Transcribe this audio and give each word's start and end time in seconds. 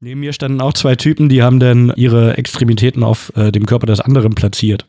Neben 0.00 0.20
mir 0.20 0.34
standen 0.34 0.60
auch 0.60 0.74
zwei 0.74 0.94
Typen, 0.94 1.30
die 1.30 1.42
haben 1.42 1.58
dann 1.58 1.90
ihre 1.96 2.36
Extremitäten 2.36 3.02
auf 3.02 3.32
äh, 3.34 3.50
dem 3.50 3.64
Körper 3.64 3.86
des 3.86 3.98
anderen 4.00 4.34
platziert. 4.34 4.86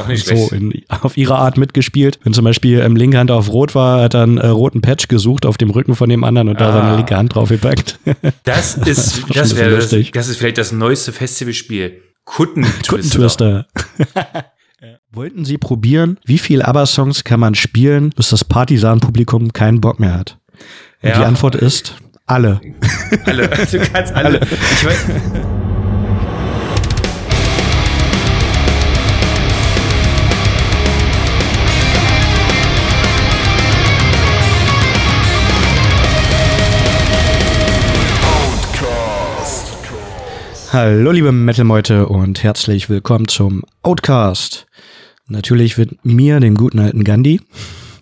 Auch 0.00 0.06
nicht 0.06 0.24
so 0.28 0.50
in, 0.54 0.72
auf 0.88 1.16
ihre 1.16 1.34
Art 1.34 1.56
mitgespielt. 1.58 2.20
Wenn 2.22 2.32
zum 2.32 2.44
Beispiel 2.44 2.78
ähm, 2.78 2.94
linke 2.94 3.18
Hand 3.18 3.32
auf 3.32 3.48
Rot 3.52 3.74
war, 3.74 4.02
hat 4.02 4.14
er 4.14 4.22
einen 4.22 4.38
äh, 4.38 4.46
roten 4.46 4.82
Patch 4.82 5.08
gesucht 5.08 5.44
auf 5.46 5.58
dem 5.58 5.70
Rücken 5.70 5.96
von 5.96 6.08
dem 6.08 6.22
anderen 6.22 6.48
und 6.48 6.60
da 6.60 6.68
Ah. 6.70 6.72
seine 6.72 6.96
linke 6.96 7.16
Hand 7.16 7.34
drauf 7.34 7.48
gepackt. 7.48 7.98
Das 8.44 8.76
ist, 8.76 9.24
das, 9.28 9.44
bisschen 9.46 9.56
wäre, 9.58 9.76
das, 9.76 9.90
das 10.12 10.28
ist 10.28 10.36
vielleicht 10.36 10.58
das 10.58 10.70
neueste 10.70 11.10
Festivalspiel. 11.12 12.00
Kuttentwister. 12.24 12.88
Kuttentwister. 12.88 13.66
Wollten 15.12 15.44
Sie 15.44 15.58
probieren, 15.58 16.18
wie 16.24 16.38
viel 16.38 16.62
ABBA-Songs 16.62 17.24
kann 17.24 17.40
man 17.40 17.54
spielen, 17.54 18.10
bis 18.16 18.30
das 18.30 18.44
Partisan-Publikum 18.44 19.52
keinen 19.52 19.80
Bock 19.80 19.98
mehr 20.00 20.14
hat? 20.14 20.38
Und 21.02 21.08
Ja. 21.10 21.18
die 21.18 21.24
Antwort 21.24 21.54
ist 21.54 21.96
alle. 22.26 22.60
Alle. 23.26 23.48
Du 23.70 23.78
kannst 23.78 24.14
alle. 24.14 24.40
Ich 24.40 24.86
weiß, 24.86 25.06
Hallo 40.72 41.12
liebe 41.12 41.30
Metal-Meute 41.30 42.08
und 42.08 42.42
herzlich 42.42 42.90
willkommen 42.90 43.28
zum 43.28 43.62
Outcast. 43.82 44.66
Natürlich 45.28 45.78
mit 45.78 46.04
mir, 46.04 46.40
dem 46.40 46.56
guten 46.56 46.80
alten 46.80 47.04
Gandhi 47.04 47.40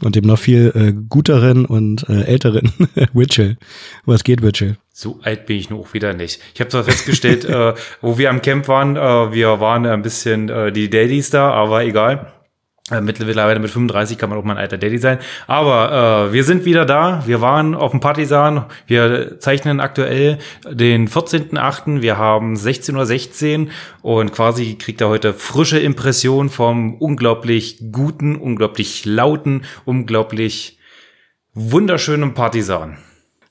und 0.02 0.16
dem 0.16 0.24
noch 0.24 0.38
viel 0.38 0.72
äh, 0.74 0.92
guteren 1.08 1.64
und 1.64 2.08
äh, 2.08 2.24
älteren 2.24 2.72
Witchell. 3.12 3.56
Was 4.04 4.24
geht, 4.24 4.42
Witchell? 4.42 4.76
so 4.94 5.18
alt 5.22 5.46
bin 5.46 5.56
ich 5.56 5.70
nur 5.70 5.80
auch 5.80 5.94
wieder 5.94 6.12
nicht. 6.12 6.40
Ich 6.54 6.60
habe 6.60 6.70
zwar 6.70 6.84
festgestellt, 6.84 7.44
äh, 7.46 7.74
wo 8.00 8.18
wir 8.18 8.30
am 8.30 8.42
Camp 8.42 8.68
waren, 8.68 8.96
äh, 8.96 9.32
wir 9.32 9.60
waren 9.60 9.86
ein 9.86 10.02
bisschen 10.02 10.48
äh, 10.48 10.72
die 10.72 10.90
Daddys 10.90 11.30
da, 11.30 11.50
aber 11.50 11.84
egal. 11.84 12.32
Äh, 12.92 13.00
Mittlerweile 13.00 13.58
mit 13.58 13.70
35 13.70 14.18
kann 14.18 14.30
man 14.30 14.38
auch 14.38 14.44
mal 14.44 14.54
ein 14.54 14.58
alter 14.58 14.78
Daddy 14.78 14.98
sein. 14.98 15.18
Aber 15.46 16.28
äh, 16.28 16.32
wir 16.32 16.44
sind 16.44 16.64
wieder 16.64 16.84
da. 16.84 17.22
Wir 17.26 17.40
waren 17.40 17.74
auf 17.74 17.90
dem 17.90 18.00
Partisan. 18.00 18.66
Wir 18.86 19.38
zeichnen 19.40 19.80
aktuell 19.80 20.38
den 20.70 21.08
14.8. 21.08 22.02
Wir 22.02 22.18
haben 22.18 22.54
16.16 22.54 23.68
Uhr 24.02 24.16
und 24.20 24.32
quasi 24.32 24.74
kriegt 24.74 25.00
er 25.00 25.08
heute 25.08 25.32
frische 25.32 25.78
Impression 25.78 26.50
vom 26.50 26.94
unglaublich 26.94 27.78
guten, 27.90 28.36
unglaublich 28.36 29.04
lauten, 29.04 29.62
unglaublich 29.84 30.78
wunderschönen 31.54 32.34
Partisan. 32.34 32.98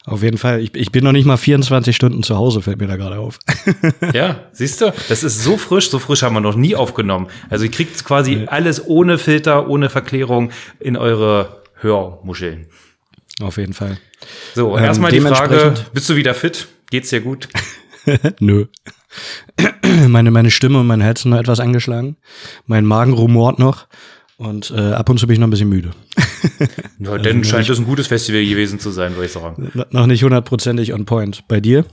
Auf 0.05 0.23
jeden 0.23 0.37
Fall. 0.39 0.61
Ich, 0.61 0.73
ich 0.75 0.91
bin 0.91 1.03
noch 1.03 1.11
nicht 1.11 1.25
mal 1.25 1.37
24 1.37 1.95
Stunden 1.95 2.23
zu 2.23 2.35
Hause, 2.35 2.61
fällt 2.61 2.79
mir 2.79 2.87
da 2.87 2.95
gerade 2.95 3.19
auf. 3.19 3.37
Ja, 4.13 4.45
siehst 4.51 4.81
du, 4.81 4.91
das 5.09 5.23
ist 5.23 5.43
so 5.43 5.57
frisch, 5.57 5.89
so 5.89 5.99
frisch 5.99 6.23
haben 6.23 6.33
wir 6.33 6.41
noch 6.41 6.55
nie 6.55 6.75
aufgenommen. 6.75 7.27
Also 7.49 7.65
ihr 7.65 7.71
kriegt 7.71 8.03
quasi 8.03 8.45
alles 8.47 8.85
ohne 8.87 9.17
Filter, 9.19 9.69
ohne 9.69 9.89
Verklärung 9.89 10.51
in 10.79 10.97
eure 10.97 11.61
Hörmuscheln. 11.75 12.67
auf 13.41 13.57
jeden 13.57 13.73
Fall. 13.73 13.97
So, 14.55 14.73
und 14.73 14.79
Ähm, 14.79 14.85
erstmal 14.85 15.11
die 15.11 15.21
Frage, 15.21 15.73
bist 15.93 16.09
du 16.09 16.15
wieder 16.15 16.33
fit? 16.33 16.67
Geht's 16.89 17.09
dir 17.09 17.21
gut? 17.21 17.47
Nö. 18.39 18.65
Meine, 20.07 20.31
meine 20.31 20.51
Stimme 20.51 20.79
und 20.79 20.87
mein 20.87 21.01
Herz 21.01 21.23
sind 21.23 21.31
noch 21.31 21.39
etwas 21.39 21.59
angeschlagen. 21.59 22.15
Mein 22.65 22.85
Magen 22.85 23.11
rumort 23.13 23.59
noch. 23.59 23.87
Und 24.41 24.71
äh, 24.75 24.93
ab 24.93 25.07
und 25.07 25.19
zu 25.19 25.27
bin 25.27 25.35
ich 25.35 25.39
noch 25.39 25.45
ein 25.45 25.51
bisschen 25.51 25.69
müde. 25.69 25.91
Ja, 26.97 27.19
dann 27.19 27.43
scheint 27.43 27.69
es 27.69 27.77
ein 27.77 27.85
gutes 27.85 28.07
Festival 28.07 28.43
gewesen 28.43 28.79
zu 28.79 28.89
sein, 28.89 29.13
würde 29.13 29.27
ich 29.27 29.31
sagen. 29.33 29.71
noch 29.91 30.07
nicht 30.07 30.23
hundertprozentig 30.23 30.93
on 30.93 31.05
point. 31.05 31.43
Bei 31.47 31.59
dir? 31.59 31.85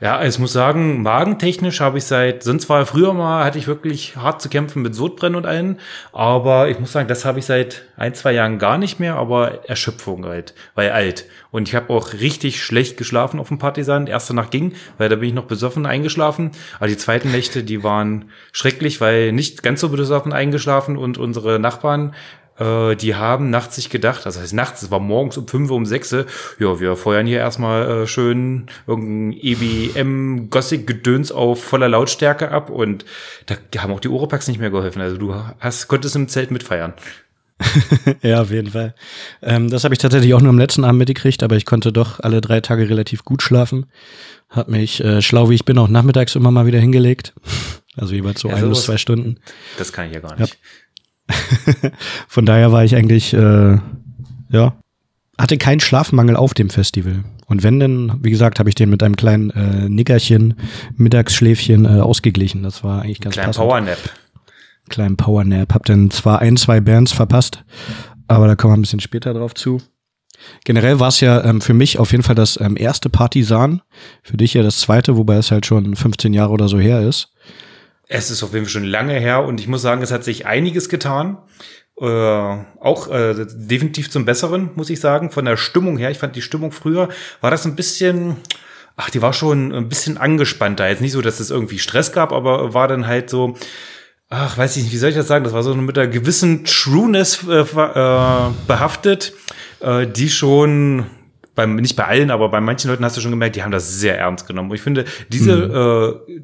Ja, 0.00 0.24
ich 0.24 0.38
muss 0.38 0.52
sagen, 0.52 1.02
magentechnisch 1.02 1.80
habe 1.80 1.98
ich 1.98 2.04
seit, 2.04 2.42
sonst 2.42 2.68
war 2.68 2.84
früher 2.84 3.12
mal, 3.12 3.44
hatte 3.44 3.58
ich 3.58 3.66
wirklich 3.66 4.16
hart 4.16 4.42
zu 4.42 4.48
kämpfen 4.48 4.82
mit 4.82 4.94
Sodbrennen 4.94 5.36
und 5.36 5.46
allen, 5.46 5.78
aber 6.12 6.68
ich 6.68 6.80
muss 6.80 6.92
sagen, 6.92 7.08
das 7.08 7.24
habe 7.24 7.38
ich 7.38 7.46
seit 7.46 7.82
ein, 7.96 8.12
zwei 8.14 8.32
Jahren 8.32 8.58
gar 8.58 8.76
nicht 8.76 8.98
mehr, 8.98 9.14
aber 9.14 9.68
Erschöpfung 9.68 10.26
halt, 10.26 10.54
weil 10.74 10.90
alt. 10.90 11.26
Und 11.50 11.68
ich 11.68 11.74
habe 11.76 11.90
auch 11.92 12.12
richtig 12.14 12.62
schlecht 12.62 12.96
geschlafen 12.96 13.38
auf 13.38 13.48
dem 13.48 13.58
Partisan. 13.58 14.08
Erste 14.08 14.34
Nacht 14.34 14.50
ging, 14.50 14.74
weil 14.98 15.08
da 15.08 15.16
bin 15.16 15.28
ich 15.28 15.34
noch 15.34 15.46
besoffen 15.46 15.86
eingeschlafen, 15.86 16.50
aber 16.78 16.88
die 16.88 16.96
zweiten 16.96 17.30
Nächte, 17.30 17.62
die 17.62 17.84
waren 17.84 18.30
schrecklich, 18.52 19.00
weil 19.00 19.32
nicht 19.32 19.62
ganz 19.62 19.80
so 19.80 19.88
besoffen 19.88 20.32
eingeschlafen 20.32 20.96
und 20.96 21.18
unsere 21.18 21.60
Nachbarn, 21.60 22.14
äh, 22.58 22.94
die 22.96 23.14
haben 23.14 23.50
nachts 23.50 23.76
sich 23.76 23.90
gedacht, 23.90 24.26
das 24.26 24.38
heißt 24.38 24.52
nachts, 24.54 24.82
es 24.82 24.90
war 24.90 25.00
morgens 25.00 25.36
um 25.36 25.48
5 25.48 25.70
Uhr, 25.70 25.76
um 25.76 25.86
6 25.86 26.12
Uhr, 26.12 26.26
ja, 26.58 26.80
wir 26.80 26.96
feuern 26.96 27.26
hier 27.26 27.38
erstmal 27.38 28.02
äh, 28.02 28.06
schön 28.06 28.66
irgendein 28.86 29.38
EBM-Gothic-Gedöns 29.40 31.32
auf 31.32 31.62
voller 31.64 31.88
Lautstärke 31.88 32.50
ab 32.50 32.70
und 32.70 33.04
da 33.46 33.56
haben 33.82 33.92
auch 33.92 34.00
die 34.00 34.08
Oropax 34.08 34.48
nicht 34.48 34.60
mehr 34.60 34.70
geholfen. 34.70 35.02
Also 35.02 35.16
du 35.16 35.34
hast, 35.60 35.88
konntest 35.88 36.16
im 36.16 36.28
Zelt 36.28 36.50
mitfeiern. 36.50 36.94
ja, 38.22 38.42
auf 38.42 38.50
jeden 38.50 38.70
Fall. 38.72 38.94
Ähm, 39.42 39.70
das 39.70 39.84
habe 39.84 39.94
ich 39.94 39.98
tatsächlich 39.98 40.34
auch 40.34 40.40
nur 40.40 40.50
am 40.50 40.58
letzten 40.58 40.84
Abend 40.84 40.98
mitgekriegt, 40.98 41.42
aber 41.42 41.56
ich 41.56 41.64
konnte 41.64 41.92
doch 41.92 42.20
alle 42.20 42.40
drei 42.40 42.60
Tage 42.60 42.88
relativ 42.88 43.24
gut 43.24 43.42
schlafen. 43.42 43.86
Hab 44.48 44.68
mich, 44.68 45.02
äh, 45.02 45.22
schlau 45.22 45.50
wie 45.50 45.54
ich 45.54 45.64
bin, 45.64 45.78
auch 45.78 45.88
nachmittags 45.88 46.34
immer 46.34 46.50
mal 46.50 46.66
wieder 46.66 46.80
hingelegt. 46.80 47.34
Also 47.96 48.12
jeweils 48.12 48.40
so 48.40 48.48
Ja, 48.48 48.56
ein 48.56 48.68
bis 48.68 48.82
zwei 48.82 48.96
Stunden. 48.96 49.38
Das 49.78 49.92
kann 49.92 50.08
ich 50.08 50.14
ja 50.14 50.18
gar 50.18 50.36
nicht. 50.36 50.58
Von 52.28 52.46
daher 52.46 52.72
war 52.72 52.84
ich 52.84 52.96
eigentlich, 52.96 53.32
äh, 53.34 53.78
ja, 54.50 54.74
hatte 55.38 55.58
keinen 55.58 55.80
Schlafmangel 55.80 56.36
auf 56.36 56.54
dem 56.54 56.70
Festival. 56.70 57.24
Und 57.46 57.62
wenn 57.62 57.80
denn, 57.80 58.12
wie 58.22 58.30
gesagt, 58.30 58.58
habe 58.58 58.68
ich 58.68 58.74
den 58.74 58.90
mit 58.90 59.02
einem 59.02 59.16
kleinen 59.16 59.50
äh, 59.50 59.88
Nickerchen, 59.88 60.54
Mittagsschläfchen 60.96 61.84
äh, 61.84 62.00
ausgeglichen. 62.00 62.62
Das 62.62 62.84
war 62.84 63.02
eigentlich 63.02 63.20
ganz 63.20 63.34
Kleinen 63.34 63.48
passend. 63.48 63.68
Powernap. 63.68 63.98
Kleinen 64.88 65.16
Powernap. 65.16 65.74
Hab 65.74 65.84
dann 65.86 66.10
zwar 66.10 66.40
ein, 66.40 66.56
zwei 66.56 66.80
Bands 66.80 67.12
verpasst, 67.12 67.64
aber 68.28 68.46
da 68.46 68.56
kommen 68.56 68.74
wir 68.74 68.78
ein 68.78 68.82
bisschen 68.82 69.00
später 69.00 69.34
drauf 69.34 69.54
zu. 69.54 69.80
Generell 70.64 71.00
war 71.00 71.08
es 71.08 71.20
ja 71.20 71.44
ähm, 71.44 71.60
für 71.60 71.74
mich 71.74 71.98
auf 71.98 72.12
jeden 72.12 72.22
Fall 72.22 72.34
das 72.34 72.60
ähm, 72.60 72.76
erste 72.76 73.08
Partisan. 73.08 73.82
Für 74.22 74.36
dich 74.36 74.54
ja 74.54 74.62
das 74.62 74.80
zweite, 74.80 75.16
wobei 75.16 75.36
es 75.36 75.50
halt 75.50 75.66
schon 75.66 75.96
15 75.96 76.32
Jahre 76.32 76.52
oder 76.52 76.68
so 76.68 76.78
her 76.78 77.00
ist. 77.00 77.33
Es 78.16 78.30
ist 78.30 78.44
auf 78.44 78.52
jeden 78.52 78.64
Fall 78.66 78.70
schon 78.70 78.84
lange 78.84 79.14
her 79.14 79.44
und 79.44 79.58
ich 79.58 79.66
muss 79.66 79.82
sagen, 79.82 80.00
es 80.00 80.12
hat 80.12 80.22
sich 80.22 80.46
einiges 80.46 80.88
getan. 80.88 81.36
Äh, 82.00 82.04
auch 82.04 83.10
äh, 83.10 83.34
definitiv 83.56 84.08
zum 84.08 84.24
Besseren, 84.24 84.70
muss 84.76 84.88
ich 84.88 85.00
sagen. 85.00 85.32
Von 85.32 85.44
der 85.46 85.56
Stimmung 85.56 85.98
her, 85.98 86.12
ich 86.12 86.18
fand 86.18 86.36
die 86.36 86.42
Stimmung 86.42 86.70
früher, 86.70 87.08
war 87.40 87.50
das 87.50 87.64
ein 87.64 87.74
bisschen, 87.74 88.36
ach, 88.94 89.10
die 89.10 89.20
war 89.20 89.32
schon 89.32 89.72
ein 89.72 89.88
bisschen 89.88 90.16
angespannter. 90.16 90.88
Jetzt 90.88 91.00
nicht 91.00 91.10
so, 91.10 91.22
dass 91.22 91.40
es 91.40 91.50
irgendwie 91.50 91.80
Stress 91.80 92.12
gab, 92.12 92.30
aber 92.30 92.72
war 92.72 92.86
dann 92.86 93.08
halt 93.08 93.30
so, 93.30 93.56
ach, 94.28 94.56
weiß 94.56 94.76
ich 94.76 94.84
nicht, 94.84 94.92
wie 94.92 94.98
soll 94.98 95.10
ich 95.10 95.16
das 95.16 95.26
sagen? 95.26 95.42
Das 95.42 95.52
war 95.52 95.64
so 95.64 95.74
mit 95.74 95.98
einer 95.98 96.06
gewissen 96.06 96.64
Trueness 96.64 97.44
äh, 97.48 97.62
äh, 97.62 98.50
behaftet, 98.68 99.32
äh, 99.80 100.06
die 100.06 100.30
schon 100.30 101.06
beim, 101.56 101.74
nicht 101.74 101.96
bei 101.96 102.04
allen, 102.04 102.30
aber 102.30 102.48
bei 102.48 102.60
manchen 102.60 102.90
Leuten 102.90 103.04
hast 103.04 103.16
du 103.16 103.20
schon 103.20 103.32
gemerkt, 103.32 103.56
die 103.56 103.64
haben 103.64 103.72
das 103.72 103.98
sehr 103.98 104.16
ernst 104.16 104.46
genommen. 104.46 104.70
Und 104.70 104.76
ich 104.76 104.82
finde, 104.82 105.04
diese, 105.28 106.22
äh, 106.28 106.42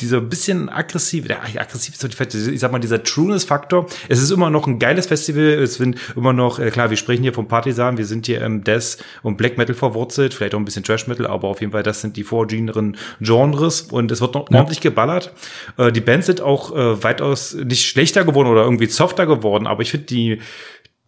dieser 0.00 0.20
bisschen 0.20 0.68
aggressiv, 0.68 1.28
ja, 1.28 1.38
aggressiv 1.56 1.94
ist 1.94 2.14
falsche- 2.14 2.50
ich 2.50 2.60
sag 2.60 2.72
mal, 2.72 2.78
dieser 2.78 3.02
Trueness-Faktor. 3.02 3.86
Es 4.08 4.20
ist 4.20 4.30
immer 4.30 4.50
noch 4.50 4.66
ein 4.66 4.78
geiles 4.78 5.06
Festival. 5.06 5.44
Es 5.44 5.74
sind 5.74 5.96
immer 6.16 6.32
noch, 6.32 6.58
äh, 6.58 6.70
klar, 6.70 6.90
wir 6.90 6.96
sprechen 6.96 7.22
hier 7.22 7.32
vom 7.34 7.48
Partisan, 7.48 7.96
wir 7.98 8.06
sind 8.06 8.26
hier 8.26 8.42
im 8.42 8.64
Death 8.64 8.98
und 9.22 9.36
Black 9.36 9.58
Metal 9.58 9.74
verwurzelt, 9.74 10.34
vielleicht 10.34 10.54
auch 10.54 10.58
ein 10.58 10.64
bisschen 10.64 10.84
Trash 10.84 11.06
Metal, 11.06 11.26
aber 11.26 11.48
auf 11.48 11.60
jeden 11.60 11.72
Fall, 11.72 11.82
das 11.82 12.00
sind 12.00 12.16
die 12.16 12.24
vorgeneren 12.24 12.96
Genres 13.20 13.82
und 13.82 14.10
es 14.10 14.20
wird 14.20 14.34
noch 14.34 14.50
ordentlich 14.50 14.80
geballert. 14.80 15.32
Äh, 15.76 15.92
die 15.92 16.00
Bands 16.00 16.26
sind 16.26 16.40
auch 16.40 16.74
äh, 16.74 17.02
weitaus 17.02 17.54
nicht 17.54 17.84
schlechter 17.86 18.24
geworden 18.24 18.48
oder 18.48 18.62
irgendwie 18.64 18.86
softer 18.86 19.26
geworden, 19.26 19.66
aber 19.66 19.82
ich 19.82 19.90
finde 19.90 20.06
die, 20.06 20.40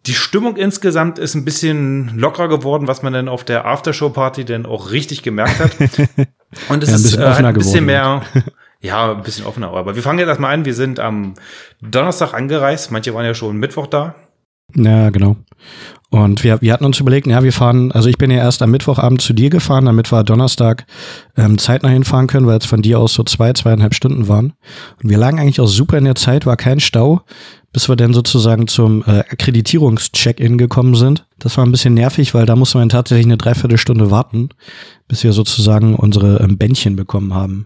die 0.05 0.13
Stimmung 0.13 0.57
insgesamt 0.57 1.17
ist 1.17 1.33
ein 1.33 1.45
bisschen 1.45 2.17
lockerer 2.17 2.49
geworden, 2.49 2.89
was 2.89 3.03
man 3.03 3.13
dann 3.13 3.29
auf 3.29 3.45
der 3.45 3.65
Aftershow-Party 3.65 4.43
dann 4.43 4.65
auch 4.65 4.91
richtig 4.91 5.23
gemerkt 5.23 5.59
hat. 5.59 5.71
Und 6.69 6.83
es 6.83 6.89
Ja, 6.89 6.95
ist 6.97 7.15
äh, 7.17 7.45
ein 7.45 7.53
bisschen 7.53 7.85
mehr, 7.85 8.21
ja, 8.83 9.13
ein 9.13 9.23
bisschen 9.23 9.45
offener. 9.45 9.71
Aber 9.71 9.95
wir 9.95 10.03
fangen 10.03 10.19
jetzt 10.19 10.27
erstmal 10.27 10.53
an. 10.53 10.65
Wir 10.65 10.73
sind 10.75 10.99
am 10.99 11.33
Donnerstag 11.81 12.33
angereist. 12.33 12.91
Manche 12.91 13.13
waren 13.13 13.25
ja 13.25 13.33
schon 13.33 13.57
Mittwoch 13.57 13.87
da. 13.87 14.15
Ja, 14.75 15.09
genau. 15.09 15.37
Und 16.09 16.43
wir, 16.43 16.61
wir 16.61 16.73
hatten 16.73 16.85
uns 16.85 16.99
überlegt, 16.99 17.25
ja, 17.25 17.43
wir 17.43 17.53
fahren, 17.53 17.91
also 17.91 18.07
ich 18.07 18.17
bin 18.17 18.29
ja 18.29 18.37
erst 18.37 18.61
am 18.61 18.71
Mittwochabend 18.71 19.21
zu 19.21 19.33
dir 19.33 19.49
gefahren, 19.49 19.85
damit 19.85 20.11
wir 20.11 20.23
Donnerstag 20.23 20.85
ähm, 21.37 21.57
zeitnah 21.57 21.89
hinfahren 21.89 22.27
können, 22.27 22.45
weil 22.45 22.59
es 22.59 22.65
von 22.65 22.81
dir 22.81 22.99
aus 22.99 23.13
so 23.13 23.23
zwei, 23.23 23.53
zweieinhalb 23.53 23.95
Stunden 23.95 24.27
waren. 24.27 24.53
Und 25.01 25.09
wir 25.09 25.17
lagen 25.17 25.39
eigentlich 25.39 25.59
auch 25.59 25.67
super 25.67 25.97
in 25.97 26.05
der 26.05 26.15
Zeit, 26.15 26.45
war 26.45 26.57
kein 26.57 26.79
Stau, 26.79 27.21
bis 27.71 27.89
wir 27.89 27.95
dann 27.95 28.13
sozusagen 28.13 28.67
zum 28.67 29.03
äh, 29.07 29.21
Akkreditierungs-Check-In 29.21 30.59
gekommen 30.59 30.93
sind. 30.95 31.25
Das 31.39 31.57
war 31.57 31.65
ein 31.65 31.71
bisschen 31.71 31.95
nervig, 31.95 32.35
weil 32.35 32.45
da 32.45 32.55
musste 32.55 32.77
man 32.77 32.89
tatsächlich 32.89 33.25
eine 33.25 33.37
Dreiviertelstunde 33.37 34.11
warten, 34.11 34.49
bis 35.07 35.23
wir 35.23 35.33
sozusagen 35.33 35.95
unsere 35.95 36.41
ähm, 36.41 36.57
Bändchen 36.57 36.95
bekommen 36.95 37.33
haben. 37.33 37.65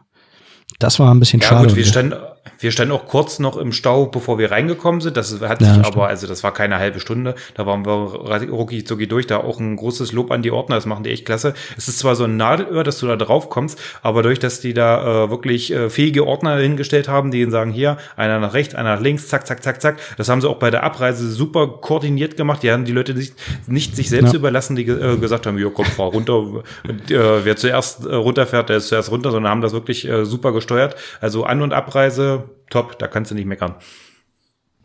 Das 0.79 0.99
war 0.99 1.13
ein 1.13 1.19
bisschen 1.19 1.39
Ja 1.39 1.47
schade. 1.47 1.67
gut, 1.67 1.75
wir 1.75 1.85
standen, 1.85 2.13
Wir 2.59 2.71
standen 2.71 2.93
auch 2.93 3.05
kurz 3.05 3.39
noch 3.39 3.57
im 3.57 3.71
Stau, 3.71 4.05
bevor 4.05 4.37
wir 4.37 4.51
reingekommen 4.51 5.01
sind. 5.01 5.17
Das 5.17 5.41
hat 5.41 5.59
sich 5.59 5.67
ja, 5.67 5.83
aber, 5.85 6.07
also 6.07 6.27
das 6.27 6.43
war 6.43 6.53
keine 6.53 6.77
halbe 6.77 6.99
Stunde. 6.99 7.35
Da 7.55 7.65
waren 7.65 7.85
wir 7.85 7.91
rucki 8.49 8.83
zucki 8.83 9.07
durch. 9.07 9.27
Da 9.27 9.37
auch 9.37 9.59
ein 9.59 9.75
großes 9.75 10.11
Lob 10.11 10.31
an 10.31 10.41
die 10.41 10.51
Ordner. 10.51 10.75
Das 10.75 10.85
machen 10.85 11.03
die 11.03 11.11
echt 11.11 11.25
klasse. 11.25 11.53
Es 11.77 11.87
ist 11.87 11.99
zwar 11.99 12.15
so 12.15 12.25
ein 12.25 12.37
Nadelöhr, 12.37 12.83
dass 12.83 12.99
du 12.99 13.07
da 13.07 13.15
drauf 13.15 13.49
kommst, 13.49 13.79
aber 14.01 14.23
durch, 14.23 14.39
dass 14.39 14.59
die 14.59 14.73
da 14.73 15.25
äh, 15.25 15.29
wirklich 15.29 15.71
äh, 15.71 15.89
fähige 15.89 16.25
Ordner 16.25 16.57
hingestellt 16.57 17.07
haben, 17.07 17.31
die 17.31 17.49
sagen 17.49 17.71
hier, 17.71 17.97
einer 18.15 18.39
nach 18.39 18.53
rechts, 18.53 18.75
einer 18.75 18.95
nach 18.95 19.01
links, 19.01 19.27
zack, 19.27 19.47
zack, 19.47 19.63
zack, 19.63 19.81
zack. 19.81 19.97
Das 20.17 20.29
haben 20.29 20.41
sie 20.41 20.49
auch 20.49 20.57
bei 20.57 20.71
der 20.71 20.83
Abreise 20.83 21.29
super 21.31 21.67
koordiniert 21.67 22.37
gemacht. 22.37 22.63
Die 22.63 22.71
haben 22.71 22.85
die 22.85 22.91
Leute 22.91 23.13
nicht, 23.13 23.35
nicht 23.67 23.95
sich 23.95 24.09
selbst 24.09 24.33
ja. 24.33 24.39
überlassen, 24.39 24.75
die 24.75 24.83
äh, 24.83 25.17
gesagt 25.17 25.45
haben, 25.45 25.57
ja, 25.57 25.69
komm, 25.73 25.85
fahr 25.85 26.07
runter. 26.07 26.37
Und, 26.37 27.11
äh, 27.11 27.45
wer 27.45 27.55
zuerst 27.55 28.05
äh, 28.05 28.13
runterfährt, 28.13 28.69
der 28.69 28.77
ist 28.77 28.87
zuerst 28.87 29.11
runter, 29.11 29.31
sondern 29.31 29.51
haben 29.51 29.61
das 29.61 29.73
wirklich 29.73 30.07
äh, 30.07 30.25
super 30.25 30.51
gesteuert. 30.51 30.95
Also 31.21 31.43
An- 31.43 31.61
und 31.61 31.73
Abreise 31.73 32.36
top, 32.69 32.97
da 32.99 33.07
kannst 33.07 33.31
du 33.31 33.35
nicht 33.35 33.45
meckern. 33.45 33.75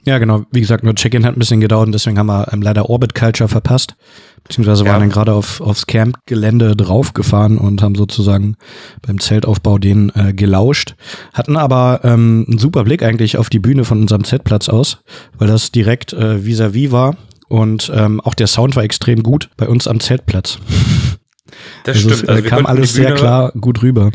Ja, 0.04 0.19
genau. 0.19 0.44
Wie 0.50 0.60
gesagt, 0.60 0.82
nur 0.82 0.96
Check-in 0.96 1.25
hat 1.25 1.37
ein 1.37 1.38
bisschen 1.38 1.60
gedauert 1.60 1.87
und 1.87 1.93
deswegen 1.93 2.19
haben 2.19 2.26
wir 2.26 2.52
ähm, 2.52 2.60
leider 2.60 2.90
Orbit 2.90 3.14
Culture 3.14 3.49
verpasst. 3.49 3.94
Beziehungsweise 4.43 4.84
waren 4.84 4.99
dann 4.99 5.10
gerade 5.10 5.32
auf, 5.32 5.60
aufs 5.60 5.87
Camp-Gelände 5.87 6.75
draufgefahren 6.75 7.56
und 7.56 7.81
haben 7.82 7.94
sozusagen 7.94 8.56
beim 9.06 9.20
Zeltaufbau 9.20 9.78
den 9.78 10.10
äh, 10.16 10.32
gelauscht. 10.32 10.96
Hatten 11.32 11.56
aber 11.56 12.00
ähm, 12.02 12.44
einen 12.49 12.58
super 12.58 12.82
Blick 12.82 13.04
eigentlich 13.04 13.37
auf 13.37 13.49
die 13.49 13.60
Bühne 13.60 13.84
von 13.84 14.00
unserem 14.00 14.25
Zeltplatz 14.25 14.69
aus, 14.69 14.98
weil 15.38 15.46
das 15.46 15.70
direkt 15.70 16.12
äh, 16.12 16.44
vis-à-vis 16.44 16.88
-vis 16.88 16.90
war 16.90 17.16
und 17.48 17.93
ähm, 17.94 18.20
auch 18.20 18.34
der 18.34 18.48
Sound 18.48 18.75
war 18.75 18.82
extrem 18.82 19.22
gut 19.22 19.50
bei 19.56 19.69
uns 19.69 19.87
am 19.87 20.00
Zeltplatz. 20.00 20.58
Das 21.84 21.96
also 21.96 22.08
stimmt. 22.08 22.22
Es, 22.22 22.28
äh, 22.28 22.32
also 22.32 22.48
kam 22.48 22.66
alles 22.66 22.94
sehr 22.94 23.12
klar 23.12 23.52
gut 23.52 23.82
rüber. 23.82 24.10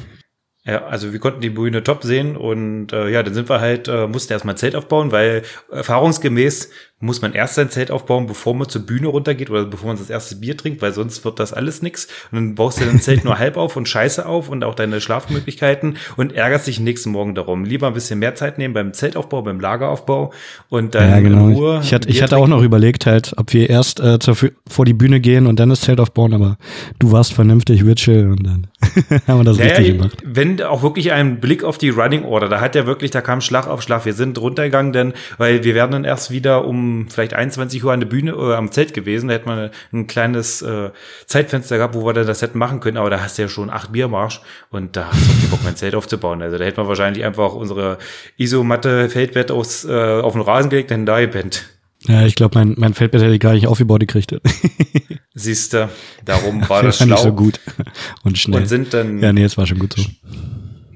Ja, 0.67 0.85
also 0.85 1.13
wir 1.13 1.19
konnten 1.19 1.39
die 1.39 1.49
Bühne 1.49 1.81
top 1.81 2.03
sehen 2.03 2.35
und 2.35 2.91
äh, 2.91 3.07
ja, 3.07 3.23
dann 3.23 3.33
sind 3.33 3.47
wir 3.47 3.61
halt, 3.61 3.87
äh, 3.87 4.05
mussten 4.05 4.33
erstmal 4.33 4.57
Zelt 4.57 4.75
aufbauen, 4.75 5.13
weil 5.13 5.43
erfahrungsgemäß 5.71 6.69
muss 6.99 7.21
man 7.21 7.33
erst 7.33 7.53
sein 7.53 7.69
Zelt 7.69 7.91
aufbauen, 7.91 8.25
bevor 8.25 8.55
man 8.55 8.67
zur 8.69 8.81
Bühne 8.81 9.07
runtergeht 9.07 9.51
oder 9.51 9.65
bevor 9.65 9.89
man 9.89 9.97
das 9.97 10.09
erste 10.09 10.35
Bier 10.35 10.57
trinkt, 10.57 10.81
weil 10.81 10.93
sonst 10.93 11.23
wird 11.23 11.39
das 11.39 11.53
alles 11.53 11.83
nix. 11.83 12.07
Und 12.31 12.37
dann 12.37 12.55
baust 12.55 12.81
du 12.81 12.85
dein 12.85 12.99
Zelt 12.99 13.23
nur 13.23 13.37
halb 13.39 13.55
auf 13.55 13.75
und 13.75 13.87
scheiße 13.87 14.25
auf 14.25 14.49
und 14.49 14.63
auch 14.63 14.73
deine 14.73 14.99
Schlafmöglichkeiten 14.99 15.97
und 16.15 16.33
ärgerst 16.33 16.65
dich 16.65 16.79
nächsten 16.79 17.11
Morgen 17.11 17.35
darum. 17.35 17.65
Lieber 17.65 17.85
ein 17.85 17.93
bisschen 17.93 18.17
mehr 18.17 18.33
Zeit 18.33 18.57
nehmen 18.57 18.73
beim 18.73 18.93
Zeltaufbau, 18.93 19.43
beim 19.43 19.59
Lageraufbau 19.59 20.33
und 20.69 20.95
dann 20.95 21.09
ja, 21.09 21.19
genau. 21.19 21.49
in 21.49 21.53
Ruhe. 21.53 21.81
Ich 21.83 21.93
hatte, 21.93 22.09
ich 22.09 22.23
hatte 22.23 22.37
auch 22.37 22.47
noch 22.47 22.63
überlegt 22.63 23.05
halt, 23.05 23.33
ob 23.37 23.53
wir 23.53 23.69
erst 23.69 23.99
äh, 23.99 24.17
zur, 24.17 24.35
vor 24.67 24.85
die 24.85 24.93
Bühne 24.93 25.19
gehen 25.19 25.45
und 25.45 25.59
dann 25.59 25.69
das 25.69 25.81
Zelt 25.81 25.99
aufbauen, 25.99 26.33
aber 26.33 26.57
du 26.97 27.11
warst 27.11 27.31
vernünftig, 27.31 27.85
Witchel 27.85 28.31
und 28.31 28.43
dann 28.43 28.67
haben 29.27 29.41
wir 29.41 29.43
das 29.43 29.59
naja, 29.59 29.75
richtig 29.75 29.97
gemacht. 29.97 30.17
Wenn 30.25 30.63
auch 30.63 30.81
wirklich 30.81 31.11
ein 31.11 31.39
Blick 31.39 31.63
auf 31.63 31.77
die 31.77 31.89
Running 31.89 32.23
Order, 32.23 32.49
da 32.49 32.59
hat 32.59 32.73
ja 32.73 32.87
wirklich, 32.87 33.11
da 33.11 33.21
kam 33.21 33.41
Schlag 33.41 33.67
auf 33.67 33.83
Schlag. 33.83 34.05
Wir 34.05 34.13
sind 34.13 34.39
runtergegangen, 34.39 34.93
denn, 34.93 35.13
weil 35.37 35.63
wir 35.63 35.75
werden 35.75 35.91
dann 35.91 36.03
erst 36.03 36.31
wieder 36.31 36.65
um 36.65 36.86
vielleicht 37.09 37.33
21 37.33 37.83
Uhr 37.83 37.91
an 37.91 37.99
der 37.99 38.07
Bühne 38.07 38.35
oder 38.35 38.57
am 38.57 38.71
Zelt 38.71 38.93
gewesen. 38.93 39.27
Da 39.27 39.35
hätte 39.35 39.47
man 39.47 39.69
ein 39.93 40.07
kleines 40.07 40.61
äh, 40.61 40.91
Zeitfenster 41.25 41.77
gehabt, 41.77 41.95
wo 41.95 42.05
wir 42.05 42.13
dann 42.13 42.27
das 42.27 42.41
hätten 42.41 42.57
machen 42.57 42.79
können. 42.79 42.97
Aber 42.97 43.09
da 43.09 43.21
hast 43.21 43.37
du 43.37 43.43
ja 43.43 43.49
schon 43.49 43.69
acht 43.69 43.91
Biermarsch 43.91 44.41
und 44.69 44.95
da 44.95 45.07
hast 45.11 45.27
du 45.27 45.31
auch 45.31 45.49
Bock, 45.51 45.63
mein 45.63 45.75
Zelt 45.75 45.95
aufzubauen. 45.95 46.41
Also 46.41 46.57
da 46.57 46.65
hätte 46.65 46.79
man 46.79 46.87
wahrscheinlich 46.87 47.23
einfach 47.23 47.53
unsere 47.53 47.97
Isomatte 48.37 49.09
Feldbett 49.09 49.51
aus, 49.51 49.85
äh, 49.85 49.91
auf 49.91 50.33
den 50.33 50.41
Rasen 50.41 50.69
gelegt, 50.69 50.91
dann 50.91 51.05
da 51.05 51.19
gepennt. 51.19 51.65
Ja, 52.07 52.25
ich 52.25 52.35
glaube, 52.35 52.57
mein, 52.57 52.75
mein 52.77 52.93
Feldbett 52.93 53.21
hätte 53.21 53.33
ich 53.33 53.39
gar 53.39 53.53
nicht 53.53 53.67
aufgebaut 53.67 54.01
gekriegt. 54.01 54.35
Siehst 55.33 55.73
du, 55.73 55.89
darum 56.25 56.67
war 56.69 56.83
das 56.83 56.97
schlau. 56.97 57.07
nicht 57.07 57.19
so 57.19 57.33
gut 57.33 57.59
und 58.23 58.37
schnell. 58.37 58.61
Und 58.61 58.67
sind 58.67 58.93
dann. 58.93 59.19
Ja, 59.19 59.33
nee, 59.33 59.43
es 59.43 59.57
war 59.57 59.65
schon 59.65 59.79
gut 59.79 59.95
so 59.97 60.03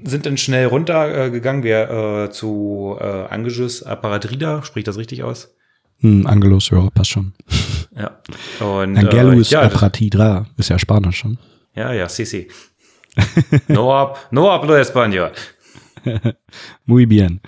sind 0.04 0.26
dann 0.26 0.36
schnell 0.36 0.66
runtergegangen, 0.66 1.62
wir 1.62 1.90
äh, 1.90 2.30
zu 2.30 2.96
äh, 3.00 3.04
Angelus 3.04 3.82
Apparatrida, 3.82 4.62
spricht 4.62 4.88
das 4.88 4.98
richtig 4.98 5.22
aus? 5.22 5.54
Hm, 6.02 6.26
Angelus, 6.26 6.70
ja, 6.70 6.88
passt 6.90 7.10
schon. 7.10 7.32
Ja. 7.94 8.22
Und, 8.60 8.96
Angelus 8.96 9.52
äh, 9.52 9.56
ja, 9.56 9.62
Apparatrida, 9.62 10.46
ist 10.56 10.70
ja 10.70 10.78
Spanisch 10.78 11.18
schon. 11.18 11.36
Ja, 11.74 11.92
ja, 11.92 12.08
sí, 12.08 12.24
sí. 12.24 12.48
No, 13.68 13.92
hab, 13.92 14.32
no 14.32 14.50
hablo 14.50 14.74
español. 14.76 15.32
Muy 16.86 17.04
bien. 17.04 17.40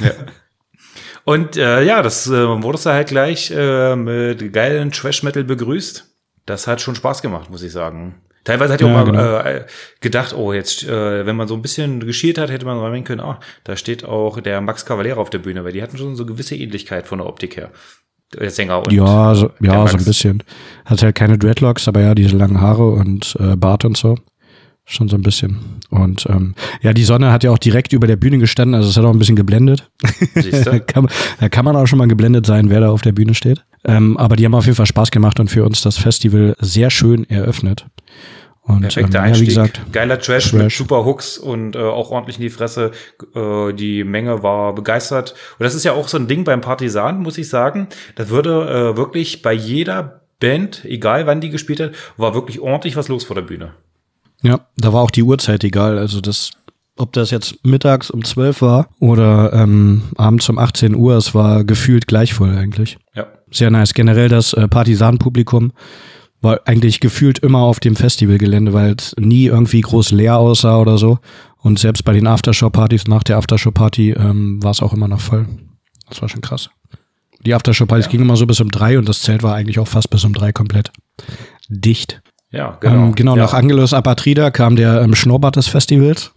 ja. 0.00 0.12
Und 1.24 1.56
äh, 1.56 1.82
ja, 1.82 2.02
das 2.02 2.28
äh, 2.28 2.62
wurde 2.62 2.78
halt 2.92 3.08
gleich 3.08 3.50
äh, 3.50 3.96
mit 3.96 4.52
geilen 4.52 4.92
Trash-Metal 4.92 5.42
begrüßt. 5.42 6.06
Das 6.46 6.66
hat 6.66 6.80
schon 6.80 6.94
Spaß 6.94 7.22
gemacht, 7.22 7.50
muss 7.50 7.62
ich 7.62 7.72
sagen. 7.72 8.14
Teilweise 8.44 8.74
hatte 8.74 8.84
ich 8.84 8.90
ja, 8.90 8.94
auch 8.94 9.06
mal 9.06 9.10
genau. 9.10 9.38
äh, 9.38 9.64
gedacht, 10.00 10.34
oh, 10.34 10.52
jetzt, 10.52 10.84
äh, 10.84 11.26
wenn 11.26 11.34
man 11.34 11.48
so 11.48 11.54
ein 11.54 11.62
bisschen 11.62 12.00
geschielt 12.00 12.38
hat, 12.38 12.50
hätte 12.50 12.66
man 12.66 12.76
mal 12.76 13.02
können, 13.02 13.20
ah, 13.20 13.40
da 13.64 13.76
steht 13.76 14.04
auch 14.04 14.40
der 14.40 14.60
Max 14.60 14.84
Cavalera 14.84 15.18
auf 15.20 15.30
der 15.30 15.38
Bühne, 15.38 15.64
weil 15.64 15.72
die 15.72 15.82
hatten 15.82 15.96
schon 15.96 16.14
so 16.14 16.26
gewisse 16.26 16.54
Ähnlichkeit 16.54 17.06
von 17.06 17.18
der 17.18 17.26
Optik 17.26 17.56
her. 17.56 17.70
Der 18.38 18.50
Sänger 18.50 18.78
und 18.78 18.92
Ja, 18.92 19.34
so, 19.34 19.50
ja, 19.60 19.86
so 19.86 19.96
ein 19.96 20.04
bisschen. 20.04 20.42
Hat 20.84 21.02
halt 21.02 21.14
keine 21.14 21.38
Dreadlocks, 21.38 21.88
aber 21.88 22.00
ja, 22.00 22.14
diese 22.14 22.36
langen 22.36 22.60
Haare 22.60 22.90
und 22.90 23.36
äh, 23.40 23.56
Bart 23.56 23.84
und 23.84 23.96
so. 23.96 24.16
Schon 24.86 25.08
so 25.08 25.16
ein 25.16 25.22
bisschen. 25.22 25.80
Und 25.88 26.26
ähm, 26.28 26.54
ja, 26.82 26.92
die 26.92 27.04
Sonne 27.04 27.32
hat 27.32 27.42
ja 27.42 27.50
auch 27.50 27.58
direkt 27.58 27.94
über 27.94 28.06
der 28.06 28.16
Bühne 28.16 28.36
gestanden, 28.36 28.74
also 28.74 28.90
es 28.90 28.96
hat 28.98 29.04
auch 29.04 29.12
ein 29.12 29.18
bisschen 29.18 29.36
geblendet. 29.36 29.90
Siehst 30.34 30.66
du? 30.66 30.78
kann, 30.80 31.08
da 31.40 31.48
kann 31.48 31.64
man 31.64 31.74
auch 31.76 31.86
schon 31.86 31.98
mal 31.98 32.08
geblendet 32.08 32.44
sein, 32.44 32.68
wer 32.68 32.80
da 32.80 32.90
auf 32.90 33.00
der 33.00 33.12
Bühne 33.12 33.34
steht. 33.34 33.64
Ähm, 33.86 34.18
aber 34.18 34.36
die 34.36 34.44
haben 34.44 34.54
auf 34.54 34.66
jeden 34.66 34.76
Fall 34.76 34.84
Spaß 34.84 35.10
gemacht 35.10 35.40
und 35.40 35.48
für 35.48 35.64
uns 35.64 35.80
das 35.80 35.96
Festival 35.96 36.54
sehr 36.60 36.90
schön 36.90 37.28
eröffnet. 37.30 37.86
Und, 38.66 38.80
Perfekter 38.80 39.18
ähm, 39.18 39.24
Einstieg. 39.24 39.48
Ja, 39.48 39.64
wie 39.64 39.68
gesagt, 39.68 39.92
Geiler 39.92 40.18
Trash, 40.18 40.50
Trash, 40.50 40.52
mit 40.54 40.72
super 40.72 41.04
Hooks 41.04 41.36
und 41.36 41.76
äh, 41.76 41.80
auch 41.80 42.10
ordentlich 42.10 42.36
in 42.36 42.42
die 42.42 42.50
Fresse. 42.50 42.92
Äh, 43.34 43.74
die 43.74 44.04
Menge 44.04 44.42
war 44.42 44.74
begeistert. 44.74 45.34
Und 45.58 45.64
das 45.64 45.74
ist 45.74 45.84
ja 45.84 45.92
auch 45.92 46.08
so 46.08 46.16
ein 46.16 46.28
Ding 46.28 46.44
beim 46.44 46.62
Partisan, 46.62 47.20
muss 47.20 47.36
ich 47.36 47.48
sagen. 47.48 47.88
Das 48.14 48.30
würde 48.30 48.92
äh, 48.92 48.96
wirklich 48.96 49.42
bei 49.42 49.52
jeder 49.52 50.22
Band, 50.40 50.84
egal 50.84 51.26
wann 51.26 51.40
die 51.40 51.50
gespielt 51.50 51.80
hat, 51.80 51.92
war 52.16 52.34
wirklich 52.34 52.60
ordentlich 52.60 52.96
was 52.96 53.08
los 53.08 53.24
vor 53.24 53.36
der 53.36 53.42
Bühne. 53.42 53.72
Ja, 54.42 54.60
da 54.76 54.92
war 54.92 55.02
auch 55.02 55.10
die 55.10 55.22
Uhrzeit 55.22 55.62
egal. 55.64 55.98
Also 55.98 56.20
das, 56.20 56.50
ob 56.96 57.12
das 57.12 57.30
jetzt 57.30 57.64
mittags 57.64 58.10
um 58.10 58.24
12 58.24 58.62
war 58.62 58.88
oder 58.98 59.52
ähm, 59.52 60.02
abends 60.16 60.48
um 60.48 60.58
18 60.58 60.94
Uhr, 60.94 61.16
es 61.16 61.34
war 61.34 61.64
gefühlt 61.64 62.06
gleich 62.06 62.34
voll 62.34 62.56
eigentlich. 62.56 62.98
Ja. 63.14 63.26
Sehr 63.50 63.70
nice. 63.70 63.94
Generell 63.94 64.28
das 64.28 64.52
äh, 64.52 64.68
Partisan-Publikum 64.68 65.72
war 66.44 66.60
eigentlich 66.66 67.00
gefühlt 67.00 67.38
immer 67.40 67.60
auf 67.60 67.80
dem 67.80 67.96
Festivalgelände, 67.96 68.72
weil 68.72 68.94
es 68.96 69.14
nie 69.18 69.46
irgendwie 69.46 69.80
groß 69.80 70.12
leer 70.12 70.36
aussah 70.36 70.78
oder 70.78 70.98
so. 70.98 71.18
Und 71.58 71.78
selbst 71.78 72.04
bei 72.04 72.12
den 72.12 72.26
Aftershow-Partys, 72.26 73.06
nach 73.08 73.22
der 73.22 73.38
Aftershow-Party, 73.38 74.10
ähm, 74.12 74.62
war 74.62 74.70
es 74.70 74.82
auch 74.82 74.92
immer 74.92 75.08
noch 75.08 75.20
voll. 75.20 75.46
Das 76.08 76.20
war 76.20 76.28
schon 76.28 76.42
krass. 76.42 76.70
Die 77.46 77.54
Aftershow-Partys 77.54 78.06
ja. 78.06 78.10
gingen 78.10 78.24
immer 78.24 78.36
so 78.36 78.46
bis 78.46 78.60
um 78.60 78.70
drei 78.70 78.98
und 78.98 79.08
das 79.08 79.22
Zelt 79.22 79.42
war 79.42 79.54
eigentlich 79.54 79.78
auch 79.78 79.88
fast 79.88 80.10
bis 80.10 80.24
um 80.24 80.34
drei 80.34 80.52
komplett 80.52 80.92
dicht. 81.68 82.22
Ja, 82.50 82.76
genau. 82.80 83.06
Ähm, 83.06 83.14
genau, 83.14 83.36
ja. 83.36 83.42
nach 83.42 83.54
Angelus 83.54 83.92
Apatrida 83.92 84.50
kam 84.50 84.76
der 84.76 85.02
ähm, 85.02 85.14
Schnurrbart 85.14 85.56
des 85.56 85.66
Festivals. 85.66 86.32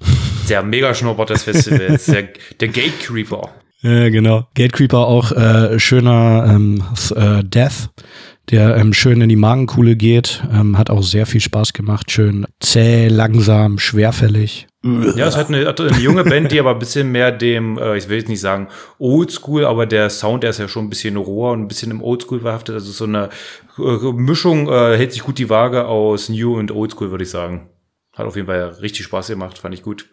Der 0.50 0.64
Mega-Schnurrbart 0.64 1.30
des 1.30 1.44
Festivals, 1.44 2.06
der, 2.06 2.30
der 2.60 2.68
Gatecreeper. 2.70 3.50
Ja, 3.82 4.10
genau. 4.10 4.48
Gatecreeper 4.56 5.06
auch 5.06 5.32
äh, 5.32 5.80
schöner 5.80 6.48
ähm, 6.50 6.84
äh, 7.16 7.44
Death 7.44 7.92
der 8.50 8.78
ähm, 8.78 8.94
schön 8.94 9.22
in 9.22 9.30
die 9.30 9.36
Magenkuhle 9.36 9.96
geht. 9.96 10.44
Ähm, 10.52 10.78
hat 10.78 10.90
auch 10.90 11.04
sehr 11.04 11.26
viel 11.26 11.42
Spaß 11.42 11.74
gemacht. 11.74 12.12
Schön 12.12 12.46
zäh, 12.60 13.08
langsam, 13.08 13.80
schwerfällig. 13.80 14.68
Ja, 14.84 15.28
es 15.28 15.36
hat 15.36 15.50
eine, 15.50 15.68
eine 15.68 16.00
junge 16.00 16.24
Band, 16.24 16.52
die 16.52 16.60
aber 16.60 16.72
ein 16.72 16.80
bisschen 16.80 17.12
mehr 17.12 17.32
dem, 17.32 17.78
äh, 17.78 17.98
ich 17.98 18.08
will 18.08 18.20
jetzt 18.20 18.30
nicht 18.30 18.40
sagen 18.40 18.68
Oldschool, 19.00 19.66
aber 19.66 19.86
der 19.86 20.10
Sound, 20.10 20.44
der 20.44 20.52
ist 20.52 20.60
ja 20.60 20.68
schon 20.68 20.86
ein 20.86 20.90
bisschen 20.90 21.18
roher 21.18 21.52
und 21.52 21.62
ein 21.62 21.68
bisschen 21.68 21.92
im 21.92 22.02
Oldschool 22.02 22.40
verhaftet. 22.40 22.76
Also 22.76 22.92
so 22.92 23.04
eine 23.04 23.30
äh, 23.78 24.12
Mischung 24.14 24.70
äh, 24.70 24.96
hält 24.98 25.12
sich 25.12 25.24
gut 25.24 25.40
die 25.40 25.50
Waage 25.50 25.86
aus 25.88 26.30
New 26.30 26.58
und 26.58 26.72
Oldschool, 26.72 27.12
würde 27.12 27.26
ich 27.26 27.30
sagen. 27.30 27.70
Hat 28.14 28.26
auf 28.26 28.36
jeden 28.36 28.48
Fall 28.48 28.78
richtig 28.82 29.06
Spaß 29.06 29.28
gemacht, 29.28 29.58
fand 29.58 29.74
ich 29.74 29.84
gut. 29.84 30.08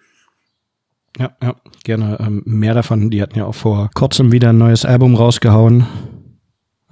Ja, 1.19 1.37
ja, 1.41 1.55
gerne 1.85 2.19
ähm, 2.21 2.43
mehr 2.45 2.75
davon. 2.75 3.11
Die 3.11 3.23
hatten 3.23 3.39
ja 3.39 3.45
auch 3.45 3.55
vor 3.55 3.91
kurzem 3.95 4.33
wieder 4.33 4.51
ein 4.51 4.59
neues 4.59 4.85
Album 4.85 5.15
rausgehauen. 5.15 5.87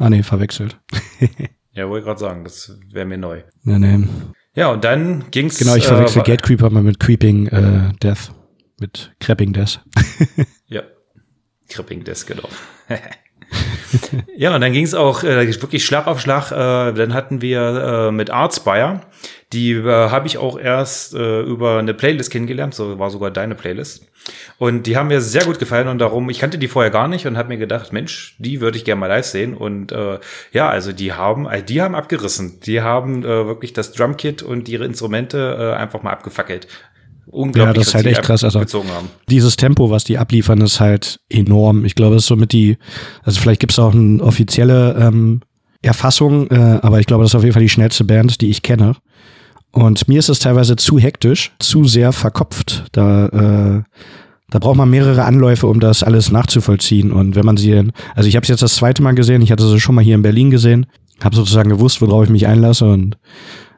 Ah, 0.02 0.10
nee, 0.10 0.24
verwechselt. 0.24 0.80
ja, 1.72 1.88
wollte 1.88 2.06
gerade 2.06 2.18
sagen, 2.18 2.42
das 2.42 2.76
wäre 2.90 3.06
mir 3.06 3.18
neu. 3.18 3.44
Nee, 3.62 3.78
nee. 3.78 4.04
Ja, 4.56 4.72
und 4.72 4.82
dann 4.82 5.30
ging's. 5.30 5.58
Genau, 5.58 5.76
ich 5.76 5.86
verwechsel 5.86 6.22
äh, 6.22 6.24
Gatecreeper 6.24 6.70
mal 6.70 6.82
mit 6.82 6.98
Creeping 6.98 7.46
äh, 7.46 7.92
Death. 8.02 8.32
Mit 8.80 9.14
Creeping 9.20 9.52
Death. 9.52 9.80
ja. 10.66 10.82
Creeping 11.68 12.02
Death, 12.02 12.26
genau. 12.26 12.48
ja, 14.36 14.54
und 14.54 14.60
dann 14.60 14.72
ging 14.72 14.84
es 14.84 14.94
auch 14.94 15.22
äh, 15.22 15.46
wirklich 15.46 15.84
Schlag 15.84 16.06
auf 16.06 16.20
Schlag. 16.20 16.50
Äh, 16.50 16.94
dann 16.94 17.14
hatten 17.14 17.42
wir 17.42 18.08
äh, 18.08 18.12
mit 18.12 18.30
Artspire, 18.30 19.00
die 19.52 19.72
äh, 19.72 19.84
habe 20.10 20.26
ich 20.26 20.38
auch 20.38 20.58
erst 20.58 21.14
äh, 21.14 21.40
über 21.42 21.78
eine 21.78 21.94
Playlist 21.94 22.30
kennengelernt, 22.30 22.74
so 22.74 22.98
war 22.98 23.10
sogar 23.10 23.30
deine 23.30 23.54
Playlist. 23.54 24.06
Und 24.58 24.86
die 24.86 24.96
haben 24.96 25.08
mir 25.08 25.20
sehr 25.20 25.44
gut 25.44 25.58
gefallen 25.58 25.88
und 25.88 25.98
darum, 25.98 26.30
ich 26.30 26.38
kannte 26.38 26.58
die 26.58 26.68
vorher 26.68 26.90
gar 26.90 27.08
nicht 27.08 27.26
und 27.26 27.36
habe 27.36 27.48
mir 27.48 27.58
gedacht, 27.58 27.92
Mensch, 27.92 28.36
die 28.38 28.60
würde 28.60 28.78
ich 28.78 28.84
gerne 28.84 29.00
mal 29.00 29.08
live 29.08 29.26
sehen. 29.26 29.54
Und 29.56 29.92
äh, 29.92 30.20
ja, 30.52 30.68
also 30.68 30.92
die 30.92 31.12
haben, 31.12 31.46
äh, 31.46 31.62
die 31.62 31.82
haben 31.82 31.94
abgerissen. 31.94 32.60
Die 32.60 32.80
haben 32.80 33.24
äh, 33.24 33.46
wirklich 33.46 33.72
das 33.72 33.92
Drumkit 33.92 34.42
und 34.42 34.68
ihre 34.68 34.84
Instrumente 34.84 35.56
äh, 35.58 35.76
einfach 35.76 36.02
mal 36.02 36.12
abgefackelt. 36.12 36.68
Unglaublich, 37.32 37.66
Ja, 37.76 37.80
das 37.80 37.88
ist 37.88 37.94
halt 37.94 38.06
echt 38.06 38.22
krass, 38.22 38.44
also- 38.44 38.60
gezogen 38.60 38.88
haben. 38.90 39.08
Dieses 39.28 39.56
Tempo, 39.56 39.90
was 39.90 40.04
die 40.04 40.18
abliefern, 40.18 40.60
ist 40.60 40.78
halt 40.80 41.18
enorm. 41.28 41.84
Ich 41.84 41.94
glaube, 41.94 42.14
es 42.16 42.22
ist 42.22 42.28
somit 42.28 42.52
die, 42.52 42.76
also 43.24 43.40
vielleicht 43.40 43.60
gibt 43.60 43.72
es 43.72 43.78
auch 43.80 43.92
eine 43.94 44.22
offizielle 44.22 44.94
ähm, 45.00 45.40
Erfassung, 45.82 46.46
äh, 46.50 46.78
aber 46.82 47.00
ich 47.00 47.06
glaube, 47.06 47.24
das 47.24 47.32
ist 47.32 47.34
auf 47.34 47.42
jeden 47.42 47.54
Fall 47.54 47.62
die 47.62 47.68
schnellste 47.68 48.04
Band, 48.04 48.40
die 48.40 48.50
ich 48.50 48.62
kenne. 48.62 48.94
Und 49.72 50.06
mir 50.06 50.18
ist 50.18 50.28
es 50.28 50.38
teilweise 50.38 50.76
zu 50.76 50.98
hektisch, 50.98 51.52
zu 51.58 51.84
sehr 51.84 52.12
verkopft. 52.12 52.84
Da, 52.92 53.26
äh, 53.28 53.82
da 54.50 54.58
braucht 54.58 54.76
man 54.76 54.90
mehrere 54.90 55.24
Anläufe, 55.24 55.66
um 55.66 55.80
das 55.80 56.02
alles 56.02 56.30
nachzuvollziehen. 56.30 57.10
Und 57.10 57.34
wenn 57.36 57.46
man 57.46 57.56
sie, 57.56 57.72
dann- 57.72 57.92
also 58.14 58.28
ich 58.28 58.36
habe 58.36 58.42
es 58.44 58.48
jetzt 58.50 58.62
das 58.62 58.74
zweite 58.76 59.02
Mal 59.02 59.14
gesehen, 59.14 59.40
ich 59.42 59.50
hatte 59.50 59.66
sie 59.66 59.80
schon 59.80 59.94
mal 59.94 60.04
hier 60.04 60.14
in 60.14 60.22
Berlin 60.22 60.50
gesehen, 60.50 60.86
habe 61.24 61.34
sozusagen 61.34 61.70
gewusst, 61.70 62.02
worauf 62.02 62.24
ich 62.24 62.30
mich 62.30 62.46
einlasse 62.46 62.84
und 62.84 63.16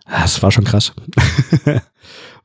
ah, 0.07 0.25
es 0.25 0.43
war 0.43 0.51
schon 0.51 0.65
krass. 0.65 0.93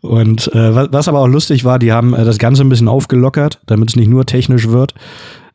und 0.02 0.48
äh, 0.54 0.92
was, 0.92 1.08
aber 1.08 1.20
auch 1.20 1.28
lustig 1.28 1.66
war, 1.66 1.80
die 1.80 1.92
haben 1.92 2.14
äh, 2.14 2.24
das 2.24 2.38
Ganze 2.38 2.64
ein 2.64 2.70
bisschen 2.70 2.88
aufgelockert, 2.88 3.60
damit 3.66 3.90
es 3.90 3.96
nicht 3.96 4.10
nur 4.10 4.26
technisch 4.26 4.68
wird. 4.70 4.94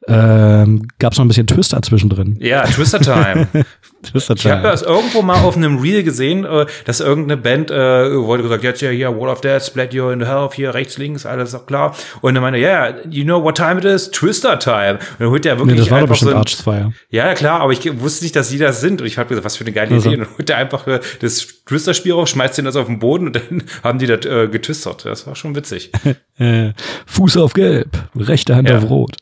Ähm, 0.07 0.87
Gab 0.99 1.13
es 1.13 1.19
noch 1.19 1.25
ein 1.25 1.29
bisschen 1.29 1.47
Twister 1.47 1.81
zwischendrin. 1.81 2.37
Ja, 2.41 2.65
Twister 2.65 3.01
Time. 3.01 3.49
Twister 4.13 4.35
Ich 4.37 4.47
habe 4.47 4.63
das 4.63 4.83
irgendwo 4.83 5.23
mal 5.23 5.43
auf 5.43 5.57
einem 5.57 5.79
Reel 5.79 6.03
gesehen, 6.03 6.45
äh, 6.45 6.67
dass 6.85 7.01
irgendeine 7.01 7.41
Band 7.41 7.71
äh, 7.71 7.75
wollte 8.17 8.43
gesagt, 8.43 8.63
jetzt 8.65 8.81
ja 8.83 8.91
hier 8.91 9.19
Wall 9.19 9.29
of 9.29 9.41
Death, 9.41 9.65
Splat 9.65 9.93
You 9.95 10.11
in 10.11 10.21
the 10.21 10.27
Hell, 10.27 10.49
hier 10.55 10.75
rechts, 10.75 10.99
links, 10.99 11.27
alles 11.27 11.55
auch 11.55 11.67
klar. 11.67 11.95
Und 12.21 12.35
dann 12.35 12.43
meinte, 12.43 12.59
ja, 12.59 12.95
you 13.09 13.25
know 13.25 13.43
what 13.43 13.57
time 13.57 13.79
it 13.79 13.85
is? 13.85 14.11
Twister 14.11 14.59
Time. 14.59 14.95
Und 14.95 15.21
dann 15.21 15.29
holt 15.31 15.47
er 15.47 15.55
Nee, 15.57 15.61
wirklich 15.61 15.81
das 15.81 15.91
war 15.91 15.99
doch 16.01 16.05
einfach 16.11 16.17
so 16.17 16.27
bestimmt 16.27 16.33
ein, 16.35 16.39
Arch 16.39 16.57
2. 16.91 16.93
Ja, 17.11 17.27
ja, 17.29 17.35
klar, 17.35 17.61
aber 17.61 17.73
ich 17.73 18.01
wusste 18.01 18.25
nicht, 18.25 18.37
dass 18.37 18.49
sie 18.49 18.59
das 18.59 18.81
sind. 18.81 19.01
Und 19.01 19.07
ich 19.07 19.19
habe 19.19 19.29
gesagt, 19.29 19.45
was 19.45 19.57
für 19.57 19.65
eine 19.65 19.73
geile 19.73 19.95
Also. 19.95 20.09
Idee. 20.11 20.19
Und 20.21 20.27
dann 20.29 20.37
holt 20.39 20.51
er 20.51 20.57
einfach 20.59 20.87
äh, 20.87 21.01
das 21.21 21.47
Twister-Spiel 21.67 22.13
auf, 22.13 22.29
schmeißt 22.29 22.59
den 22.59 22.65
das 22.67 22.77
auf 22.77 22.87
den 22.87 22.99
Boden 22.99 23.27
und 23.29 23.37
dann 23.37 23.63
haben 23.83 23.99
die 23.99 24.07
das 24.07 24.25
äh, 24.27 24.49
getwistert. 24.49 25.05
Das 25.05 25.27
war 25.27 25.35
schon 25.35 25.55
witzig. 25.57 25.91
Äh, 26.37 26.73
Fuß 27.07 27.37
auf 27.37 27.53
Gelb, 27.53 27.91
rechte 28.17 28.57
Hand 28.57 28.69
Ja. 28.69 28.79
auf 28.79 28.91
Rot. 28.91 29.19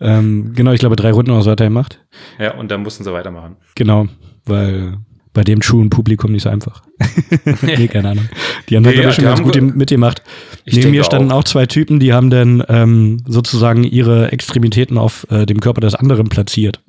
Ähm, 0.00 0.52
genau, 0.54 0.70
ich 0.70 0.78
glaube, 0.78 0.94
drei 0.94 1.10
Runden 1.10 1.32
oder 1.32 1.42
so 1.42 1.50
hat 1.50 1.60
er 1.60 1.66
gemacht. 1.66 1.98
Ja, 2.38 2.54
und 2.54 2.70
dann 2.70 2.84
mussten 2.84 3.02
sie 3.02 3.12
weitermachen. 3.12 3.56
Genau, 3.74 4.06
weil 4.44 4.98
bei 5.34 5.44
dem 5.44 5.60
truen 5.60 5.88
Publikum 5.88 6.32
nicht 6.32 6.42
so 6.42 6.50
einfach. 6.50 6.82
nee, 7.62 7.88
keine 7.88 8.10
Ahnung. 8.10 8.28
Die 8.68 8.76
haben 8.76 8.82
das 8.82 8.92
Nee, 8.92 8.98
nee, 8.98 9.04
ja, 9.06 9.12
schon 9.12 9.24
ganz 9.24 9.42
gut 9.42 9.54
ge- 9.54 9.62
mitgemacht. 9.62 10.22
Neben 10.66 10.90
mir 10.90 11.04
standen 11.04 11.32
auch. 11.32 11.38
auch. 11.38 11.44
zwei 11.44 11.64
Typen, 11.64 12.00
die 12.00 12.12
haben 12.12 12.28
dann 12.28 12.62
ähm, 12.68 13.22
sozusagen 13.26 13.82
ihre 13.82 14.30
Extremitäten 14.30 14.98
auf 14.98 15.26
äh, 15.30 15.46
dem 15.46 15.60
Körper 15.60 15.80
des 15.80 15.94
anderen 15.94 16.28
platziert. 16.28 16.80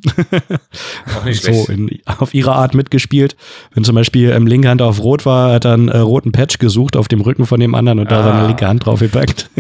Auch 1.18 1.24
nicht 1.24 1.42
so 1.46 1.68
in, 1.72 1.90
auf 2.06 2.34
ihre 2.34 2.52
Art 2.54 2.74
mitgespielt. 2.76 3.38
Wenn 3.74 3.86
zum 3.86 3.96
Beispiel 3.96 4.32
ähm, 4.32 4.46
linke 4.46 4.68
Hand 4.70 4.82
auf 4.82 5.00
Rot 5.02 5.26
war, 5.26 5.54
hat 5.54 5.64
er 5.64 5.74
einen 5.76 5.88
äh, 5.88 6.00
roten 6.00 6.34
Patch 6.34 6.58
gesucht 6.60 6.98
auf 6.98 7.08
dem 7.08 7.22
Rücken 7.22 7.46
von 7.46 7.62
dem 7.62 7.76
anderen 7.76 8.00
und 8.00 8.12
da 8.12 8.20
Ah. 8.20 8.24
seine 8.34 8.48
linke 8.48 8.68
Hand 8.68 8.86
draufgepackt. 8.86 9.50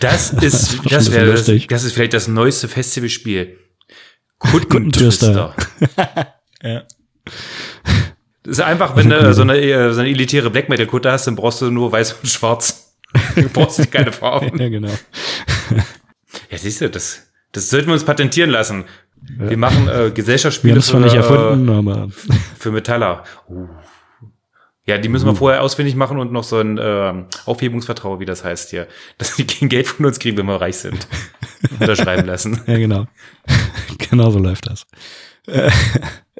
Das 0.00 0.30
ist, 0.30 0.78
das 0.86 1.08
bisschen 1.10 1.12
wäre, 1.12 1.26
das, 1.32 1.44
das 1.68 1.84
ist 1.84 1.92
vielleicht 1.92 2.14
das 2.14 2.26
neueste 2.26 2.68
Festivalspiel. 2.68 3.58
Kuttentwister. 4.38 5.52
Kuttentwister. 5.54 6.34
Ja. 6.62 6.82
Das 8.42 8.58
ist 8.58 8.60
einfach, 8.60 8.96
wenn 8.96 9.10
du 9.10 9.34
so 9.34 9.42
eine, 9.42 9.58
äh, 9.58 9.92
so 9.92 10.00
eine 10.00 10.08
elitäre 10.08 10.50
Black 10.50 10.68
Metal 10.68 10.86
Kutte 10.86 11.12
hast, 11.12 11.26
dann 11.26 11.36
brauchst 11.36 11.60
du 11.60 11.70
nur 11.70 11.92
weiß 11.92 12.14
und 12.14 12.28
schwarz. 12.28 12.96
Du 13.34 13.48
brauchst 13.48 13.90
keine 13.92 14.12
Farben. 14.12 14.58
ja, 14.58 14.68
genau. 14.68 14.92
Ja, 16.50 16.58
siehst 16.58 16.80
du, 16.80 16.88
das, 16.88 17.30
das 17.52 17.68
sollten 17.68 17.88
wir 17.88 17.94
uns 17.94 18.04
patentieren 18.04 18.50
lassen. 18.50 18.84
Wir 19.20 19.56
machen 19.56 19.88
äh, 19.88 20.04
Wir 20.04 20.10
Gesellschaftsspiele 20.12 20.74
haben 20.74 20.78
es 20.78 20.86
zwar 20.86 21.00
nicht 21.00 21.14
äh, 21.14 21.18
erfunden, 21.18 21.68
aber 21.68 22.08
für 22.58 22.70
Metaller. 22.70 23.24
Uh. 23.48 23.68
Ja, 24.86 24.96
die 24.96 25.10
müssen 25.10 25.26
wir 25.26 25.34
vorher 25.34 25.62
ausfindig 25.62 25.96
machen 25.96 26.18
und 26.18 26.32
noch 26.32 26.44
so 26.44 26.58
ein 26.58 26.78
ähm, 26.80 27.26
Aufhebungsvertrauen, 27.44 28.20
wie 28.20 28.24
das 28.24 28.42
heißt 28.42 28.70
hier, 28.70 28.88
dass 29.18 29.36
die 29.36 29.46
kein 29.46 29.68
Geld 29.68 29.86
von 29.86 30.06
uns 30.06 30.18
kriegen, 30.18 30.38
wenn 30.38 30.46
wir 30.46 30.58
reich 30.58 30.78
sind. 30.78 31.06
Unterschreiben 31.80 32.26
lassen. 32.26 32.62
Ja, 32.66 32.78
genau. 32.78 33.06
genau 34.10 34.30
so 34.30 34.38
läuft 34.38 34.66
das. 34.66 34.86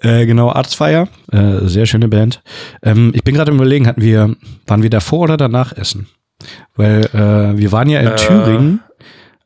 Äh, 0.00 0.26
genau, 0.26 0.50
Arztfeier, 0.50 1.08
äh, 1.32 1.66
sehr 1.66 1.86
schöne 1.86 2.08
Band. 2.08 2.42
Ähm, 2.82 3.12
ich 3.14 3.24
bin 3.24 3.34
gerade 3.34 3.50
im 3.50 3.56
Überlegen, 3.56 3.86
hatten 3.86 4.02
wir, 4.02 4.36
waren 4.66 4.82
wir 4.82 4.90
davor 4.90 5.20
oder 5.20 5.36
danach 5.36 5.72
essen? 5.72 6.08
Weil 6.76 7.04
äh, 7.06 7.58
wir 7.58 7.72
waren 7.72 7.90
ja 7.90 8.00
in 8.00 8.06
Äh, 8.08 8.16
Thüringen 8.16 8.80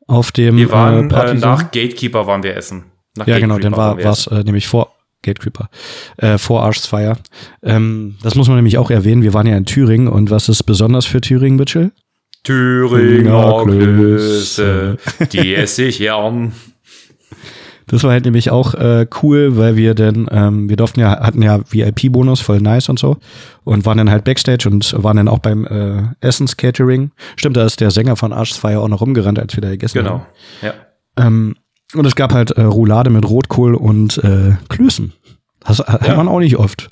auf 0.07 0.31
dem 0.31 0.57
Wir 0.57 0.71
waren 0.71 1.09
äh, 1.09 1.33
nach 1.35 1.71
Gatekeeper 1.71 2.27
waren 2.27 2.43
wir 2.43 2.55
essen. 2.55 2.85
Nach 3.15 3.25
ja, 3.25 3.39
genau, 3.39 3.55
Gatekeeper 3.55 3.95
dann 3.95 4.03
war 4.03 4.39
äh, 4.39 4.43
nämlich 4.43 4.67
vor 4.67 4.91
Gatekeeper, 5.23 5.69
äh, 6.17 6.37
vor 6.37 6.63
Arztfeier. 6.63 7.17
Ähm, 7.63 8.17
das 8.21 8.35
muss 8.35 8.47
man 8.47 8.57
nämlich 8.57 8.77
auch 8.77 8.91
erwähnen. 8.91 9.23
Wir 9.23 9.33
waren 9.33 9.47
ja 9.47 9.57
in 9.57 9.65
Thüringen 9.65 10.07
und 10.07 10.29
was 10.29 10.49
ist 10.49 10.63
besonders 10.63 11.05
für 11.05 11.21
Thüringen, 11.21 11.57
Mitchell? 11.57 11.91
Thüringer 12.43 13.63
Klöße. 13.63 14.97
Klöße, 15.07 15.27
die 15.31 15.55
esse 15.55 15.85
ich 15.85 15.99
gern. 15.99 16.53
Das 17.87 18.03
war 18.03 18.11
halt 18.11 18.25
nämlich 18.25 18.51
auch 18.51 18.73
äh, 18.75 19.05
cool, 19.21 19.57
weil 19.57 19.75
wir 19.75 19.93
dann, 19.95 20.27
ähm, 20.31 20.69
wir 20.69 20.75
durften 20.77 20.99
ja, 20.99 21.19
hatten 21.19 21.41
ja 21.41 21.59
VIP-Bonus, 21.69 22.41
voll 22.41 22.59
nice 22.61 22.89
und 22.89 22.99
so. 22.99 23.17
Und 23.63 23.85
waren 23.85 23.97
dann 23.97 24.09
halt 24.11 24.23
Backstage 24.23 24.69
und 24.69 24.93
waren 25.03 25.17
dann 25.17 25.27
auch 25.27 25.39
beim 25.39 25.65
äh, 25.65 26.03
Essens-Catering. 26.21 27.11
Stimmt, 27.35 27.57
da 27.57 27.65
ist 27.65 27.79
der 27.81 27.91
Sänger 27.91 28.15
von 28.15 28.33
Arschfire 28.33 28.79
auch 28.79 28.87
noch 28.87 29.01
rumgerannt, 29.01 29.39
als 29.39 29.55
wir 29.55 29.61
da 29.61 29.69
gegessen 29.69 29.97
Genau. 29.99 30.11
haben. 30.11 30.25
Ja. 30.61 30.73
Ähm, 31.17 31.55
und 31.95 32.05
es 32.05 32.15
gab 32.15 32.33
halt 32.33 32.51
äh, 32.51 32.61
Roulade 32.63 33.09
mit 33.09 33.29
Rotkohl 33.29 33.75
und 33.75 34.17
äh, 34.23 34.53
Klößen. 34.69 35.13
Das 35.65 35.79
hat 35.79 36.07
Ja. 36.07 36.15
man 36.15 36.27
auch 36.27 36.39
nicht 36.39 36.57
oft. 36.57 36.89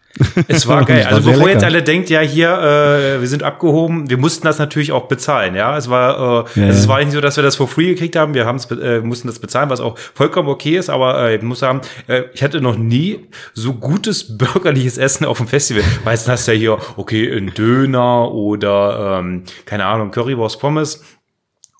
Es 0.47 0.67
war 0.67 0.83
geil. 0.85 1.03
war 1.05 1.11
Also 1.13 1.21
sehr 1.21 1.33
bevor 1.33 1.47
jetzt 1.49 1.55
lecker. 1.61 1.67
alle 1.67 1.83
denkt, 1.83 2.09
ja 2.09 2.19
hier, 2.19 2.49
äh, 2.51 3.21
wir 3.21 3.27
sind 3.27 3.43
abgehoben, 3.43 4.09
wir 4.09 4.17
mussten 4.17 4.45
das 4.45 4.59
natürlich 4.59 4.91
auch 4.91 5.07
bezahlen, 5.07 5.55
ja. 5.55 5.75
Es 5.77 5.89
war, 5.89 6.45
äh, 6.55 6.59
Ja, 6.59 6.65
also 6.67 6.79
es 6.79 6.87
war 6.87 6.99
nicht 6.99 7.11
so, 7.11 7.21
dass 7.21 7.37
wir 7.37 7.43
das 7.43 7.55
for 7.55 7.67
free 7.67 7.87
gekriegt 7.87 8.15
haben, 8.15 8.33
wir 8.33 8.45
haben 8.45 8.57
es, 8.57 8.69
äh, 8.71 8.99
mussten 8.99 9.27
das 9.27 9.39
bezahlen, 9.39 9.69
was 9.69 9.79
auch 9.79 9.97
vollkommen 9.97 10.49
okay 10.49 10.77
ist, 10.77 10.89
aber 10.89 11.29
äh, 11.29 11.35
ich 11.37 11.41
muss 11.41 11.59
sagen, 11.59 11.81
äh, 12.07 12.23
ich 12.33 12.43
hatte 12.43 12.61
noch 12.61 12.77
nie 12.77 13.27
so 13.53 13.73
gutes 13.73 14.37
bürgerliches 14.37 14.97
Essen 14.97 15.25
auf 15.25 15.37
dem 15.37 15.47
Festival. 15.47 15.83
Meistens 16.05 16.31
hast 16.31 16.47
du 16.47 16.51
ja 16.53 16.57
hier, 16.57 16.77
okay, 16.97 17.31
ein 17.35 17.53
Döner 17.53 18.31
oder, 18.31 19.19
ähm, 19.19 19.43
keine 19.65 19.85
Ahnung, 19.85 20.11
Currywurst 20.11 20.59
Pommes. 20.59 21.03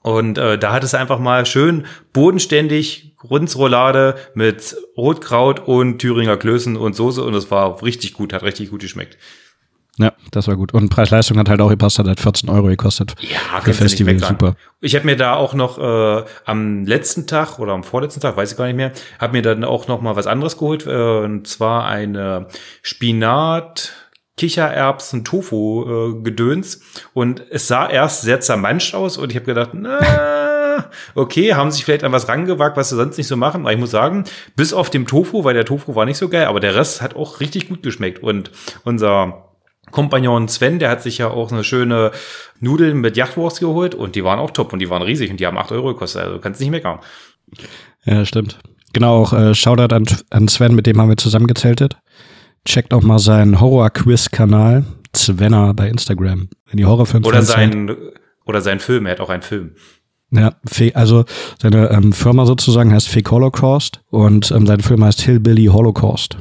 Und 0.03 0.38
äh, 0.38 0.58
da 0.58 0.74
hat 0.74 0.84
es 0.84 0.93
einfach 0.96 1.20
mal 1.20 1.46
schön 1.46 1.86
bodenständig 2.12 3.13
Rundsroulade 3.24 4.15
mit 4.34 4.75
Rotkraut 4.98 5.60
und 5.60 6.00
Thüringer 6.00 6.38
Klößen 6.38 6.75
und 6.75 6.96
Soße 6.96 7.24
und 7.24 7.36
es 7.36 7.51
war 7.51 7.84
richtig 7.84 8.13
gut, 8.13 8.34
hat 8.34 8.43
richtig 8.43 8.72
gut 8.72 8.81
geschmeckt. 8.81 9.17
Ja, 9.98 10.13
das 10.31 10.48
war 10.48 10.55
gut. 10.55 10.74
Und 10.74 10.89
Preis-Leistung 10.89 11.38
hat 11.38 11.50
halt 11.50 11.62
auch 11.62 11.70
gepasst, 11.70 12.00
hat 12.00 12.08
halt 12.08 12.20
14 12.20 12.50
Euro 12.50 12.67
gekostet. 12.67 13.13
Ja, 13.20 13.62
Für 13.62 13.74
Festival, 13.74 14.17
super. 14.17 14.55
Ich 14.79 14.96
habe 14.96 15.05
mir 15.05 15.17
da 15.17 15.36
auch 15.36 15.53
noch 15.53 15.77
äh, 15.77 16.24
am 16.46 16.86
letzten 16.86 17.27
Tag 17.27 17.60
oder 17.60 17.74
am 17.74 17.84
vorletzten 17.84 18.22
Tag, 18.22 18.38
weiß 18.38 18.53
ich 18.53 18.58
gar 18.58 18.65
nicht 18.65 18.77
mehr, 18.77 18.93
habe 19.20 19.34
mir 19.34 19.41
dann 19.43 19.63
auch 19.63 19.88
noch 19.88 20.01
mal 20.01 20.15
was 20.15 20.27
anderes 20.27 20.58
geholt 20.58 20.88
äh, 20.88 21.20
und 21.20 21.46
zwar 21.46 21.86
eine 21.86 22.48
Spinat 22.81 23.93
Kichererbsen 24.41 25.24
Tofu 25.24 26.15
äh, 26.15 26.63
und 27.13 27.43
es 27.51 27.67
sah 27.67 27.88
erst 27.88 28.24
sehr 28.24 28.39
zermanscht 28.39 28.95
aus 28.95 29.17
und 29.17 29.29
ich 29.29 29.36
habe 29.36 29.45
gedacht, 29.45 29.69
na, 29.74 30.83
okay, 31.13 31.53
haben 31.53 31.69
sich 31.69 31.86
vielleicht 31.86 32.03
an 32.03 32.12
was 32.12 32.27
rangewagt, 32.27 32.75
was 32.75 32.89
sie 32.89 32.95
sonst 32.95 33.19
nicht 33.19 33.27
so 33.27 33.38
machen, 33.38 33.62
aber 33.62 33.74
ich 33.74 33.77
muss 33.77 33.91
sagen, 33.91 34.24
bis 34.55 34.74
auf 34.74 34.89
dem 34.89 35.05
Tofu, 35.05 35.43
weil 35.43 35.53
der 35.53 35.65
Tofu 35.65 35.93
war 35.93 36.05
nicht 36.05 36.17
so 36.17 36.27
geil, 36.27 36.45
aber 36.45 36.60
der 36.60 36.74
Rest 36.74 37.03
hat 37.03 37.15
auch 37.15 37.39
richtig 37.39 37.69
gut 37.69 37.83
geschmeckt 37.83 38.24
und 38.24 38.50
unser 38.83 39.45
Kompagnon 39.91 40.48
Sven, 40.48 40.79
der 40.79 40.89
hat 40.89 41.03
sich 41.03 41.19
ja 41.19 41.29
auch 41.29 41.51
eine 41.51 41.63
schöne 41.63 42.10
Nudeln 42.60 43.00
mit 43.00 43.17
Jachtwurst 43.17 43.60
geholt 43.60 43.93
und 43.93 44.15
die 44.15 44.24
waren 44.24 44.39
auch 44.39 44.50
top 44.50 44.74
und 44.74 44.79
die 44.79 44.89
waren 44.89 45.03
riesig 45.03 45.29
und 45.29 45.39
die 45.39 45.45
haben 45.45 45.57
8 45.60 45.71
Euro 45.71 45.89
gekostet, 45.89 46.24
also 46.24 46.39
kannst 46.39 46.60
nicht 46.60 46.71
meckern. 46.71 46.98
Ja, 48.05 48.25
stimmt. 48.25 48.57
Genau, 48.93 49.21
auch 49.21 49.33
äh, 49.33 49.53
Shoutout 49.53 49.93
an, 49.93 50.05
an 50.31 50.48
Sven, 50.48 50.74
mit 50.74 50.88
dem 50.88 51.00
haben 51.00 51.10
wir 51.10 51.17
zusammengezeltet. 51.17 51.98
Checkt 52.65 52.94
auch 52.94 53.01
mal 53.01 53.20
seinen 53.20 53.60
Horror-Quiz-Kanal, 53.60 54.86
Svenner 55.15 55.74
bei 55.74 55.89
Instagram. 55.89 56.50
Wenn 56.68 56.77
die 56.77 56.86
Horrorfilme 56.86 57.25
Oder 57.25 57.41
sein, 57.41 57.96
oder 58.46 58.62
sein 58.62 58.80
Film, 58.80 59.06
er 59.06 59.13
hat 59.13 59.20
auch 59.20 59.30
einen 59.30 59.41
Film. 59.41 59.75
Ja, 60.32 60.53
also 60.94 61.25
seine 61.62 61.89
ähm, 61.89 62.13
Firma 62.13 62.46
sozusagen 62.46 62.94
heißt 62.94 63.10
Fake 63.10 63.32
Holocaust 63.32 64.01
und 64.10 64.51
ähm, 64.51 64.65
sein 64.65 64.80
Film 64.80 65.03
heißt 65.03 65.22
Hillbilly 65.22 65.65
Holocaust. 65.65 66.38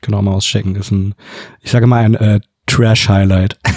Genau 0.00 0.22
mal 0.22 0.32
auschecken. 0.32 0.76
Ist 0.76 0.90
ein, 0.90 1.14
ich 1.60 1.70
sage 1.70 1.86
mal, 1.86 2.02
ein 2.04 2.14
äh, 2.14 2.40
Trash-Highlight. 2.66 3.58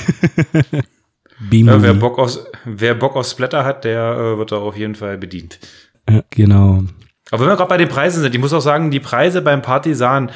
Ja, 1.52 1.82
wer, 1.82 1.94
Bock 1.94 2.18
auf, 2.18 2.36
wer 2.66 2.96
Bock 2.96 3.16
auf 3.16 3.28
Splatter 3.28 3.64
hat, 3.64 3.84
der 3.84 4.18
äh, 4.18 4.38
wird 4.40 4.52
da 4.52 4.58
auf 4.58 4.76
jeden 4.76 4.96
Fall 4.96 5.20
bedient. 5.20 5.60
Ja, 6.10 6.24
genau. 6.32 6.84
Aber 7.30 7.42
wenn 7.42 7.50
wir 7.50 7.56
gerade 7.56 7.70
bei 7.70 7.78
den 7.78 7.90
Preisen 7.90 8.24
sind, 8.24 8.34
ich 8.34 8.42
muss 8.42 8.54
auch 8.54 8.62
sagen, 8.62 8.90
die 8.90 9.00
Preise 9.00 9.44
beim 9.44 9.62
Partisan, 9.62 10.32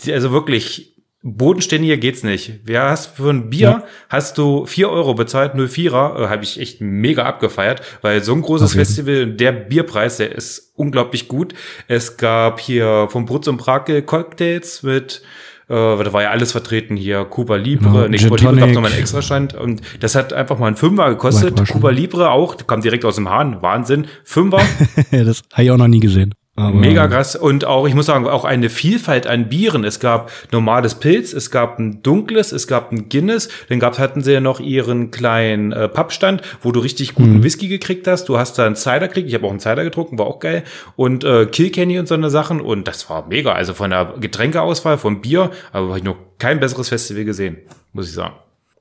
die, 0.00 0.14
also 0.14 0.32
wirklich 0.32 0.95
bodenständiger 1.34 1.96
geht's 1.96 2.22
nicht. 2.22 2.60
Wer 2.64 2.84
hast 2.90 3.16
für 3.16 3.30
ein 3.30 3.50
Bier 3.50 3.60
Ja. 3.68 3.84
hast 4.08 4.38
du 4.38 4.64
vier 4.66 4.88
Euro 4.90 5.14
bezahlt, 5.14 5.54
04er, 5.54 6.24
äh, 6.24 6.28
habe 6.28 6.44
ich 6.44 6.60
echt 6.60 6.80
mega 6.80 7.24
abgefeiert, 7.24 7.82
weil 8.02 8.22
so 8.22 8.32
ein 8.32 8.42
großes 8.42 8.74
jeden. 8.74 8.84
Festival, 8.86 9.26
der 9.26 9.52
Bierpreis, 9.52 10.18
der 10.18 10.34
ist 10.34 10.72
unglaublich 10.76 11.26
gut. 11.28 11.54
Es 11.88 12.16
gab 12.16 12.60
hier 12.60 13.08
vom 13.10 13.26
Brutz 13.26 13.48
und 13.48 13.56
Brakel 13.58 14.02
Cocktails 14.02 14.82
mit 14.82 15.22
Äh, 15.68 15.74
da 15.74 16.12
war 16.12 16.22
ja 16.22 16.30
alles 16.30 16.52
vertreten 16.52 16.96
hier. 16.96 17.24
Cuba 17.24 17.56
Libre, 17.56 17.88
Genau, 17.90 18.06
nee, 18.06 18.18
Cuba 18.18 18.36
Libre 18.36 18.56
gab 18.60 18.68
nochmal 18.70 18.92
einen 18.92 19.00
extra 19.00 19.20
Stand. 19.20 19.52
Und 19.54 19.82
das 19.98 20.14
hat 20.14 20.32
einfach 20.32 20.60
mal 20.60 20.68
einen 20.68 20.76
Fünfer 20.76 21.08
gekostet. 21.08 21.60
Cuba 21.68 21.90
Libre 21.90 22.30
auch, 22.30 22.56
kam 22.68 22.82
direkt 22.82 23.04
aus 23.04 23.16
dem 23.16 23.28
Hahn. 23.28 23.62
Wahnsinn. 23.62 24.06
Fünfer. 24.22 24.60
das 25.10 25.42
habe 25.52 25.64
ich 25.64 25.70
auch 25.72 25.76
noch 25.76 25.88
nie 25.88 25.98
gesehen. 25.98 26.34
Aber, 26.58 26.74
Mega 26.74 27.06
krass. 27.06 27.36
Und 27.36 27.66
auch, 27.66 27.86
ich 27.86 27.94
muss 27.94 28.06
sagen, 28.06 28.26
auch 28.26 28.44
eine 28.46 28.70
Vielfalt 28.70 29.26
an 29.26 29.50
Bieren. 29.50 29.84
Es 29.84 30.00
gab 30.00 30.30
normales 30.52 30.94
Pilz, 30.94 31.34
es 31.34 31.50
gab 31.50 31.78
ein 31.78 32.02
dunkles, 32.02 32.50
es 32.50 32.66
gab 32.66 32.90
ein 32.92 33.10
Guinness. 33.10 33.50
Dann 33.68 33.78
gab, 33.78 33.98
hatten 33.98 34.22
sie 34.22 34.32
ja 34.32 34.40
noch 34.40 34.58
ihren 34.58 35.10
kleinen 35.10 35.72
äh, 35.72 35.86
Pappstand, 35.86 36.40
wo 36.62 36.72
du 36.72 36.80
richtig 36.80 37.14
guten 37.14 37.42
Whisky 37.42 37.68
gekriegt 37.68 38.06
hast. 38.08 38.30
Du 38.30 38.38
hast 38.38 38.58
da 38.58 38.64
einen 38.64 38.74
Cider 38.74 39.00
gekriegt. 39.08 39.28
Ich 39.28 39.34
habe 39.34 39.44
auch 39.46 39.50
einen 39.50 39.60
Cider 39.60 39.84
getrunken, 39.84 40.18
war 40.18 40.26
auch 40.26 40.40
geil. 40.40 40.64
Und 40.96 41.24
äh, 41.24 41.44
Kilkenny 41.44 41.98
und 41.98 42.08
so 42.08 42.14
eine 42.14 42.30
Sachen. 42.30 42.62
Und 42.62 42.88
das 42.88 43.10
war 43.10 43.26
mega. 43.28 43.52
Also 43.52 43.74
von 43.74 43.90
der 43.90 44.14
Getränkeauswahl, 44.18 44.96
vom 44.96 45.20
Bier, 45.20 45.50
aber 45.72 45.88
habe 45.88 45.98
ich 45.98 46.04
noch 46.04 46.16
kein 46.38 46.58
besseres 46.58 46.88
Festival 46.88 47.24
gesehen, 47.24 47.58
muss 47.92 48.08
ich 48.08 48.14
sagen. 48.14 48.32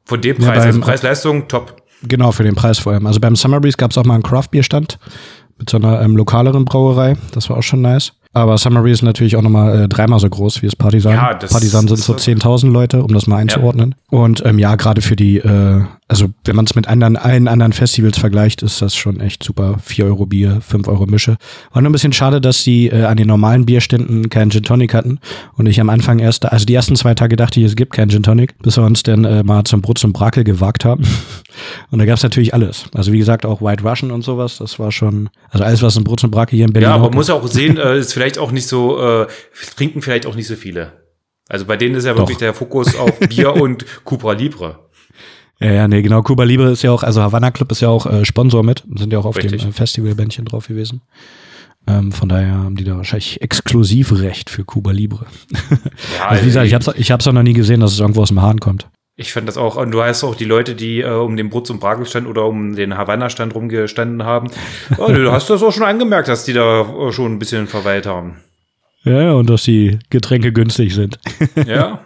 Von 0.05 0.21
dem 0.21 0.39
Ja, 0.39 0.47
Preis, 0.51 0.63
also 0.63 0.79
beim- 0.79 0.87
Preis-Leistung, 0.87 1.47
top. 1.49 1.75
Genau, 2.03 2.31
für 2.31 2.43
den 2.43 2.55
Preis 2.55 2.79
vor 2.79 2.93
allem. 2.93 3.05
Also 3.07 3.19
beim 3.19 3.35
Summer 3.35 3.59
Breeze 3.59 3.75
gab 3.77 3.91
es 3.91 3.97
auch 3.97 4.05
mal 4.05 4.13
einen 4.13 4.23
Craft-Bier-Stand 4.23 4.97
mit 5.57 5.69
so 5.69 5.77
einer 5.77 6.01
ähm, 6.01 6.15
lokaleren 6.17 6.65
Brauerei. 6.65 7.15
Das 7.33 7.49
war 7.49 7.57
auch 7.57 7.63
schon 7.63 7.81
nice. 7.81 8.13
Aber 8.33 8.57
Breeze 8.81 8.95
ist 8.95 9.01
natürlich 9.03 9.37
auch 9.37 9.41
nochmal 9.41 9.83
äh, 9.83 9.87
dreimal 9.87 10.19
so 10.19 10.29
groß 10.29 10.61
wie 10.61 10.65
das 10.65 10.75
Partisan. 10.75 11.13
Ja, 11.13 11.33
das- 11.33 11.51
Partisan 11.53 11.87
sind 11.87 11.99
so 11.99 12.13
war- 12.13 12.19
10.000 12.19 12.69
Leute, 12.69 13.01
um 13.01 13.13
das 13.13 13.27
mal 13.27 13.37
einzuordnen. 13.37 13.95
Und 14.09 14.45
ähm, 14.45 14.59
ja, 14.59 14.75
gerade 14.75 15.01
für 15.01 15.15
die, 15.15 15.37
äh, 15.37 15.83
also 16.07 16.27
wenn 16.43 16.55
man 16.55 16.65
es 16.65 16.75
mit 16.75 16.87
anderen, 16.87 17.17
allen 17.17 17.47
anderen 17.47 17.73
Festivals 17.73 18.19
vergleicht, 18.19 18.61
ist 18.61 18.79
das 18.81 18.95
schon 18.95 19.19
echt 19.19 19.43
super. 19.43 19.79
4 19.83 20.05
Euro 20.05 20.27
Bier, 20.27 20.61
5 20.61 20.87
Euro 20.87 21.07
Mische. 21.07 21.37
War 21.71 21.81
nur 21.81 21.89
ein 21.89 21.93
bisschen 21.93 22.13
schade, 22.13 22.39
dass 22.39 22.63
die 22.63 22.89
äh, 22.89 23.05
an 23.05 23.17
den 23.17 23.27
normalen 23.27 23.65
Bierständen 23.65 24.29
keinen 24.29 24.51
Gin 24.51 24.61
Tonic 24.61 24.93
hatten. 24.93 25.19
Und 25.53 25.65
ich 25.65 25.81
am 25.81 25.89
Anfang 25.89 26.19
erst, 26.19 26.45
also 26.45 26.65
die 26.65 26.75
ersten 26.75 26.95
zwei 26.95 27.15
Tage 27.15 27.35
dachte 27.35 27.59
ich, 27.59 27.65
es 27.65 27.75
gibt 27.75 27.93
keinen 27.93 28.09
Gin 28.09 28.21
Tonic, 28.21 28.55
bis 28.59 28.77
wir 28.77 28.83
uns 28.83 29.01
dann 29.01 29.25
äh, 29.25 29.43
mal 29.43 29.63
zum 29.63 29.81
Brot 29.81 29.97
zum 29.97 30.13
Brakel 30.13 30.43
gewagt 30.43 30.85
haben. 30.85 31.03
Und 31.89 31.97
da 31.97 32.05
gab 32.05 32.17
es 32.17 32.23
natürlich 32.23 32.53
alles. 32.53 32.85
Also 32.93 33.11
wie 33.11 33.17
gesagt, 33.17 33.45
auch 33.45 33.61
White 33.61 33.83
Russian 33.83 34.11
und 34.11 34.23
sowas. 34.23 34.57
Das 34.57 34.77
war 34.77 34.91
schon, 34.91 35.29
also 35.49 35.63
alles, 35.63 35.81
was 35.81 35.95
ein 35.95 36.03
Brot 36.03 36.19
zum 36.19 36.29
Brakel 36.29 36.57
hier 36.57 36.65
in 36.65 36.73
Berlin 36.73 36.89
Ja, 36.89 36.95
aber 36.95 37.05
man 37.05 37.15
muss 37.15 37.29
ja 37.29 37.35
auch 37.35 37.47
sehen, 37.47 37.77
äh, 37.83 37.97
ist 37.97 38.13
vielleicht 38.13 38.37
auch 38.37 38.51
nicht 38.51 38.67
so, 38.67 39.01
äh, 39.01 39.27
trinken 39.77 40.01
vielleicht 40.01 40.25
auch 40.25 40.35
nicht 40.35 40.47
so 40.47 40.55
viele. 40.55 40.91
Also 41.47 41.65
bei 41.65 41.77
denen 41.77 41.95
ist 41.95 42.05
ja 42.05 42.11
Doch. 42.11 42.19
wirklich 42.19 42.37
der 42.37 42.53
Fokus 42.53 42.95
auf 42.95 43.17
Bier 43.19 43.55
und 43.61 43.85
Cupra 44.03 44.33
Libre. 44.33 44.84
Ja, 45.59 45.71
ja, 45.71 45.87
nee, 45.87 46.01
genau. 46.01 46.21
Cuba 46.21 46.43
Libre 46.43 46.71
ist 46.71 46.81
ja 46.83 46.91
auch, 46.91 47.03
also 47.03 47.21
Havana 47.21 47.51
Club 47.51 47.71
ist 47.71 47.81
ja 47.81 47.89
auch 47.89 48.05
äh, 48.05 48.25
Sponsor 48.25 48.63
mit, 48.63 48.83
sind 48.95 49.13
ja 49.13 49.19
auch 49.19 49.25
auf 49.25 49.37
Richtig. 49.37 49.61
dem 49.61 49.69
äh, 49.69 49.73
Festivalbändchen 49.73 50.45
drauf 50.45 50.67
gewesen. 50.67 51.01
Ähm, 51.87 52.11
von 52.11 52.27
daher 52.29 52.55
haben 52.55 52.75
die 52.75 52.83
da 52.83 52.97
wahrscheinlich 52.97 53.41
Exklusivrecht 53.41 54.49
für 54.49 54.65
Cuba 54.65 54.91
Libre. 54.91 55.27
Ja, 56.19 56.27
Also 56.27 56.41
wie 56.43 56.47
gesagt, 56.47 56.67
ich 56.67 56.73
hab's, 56.73 56.89
ich 56.97 57.11
hab's 57.11 57.27
auch 57.27 57.31
noch 57.31 57.43
nie 57.43 57.53
gesehen, 57.53 57.79
dass 57.79 57.93
es 57.93 57.99
irgendwo 57.99 58.21
aus 58.23 58.29
dem 58.29 58.41
Hahn 58.41 58.59
kommt. 58.59 58.87
ich 59.17 59.31
fand 59.31 59.47
das 59.47 59.55
auch, 59.57 59.77
und 59.77 59.91
du 59.91 60.03
hast 60.03 60.23
auch 60.23 60.35
die 60.35 60.45
Leute, 60.45 60.75
die 60.75 61.01
äh, 61.01 61.09
um 61.09 61.37
den 61.37 61.49
Brutz- 61.49 61.69
und 61.69 61.79
Bragelstand 61.79 62.27
oder 62.27 62.45
um 62.47 62.75
den 62.75 62.97
Havanna-Stand 62.97 63.53
rumgestanden 63.55 64.23
haben. 64.23 64.49
Oh, 64.97 65.07
du 65.07 65.31
hast 65.31 65.49
das 65.49 65.61
auch 65.63 65.71
schon 65.71 65.83
angemerkt, 65.83 66.27
dass 66.27 66.43
die 66.43 66.53
da 66.53 66.81
äh, 66.81 67.11
schon 67.13 67.33
ein 67.33 67.39
bisschen 67.39 67.67
verweilt 67.67 68.07
haben. 68.07 68.37
Ja, 69.03 69.33
und 69.33 69.47
dass 69.49 69.63
die 69.63 69.99
Getränke 70.09 70.51
günstig 70.51 70.95
sind. 70.95 71.19
Ja, 71.67 71.99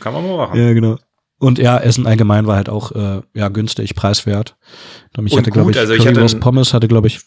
kann 0.00 0.12
man 0.12 0.26
mal 0.26 0.36
machen. 0.36 0.60
ja, 0.60 0.72
genau. 0.72 0.98
Und 1.40 1.58
ja, 1.58 1.78
Essen 1.78 2.06
allgemein 2.06 2.46
war 2.46 2.54
halt 2.56 2.68
auch 2.68 2.92
äh, 2.92 3.22
ja 3.34 3.48
günstig, 3.48 3.94
preiswert. 3.96 4.56
Ich 5.24 5.32
Und 5.32 5.38
hatte, 5.38 5.50
glaube 5.50 5.70
ich, 5.72 5.78
also 5.78 5.94
ich 5.94 6.06
hatte- 6.06 6.36
Pommes 6.38 6.72
hatte, 6.74 6.86
glaube 6.86 7.08
ich, 7.08 7.20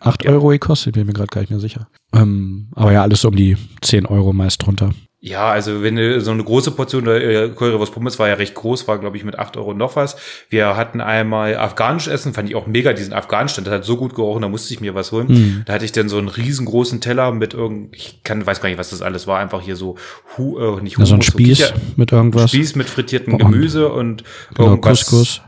8 0.00 0.24
Ja. 0.24 0.30
Euro 0.30 0.48
gekostet, 0.48 0.94
bin 0.94 1.06
mir 1.06 1.12
gerade 1.12 1.26
gar 1.28 1.40
nicht 1.42 1.50
mehr 1.50 1.60
sicher. 1.60 1.88
Ähm, 2.14 2.68
aber 2.74 2.92
ja, 2.92 3.02
alles 3.02 3.24
um 3.24 3.36
die 3.36 3.56
10 3.82 4.06
Euro 4.06 4.32
meist 4.32 4.64
drunter. 4.64 4.90
Ja, 5.20 5.50
also 5.50 5.82
wenn 5.82 5.96
du 5.96 6.20
so 6.20 6.30
eine 6.30 6.44
große 6.44 6.70
Portion 6.70 7.08
äh, 7.08 7.50
Currywurst 7.56 7.92
Pommes 7.92 8.20
war 8.20 8.28
ja 8.28 8.34
recht 8.34 8.54
groß, 8.54 8.86
war 8.86 8.98
glaube 8.98 9.16
ich 9.16 9.24
mit 9.24 9.36
8 9.36 9.56
Euro 9.56 9.74
noch 9.74 9.96
was. 9.96 10.16
Wir 10.48 10.76
hatten 10.76 11.00
einmal 11.00 11.56
afghanisch 11.56 12.06
Essen, 12.06 12.34
fand 12.34 12.48
ich 12.48 12.54
auch 12.54 12.68
mega, 12.68 12.92
diesen 12.92 13.12
afghanisch 13.12 13.52
Stand, 13.52 13.66
das 13.66 13.74
hat 13.74 13.84
so 13.84 13.96
gut 13.96 14.14
gerochen, 14.14 14.42
da 14.42 14.48
musste 14.48 14.72
ich 14.72 14.80
mir 14.80 14.94
was 14.94 15.10
holen. 15.10 15.26
Mhm. 15.28 15.62
Da 15.66 15.72
hatte 15.72 15.84
ich 15.84 15.90
dann 15.90 16.08
so 16.08 16.18
einen 16.18 16.28
riesengroßen 16.28 17.00
Teller 17.00 17.32
mit 17.32 17.52
irgend, 17.52 17.96
ich 17.96 18.22
kann, 18.22 18.46
weiß 18.46 18.60
gar 18.60 18.68
nicht, 18.68 18.78
was 18.78 18.90
das 18.90 19.02
alles 19.02 19.26
war, 19.26 19.40
einfach 19.40 19.60
hier 19.60 19.74
so, 19.74 19.96
hu, 20.36 20.56
äh, 20.78 20.82
nicht 20.82 20.98
Ja, 21.00 21.04
so 21.04 21.14
ein 21.14 21.22
Spieß 21.22 21.58
Kicher- 21.58 21.74
mit 21.96 22.12
irgendwas. 22.12 22.50
Spieß 22.50 22.76
mit 22.76 22.88
frittiertem 22.88 23.32
Und- 23.34 23.38
Gemüse 23.40 23.88
und 23.90 24.22
Genau, 24.54 24.68
irgendwas. 24.70 25.00
Couscous 25.06 25.40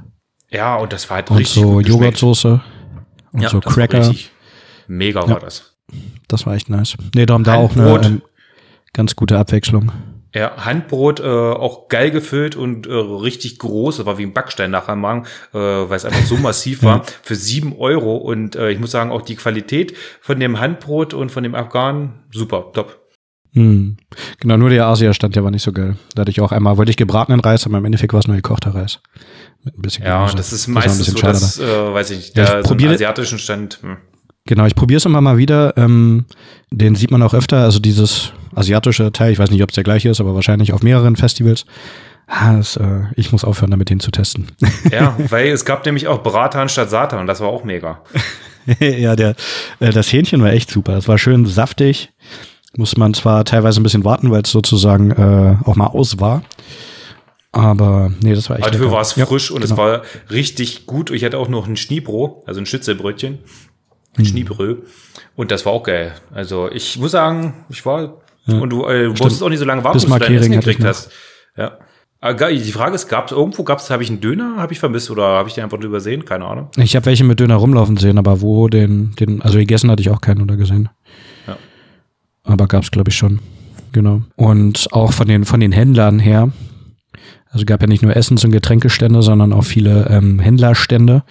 Ja, 0.51 0.75
und 0.79 0.93
das 0.93 1.09
war 1.11 1.19
halt 1.19 1.31
und 1.31 1.37
richtig 1.37 1.63
so 1.63 1.71
gut. 1.75 1.87
Joghurtsoße 1.89 2.61
und 3.35 3.41
ja, 3.41 3.49
so 3.49 3.61
das 3.61 3.67
war 3.77 3.87
Cracker. 3.87 4.13
Mega 4.89 5.21
Ja. 5.21 5.29
war 5.31 5.39
das. 5.39 5.77
Das 6.27 6.45
war 6.47 6.55
echt 6.55 6.69
nice. 6.69 6.97
Nee, 7.15 7.27
da 7.27 7.35
haben 7.35 7.45
da 7.45 7.55
auch 7.55 7.77
eine 7.77 8.01
ähm, 8.05 8.23
ganz 8.95 9.17
gute 9.17 9.39
Abwechslung. 9.39 9.93
Ja, 10.33 10.65
Handbrot 10.65 11.19
äh, 11.19 11.25
auch 11.25 11.89
geil 11.89 12.13
gefüllt 12.13 12.55
und 12.55 12.87
äh, 12.87 12.93
richtig 12.93 13.59
groß. 13.59 13.97
Das 13.97 14.07
war 14.07 14.17
wie 14.19 14.23
ein 14.23 14.33
Backstein 14.33 14.71
nachher 14.71 14.91
am 14.93 15.01
Magen, 15.01 15.27
äh, 15.53 15.59
weil 15.59 15.97
es 15.97 16.05
einfach 16.05 16.25
so 16.25 16.37
massiv 16.39 16.85
war. 16.85 17.05
Für 17.23 17.35
sieben 17.35 17.75
Euro. 17.77 18.17
Und 18.17 18.55
äh, 18.55 18.71
ich 18.71 18.79
muss 18.79 18.93
sagen, 18.93 19.11
auch 19.11 19.23
die 19.23 19.35
Qualität 19.35 19.97
von 20.21 20.39
dem 20.39 20.61
Handbrot 20.61 21.15
und 21.15 21.33
von 21.33 21.43
dem 21.43 21.57
Afghanen, 21.57 22.21
super, 22.33 22.67
top. 22.73 22.97
Hm. 23.55 23.97
Genau, 24.39 24.57
nur 24.57 24.71
der 24.71 24.87
Asia-Stand, 24.87 25.35
der 25.35 25.43
war 25.43 25.51
nicht 25.51 25.65
so 25.65 25.73
geil. 25.73 25.97
Da 26.15 26.21
hatte 26.21 26.31
ich 26.31 26.41
auch 26.41 26.53
einmal, 26.53 26.77
wollte 26.77 26.91
ich 26.91 26.97
gebratenen 26.97 27.41
Reis, 27.41 27.67
aber 27.67 27.79
im 27.79 27.85
Endeffekt 27.85 28.13
war 28.13 28.21
es 28.21 28.29
nur 28.29 28.37
gekochter 28.37 28.73
Reis. 28.73 29.01
Mit 29.65 29.77
ein 29.77 29.83
bisschen 29.83 30.05
Ja, 30.07 30.19
Gemüse. 30.19 30.37
das 30.37 30.53
ist 30.53 30.69
meistens 30.69 30.99
bisschen 31.13 31.17
so, 31.17 31.27
dass, 31.27 31.59
äh, 31.59 31.93
weiß 31.93 32.11
ich 32.13 32.17
nicht, 32.19 32.37
Ja, 32.37 32.45
ich 32.45 32.51
der 32.51 32.63
so 32.63 32.69
probiere- 32.69 32.95
asiatischen 32.95 33.41
Stand. 33.41 33.81
Hm. 33.83 33.97
Genau, 34.47 34.67
ich 34.67 34.75
probiere 34.75 34.99
es 34.99 35.05
immer 35.05 35.21
mal 35.21 35.37
wieder. 35.39 35.77
Ähm, 35.77 36.25
den 36.71 36.95
sieht 36.95 37.11
man 37.11 37.23
auch 37.23 37.35
öfter. 37.35 37.59
Also 37.65 37.79
dieses 37.79 38.33
asiatische 38.55 39.13
Teil, 39.13 39.33
ich 39.33 39.39
weiß 39.39 39.51
nicht, 39.51 39.63
ob 39.63 39.71
es 39.71 39.75
der 39.75 39.85
gleiche 39.85 40.09
ist, 40.09 40.21
aber 40.21 40.35
wahrscheinlich 40.35 40.73
auf 40.73 40.83
mehreren 40.83 41.17
Festivals. 41.17 41.67
Ah, 42.27 42.57
das, 42.57 42.77
äh, 42.77 43.03
ich 43.17 43.33
muss 43.33 43.45
aufhören, 43.45 43.71
damit 43.73 43.91
den 43.91 44.01
zu 44.01 44.11
testen. 44.11 44.47
Ja, 44.93 45.17
weil 45.29 45.49
es 45.49 45.65
gab 45.65 45.85
nämlich 45.85 46.07
auch 46.07 46.23
Bratan 46.23 46.69
statt 46.69 46.89
Satan 46.91 47.21
und 47.21 47.27
das 47.27 47.41
war 47.41 47.49
auch 47.49 47.65
mega. 47.65 48.03
ja, 48.81 49.17
der, 49.17 49.35
äh, 49.81 49.91
das 49.91 50.13
Hähnchen 50.13 50.41
war 50.43 50.53
echt 50.53 50.71
super. 50.71 50.97
Es 50.97 51.09
war 51.09 51.19
schön 51.19 51.47
saftig. 51.47 52.11
Muss 52.77 52.97
man 52.97 53.15
zwar 53.15 53.45
teilweise 53.45 53.81
ein 53.81 53.83
bisschen 53.83 54.05
warten, 54.05 54.31
weil 54.31 54.43
es 54.43 54.51
sozusagen 54.51 55.11
äh, 55.11 55.57
auch 55.65 55.75
mal 55.75 55.89
aus 55.89 56.21
war. 56.21 56.43
Aber 57.53 58.13
nee, 58.23 58.33
das 58.35 58.49
war 58.49 58.59
echt 58.59 58.67
Aber 58.67 58.73
dafür 58.77 58.93
war 58.93 59.01
es 59.01 59.17
Ja, 59.17 59.27
frisch 59.27 59.51
und 59.51 59.65
es 59.65 59.71
genau. 59.71 59.83
war 59.83 60.03
richtig 60.31 60.87
gut. 60.87 61.11
Ich 61.11 61.25
hatte 61.25 61.37
auch 61.37 61.49
noch 61.49 61.67
ein 61.67 61.77
Schniebro, 61.77 62.45
also 62.47 62.61
ein 62.61 62.67
Schnitzelbrötchen. 62.67 63.41
Hm. 64.17 64.23
Ein 64.23 64.27
Schniebrö. 64.27 64.77
Und 65.37 65.51
das 65.51 65.65
war 65.67 65.73
auch 65.73 65.83
geil. 65.83 66.15
Also 66.33 66.71
ich 66.71 66.99
muss 66.99 67.13
sagen, 67.13 67.65
ich 67.69 67.85
war, 67.87 68.21
und 68.47 68.71
du, 68.71 68.85
äh, 68.85 69.09
musstest 69.09 69.43
auch 69.43 69.49
nicht 69.49 69.59
so 69.59 69.65
lange 69.65 69.85
warten, 69.85 69.99
bis 69.99 70.07
du 70.07 70.19
dein 70.19 70.35
Essen 70.35 70.53
gekriegt 70.53 70.85
hast. 70.85 71.11
Ja. 71.57 71.79
Geil, 72.35 72.59
die 72.59 72.73
Frage 72.73 72.95
ist, 72.95 73.09
gab 73.09 73.27
es 73.27 73.33
irgendwo, 73.33 73.65
gab 73.65 73.79
es, 73.79 73.89
habe 73.89 74.03
ich 74.03 74.11
einen 74.11 74.21
Döner, 74.21 74.57
habe 74.59 74.75
ich 74.75 74.79
vermisst 74.79 75.11
oder 75.11 75.23
habe 75.23 75.49
ich 75.49 75.55
den 75.55 75.65
einfach 75.65 75.81
übersehen? 75.81 76.27
Keine 76.27 76.45
Ahnung. 76.45 76.69
Ich 76.77 76.95
habe 76.95 77.07
welche 77.07 77.25
mit 77.25 77.41
Döner 77.41 77.55
rumlaufen 77.55 77.97
sehen, 77.97 78.19
aber 78.19 78.43
wo 78.43 78.69
den, 78.69 79.15
den, 79.19 79.41
also 79.41 79.57
gegessen 79.57 79.91
hatte 79.91 80.03
ich 80.03 80.11
auch 80.11 80.21
keinen 80.21 80.43
oder 80.43 80.57
gesehen. 80.57 80.91
Ja. 81.47 81.57
Aber 82.45 82.67
gab's 82.67 82.91
glaube 82.91 83.09
ich 83.09 83.17
schon. 83.17 83.41
Genau. 83.93 84.23
Und 84.37 84.89
auch 84.93 85.15
von 85.15 85.27
den, 85.27 85.45
von 85.47 85.61
den 85.61 85.73
Händlern 85.73 86.19
her, 86.19 86.51
also 87.51 87.65
gab 87.67 87.81
ja 87.81 87.89
nicht 87.89 88.03
nur 88.03 88.15
Essens- 88.17 88.45
und 88.45 88.53
Getränkestände, 88.53 89.23
sondern 89.23 89.53
auch 89.53 89.65
viele 89.65 90.07
ähm, 90.09 90.39
Händlerstände. 90.39 91.25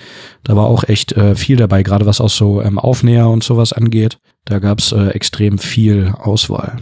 Da 0.43 0.55
war 0.55 0.65
auch 0.67 0.83
echt 0.83 1.13
äh, 1.13 1.35
viel 1.35 1.55
dabei, 1.57 1.81
gerade 1.83 2.05
was 2.05 2.19
auch 2.21 2.29
so 2.29 2.61
ähm, 2.61 2.77
Aufnäher 2.77 3.27
und 3.29 3.43
sowas 3.43 3.71
angeht. 3.73 4.19
Da 4.45 4.59
gab's 4.59 4.91
äh, 4.91 5.07
extrem 5.09 5.57
viel 5.57 6.13
Auswahl. 6.17 6.77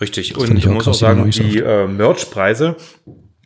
Richtig. 0.00 0.34
Das 0.34 0.42
und 0.48 0.56
ich 0.56 0.66
muss 0.66 0.86
auch 0.88 0.94
sagen, 0.94 1.30
die 1.30 1.42
die 1.42 1.58
äh, 1.60 1.86
Merch-Preise 1.86 2.76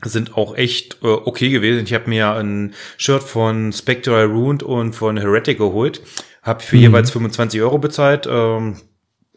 sind 0.04 0.36
auch 0.36 0.56
echt 0.56 0.98
äh, 1.02 1.06
okay 1.06 1.50
gewesen. 1.50 1.84
Ich 1.84 1.94
habe 1.94 2.08
mir 2.08 2.32
ein 2.32 2.74
Shirt 2.96 3.22
von 3.22 3.72
Spectral 3.72 4.26
Ruined 4.26 4.62
und 4.62 4.94
von 4.94 5.16
Heretic 5.16 5.58
geholt. 5.58 6.02
Habe 6.42 6.62
für 6.62 6.76
Mhm. 6.76 6.82
jeweils 6.82 7.10
25 7.10 7.60
Euro 7.60 7.78
bezahlt. 7.78 8.26
Ähm, 8.30 8.76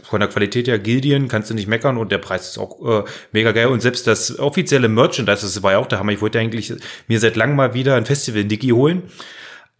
von 0.03 0.19
der 0.19 0.29
Qualität 0.29 0.67
her 0.67 0.79
Gildien 0.79 1.27
kannst 1.27 1.49
du 1.49 1.53
nicht 1.53 1.67
meckern 1.67 1.97
und 1.97 2.11
der 2.11 2.17
Preis 2.19 2.49
ist 2.49 2.57
auch 2.57 3.03
äh, 3.03 3.03
mega 3.31 3.51
geil. 3.51 3.67
Und 3.67 3.81
selbst 3.81 4.07
das 4.07 4.39
offizielle 4.39 4.87
Merchandise, 4.87 5.41
das 5.41 5.61
war 5.63 5.73
ja 5.73 5.77
auch 5.77 5.87
der 5.87 5.99
Hammer. 5.99 6.11
Ich 6.11 6.21
wollte 6.21 6.39
eigentlich 6.39 6.73
mir 7.07 7.19
seit 7.19 7.35
langem 7.35 7.55
mal 7.55 7.73
wieder 7.73 7.95
ein 7.95 8.05
Festival-Dicky 8.05 8.69
holen. 8.69 9.03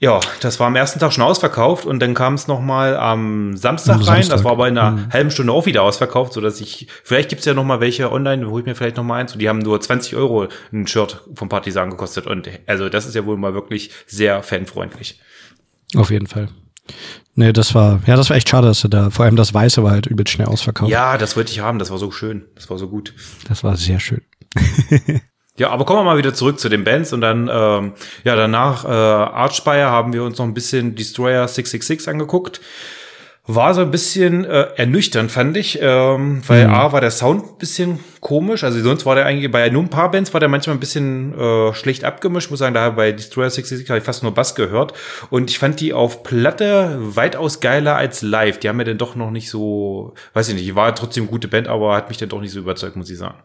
Ja, 0.01 0.21
das 0.39 0.61
war 0.61 0.67
am 0.67 0.77
ersten 0.77 0.97
Tag 0.99 1.11
schon 1.11 1.25
ausverkauft 1.25 1.85
und 1.85 1.99
dann 1.99 2.13
kam 2.13 2.35
es 2.35 2.47
nochmal 2.47 2.95
am 2.95 3.57
Samstag 3.57 3.95
Am 3.95 4.01
rein. 4.03 4.19
Das 4.19 4.27
Samstag. 4.27 4.45
war 4.45 4.53
aber 4.53 4.69
in 4.69 4.77
einer 4.77 4.91
Mhm. 4.91 5.11
halben 5.11 5.31
Stunde 5.31 5.51
auch 5.51 5.65
wieder 5.65 5.83
ausverkauft, 5.83 6.31
so 6.31 6.39
dass 6.39 6.61
ich, 6.61 6.87
vielleicht 7.03 7.27
gibt's 7.27 7.43
ja 7.43 7.53
nochmal 7.53 7.81
welche 7.81 8.09
online, 8.09 8.49
wo 8.49 8.57
ich 8.59 8.65
mir 8.65 8.75
vielleicht 8.75 8.95
nochmal 8.95 9.19
eins 9.19 9.33
und 9.33 9.39
die 9.39 9.49
haben 9.49 9.59
nur 9.59 9.81
20 9.81 10.15
Euro 10.15 10.47
ein 10.71 10.87
Shirt 10.87 11.21
vom 11.35 11.49
Partisan 11.49 11.89
gekostet 11.89 12.27
und 12.27 12.49
also 12.65 12.87
das 12.87 13.07
ist 13.07 13.15
ja 13.15 13.25
wohl 13.25 13.35
mal 13.35 13.53
wirklich 13.53 13.91
sehr 14.07 14.41
fanfreundlich. 14.41 15.19
Auf 15.97 16.11
jeden 16.11 16.27
Fall. 16.27 16.47
Nee, 17.35 17.53
das 17.53 17.73
war, 17.73 18.01
ja, 18.05 18.15
das 18.15 18.29
war 18.29 18.37
echt 18.37 18.49
schade, 18.49 18.67
dass 18.67 18.81
du 18.81 18.87
da, 18.87 19.09
vor 19.09 19.25
allem 19.25 19.35
das 19.35 19.53
Weiße 19.53 19.83
war 19.83 19.91
halt 19.91 20.07
übelst 20.07 20.33
schnell 20.33 20.47
ausverkauft. 20.47 20.91
Ja, 20.91 21.17
das 21.17 21.37
wollte 21.37 21.51
ich 21.51 21.61
haben, 21.61 21.79
das 21.79 21.89
war 21.89 21.97
so 21.97 22.11
schön, 22.11 22.45
das 22.55 22.69
war 22.69 22.77
so 22.77 22.89
gut. 22.89 23.13
Das 23.47 23.63
war 23.63 23.77
sehr 23.77 23.99
schön. 23.99 24.21
Ja, 25.59 25.71
aber 25.71 25.83
kommen 25.83 25.99
wir 25.99 26.05
mal 26.05 26.17
wieder 26.17 26.33
zurück 26.33 26.57
zu 26.57 26.69
den 26.69 26.85
Bands 26.85 27.11
und 27.11 27.19
dann, 27.19 27.49
ähm, 27.51 27.91
ja, 28.23 28.37
danach 28.37 28.85
äh, 28.85 28.87
Archspire 28.87 29.91
haben 29.91 30.13
wir 30.13 30.23
uns 30.23 30.37
noch 30.37 30.45
ein 30.45 30.53
bisschen 30.53 30.95
Destroyer 30.95 31.45
666 31.49 32.07
angeguckt. 32.07 32.61
War 33.51 33.73
so 33.73 33.81
ein 33.81 33.89
bisschen 33.89 34.45
äh, 34.45 34.67
ernüchternd, 34.75 35.31
fand 35.31 35.57
ich, 35.57 35.79
ähm, 35.81 36.43
weil 36.45 36.67
Mhm. 36.67 36.73
A 36.73 36.91
war 36.91 37.01
der 37.01 37.09
Sound 37.09 37.43
ein 37.43 37.57
bisschen 37.57 37.99
komisch, 38.19 38.63
also 38.63 38.79
sonst 38.79 39.07
war 39.07 39.15
der 39.15 39.25
eigentlich, 39.25 39.49
bei 39.49 39.67
nur 39.71 39.81
ein 39.81 39.89
paar 39.89 40.11
Bands 40.11 40.31
war 40.33 40.39
der 40.39 40.49
manchmal 40.49 40.75
ein 40.75 40.79
bisschen 40.79 41.33
äh, 41.33 41.73
schlecht 41.73 42.03
abgemischt, 42.03 42.45
Ich 42.45 42.51
muss 42.51 42.59
sagen, 42.59 42.75
da 42.75 42.91
bei 42.91 43.11
Destroyer 43.11 43.49
66 43.49 43.89
habe 43.89 43.97
ich 43.97 44.03
fast 44.03 44.21
nur 44.21 44.35
Bass 44.35 44.53
gehört 44.53 44.93
und 45.31 45.49
ich 45.49 45.57
fand 45.57 45.79
die 45.79 45.93
auf 45.93 46.21
Platte 46.21 46.97
weitaus 46.99 47.59
geiler 47.59 47.95
als 47.95 48.21
live, 48.21 48.59
die 48.59 48.69
haben 48.69 48.77
mir 48.77 48.85
dann 48.85 48.99
doch 48.99 49.15
noch 49.15 49.31
nicht 49.31 49.49
so, 49.49 50.13
weiß 50.33 50.49
ich 50.49 50.55
nicht, 50.55 50.75
war 50.75 50.93
trotzdem 50.93 51.23
eine 51.23 51.31
gute 51.31 51.47
Band, 51.47 51.67
aber 51.67 51.95
hat 51.95 52.09
mich 52.09 52.19
dann 52.19 52.29
doch 52.29 52.41
nicht 52.41 52.51
so 52.51 52.59
überzeugt, 52.59 52.97
muss 52.97 53.09
ich 53.09 53.17
sagen. 53.17 53.39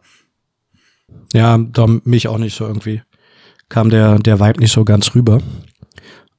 Ja, 1.33 1.57
da 1.57 1.87
mich 2.05 2.29
auch 2.29 2.39
nicht 2.39 2.57
so 2.57 2.67
irgendwie. 2.67 3.03
Kam 3.71 3.89
der, 3.89 4.19
der 4.19 4.39
Vibe 4.39 4.61
nicht 4.61 4.73
so 4.73 4.85
ganz 4.85 5.15
rüber. 5.15 5.41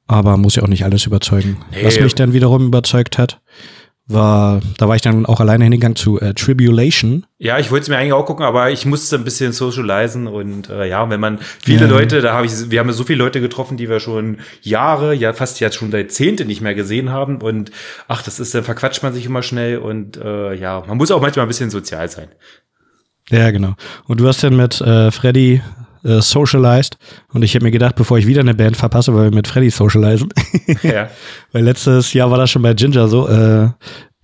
Aber 0.06 0.36
muss 0.36 0.56
ja 0.56 0.62
auch 0.62 0.68
nicht 0.68 0.84
alles 0.84 1.06
überzeugen. 1.06 1.58
Nee. 1.72 1.84
Was 1.84 1.98
mich 1.98 2.14
dann 2.14 2.32
wiederum 2.32 2.66
überzeugt 2.66 3.18
hat, 3.18 3.40
war, 4.08 4.60
da 4.78 4.86
war 4.86 4.94
ich 4.94 5.02
dann 5.02 5.26
auch 5.26 5.40
alleine 5.40 5.64
hingegangen 5.64 5.96
zu 5.96 6.20
äh, 6.20 6.32
Tribulation. 6.32 7.26
Ja, 7.38 7.58
ich 7.58 7.72
wollte 7.72 7.82
es 7.84 7.88
mir 7.88 7.96
eigentlich 7.98 8.12
auch 8.12 8.24
gucken, 8.24 8.44
aber 8.44 8.70
ich 8.70 8.86
musste 8.86 9.16
ein 9.16 9.24
bisschen 9.24 9.52
socialisen 9.52 10.28
und 10.28 10.70
äh, 10.70 10.88
ja, 10.88 11.10
wenn 11.10 11.18
man 11.18 11.38
viele 11.40 11.86
Ja. 11.86 11.90
Leute, 11.90 12.20
da 12.20 12.32
habe 12.34 12.46
ich, 12.46 12.70
wir 12.70 12.78
haben 12.78 12.86
ja 12.86 12.92
so 12.92 13.02
viele 13.02 13.18
Leute 13.18 13.40
getroffen, 13.40 13.76
die 13.76 13.88
wir 13.88 13.98
schon 13.98 14.38
Jahre, 14.62 15.12
ja 15.12 15.32
fast 15.32 15.58
jetzt 15.58 15.74
schon 15.74 15.90
Jahrzehnte 15.90 16.44
nicht 16.44 16.60
mehr 16.60 16.76
gesehen 16.76 17.10
haben 17.10 17.42
und 17.42 17.72
ach, 18.06 18.22
das 18.22 18.38
ist, 18.38 18.54
dann 18.54 18.62
verquatscht 18.62 19.02
man 19.02 19.12
sich 19.12 19.26
immer 19.26 19.42
schnell 19.42 19.78
und 19.78 20.16
äh, 20.18 20.54
ja, 20.54 20.84
man 20.86 20.98
muss 20.98 21.10
auch 21.10 21.20
manchmal 21.20 21.44
ein 21.46 21.48
bisschen 21.48 21.70
sozial 21.70 22.08
sein. 22.08 22.28
Ja, 23.28 23.50
genau. 23.50 23.74
Und 24.06 24.20
du 24.20 24.28
hast 24.28 24.44
dann 24.44 24.54
mit 24.54 24.80
äh, 24.80 25.10
Freddy 25.10 25.62
äh, 26.06 26.20
socialized 26.20 26.96
und 27.32 27.42
ich 27.42 27.54
habe 27.54 27.64
mir 27.64 27.70
gedacht, 27.70 27.96
bevor 27.96 28.18
ich 28.18 28.26
wieder 28.26 28.40
eine 28.40 28.54
Band 28.54 28.76
verpasse, 28.76 29.14
weil 29.14 29.24
wir 29.24 29.34
mit 29.34 29.48
Freddy 29.48 29.70
socialisen, 29.70 30.28
ja. 30.82 31.08
weil 31.52 31.64
letztes 31.64 32.12
Jahr 32.12 32.30
war 32.30 32.38
das 32.38 32.50
schon 32.50 32.62
bei 32.62 32.74
Ginger 32.74 33.08
so, 33.08 33.28
äh, 33.28 33.68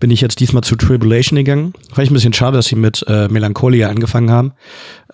bin 0.03 0.11
ich 0.11 0.21
jetzt 0.21 0.40
diesmal 0.40 0.64
zu 0.64 0.75
Tribulation 0.75 1.37
gegangen. 1.37 1.75
Fand 1.92 2.07
ich 2.07 2.11
ein 2.11 2.14
bisschen 2.14 2.33
schade, 2.33 2.57
dass 2.57 2.66
sie 2.66 2.75
mit 2.75 3.05
äh, 3.07 3.29
Melancholia 3.29 3.88
angefangen 3.88 4.33
haben, 4.33 4.53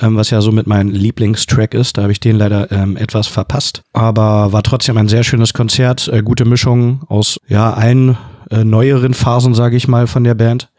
ähm, 0.00 0.16
was 0.16 0.30
ja 0.30 0.40
so 0.40 0.50
mit 0.50 0.66
meinem 0.66 0.88
Lieblingstrack 0.88 1.74
ist. 1.74 1.98
Da 1.98 2.02
habe 2.02 2.12
ich 2.12 2.20
den 2.20 2.36
leider 2.36 2.72
ähm, 2.72 2.96
etwas 2.96 3.26
verpasst. 3.26 3.82
Aber 3.92 4.54
war 4.54 4.62
trotzdem 4.62 4.96
ein 4.96 5.08
sehr 5.08 5.24
schönes 5.24 5.52
Konzert, 5.52 6.08
äh, 6.08 6.22
gute 6.22 6.46
Mischung 6.46 7.02
aus 7.08 7.38
ja 7.48 7.70
allen 7.74 8.16
äh, 8.50 8.64
neueren 8.64 9.12
Phasen, 9.12 9.52
sage 9.52 9.76
ich 9.76 9.88
mal, 9.88 10.06
von 10.06 10.24
der 10.24 10.34
Band. 10.34 10.70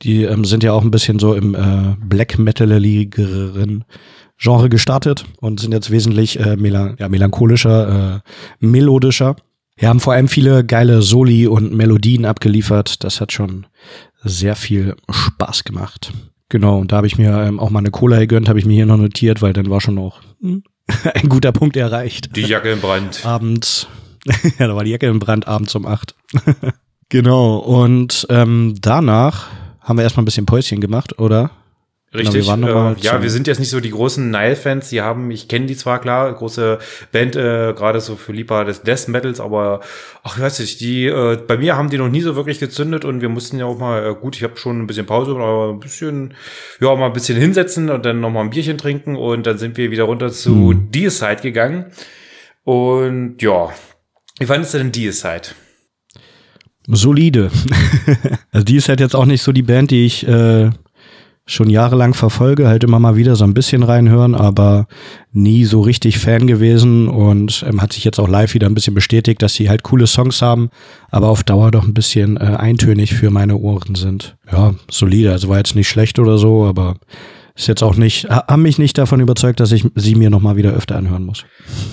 Die 0.00 0.22
ähm, 0.22 0.46
sind 0.46 0.62
ja 0.62 0.72
auch 0.72 0.82
ein 0.82 0.90
bisschen 0.90 1.18
so 1.18 1.34
im 1.34 1.54
äh, 1.54 1.94
Black 2.02 2.38
Metaligeren 2.38 3.84
Genre 4.38 4.68
gestartet 4.68 5.24
und 5.40 5.60
sind 5.60 5.72
jetzt 5.72 5.90
wesentlich 5.90 6.38
äh, 6.38 6.56
melan 6.56 6.96
ja, 6.98 7.08
melancholischer, 7.08 8.22
äh, 8.22 8.66
melodischer. 8.66 9.36
Wir 9.76 9.88
haben 9.88 10.00
vor 10.00 10.12
allem 10.12 10.28
viele 10.28 10.64
geile 10.64 11.02
Soli 11.02 11.46
und 11.46 11.72
Melodien 11.72 12.24
abgeliefert. 12.24 13.04
Das 13.04 13.20
hat 13.20 13.32
schon 13.32 13.66
sehr 14.22 14.56
viel 14.56 14.96
Spaß 15.10 15.64
gemacht. 15.64 16.12
Genau, 16.48 16.78
und 16.78 16.92
da 16.92 16.96
habe 16.96 17.06
ich 17.06 17.18
mir 17.18 17.42
ähm, 17.42 17.60
auch 17.60 17.70
mal 17.70 17.80
eine 17.80 17.90
Cola 17.90 18.18
gegönnt, 18.18 18.48
habe 18.48 18.58
ich 18.58 18.64
mir 18.64 18.74
hier 18.74 18.86
noch 18.86 18.96
notiert, 18.96 19.42
weil 19.42 19.52
dann 19.52 19.68
war 19.68 19.80
schon 19.80 19.96
noch 19.96 20.22
hm, 20.40 20.62
ein 21.14 21.28
guter 21.28 21.52
Punkt 21.52 21.76
erreicht. 21.76 22.34
Die 22.36 22.42
Jacke 22.42 22.72
im 22.72 22.80
Brand. 22.80 23.24
Abends, 23.26 23.86
ja, 24.58 24.66
da 24.66 24.74
war 24.74 24.84
die 24.84 24.90
Jacke 24.90 25.06
im 25.06 25.18
Brand 25.18 25.46
abends 25.46 25.74
um 25.74 25.84
acht. 25.84 26.14
genau, 27.08 27.58
und 27.58 28.26
ähm, 28.30 28.76
danach 28.80 29.48
haben 29.80 29.98
wir 29.98 30.04
erstmal 30.04 30.22
ein 30.22 30.26
bisschen 30.26 30.46
Päuschen 30.46 30.80
gemacht, 30.80 31.18
oder? 31.18 31.50
Richtig. 32.14 32.34
wir 32.34 32.46
waren 32.46 32.60
noch 32.60 32.72
mal 32.72 32.92
äh, 32.94 33.00
ja, 33.00 33.22
wir 33.22 33.28
sind 33.28 33.46
jetzt 33.46 33.58
nicht 33.58 33.68
so 33.68 33.80
die 33.80 33.90
großen 33.90 34.30
Nile-Fans. 34.30 34.88
Die 34.88 35.02
haben, 35.02 35.30
ich 35.30 35.46
kenne 35.46 35.66
die 35.66 35.76
zwar 35.76 36.00
klar, 36.00 36.32
große 36.32 36.78
Band, 37.12 37.36
äh, 37.36 37.74
gerade 37.74 38.00
so 38.00 38.16
für 38.16 38.32
Liebhaber 38.32 38.64
des 38.64 38.80
Death 38.80 39.08
Metals, 39.08 39.40
aber 39.40 39.80
ach, 40.22 40.36
ich 40.36 40.42
weiß 40.42 40.60
nicht, 40.60 40.80
die, 40.80 41.04
äh, 41.04 41.36
bei 41.36 41.58
mir 41.58 41.76
haben 41.76 41.90
die 41.90 41.98
noch 41.98 42.08
nie 42.08 42.22
so 42.22 42.34
wirklich 42.34 42.60
gezündet 42.60 43.04
und 43.04 43.20
wir 43.20 43.28
mussten 43.28 43.58
ja 43.58 43.66
auch 43.66 43.78
mal, 43.78 44.06
äh, 44.06 44.14
gut, 44.14 44.36
ich 44.36 44.42
habe 44.42 44.56
schon 44.56 44.80
ein 44.80 44.86
bisschen 44.86 45.04
Pause, 45.04 45.32
aber 45.32 45.68
ein 45.70 45.80
bisschen, 45.80 46.32
ja, 46.80 46.94
mal 46.96 47.06
ein 47.06 47.12
bisschen 47.12 47.38
hinsetzen 47.38 47.90
und 47.90 48.06
dann 48.06 48.20
noch 48.20 48.30
mal 48.30 48.40
ein 48.40 48.50
Bierchen 48.50 48.78
trinken 48.78 49.14
und 49.14 49.46
dann 49.46 49.58
sind 49.58 49.76
wir 49.76 49.90
wieder 49.90 50.04
runter 50.04 50.30
zu 50.30 50.70
Hm. 50.70 50.88
Deicide 50.90 51.42
gegangen. 51.42 51.86
Und 52.64 53.42
ja, 53.42 53.68
wie 54.38 54.46
fandest 54.46 54.72
du 54.72 54.78
denn 54.78 54.92
Deicide? 54.92 55.48
Solide. 56.86 57.50
also 58.50 58.64
die 58.64 58.76
ist 58.76 58.88
halt 58.88 59.00
jetzt 59.00 59.14
auch 59.14 59.26
nicht 59.26 59.42
so 59.42 59.52
die 59.52 59.62
Band, 59.62 59.90
die 59.90 60.06
ich 60.06 60.26
äh, 60.26 60.70
schon 61.48 61.70
jahrelang 61.70 62.14
verfolge, 62.14 62.68
halt 62.68 62.84
immer 62.84 62.98
mal 62.98 63.16
wieder 63.16 63.34
so 63.34 63.44
ein 63.44 63.54
bisschen 63.54 63.82
reinhören, 63.82 64.34
aber 64.34 64.86
nie 65.32 65.64
so 65.64 65.80
richtig 65.80 66.18
Fan 66.18 66.46
gewesen 66.46 67.08
und 67.08 67.64
ähm, 67.66 67.80
hat 67.80 67.92
sich 67.92 68.04
jetzt 68.04 68.20
auch 68.20 68.28
live 68.28 68.54
wieder 68.54 68.66
ein 68.66 68.74
bisschen 68.74 68.94
bestätigt, 68.94 69.40
dass 69.42 69.54
sie 69.54 69.68
halt 69.68 69.82
coole 69.82 70.06
Songs 70.06 70.42
haben, 70.42 70.70
aber 71.10 71.28
auf 71.28 71.42
Dauer 71.42 71.70
doch 71.70 71.84
ein 71.84 71.94
bisschen 71.94 72.36
äh, 72.36 72.40
eintönig 72.40 73.14
für 73.14 73.30
meine 73.30 73.56
Ohren 73.56 73.94
sind. 73.94 74.36
Ja, 74.52 74.74
solide, 74.90 75.32
also 75.32 75.48
war 75.48 75.56
jetzt 75.56 75.74
nicht 75.74 75.88
schlecht 75.88 76.18
oder 76.18 76.36
so, 76.36 76.66
aber 76.66 76.96
ist 77.58 77.66
jetzt 77.66 77.82
auch 77.82 77.96
nicht, 77.96 78.28
ha- 78.30 78.44
haben 78.48 78.62
mich 78.62 78.78
nicht 78.78 78.96
davon 78.96 79.20
überzeugt, 79.20 79.58
dass 79.60 79.72
ich 79.72 79.84
sie 79.96 80.14
mir 80.14 80.30
noch 80.30 80.40
mal 80.40 80.56
wieder 80.56 80.72
öfter 80.72 80.96
anhören 80.96 81.24
muss. 81.24 81.44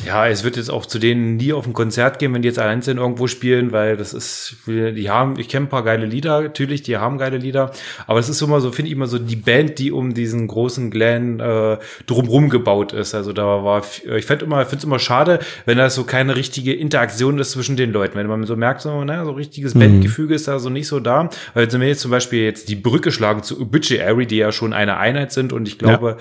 Ja, 0.05 0.27
es 0.27 0.43
wird 0.43 0.57
jetzt 0.57 0.69
auch 0.69 0.85
zu 0.85 0.99
denen 0.99 1.37
nie 1.37 1.53
auf 1.53 1.65
ein 1.65 1.73
Konzert 1.73 2.19
gehen, 2.19 2.33
wenn 2.33 2.43
die 2.43 2.47
jetzt 2.47 2.59
allein 2.59 2.81
sind 2.83 2.97
irgendwo 2.97 3.25
spielen, 3.27 3.71
weil 3.71 3.97
das 3.97 4.13
ist, 4.13 4.57
die 4.67 5.09
haben, 5.09 5.39
ich 5.39 5.49
kenne 5.49 5.65
ein 5.65 5.69
paar 5.69 5.83
geile 5.83 6.05
Lieder, 6.05 6.41
natürlich, 6.41 6.83
die 6.83 6.97
haben 6.97 7.17
geile 7.17 7.37
Lieder, 7.37 7.71
aber 8.05 8.19
es 8.19 8.29
ist 8.29 8.41
immer 8.41 8.61
so, 8.61 8.71
finde 8.71 8.89
ich 8.89 8.95
immer 8.95 9.07
so 9.07 9.17
die 9.17 9.35
Band, 9.35 9.79
die 9.79 9.91
um 9.91 10.13
diesen 10.13 10.47
großen 10.47 10.91
Glenn 10.91 11.39
äh, 11.39 11.77
drumrum 12.05 12.49
gebaut 12.49 12.93
ist. 12.93 13.15
Also 13.15 13.33
da 13.33 13.63
war, 13.63 13.83
ich 14.15 14.25
finde 14.25 14.45
immer, 14.45 14.61
finde 14.65 14.77
es 14.77 14.83
immer 14.83 14.99
schade, 14.99 15.39
wenn 15.65 15.77
da 15.79 15.89
so 15.89 16.03
keine 16.03 16.35
richtige 16.35 16.73
Interaktion 16.73 17.39
ist 17.39 17.51
zwischen 17.51 17.75
den 17.75 17.91
Leuten, 17.91 18.17
wenn 18.17 18.27
man 18.27 18.45
so 18.45 18.55
merkt, 18.55 18.81
so, 18.81 19.03
na, 19.03 19.25
so 19.25 19.31
richtiges 19.31 19.73
Bandgefüge 19.73 20.35
ist 20.35 20.47
da 20.47 20.59
so 20.59 20.69
nicht 20.69 20.87
so 20.87 20.99
da. 20.99 21.29
Weil 21.55 21.71
wenn 21.73 21.81
wir 21.81 21.87
jetzt 21.87 22.01
zum 22.01 22.11
Beispiel 22.11 22.43
jetzt 22.43 22.69
die 22.69 22.75
Brücke 22.75 23.11
schlagen 23.11 23.41
zu 23.41 23.59
Obituary, 23.59 24.27
die 24.27 24.37
ja 24.37 24.51
schon 24.51 24.71
eine 24.73 24.97
Einheit 24.97 25.31
sind 25.31 25.53
und 25.55 25.67
ich 25.67 25.79
glaube, 25.79 26.17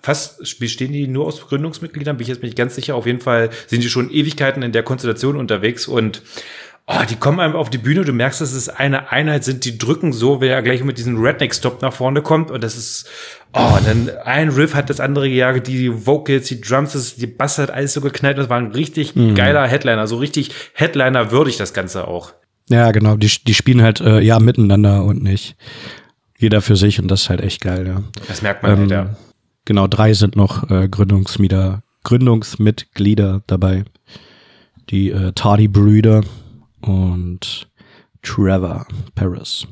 fast 0.00 0.58
bestehen 0.60 0.92
die 0.92 1.08
nur 1.08 1.26
aus 1.26 1.40
Gründungsmitgliedern, 1.48 2.16
bin 2.16 2.22
ich 2.22 2.28
jetzt 2.28 2.42
nicht 2.42 2.56
ganz 2.56 2.74
sicher. 2.74 2.94
Auf 2.94 3.06
jeden 3.06 3.20
Fall 3.20 3.50
sind 3.66 3.82
die 3.82 3.88
schon 3.88 4.10
Ewigkeiten 4.10 4.62
in 4.62 4.72
der 4.72 4.82
Konstellation 4.82 5.36
unterwegs 5.36 5.88
und 5.88 6.22
oh, 6.86 7.02
die 7.08 7.16
kommen 7.16 7.40
einfach 7.40 7.58
auf 7.58 7.70
die 7.70 7.78
Bühne, 7.78 8.04
du 8.04 8.12
merkst, 8.12 8.40
dass 8.40 8.52
es 8.52 8.68
eine 8.68 9.10
Einheit 9.10 9.44
sind, 9.44 9.64
die 9.64 9.76
drücken 9.76 10.12
so, 10.12 10.40
wer 10.40 10.62
gleich 10.62 10.84
mit 10.84 10.98
diesem 10.98 11.20
Redneck-Stop 11.20 11.82
nach 11.82 11.92
vorne 11.92 12.22
kommt. 12.22 12.50
Und 12.50 12.62
das 12.62 12.76
ist, 12.76 13.08
oh, 13.52 13.78
dann 13.84 14.10
ein 14.24 14.50
Riff 14.50 14.74
hat 14.74 14.88
das 14.88 15.00
andere 15.00 15.28
gejagt, 15.28 15.66
die 15.66 16.06
Vocals, 16.06 16.46
die 16.48 16.60
Drums, 16.60 16.92
das, 16.92 17.16
die 17.16 17.26
Bass 17.26 17.58
hat 17.58 17.70
alles 17.70 17.92
so 17.92 18.00
geknallt, 18.00 18.38
das 18.38 18.48
war 18.48 18.58
ein 18.58 18.72
richtig 18.72 19.14
geiler 19.34 19.66
Headliner, 19.66 20.06
so 20.06 20.16
richtig 20.16 20.52
Headliner 20.74 21.32
würdig 21.32 21.56
das 21.56 21.74
Ganze 21.74 22.06
auch. 22.06 22.32
Ja, 22.68 22.90
genau, 22.90 23.16
die, 23.16 23.30
die 23.44 23.54
spielen 23.54 23.82
halt 23.82 24.00
äh, 24.00 24.20
ja 24.20 24.40
miteinander 24.40 25.04
und 25.04 25.22
nicht 25.22 25.56
jeder 26.38 26.60
für 26.60 26.76
sich 26.76 27.00
und 27.00 27.08
das 27.10 27.22
ist 27.22 27.30
halt 27.30 27.40
echt 27.40 27.60
geil, 27.60 27.86
ja. 27.86 28.02
Das 28.28 28.42
merkt 28.42 28.62
man 28.62 28.72
Ähm, 28.72 28.78
halt, 28.80 28.90
ja. 28.90 29.16
Genau, 29.64 29.86
drei 29.86 30.14
sind 30.14 30.36
noch 30.36 30.70
äh, 30.70 30.88
Gründungsmitglieder, 30.88 31.82
Gründungsmitglieder 32.04 33.42
dabei. 33.46 33.84
Die 34.90 35.10
äh, 35.10 35.32
Tardy-Brüder 35.32 36.22
und 36.82 37.68
Trevor 38.22 38.86
Paris. 39.14 39.66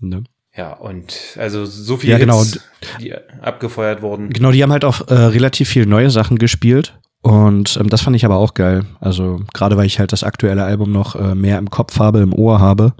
Ne? 0.00 0.24
Ja, 0.56 0.74
und 0.74 1.36
also 1.36 1.64
so 1.64 1.96
viel 1.96 2.10
Ja, 2.10 2.18
genau. 2.18 2.38
Hits, 2.40 2.60
die 3.00 3.12
abgefeuert 3.42 4.02
wurden. 4.02 4.30
Genau, 4.30 4.52
die 4.52 4.62
haben 4.62 4.70
halt 4.70 4.84
auch 4.84 5.08
äh, 5.08 5.14
relativ 5.14 5.68
viel 5.68 5.86
neue 5.86 6.10
Sachen 6.10 6.38
gespielt. 6.38 6.96
Und 7.22 7.76
ähm, 7.80 7.88
das 7.88 8.02
fand 8.02 8.14
ich 8.14 8.24
aber 8.24 8.36
auch 8.36 8.54
geil. 8.54 8.84
Also 9.00 9.40
gerade 9.54 9.76
weil 9.76 9.86
ich 9.86 9.98
halt 9.98 10.12
das 10.12 10.22
aktuelle 10.22 10.62
Album 10.64 10.92
noch 10.92 11.16
äh, 11.16 11.34
mehr 11.34 11.58
im 11.58 11.70
Kopf 11.70 11.98
habe, 11.98 12.20
im 12.20 12.32
Ohr 12.32 12.60
habe, 12.60 12.92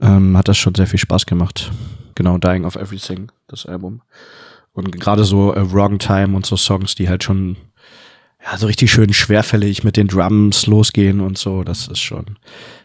ähm, 0.00 0.36
hat 0.36 0.48
das 0.48 0.58
schon 0.58 0.74
sehr 0.74 0.86
viel 0.86 0.98
Spaß 0.98 1.26
gemacht. 1.26 1.70
Genau, 2.14 2.38
Dying 2.38 2.64
of 2.64 2.76
Everything, 2.76 3.30
das 3.46 3.66
Album. 3.66 4.02
Und 4.72 4.92
gerade 5.00 5.24
so 5.24 5.54
äh, 5.54 5.72
Wrong 5.72 5.98
Time 5.98 6.36
und 6.36 6.46
so 6.46 6.56
Songs, 6.56 6.94
die 6.94 7.08
halt 7.08 7.24
schon 7.24 7.56
ja, 8.44 8.56
so 8.56 8.66
richtig 8.66 8.92
schön 8.92 9.12
schwerfällig 9.12 9.84
mit 9.84 9.96
den 9.96 10.08
Drums 10.08 10.66
losgehen 10.66 11.20
und 11.20 11.38
so, 11.38 11.64
das 11.64 11.88
ist 11.88 12.00
schon, 12.00 12.38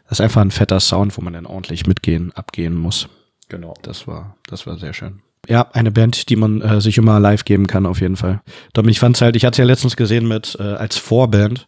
das 0.05 0.19
ist 0.19 0.21
einfach 0.21 0.41
ein 0.41 0.51
fetter 0.51 0.79
Sound, 0.79 1.17
wo 1.17 1.21
man 1.21 1.33
dann 1.33 1.45
ordentlich 1.45 1.85
mitgehen, 1.85 2.31
abgehen 2.33 2.75
muss. 2.75 3.07
Genau. 3.49 3.73
Das 3.83 4.07
war, 4.07 4.35
das 4.47 4.65
war 4.65 4.77
sehr 4.77 4.93
schön. 4.93 5.21
Ja, 5.47 5.69
eine 5.73 5.91
Band, 5.91 6.29
die 6.29 6.37
man 6.37 6.61
äh, 6.61 6.79
sich 6.79 6.97
immer 6.97 7.19
live 7.19 7.43
geben 7.43 7.67
kann, 7.67 7.85
auf 7.85 7.99
jeden 7.99 8.15
Fall. 8.15 8.41
Doch 8.73 8.85
ich 8.85 8.99
fand's 8.99 9.21
halt, 9.21 9.35
ich 9.35 9.45
hatte 9.45 9.61
ja 9.61 9.67
letztens 9.67 9.97
gesehen 9.97 10.27
mit 10.27 10.55
äh, 10.59 10.63
als 10.63 10.97
Vorband 10.97 11.67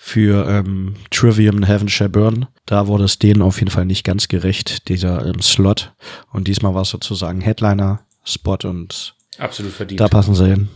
für 0.00 0.48
ähm, 0.48 0.94
Trivium 1.10 1.64
Heaven 1.64 1.88
Shall 1.88 2.08
Burn. 2.08 2.46
Da 2.66 2.86
wurde 2.86 3.04
es 3.04 3.18
denen 3.18 3.42
auf 3.42 3.58
jeden 3.58 3.72
Fall 3.72 3.84
nicht 3.84 4.04
ganz 4.04 4.28
gerecht, 4.28 4.88
dieser 4.88 5.26
ähm, 5.26 5.42
Slot. 5.42 5.92
Und 6.32 6.46
diesmal 6.46 6.72
war 6.72 6.82
es 6.82 6.90
sozusagen 6.90 7.40
Headliner-Spot 7.40 8.58
und 8.68 9.14
Absolut 9.38 9.72
verdient. 9.72 10.00
da 10.00 10.06
passen 10.08 10.36
sie 10.36 10.46
hin. 10.46 10.68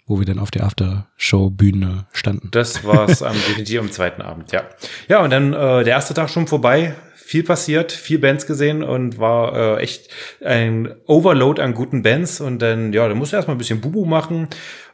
wo 0.05 0.19
wir 0.19 0.25
dann 0.25 0.39
auf 0.39 0.51
der 0.51 0.65
Aftershow-Bühne 0.65 2.05
standen. 2.11 2.49
Das 2.51 2.83
war 2.83 3.09
es 3.09 3.23
am 3.23 3.33
definitiv 3.47 3.79
am 3.79 3.91
zweiten 3.91 4.21
Abend, 4.21 4.51
ja. 4.51 4.63
Ja, 5.07 5.23
und 5.23 5.31
dann 5.31 5.53
äh, 5.53 5.83
der 5.83 5.93
erste 5.93 6.13
Tag 6.13 6.29
schon 6.29 6.47
vorbei. 6.47 6.95
Viel 7.15 7.43
passiert, 7.43 7.91
viel 7.91 8.17
Bands 8.17 8.47
gesehen 8.47 8.81
und 8.81 9.19
war 9.19 9.77
äh, 9.77 9.83
echt 9.83 10.09
ein 10.43 10.95
Overload 11.05 11.61
an 11.61 11.75
guten 11.75 12.01
Bands. 12.01 12.41
Und 12.41 12.59
dann, 12.59 12.91
ja, 12.91 13.07
da 13.07 13.13
musste 13.13 13.35
erstmal 13.35 13.53
ein 13.53 13.59
bisschen 13.59 13.81
Bubu 13.81 14.05
machen 14.05 14.47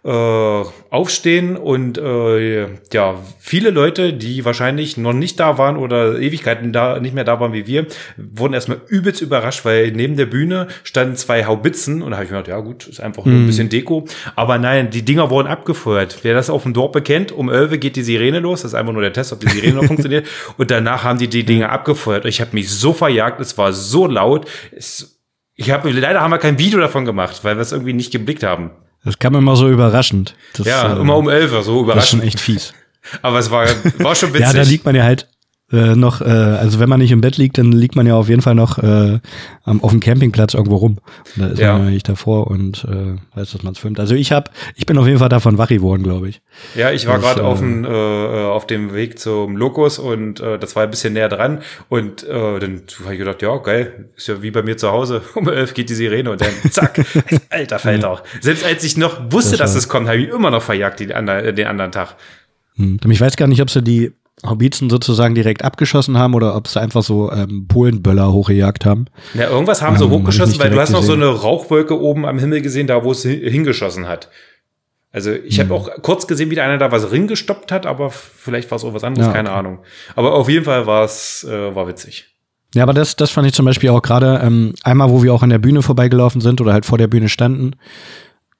äh, 0.05 0.63
aufstehen 0.91 1.57
und 1.57 1.97
äh, 1.97 2.67
ja, 2.93 3.15
viele 3.39 3.71
Leute, 3.71 4.13
die 4.13 4.45
wahrscheinlich 4.45 4.97
noch 4.97 5.13
nicht 5.13 5.39
da 5.39 5.57
waren 5.57 5.77
oder 5.77 6.19
Ewigkeiten 6.19 6.71
da 6.71 6.99
nicht 6.99 7.15
mehr 7.15 7.23
da 7.23 7.39
waren 7.39 7.53
wie 7.53 7.65
wir, 7.65 7.87
wurden 8.15 8.53
erstmal 8.53 8.81
übelst 8.87 9.21
überrascht, 9.21 9.65
weil 9.65 9.91
neben 9.91 10.15
der 10.15 10.27
Bühne 10.27 10.67
standen 10.83 11.15
zwei 11.15 11.45
Haubitzen 11.45 12.03
und 12.03 12.11
da 12.11 12.17
habe 12.17 12.25
ich 12.25 12.31
mir 12.31 12.37
gedacht, 12.37 12.49
ja 12.49 12.59
gut, 12.59 12.87
ist 12.87 12.99
einfach 12.99 13.25
nur 13.25 13.33
ein 13.33 13.43
mhm. 13.43 13.47
bisschen 13.47 13.69
Deko. 13.69 14.05
Aber 14.35 14.59
nein, 14.59 14.91
die 14.91 15.03
Dinger 15.03 15.31
wurden 15.31 15.47
abgefeuert. 15.47 16.19
Wer 16.21 16.35
das 16.35 16.51
auf 16.51 16.63
dem 16.63 16.73
Dorf 16.73 16.91
bekennt, 16.91 17.31
um 17.31 17.49
11 17.49 17.79
geht 17.79 17.95
die 17.95 18.03
Sirene 18.03 18.39
los, 18.39 18.61
das 18.61 18.73
ist 18.73 18.75
einfach 18.75 18.93
nur 18.93 19.01
der 19.01 19.13
Test, 19.13 19.33
ob 19.33 19.39
die 19.39 19.49
Sirene 19.49 19.73
noch 19.73 19.85
funktioniert. 19.87 20.27
Und 20.57 20.69
danach 20.69 21.03
haben 21.03 21.17
die 21.17 21.29
die 21.29 21.45
Dinger 21.45 21.71
abgefeuert. 21.71 22.25
Ich 22.25 22.41
habe 22.41 22.51
mich 22.53 22.69
so 22.69 22.93
verjagt, 22.93 23.39
es 23.39 23.57
war 23.57 23.73
so 23.73 24.05
laut. 24.05 24.47
Es, 24.71 25.19
ich 25.55 25.71
habe 25.71 25.89
leider 25.89 26.21
haben 26.21 26.29
wir 26.29 26.37
kein 26.37 26.59
Video 26.59 26.79
davon 26.79 27.05
gemacht, 27.05 27.39
weil 27.43 27.55
wir 27.55 27.61
es 27.61 27.71
irgendwie 27.71 27.93
nicht 27.93 28.11
geblickt 28.11 28.43
haben. 28.43 28.69
Das 29.05 29.19
kam 29.19 29.35
immer 29.35 29.55
so 29.55 29.69
überraschend. 29.69 30.35
Das, 30.53 30.65
ja, 30.65 30.93
äh, 30.93 30.99
immer 30.99 31.15
um 31.15 31.29
elf, 31.29 31.51
so 31.63 31.81
überraschend. 31.81 31.95
Das 31.95 32.03
ist 32.05 32.09
schon 32.09 32.21
echt 32.21 32.39
fies. 32.39 32.73
Aber 33.21 33.39
es 33.39 33.51
war, 33.51 33.67
war 33.99 34.15
schon 34.15 34.33
witzig. 34.33 34.47
ja, 34.47 34.53
da 34.53 34.63
liegt 34.63 34.83
man 34.83 34.95
ja 34.95 35.03
halt 35.03 35.27
äh, 35.71 35.95
noch, 35.95 36.21
äh, 36.21 36.25
also 36.25 36.79
wenn 36.79 36.89
man 36.89 36.99
nicht 36.99 37.11
im 37.11 37.21
Bett 37.21 37.37
liegt, 37.37 37.57
dann 37.57 37.71
liegt 37.71 37.95
man 37.95 38.05
ja 38.05 38.15
auf 38.15 38.29
jeden 38.29 38.43
Fall 38.43 38.53
noch 38.53 38.77
äh, 38.77 39.19
auf 39.65 39.91
dem 39.91 39.99
Campingplatz 39.99 40.53
irgendwo 40.53 40.75
rum. 40.75 40.99
Und 41.35 41.41
da 41.41 41.47
ist 41.47 41.59
ja. 41.59 41.77
man 41.77 41.89
nicht 41.89 42.07
davor 42.07 42.47
und 42.47 42.85
äh, 42.85 43.15
weiß, 43.35 43.51
dass 43.51 43.63
man 43.63 43.73
es 43.73 43.79
filmt. 43.79 43.99
Also 43.99 44.13
ich 44.13 44.31
habe, 44.31 44.51
ich 44.75 44.85
bin 44.85 44.95
auf 44.99 45.07
jeden 45.07 45.17
Fall 45.17 45.29
davon 45.29 45.57
wach 45.57 45.69
geworden, 45.69 46.03
glaube 46.03 46.29
ich. 46.29 46.41
Ja, 46.75 46.91
ich 46.91 47.07
war 47.07 47.17
gerade 47.17 47.43
auf, 47.43 47.59
dem, 47.59 47.83
äh, 47.83 47.89
äh, 47.89 48.45
auf 48.45 48.67
dem 48.67 48.93
Weg 48.93 49.17
zum 49.17 49.57
Lokus 49.57 49.97
und 49.97 50.39
äh, 50.39 50.59
das 50.59 50.75
war 50.75 50.83
ein 50.83 50.91
bisschen 50.91 51.13
näher 51.13 51.29
dran 51.29 51.61
und 51.89 52.23
äh, 52.23 52.59
dann 52.59 52.83
habe 53.03 53.13
ich 53.13 53.19
gedacht, 53.19 53.41
ja, 53.41 53.57
geil, 53.57 54.09
ist 54.15 54.27
ja 54.27 54.43
wie 54.43 54.51
bei 54.51 54.61
mir 54.61 54.77
zu 54.77 54.91
Hause. 54.91 55.21
Um 55.35 55.49
elf 55.49 55.73
geht 55.73 55.89
die 55.89 55.95
Sirene 55.95 56.31
und 56.31 56.41
dann 56.41 56.53
zack, 56.71 57.03
alter 57.49 57.79
Falter 57.79 58.11
auch. 58.11 58.23
Selbst 58.39 58.63
als 58.63 58.83
ich 58.83 58.97
noch 58.97 59.31
wusste, 59.31 59.57
das 59.57 59.73
dass 59.73 59.75
es 59.75 59.89
kommt, 59.89 60.07
habe 60.07 60.19
ich 60.19 60.29
immer 60.29 60.51
noch 60.51 60.61
verjagt 60.61 60.99
den, 60.99 61.11
anderen, 61.11 61.55
den 61.55 61.67
anderen 61.67 61.91
Tag. 61.91 62.15
Hm. 62.75 62.99
Ich 63.09 63.19
weiß 63.19 63.35
gar 63.35 63.47
nicht, 63.47 63.61
ob 63.61 63.69
sie 63.69 63.81
die 63.81 64.13
Haubitzen 64.43 64.89
sozusagen 64.89 65.33
direkt 65.33 65.63
abgeschossen 65.63 66.17
haben 66.17 66.33
oder 66.33 66.55
ob 66.55 66.67
sie 66.67 66.79
einfach 66.79 67.03
so 67.03 67.31
ähm, 67.31 67.67
Polenböller 67.67 68.31
hochgejagt 68.31 68.85
haben. 68.85 69.05
Ja, 69.33 69.49
irgendwas 69.49 69.81
haben 69.81 69.97
sie 69.97 70.03
ähm, 70.03 70.11
hochgeschossen, 70.11 70.59
weil 70.59 70.69
du 70.69 70.79
hast 70.79 70.91
noch 70.91 71.03
so 71.03 71.13
eine 71.13 71.27
Rauchwolke 71.27 71.99
oben 71.99 72.25
am 72.25 72.37
Himmel 72.37 72.61
gesehen, 72.61 72.87
da 72.87 73.03
wo 73.03 73.11
es 73.11 73.23
hingeschossen 73.23 74.07
hat. 74.07 74.29
Also 75.11 75.31
ich 75.31 75.61
habe 75.61 75.73
auch 75.73 75.89
kurz 76.01 76.27
gesehen, 76.27 76.51
wie 76.51 76.59
einer 76.59 76.77
da 76.77 76.91
was 76.91 77.09
ringestoppt 77.09 77.71
hat, 77.71 77.85
aber 77.85 78.09
vielleicht 78.09 78.69
war 78.69 78.75
es 78.75 78.83
auch 78.83 78.93
was 78.93 79.05
anderes, 79.05 79.27
ja, 79.27 79.33
keine 79.33 79.51
Ahnung. 79.51 79.79
Aber 80.13 80.33
auf 80.33 80.49
jeden 80.49 80.65
Fall 80.65 80.85
war 80.87 81.05
es 81.05 81.45
äh, 81.49 81.73
war 81.73 81.87
witzig. 81.87 82.35
Ja, 82.73 82.83
aber 82.83 82.93
das, 82.93 83.15
das 83.15 83.31
fand 83.31 83.47
ich 83.47 83.53
zum 83.53 83.65
Beispiel 83.65 83.89
auch 83.89 84.01
gerade 84.01 84.41
ähm, 84.43 84.73
einmal, 84.83 85.09
wo 85.09 85.23
wir 85.23 85.33
auch 85.33 85.41
an 85.41 85.49
der 85.49 85.59
Bühne 85.59 85.81
vorbeigelaufen 85.81 86.41
sind 86.41 86.59
oder 86.59 86.73
halt 86.73 86.85
vor 86.85 86.97
der 86.97 87.07
Bühne 87.07 87.29
standen, 87.29 87.77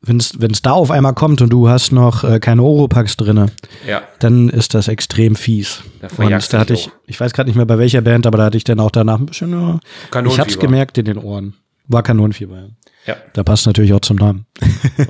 wenn 0.07 0.17
es 0.51 0.61
da 0.61 0.71
auf 0.71 0.91
einmal 0.91 1.13
kommt 1.13 1.41
und 1.41 1.49
du 1.49 1.69
hast 1.69 1.91
noch 1.91 2.23
äh, 2.23 2.39
keine 2.39 2.63
Oropax 2.63 3.17
drinne, 3.17 3.47
ja. 3.87 4.03
dann 4.19 4.49
ist 4.49 4.73
das 4.73 4.87
extrem 4.87 5.35
fies. 5.35 5.81
Da 6.01 6.07
und 6.23 6.53
da 6.53 6.59
hatte 6.59 6.73
ich, 6.73 6.89
ich 7.07 7.19
weiß 7.19 7.33
gerade 7.33 7.49
nicht 7.49 7.55
mehr 7.55 7.65
bei 7.65 7.77
welcher 7.77 8.01
Band, 8.01 8.27
aber 8.27 8.37
da 8.37 8.45
hatte 8.45 8.57
ich 8.57 8.63
dann 8.63 8.79
auch 8.79 8.91
danach 8.91 9.19
ein 9.19 9.25
bisschen, 9.25 9.51
ja, 9.51 9.79
ich 10.25 10.39
hab's 10.39 10.59
gemerkt 10.59 10.97
in 10.97 11.05
den 11.05 11.17
Ohren. 11.17 11.55
War 11.87 12.03
Kanonenfieber. 12.03 12.69
Ja. 13.05 13.15
Da 13.33 13.43
passt 13.43 13.67
natürlich 13.67 13.93
auch 13.93 13.99
zum 13.99 14.17
Namen. 14.17 14.45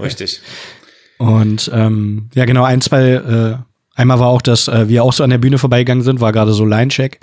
Richtig. 0.01 0.41
und 1.17 1.71
ähm, 1.73 2.29
ja, 2.33 2.45
genau, 2.45 2.63
ein, 2.63 2.81
zwei 2.81 3.11
äh, 3.11 3.57
Einmal 3.97 4.19
war 4.19 4.27
auch, 4.27 4.41
dass 4.41 4.67
äh, 4.67 4.89
wir 4.89 5.03
auch 5.03 5.13
so 5.13 5.23
an 5.23 5.29
der 5.29 5.37
Bühne 5.37 5.57
vorbeigegangen 5.57 6.03
sind, 6.03 6.19
war 6.19 6.33
gerade 6.33 6.51
so 6.51 6.65
Line-Check. 6.65 7.19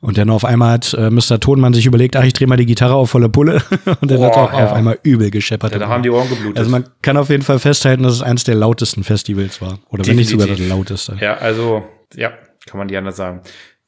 Und 0.00 0.16
dann 0.16 0.30
auf 0.30 0.44
einmal 0.44 0.72
hat 0.72 0.94
äh, 0.94 1.10
Mr. 1.10 1.38
Tonmann 1.38 1.74
sich 1.74 1.84
überlegt, 1.84 2.16
ach, 2.16 2.24
ich 2.24 2.32
drehe 2.32 2.48
mal 2.48 2.56
die 2.56 2.66
Gitarre 2.66 2.94
auf 2.94 3.10
volle 3.10 3.28
Pulle. 3.28 3.62
und 4.00 4.10
dann 4.10 4.18
Boah, 4.18 4.26
hat 4.26 4.36
er 4.36 4.42
auch 4.42 4.52
ja. 4.52 4.64
auf 4.64 4.72
einmal 4.72 4.98
übel 5.02 5.30
gescheppert. 5.30 5.72
Ja, 5.72 5.78
da 5.78 5.88
haben 5.88 6.02
die 6.02 6.10
Ohren 6.10 6.28
geblutet. 6.28 6.58
Also 6.58 6.70
man 6.70 6.84
kann 7.02 7.18
auf 7.18 7.28
jeden 7.28 7.42
Fall 7.42 7.58
festhalten, 7.58 8.02
dass 8.02 8.14
es 8.14 8.22
eines 8.22 8.44
der 8.44 8.54
lautesten 8.54 9.04
Festivals 9.04 9.60
war. 9.60 9.78
Oder 9.90 10.02
Definitiv. 10.02 10.08
wenn 10.08 10.16
nicht 10.16 10.30
sogar 10.30 10.46
das 10.46 10.58
lauteste. 10.58 11.16
Ja, 11.20 11.34
also, 11.34 11.84
ja, 12.14 12.30
kann 12.66 12.78
man 12.78 12.88
die 12.88 12.96
anders 12.96 13.16
sagen. 13.16 13.42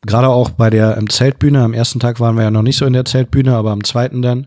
Gerade 0.07 0.29
auch 0.29 0.51
bei 0.51 0.68
der 0.68 0.99
ähm, 0.99 1.09
Zeltbühne. 1.09 1.62
Am 1.62 1.72
ersten 1.72 2.01
Tag 2.01 2.20
waren 2.20 2.37
wir 2.37 2.42
ja 2.42 2.51
noch 2.51 2.62
nicht 2.62 2.77
so 2.77 2.85
in 2.85 2.92
der 2.92 3.07
Zeltbühne, 3.07 3.57
aber 3.57 3.70
am 3.70 3.83
zweiten 3.83 4.20
dann 4.20 4.46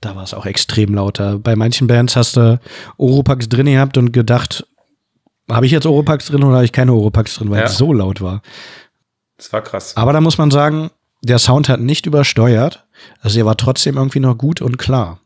da 0.00 0.14
war 0.14 0.22
es 0.22 0.34
auch 0.34 0.46
extrem 0.46 0.94
lauter. 0.94 1.38
Bei 1.38 1.56
manchen 1.56 1.86
Bands 1.86 2.16
hast 2.16 2.36
du 2.36 2.60
Oropax 2.98 3.48
drin 3.48 3.66
gehabt 3.66 3.96
und 3.96 4.12
gedacht, 4.12 4.66
habe 5.50 5.66
ich 5.66 5.72
jetzt 5.72 5.86
Oropax 5.86 6.26
drin 6.26 6.42
oder 6.42 6.56
habe 6.56 6.64
ich 6.64 6.72
keine 6.72 6.92
Oropax 6.92 7.36
drin, 7.36 7.50
weil 7.50 7.60
ja. 7.60 7.64
es 7.66 7.76
so 7.76 7.92
laut 7.92 8.20
war. 8.20 8.42
Das 9.36 9.52
war 9.52 9.62
krass. 9.62 9.96
Aber 9.96 10.12
da 10.12 10.20
muss 10.20 10.38
man 10.38 10.50
sagen, 10.50 10.90
der 11.22 11.38
Sound 11.38 11.68
hat 11.68 11.80
nicht 11.80 12.06
übersteuert. 12.06 12.86
Also 13.20 13.38
er 13.38 13.46
war 13.46 13.56
trotzdem 13.56 13.96
irgendwie 13.96 14.20
noch 14.20 14.36
gut 14.36 14.60
und 14.60 14.78
klar. 14.78 15.20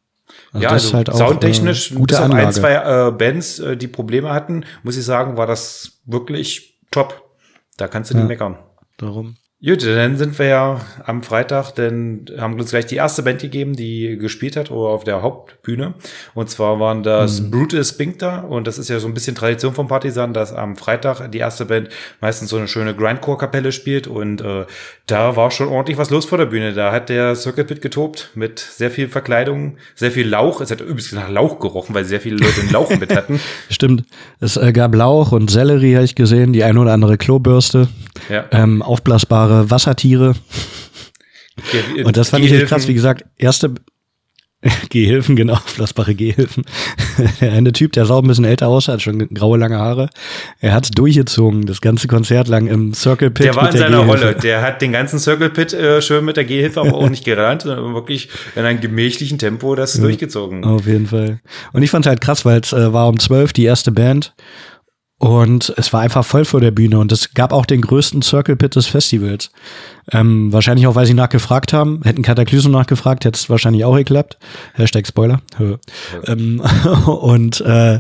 Also 0.53 0.65
ja, 0.65 0.71
also 0.71 0.95
halt 0.95 1.11
auch, 1.11 1.17
soundtechnisch, 1.17 1.93
äh, 1.93 1.95
gute 1.95 2.15
bis 2.15 2.23
Anlage. 2.23 2.47
ein, 2.47 2.53
zwei 2.53 2.75
äh, 2.75 3.11
Bands, 3.13 3.59
äh, 3.59 3.77
die 3.77 3.89
Probleme 3.89 4.31
hatten, 4.31 4.65
muss 4.83 4.97
ich 4.97 5.05
sagen, 5.05 5.37
war 5.37 5.47
das 5.47 6.01
wirklich 6.07 6.81
top. 6.91 7.37
Da 7.77 7.89
kannst 7.89 8.11
du 8.11 8.17
nicht 8.17 8.27
meckern. 8.27 8.59
Darum. 8.99 9.37
Gut, 9.63 9.85
dann 9.85 10.17
sind 10.17 10.39
wir 10.39 10.47
ja 10.47 10.81
am 11.05 11.23
Freitag, 11.23 11.73
denn 11.73 12.25
haben 12.39 12.59
uns 12.59 12.71
gleich 12.71 12.87
die 12.87 12.97
erste 12.97 13.23
Band 13.23 13.43
gegeben, 13.43 13.77
die 13.77 14.17
gespielt 14.17 14.57
hat 14.57 14.71
oder 14.71 14.89
auf 14.89 15.05
der 15.05 15.21
Hauptbühne. 15.21 15.93
Und 16.33 16.49
zwar 16.49 16.81
waren 16.81 17.03
das 17.03 17.43
mhm. 17.43 17.51
Brutus 17.51 17.91
Spinkter 17.91 18.49
und 18.49 18.67
das 18.67 18.79
ist 18.79 18.89
ja 18.89 18.99
so 19.01 19.07
ein 19.07 19.13
bisschen 19.13 19.37
Tradition 19.37 19.75
vom 19.75 19.87
Partisan, 19.87 20.33
dass 20.33 20.55
am 20.55 20.77
Freitag 20.77 21.31
die 21.31 21.39
erste 21.39 21.67
Band 21.67 21.91
meistens 22.23 22.49
so 22.49 22.57
eine 22.57 22.69
schöne 22.69 22.95
Grindcore-Kapelle 22.95 23.71
spielt 23.71 24.07
und 24.07 24.41
äh, 24.41 24.65
da 25.05 25.37
war 25.37 25.51
schon 25.51 25.69
ordentlich 25.69 25.99
was 25.99 26.09
los 26.09 26.25
vor 26.25 26.39
der 26.39 26.47
Bühne. 26.47 26.73
Da 26.73 26.91
hat 26.91 27.11
der 27.11 27.35
Circle 27.35 27.65
Pit 27.65 27.83
getobt 27.83 28.31
mit 28.35 28.61
sehr 28.61 28.91
viel 28.91 29.09
Verkleidung, 29.09 29.77
sehr 29.95 30.11
viel 30.11 30.27
Lauch. 30.27 30.63
Es 30.63 30.71
hat 30.71 30.81
übrigens 30.81 31.13
nach 31.13 31.29
Lauch 31.29 31.59
gerochen, 31.59 31.95
weil 31.95 32.07
sehr 32.07 32.23
viele 32.23 32.37
Leute 32.37 32.63
einen 32.63 32.73
Lauch 32.73 32.97
mit 32.99 33.15
hatten. 33.15 33.39
Stimmt. 33.69 34.05
Es 34.41 34.57
äh, 34.57 34.73
gab 34.73 34.95
Lauch 34.95 35.33
und 35.33 35.51
Sellerie, 35.51 35.97
habe 35.97 36.07
ich 36.07 36.15
gesehen, 36.15 36.55
die 36.55 36.65
eine 36.65 36.81
oder 36.81 36.95
andere 36.95 37.19
Klobürste, 37.19 37.89
ja. 38.29 38.45
ähm, 38.53 38.83
aufblasbare 38.83 39.71
Wassertiere. 39.71 40.35
Ge 41.73 42.05
und 42.05 42.17
das 42.17 42.31
fand 42.31 42.43
Gehilfen. 42.43 42.57
ich 42.57 42.63
echt 42.63 42.71
krass. 42.71 42.89
Wie 42.89 42.95
gesagt, 42.95 43.25
erste 43.37 43.75
Gehilfen, 44.91 45.37
genau, 45.37 45.55
aufblasbare 45.55 46.15
Gehhilfen. 46.15 46.65
der 47.41 47.53
eine 47.53 47.73
Typ, 47.73 47.93
der 47.93 48.05
sah 48.05 48.19
ein 48.19 48.27
bisschen 48.27 48.45
älter 48.45 48.69
aus, 48.69 48.89
hat 48.89 49.01
schon 49.01 49.19
graue, 49.33 49.57
lange 49.57 49.79
Haare. 49.79 50.11
Er 50.61 50.75
hat 50.75 50.99
durchgezogen, 50.99 51.65
das 51.65 51.81
ganze 51.81 52.09
Konzert 52.09 52.49
lang 52.49 52.67
im 52.67 52.93
Circle 52.93 53.31
Pit. 53.31 53.47
Der 53.47 53.57
war 53.57 53.71
in 53.71 53.79
seiner 53.79 54.01
Rolle. 54.01 54.35
Der 54.35 54.61
hat 54.61 54.83
den 54.83 54.93
ganzen 54.93 55.19
Circle 55.19 55.51
Pit 55.51 55.73
äh, 55.73 56.03
schön 56.03 56.25
mit 56.27 56.37
der 56.37 56.45
Gehhilfe, 56.45 56.81
aber 56.81 56.95
auch 56.95 57.09
nicht 57.11 57.25
gerannt, 57.25 57.63
sondern 57.63 57.95
wirklich 57.95 58.29
in 58.55 58.65
einem 58.65 58.81
gemächlichen 58.81 59.39
Tempo 59.39 59.75
das 59.75 59.95
ja, 59.95 60.03
durchgezogen. 60.03 60.65
Auf 60.65 60.87
jeden 60.87 61.07
Fall. 61.07 61.41
Und 61.73 61.83
ich 61.83 61.91
fand 61.91 62.05
halt 62.07 62.21
krass, 62.21 62.45
weil 62.45 62.61
es 62.61 62.73
äh, 62.73 62.93
war 62.93 63.09
um 63.09 63.19
zwölf 63.19 63.55
die 63.55 63.65
erste 63.65 63.93
Band 63.93 64.35
Und 65.21 65.75
es 65.77 65.93
war 65.93 66.01
einfach 66.01 66.25
voll 66.25 66.47
vor 66.47 66.63
der 66.63 66.71
Bühne 66.71 66.99
und 66.99 67.13
es 67.13 67.35
gab 67.35 67.53
auch 67.53 67.67
den 67.67 67.83
größten 67.83 68.23
Circle 68.23 68.57
Pit 68.57 68.75
des 68.75 68.87
Festivals. 68.87 69.51
Ähm, 70.11 70.51
wahrscheinlich 70.51 70.87
auch, 70.87 70.95
weil 70.95 71.05
sie 71.05 71.13
nachgefragt 71.13 71.75
haben. 71.75 72.01
Hätten 72.05 72.23
Kataklysm 72.23 72.71
nachgefragt, 72.71 73.27
hätte 73.27 73.37
es 73.37 73.51
wahrscheinlich 73.51 73.85
auch 73.85 73.95
geklappt. 73.97 74.39
Hashtag 74.73 75.07
Spoiler. 75.07 75.43
Ja. 75.59 75.77
Ähm, 76.27 76.63
und 77.07 77.61
äh, 77.61 77.99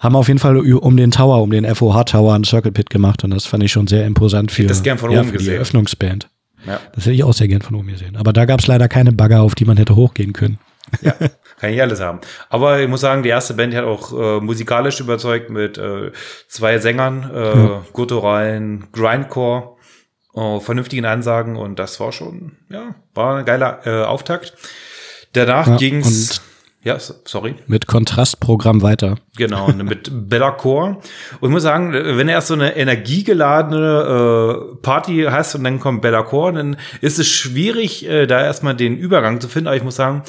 haben 0.00 0.16
auf 0.16 0.26
jeden 0.26 0.40
Fall 0.40 0.56
um 0.56 0.96
den 0.96 1.12
Tower, 1.12 1.42
um 1.42 1.52
den 1.52 1.64
FOH 1.64 2.02
Tower 2.06 2.34
einen 2.34 2.42
Circle 2.42 2.72
Pit 2.72 2.90
gemacht 2.90 3.22
und 3.22 3.30
das 3.30 3.46
fand 3.46 3.62
ich 3.62 3.70
schon 3.70 3.86
sehr 3.86 4.04
imposant 4.04 4.50
für, 4.50 4.64
das 4.64 4.82
gern 4.82 4.98
von 4.98 5.12
ja, 5.12 5.20
oben 5.20 5.28
für 5.28 5.32
die 5.34 5.38
gesehen. 5.38 5.54
Eröffnungsband. 5.54 6.28
Ja. 6.66 6.80
Das 6.92 7.04
hätte 7.04 7.14
ich 7.14 7.22
auch 7.22 7.34
sehr 7.34 7.46
gern 7.46 7.62
von 7.62 7.76
oben 7.76 7.86
gesehen. 7.86 8.16
Aber 8.16 8.32
da 8.32 8.46
gab 8.46 8.58
es 8.58 8.66
leider 8.66 8.88
keine 8.88 9.12
Bagger, 9.12 9.42
auf 9.42 9.54
die 9.54 9.64
man 9.64 9.76
hätte 9.76 9.94
hochgehen 9.94 10.32
können. 10.32 10.58
Ja, 11.02 11.12
kann 11.60 11.70
ich 11.70 11.80
alles 11.80 12.00
haben. 12.00 12.20
Aber 12.50 12.80
ich 12.80 12.88
muss 12.88 13.00
sagen, 13.00 13.22
die 13.22 13.28
erste 13.28 13.54
Band 13.54 13.72
die 13.72 13.76
hat 13.76 13.84
auch 13.84 14.12
äh, 14.12 14.40
musikalisch 14.40 15.00
überzeugt 15.00 15.50
mit 15.50 15.78
äh, 15.78 16.12
zwei 16.48 16.78
Sängern, 16.78 17.30
äh, 17.34 17.56
Ja. 17.58 17.84
gutturalen 17.92 18.88
Grindcore, 18.92 19.76
äh, 20.34 20.60
vernünftigen 20.60 21.04
Ansagen 21.04 21.56
und 21.56 21.78
das 21.78 21.98
war 22.00 22.12
schon, 22.12 22.52
ja, 22.70 22.94
war 23.14 23.38
ein 23.38 23.44
geiler 23.44 23.80
äh, 23.86 24.04
Auftakt. 24.04 24.54
Danach 25.32 25.66
Ja, 25.66 25.76
ging's, 25.76 26.40
ja, 26.82 26.96
sorry. 26.98 27.56
Mit 27.66 27.86
Kontrastprogramm 27.86 28.80
weiter. 28.82 29.16
Genau, 29.36 29.68
mit 29.72 30.08
Bella 30.30 30.52
Core. 30.52 30.98
Und 31.40 31.48
ich 31.50 31.52
muss 31.52 31.64
sagen, 31.64 31.92
wenn 31.92 32.26
du 32.28 32.32
erst 32.32 32.48
so 32.48 32.54
eine 32.54 32.76
energiegeladene 32.76 34.72
äh, 34.72 34.76
Party 34.82 35.26
hast 35.30 35.54
und 35.54 35.64
dann 35.64 35.80
kommt 35.80 36.02
Bella 36.02 36.22
Core, 36.22 36.52
dann 36.54 36.76
ist 37.00 37.18
es 37.18 37.28
schwierig, 37.28 38.08
äh, 38.08 38.26
da 38.26 38.42
erstmal 38.42 38.74
den 38.74 38.96
Übergang 38.96 39.40
zu 39.40 39.48
finden. 39.48 39.66
Aber 39.68 39.76
ich 39.76 39.82
muss 39.84 39.96
sagen, 39.96 40.22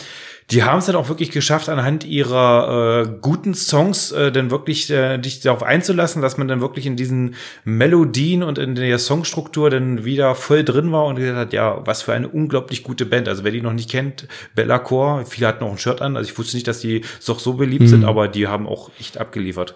die 0.52 0.64
haben 0.64 0.80
es 0.80 0.88
dann 0.88 0.96
auch 0.96 1.10
wirklich 1.10 1.30
geschafft, 1.30 1.70
anhand 1.70 2.04
ihrer 2.06 3.04
äh, 3.06 3.10
guten 3.22 3.54
Songs 3.54 4.12
äh, 4.12 4.32
dann 4.32 4.50
wirklich 4.50 4.90
äh, 4.90 5.20
dich 5.20 5.42
darauf 5.42 5.62
einzulassen, 5.62 6.22
dass 6.22 6.38
man 6.38 6.48
dann 6.48 6.60
wirklich 6.60 6.88
in 6.88 6.96
diesen 6.96 7.36
Melodien 7.66 8.42
und 8.42 8.58
in 8.58 8.74
der 8.74 8.98
Songstruktur 8.98 9.70
dann 9.70 10.06
wieder 10.06 10.34
voll 10.34 10.64
drin 10.64 10.92
war 10.92 11.06
und 11.06 11.18
gesagt 11.18 11.38
hat, 11.38 11.54
ja, 11.54 11.82
was 11.86 12.02
für 12.02 12.14
eine 12.14 12.28
unglaublich 12.28 12.84
gute 12.84 13.06
Band. 13.06 13.28
Also 13.28 13.44
wer 13.44 13.52
die 13.52 13.62
noch 13.62 13.74
nicht 13.74 13.92
kennt, 13.92 14.28
Bella 14.56 14.80
Core, 14.80 15.26
viele 15.28 15.48
hatten 15.48 15.64
auch 15.64 15.72
ein 15.72 15.78
Shirt 15.78 16.02
an. 16.02 16.18
Also 16.18 16.32
ich 16.32 16.38
wusste 16.38 16.58
nicht, 16.58 16.68
dass 16.68 16.80
die 16.80 17.02
doch 17.26 17.40
so 17.40 17.54
beliebt 17.54 17.88
sind, 17.88 18.04
aber 18.04 18.28
die 18.28 18.48
haben 18.48 18.68
auch 18.68 18.90
echt 19.00 19.20
abgeliefert. 19.20 19.76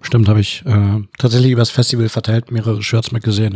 Stimmt, 0.00 0.28
habe 0.28 0.38
ich 0.38 0.62
äh, 0.64 1.02
tatsächlich 1.18 1.50
übers 1.50 1.70
Festival 1.70 2.08
verteilt 2.08 2.52
mehrere 2.52 2.80
Shirts 2.82 3.10
mit 3.10 3.24
gesehen. 3.24 3.54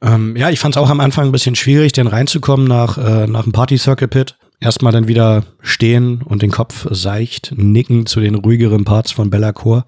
Ja, 0.00 0.14
ähm, 0.14 0.34
ja 0.34 0.48
ich 0.48 0.58
fand 0.58 0.74
es 0.74 0.80
auch 0.80 0.88
am 0.88 1.00
Anfang 1.00 1.26
ein 1.26 1.32
bisschen 1.32 1.56
schwierig, 1.56 1.92
denn 1.92 2.06
reinzukommen 2.06 2.66
nach, 2.66 2.96
äh, 2.96 3.26
nach 3.26 3.42
dem 3.42 3.52
Party 3.52 3.76
Circle 3.76 4.08
Pit. 4.08 4.36
Erstmal 4.62 4.92
dann 4.92 5.08
wieder 5.08 5.44
stehen 5.62 6.20
und 6.22 6.42
den 6.42 6.50
Kopf 6.50 6.86
seicht, 6.90 7.54
nicken 7.56 8.04
zu 8.04 8.20
den 8.20 8.34
ruhigeren 8.34 8.84
Parts 8.84 9.10
von 9.10 9.30
Bella 9.30 9.52
Core. 9.52 9.84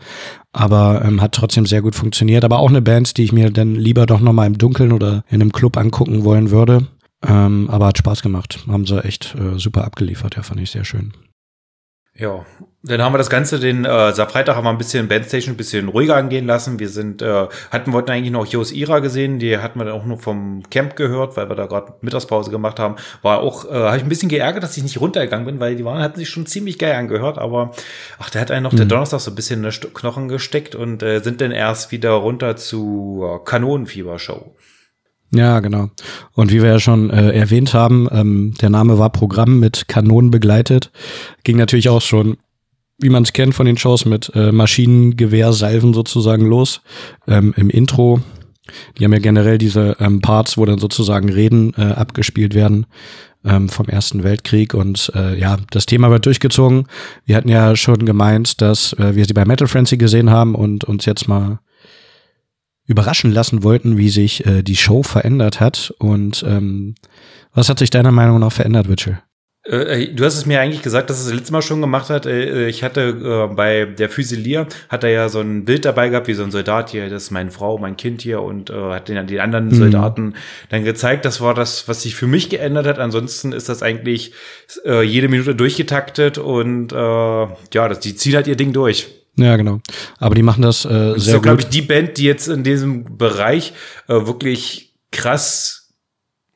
Aber 0.53 1.05
ähm, 1.05 1.21
hat 1.21 1.33
trotzdem 1.33 1.67
sehr 1.67 1.83
gut 1.83 1.95
funktioniert. 1.95 2.43
Aber 2.43 2.59
auch 2.59 2.71
eine 2.71 2.81
Band, 2.81 3.19
die 3.19 3.25
ich 3.25 3.33
mir 3.33 3.51
dann 3.51 3.75
lieber 3.75 4.07
doch 4.07 4.21
nochmal 4.21 4.47
im 4.47 4.57
Dunkeln 4.57 4.93
oder 4.93 5.25
in 5.29 5.43
einem 5.43 5.53
Club 5.53 5.77
angucken 5.77 6.25
wollen 6.25 6.51
würde. 6.51 6.87
Ähm, 7.23 7.69
aber 7.71 7.87
hat 7.87 7.99
Spaß 7.99 8.23
gemacht. 8.23 8.65
Haben 8.67 8.87
sie 8.87 9.05
echt 9.05 9.35
äh, 9.35 9.59
super 9.59 9.85
abgeliefert. 9.85 10.37
Ja, 10.37 10.43
fand 10.43 10.61
ich 10.61 10.71
sehr 10.71 10.85
schön. 10.85 11.13
Ja, 12.15 12.45
dann 12.83 13.01
haben 13.01 13.15
wir 13.15 13.19
das 13.19 13.31
Ganze 13.31 13.59
den 13.59 13.87
äh, 13.87 14.13
Freitag 14.13 14.55
haben 14.55 14.65
wir 14.65 14.71
ein 14.71 14.77
bisschen 14.77 15.09
Bandstation 15.09 15.55
ein 15.55 15.57
bisschen 15.57 15.89
ruhiger 15.89 16.15
angehen 16.15 16.47
lassen. 16.47 16.79
Wir 16.79 16.91
sind 16.91 17.23
äh, 17.23 17.47
hatten 17.71 17.95
wollten 17.95 18.11
eigentlich 18.11 18.33
noch 18.33 18.45
Jos 18.45 18.71
Ira 18.71 18.99
gesehen, 18.99 19.39
die 19.39 19.57
hatten 19.57 19.79
wir 19.79 19.87
dann 19.87 19.95
auch 19.95 20.05
nur 20.05 20.19
vom 20.19 20.63
Camp 20.69 20.95
gehört, 20.95 21.39
weil 21.39 21.49
wir 21.49 21.55
da 21.57 21.65
gerade 21.65 21.95
Mittagspause 22.03 22.51
gemacht 22.51 22.79
haben. 22.79 22.97
War 23.23 23.39
auch 23.39 23.65
äh, 23.65 23.73
habe 23.73 23.97
ich 23.97 24.03
ein 24.03 24.11
bisschen 24.11 24.29
geärgert, 24.29 24.63
dass 24.63 24.77
ich 24.77 24.83
nicht 24.83 25.01
runtergegangen 25.01 25.47
bin, 25.47 25.59
weil 25.59 25.75
die 25.75 25.87
waren 25.87 26.03
hatten 26.03 26.19
sich 26.19 26.29
schon 26.29 26.45
ziemlich 26.45 26.79
geil 26.79 26.97
angehört, 26.97 27.39
aber 27.39 27.71
ach, 28.19 28.29
da 28.29 28.41
hat 28.41 28.51
einen 28.51 28.65
noch 28.65 28.75
der 28.75 28.85
Donnerstag 28.85 29.21
so 29.21 29.31
ein 29.31 29.35
bisschen 29.35 29.65
in 29.65 29.71
den 29.71 29.95
Knochen 29.95 30.29
gesteckt 30.29 30.75
und 30.75 31.03
äh, 31.03 31.21
sind 31.21 31.41
dann 31.41 31.51
erst 31.51 31.93
wieder 31.93 32.11
runter 32.11 32.57
zu 32.57 33.25
äh, 33.25 33.43
Kanonenfieber 33.43 34.19
Show. 34.19 34.55
Ja, 35.35 35.61
genau. 35.61 35.89
Und 36.35 36.53
wie 36.53 36.63
wir 36.63 36.69
ja 36.69 36.81
schon 36.81 37.11
äh, 37.11 37.31
erwähnt 37.31 37.73
haben, 37.73 38.07
ähm, 38.13 38.55
der 38.61 38.69
Name 38.69 38.99
war 38.99 39.11
Programm 39.11 39.61
mit 39.61 39.89
Kanonen 39.89 40.31
begleitet. 40.31 40.91
Ging 41.43 41.57
natürlich 41.57 41.89
auch 41.89 42.03
schon, 42.03 42.37
wie 42.99 43.09
man 43.09 43.23
es 43.23 43.33
kennt 43.33 43.55
von 43.55 43.65
den 43.65 43.79
Shows, 43.79 44.05
mit 44.05 44.31
äh, 44.35 44.53
Maschinengewehrsalven 44.53 45.95
sozusagen 45.95 46.47
los. 46.47 46.83
Ähm, 47.27 47.55
Im 47.57 47.71
Intro. 47.71 48.21
Die 48.99 49.05
haben 49.05 49.13
ja 49.13 49.19
generell 49.19 49.59
diese 49.59 49.97
ähm, 50.01 50.21
Parts, 50.21 50.59
wo 50.59 50.67
dann 50.67 50.79
sozusagen 50.79 51.31
Reden 51.31 51.73
äh, 51.79 51.93
abgespielt 51.93 52.55
werden 52.55 52.87
ähm, 53.45 53.71
vom 53.71 53.89
Ersten 53.89 54.25
Weltkrieg. 54.25 54.75
Und 54.75 55.11
äh, 55.15 55.39
ja, 55.39 55.57
das 55.71 55.87
Thema 55.87 56.11
wird 56.11 56.27
durchgezogen. 56.27 56.87
Wir 57.25 57.37
hatten 57.37 57.49
ja 57.49 57.75
schon 57.75 58.05
gemeint, 58.05 58.61
dass 58.61 58.93
äh, 58.95 59.17
wir 59.17 59.25
sie 59.25 59.35
bei 59.35 59.47
Metal 59.47 59.67
Frenzy 59.67 59.97
gesehen 59.97 60.31
haben 60.31 60.55
und 60.55 60.85
uns 60.85 61.07
jetzt 61.07 61.27
mal 61.27 61.59
überraschen 62.93 63.33
lassen 63.33 63.65
wollten, 63.65 63.99
wie 63.99 64.09
sich 64.11 64.47
äh, 64.47 64.63
die 64.63 64.77
Show 64.77 65.03
verändert 65.03 65.59
hat. 65.61 65.93
Und 65.99 66.45
ähm, 66.47 66.95
was 67.53 67.69
hat 67.69 67.81
sich 67.81 67.91
deiner 67.91 68.13
Meinung 68.13 68.39
nach 68.39 68.53
verändert, 68.53 68.89
Witchell? 68.89 69.19
Äh, 69.65 70.09
du 70.09 70.25
hast 70.25 70.37
es 70.37 70.45
mir 70.45 70.61
eigentlich 70.61 70.83
gesagt, 70.83 71.09
dass 71.09 71.21
es 71.21 71.27
das 71.27 71.35
letzte 71.35 71.53
Mal 71.53 71.63
schon 71.63 71.81
gemacht 71.81 72.11
hat. 72.11 72.27
Äh, 72.27 72.67
Ich 72.69 72.83
hatte 72.83 73.49
äh, 73.51 73.55
bei 73.55 73.85
der 73.85 74.09
Füsilier 74.09 74.67
hat 74.89 75.05
er 75.05 75.11
ja 75.11 75.29
so 75.29 75.41
ein 75.41 75.65
Bild 75.65 75.85
dabei 75.85 76.09
gehabt, 76.09 76.27
wie 76.27 76.35
so 76.35 76.43
ein 76.43 76.51
Soldat 76.51 76.91
hier, 76.91 77.09
das 77.09 77.25
ist 77.25 77.31
meine 77.31 77.53
Frau, 77.53 77.79
mein 77.79 77.97
Kind 77.97 78.23
hier 78.23 78.43
und 78.43 78.71
äh, 78.71 78.75
hat 78.75 79.09
den 79.09 79.25
den 79.27 79.39
anderen 79.41 79.67
Mhm. 79.67 79.75
Soldaten 79.75 80.35
dann 80.71 80.83
gezeigt. 80.85 81.25
Das 81.25 81.41
war 81.41 81.55
das, 81.55 81.87
was 81.87 82.03
sich 82.03 82.17
für 82.17 82.27
mich 82.27 82.49
geändert 82.49 82.87
hat. 82.87 82.99
Ansonsten 82.99 83.53
ist 83.53 83.69
das 83.69 83.85
eigentlich 83.85 84.33
äh, 84.85 85.03
jede 85.03 85.29
Minute 85.29 85.55
durchgetaktet 85.55 86.39
und 86.39 86.93
äh, 86.93 86.97
ja, 86.97 87.89
das, 87.89 88.01
die 88.01 88.17
zieht 88.17 88.35
halt 88.35 88.49
ihr 88.49 88.57
Ding 88.57 88.73
durch. 88.73 89.22
Ja, 89.37 89.57
genau. 89.57 89.81
Aber 90.19 90.35
die 90.35 90.43
machen 90.43 90.63
das 90.63 90.85
äh, 90.85 90.89
Das 90.89 91.17
ist 91.19 91.25
sehr 91.25 91.35
so, 91.35 91.41
glaube 91.41 91.59
gut. 91.59 91.65
ich, 91.67 91.71
die 91.71 91.83
Band, 91.83 92.19
die 92.19 92.25
jetzt 92.25 92.49
in 92.49 92.65
diesem 92.65 93.17
Bereich 93.17 93.73
äh, 94.09 94.27
wirklich 94.27 94.95
krass 95.11 95.79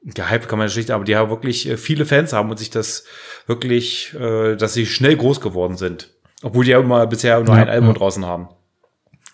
gehypt 0.04 0.48
kann 0.48 0.58
man 0.58 0.68
schlicht, 0.68 0.90
aber 0.90 1.04
die 1.04 1.12
ja 1.12 1.28
wirklich 1.30 1.68
äh, 1.68 1.76
viele 1.76 2.06
Fans 2.06 2.32
haben 2.32 2.50
und 2.50 2.58
sich 2.58 2.70
das 2.70 3.04
wirklich, 3.46 4.14
äh, 4.14 4.56
dass 4.56 4.74
sie 4.74 4.86
schnell 4.86 5.16
groß 5.16 5.40
geworden 5.40 5.76
sind. 5.76 6.10
Obwohl 6.42 6.64
die 6.64 6.70
ja 6.72 6.80
immer 6.80 7.06
bisher 7.06 7.40
nur 7.40 7.56
Ja, 7.56 7.62
ein 7.62 7.68
Album 7.68 7.88
ja. 7.88 7.94
draußen 7.94 8.24
haben. 8.24 8.48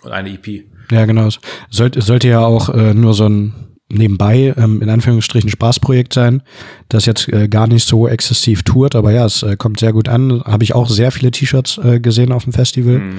Und 0.02 0.12
eine 0.12 0.31
EP. 0.31 0.64
Ja, 0.90 1.05
genau. 1.05 1.28
Sollte, 1.70 2.00
sollte 2.00 2.28
ja 2.28 2.40
auch 2.40 2.68
äh, 2.70 2.94
nur 2.94 3.14
so 3.14 3.28
ein 3.28 3.71
nebenbei, 3.92 4.55
ähm, 4.57 4.83
in 4.83 4.88
Anführungsstrichen, 4.88 5.50
Spaßprojekt 5.50 6.12
sein, 6.12 6.42
das 6.88 7.07
jetzt 7.07 7.28
äh, 7.28 7.48
gar 7.48 7.66
nicht 7.66 7.87
so 7.87 8.09
exzessiv 8.09 8.62
tourt, 8.62 8.94
aber 8.94 9.12
ja, 9.12 9.24
es 9.24 9.42
äh, 9.42 9.57
kommt 9.57 9.81
sehr 9.81 9.92
gut 9.92 10.09
an. 10.09 10.42
Habe 10.44 10.64
ich 10.64 10.74
auch 10.74 10.88
sehr 10.88 11.12
viele 11.12 11.31
T-Shirts 11.31 11.78
äh, 11.78 12.00
gesehen 12.00 12.33
auf 12.33 12.44
dem 12.44 12.52
Festival. 12.52 12.98
Mhm. 12.98 13.18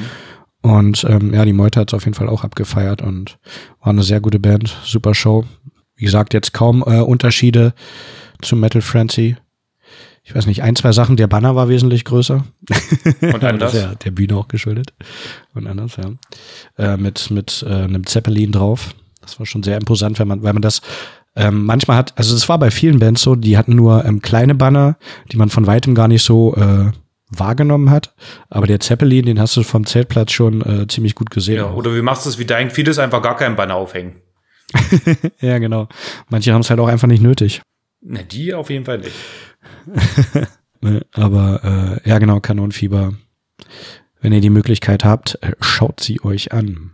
Und 0.62 1.06
ähm, 1.10 1.34
ja, 1.34 1.44
die 1.44 1.54
Meute 1.54 1.80
hat 1.80 1.92
es 1.92 1.94
auf 1.94 2.06
jeden 2.06 2.16
Fall 2.16 2.30
auch 2.30 2.44
abgefeiert 2.44 3.02
und 3.02 3.38
war 3.82 3.90
eine 3.90 4.04
sehr 4.04 4.22
gute 4.22 4.40
Band, 4.40 4.76
super 4.84 5.14
Show. 5.14 5.44
Wie 5.96 6.06
gesagt, 6.06 6.34
jetzt 6.34 6.54
kaum 6.54 6.84
äh, 6.88 7.02
Unterschiede 7.02 7.74
zu 8.42 8.56
Metal 8.56 8.82
Frenzy. 8.82 9.36
Ich 10.24 10.34
weiß 10.34 10.46
nicht, 10.46 10.64
ein, 10.64 10.78
zwei 10.78 10.94
Sachen, 10.94 11.18
der 11.18 11.28
Banner 11.28 11.58
war 11.58 11.68
wesentlich 11.68 12.06
größer. 12.06 12.46
Und 13.22 13.44
anders. 13.44 13.74
ja 13.74 13.94
der 13.96 14.12
Bühne 14.12 14.38
auch 14.38 14.48
geschuldet. 14.48 14.94
Und 15.54 15.68
anders, 15.68 15.98
ja. 15.98 16.14
Äh, 16.78 16.96
mit 16.96 17.30
mit 17.30 17.66
äh, 17.68 17.74
einem 17.74 18.06
Zeppelin 18.06 18.54
drauf. 18.54 18.96
Das 19.24 19.40
war 19.40 19.46
schon 19.46 19.64
sehr 19.64 19.78
imposant, 19.78 20.20
wenn 20.20 20.28
man, 20.28 20.44
weil 20.44 20.54
man 20.54 20.62
das 20.62 20.82
ähm, 21.36 21.66
manchmal 21.66 21.98
hat, 21.98 22.14
also 22.16 22.36
es 22.36 22.48
war 22.48 22.60
bei 22.60 22.70
vielen 22.70 23.00
Bands 23.00 23.24
so, 23.24 23.36
die 23.36 23.58
hatten 23.58 23.76
nur 23.76 24.06
ähm, 24.06 24.22
kleine 24.22 24.54
Banner, 24.54 24.98
die 25.32 25.38
man 25.38 25.50
von 25.50 25.66
weitem 25.66 25.96
gar 25.96 26.08
nicht 26.08 26.24
so 26.24 26.56
äh, 26.56 26.92
wahrgenommen 27.30 27.90
hat. 27.90 28.14
Aber 28.50 28.68
der 28.68 28.80
Zeppelin, 28.80 29.26
den 29.26 29.40
hast 29.40 29.58
du 29.58 29.64
vom 29.64 29.86
Zeltplatz 29.86 30.32
schon 30.32 30.62
äh, 30.62 30.88
ziemlich 30.88 31.16
gut 31.16 31.32
gesehen. 31.32 31.58
Ja, 31.58 31.72
oder 31.72 31.96
wie 31.96 32.02
machst 32.02 32.26
du 32.26 32.30
es 32.30 32.38
wie 32.38 32.46
dein 32.46 32.70
vieles 32.70 33.00
einfach 33.00 33.22
gar 33.22 33.36
keinen 33.36 33.56
Banner 33.56 33.76
aufhängen? 33.76 34.22
ja, 35.40 35.58
genau. 35.58 35.88
Manche 36.30 36.54
haben 36.54 36.62
es 36.62 36.70
halt 36.70 36.80
auch 36.80 36.88
einfach 36.88 37.08
nicht 37.08 37.24
nötig. 37.24 37.62
Na, 38.02 38.22
die 38.22 38.54
auf 38.54 38.70
jeden 38.70 38.86
Fall 38.86 39.00
nicht. 39.00 39.16
Ne? 40.84 41.06
Aber 41.14 42.02
äh, 42.04 42.10
ja, 42.10 42.20
genau, 42.20 42.42
Kanonenfieber. 42.42 43.14
Wenn 44.20 44.34
ihr 44.34 44.42
die 44.42 44.50
Möglichkeit 44.50 45.06
habt, 45.06 45.40
äh, 45.42 45.54
schaut 45.62 46.02
sie 46.02 46.22
euch 46.26 46.52
an. 46.52 46.92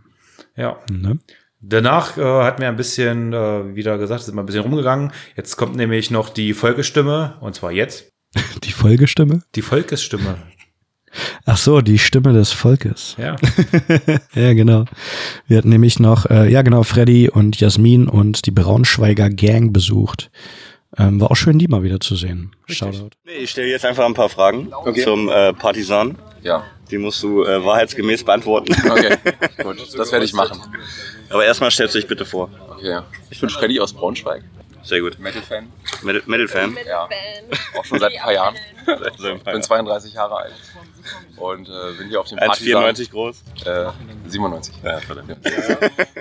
Ja. 0.56 0.78
Ne? 0.88 1.18
Danach 1.60 2.16
äh, 2.16 2.22
hat 2.22 2.58
mir 2.58 2.68
ein 2.68 2.76
bisschen, 2.76 3.32
äh, 3.32 3.74
wieder 3.74 3.98
gesagt, 3.98 4.22
sind 4.22 4.34
wir 4.34 4.42
ein 4.42 4.46
bisschen 4.46 4.62
rumgegangen. 4.62 5.12
Jetzt 5.36 5.56
kommt 5.56 5.76
nämlich 5.76 6.10
noch 6.10 6.30
die 6.30 6.54
Folgestimme, 6.54 7.36
und 7.40 7.54
zwar 7.54 7.72
jetzt. 7.72 8.10
Die 8.64 8.72
Folgestimme? 8.72 9.42
Die 9.56 9.62
Volkesstimme. 9.62 10.36
Ach 11.44 11.56
so, 11.56 11.80
die 11.80 11.98
Stimme 11.98 12.32
des 12.32 12.52
Volkes. 12.52 13.16
Ja. 13.18 13.34
Ja, 14.34 14.52
genau. 14.54 14.84
Wir 15.48 15.58
hatten 15.58 15.70
nämlich 15.70 15.98
noch, 15.98 16.26
äh, 16.26 16.48
ja 16.48 16.62
genau, 16.62 16.84
Freddy 16.84 17.28
und 17.28 17.58
Jasmin 17.58 18.06
und 18.08 18.46
die 18.46 18.52
Braunschweiger 18.52 19.28
Gang 19.30 19.72
besucht. 19.72 20.30
Ähm, 20.96 21.20
war 21.20 21.32
auch 21.32 21.36
schön, 21.36 21.58
die 21.58 21.66
mal 21.66 21.82
wieder 21.82 21.98
zu 21.98 22.14
sehen. 22.14 22.52
Shoutout. 22.66 23.10
Nee, 23.24 23.32
ich 23.42 23.50
stelle 23.50 23.68
jetzt 23.68 23.84
einfach 23.84 24.06
ein 24.06 24.14
paar 24.14 24.28
Fragen 24.28 24.70
zum 25.02 25.28
äh, 25.28 25.52
Partisan. 25.52 26.16
Ja, 26.42 26.62
Die 26.92 26.98
musst 26.98 27.22
du 27.24 27.42
äh, 27.44 27.64
wahrheitsgemäß 27.64 28.22
beantworten. 28.24 28.72
okay, 28.88 29.16
gut, 29.64 29.78
das 29.98 30.12
werde 30.12 30.24
ich 30.24 30.32
machen. 30.32 30.60
Aber 31.30 31.44
erstmal 31.44 31.70
stellst 31.70 31.94
du 31.94 31.98
dich 32.00 32.08
bitte 32.08 32.24
vor. 32.26 32.50
Okay, 32.70 33.00
ich 33.30 33.40
bin 33.40 33.48
Freddy 33.50 33.80
aus 33.80 33.92
Braunschweig, 33.92 34.42
Sehr 34.82 35.00
gut. 35.00 35.18
Metal-Fan. 35.18 35.70
Metal- 36.02 36.22
Metal-Fan. 36.26 36.76
Ja, 36.86 37.08
auch 37.78 37.84
schon 37.84 37.98
seit 38.00 38.12
ein 38.12 38.20
paar 38.20 38.32
Jahren. 38.32 38.56
Ich 38.86 39.44
bin 39.44 39.62
32 39.62 40.14
Jahre 40.14 40.36
alt 40.36 40.54
und 41.36 41.68
äh, 41.68 41.92
bin 41.98 42.08
hier 42.08 42.20
auf 42.20 42.26
dem 42.28 42.38
Partisan. 42.38 42.84
1,94 42.84 43.10
groß. 43.10 43.42
Äh, 43.64 43.86
97. 44.26 44.74
Ja, 44.82 44.98
verdammt. 45.00 45.36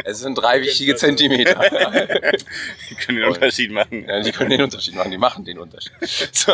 Es 0.05 0.19
sind 0.19 0.35
drei 0.35 0.61
wichtige 0.61 0.95
Zentimeter. 0.95 1.59
Die 2.89 2.95
können 2.95 3.17
den 3.19 3.27
Unterschied 3.29 3.71
machen. 3.71 4.05
Ja, 4.07 4.19
die 4.21 4.31
können 4.31 4.51
den 4.51 4.61
Unterschied 4.61 4.95
machen, 4.95 5.11
die 5.11 5.17
machen 5.17 5.43
den 5.45 5.57
Unterschied. 5.59 5.91
So. 6.35 6.53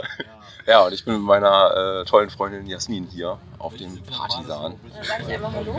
Ja, 0.67 0.83
und 0.83 0.93
ich 0.93 1.05
bin 1.05 1.13
mit 1.13 1.23
meiner 1.23 2.01
äh, 2.01 2.05
tollen 2.05 2.31
Freundin 2.31 2.65
Jasmin 2.65 3.05
hier 3.05 3.39
auf 3.59 3.75
dem 3.75 4.01
Partisan. 4.01 4.79
Sag 5.03 5.21
ich 5.21 5.33
einmal 5.33 5.51
Hallo. 5.53 5.75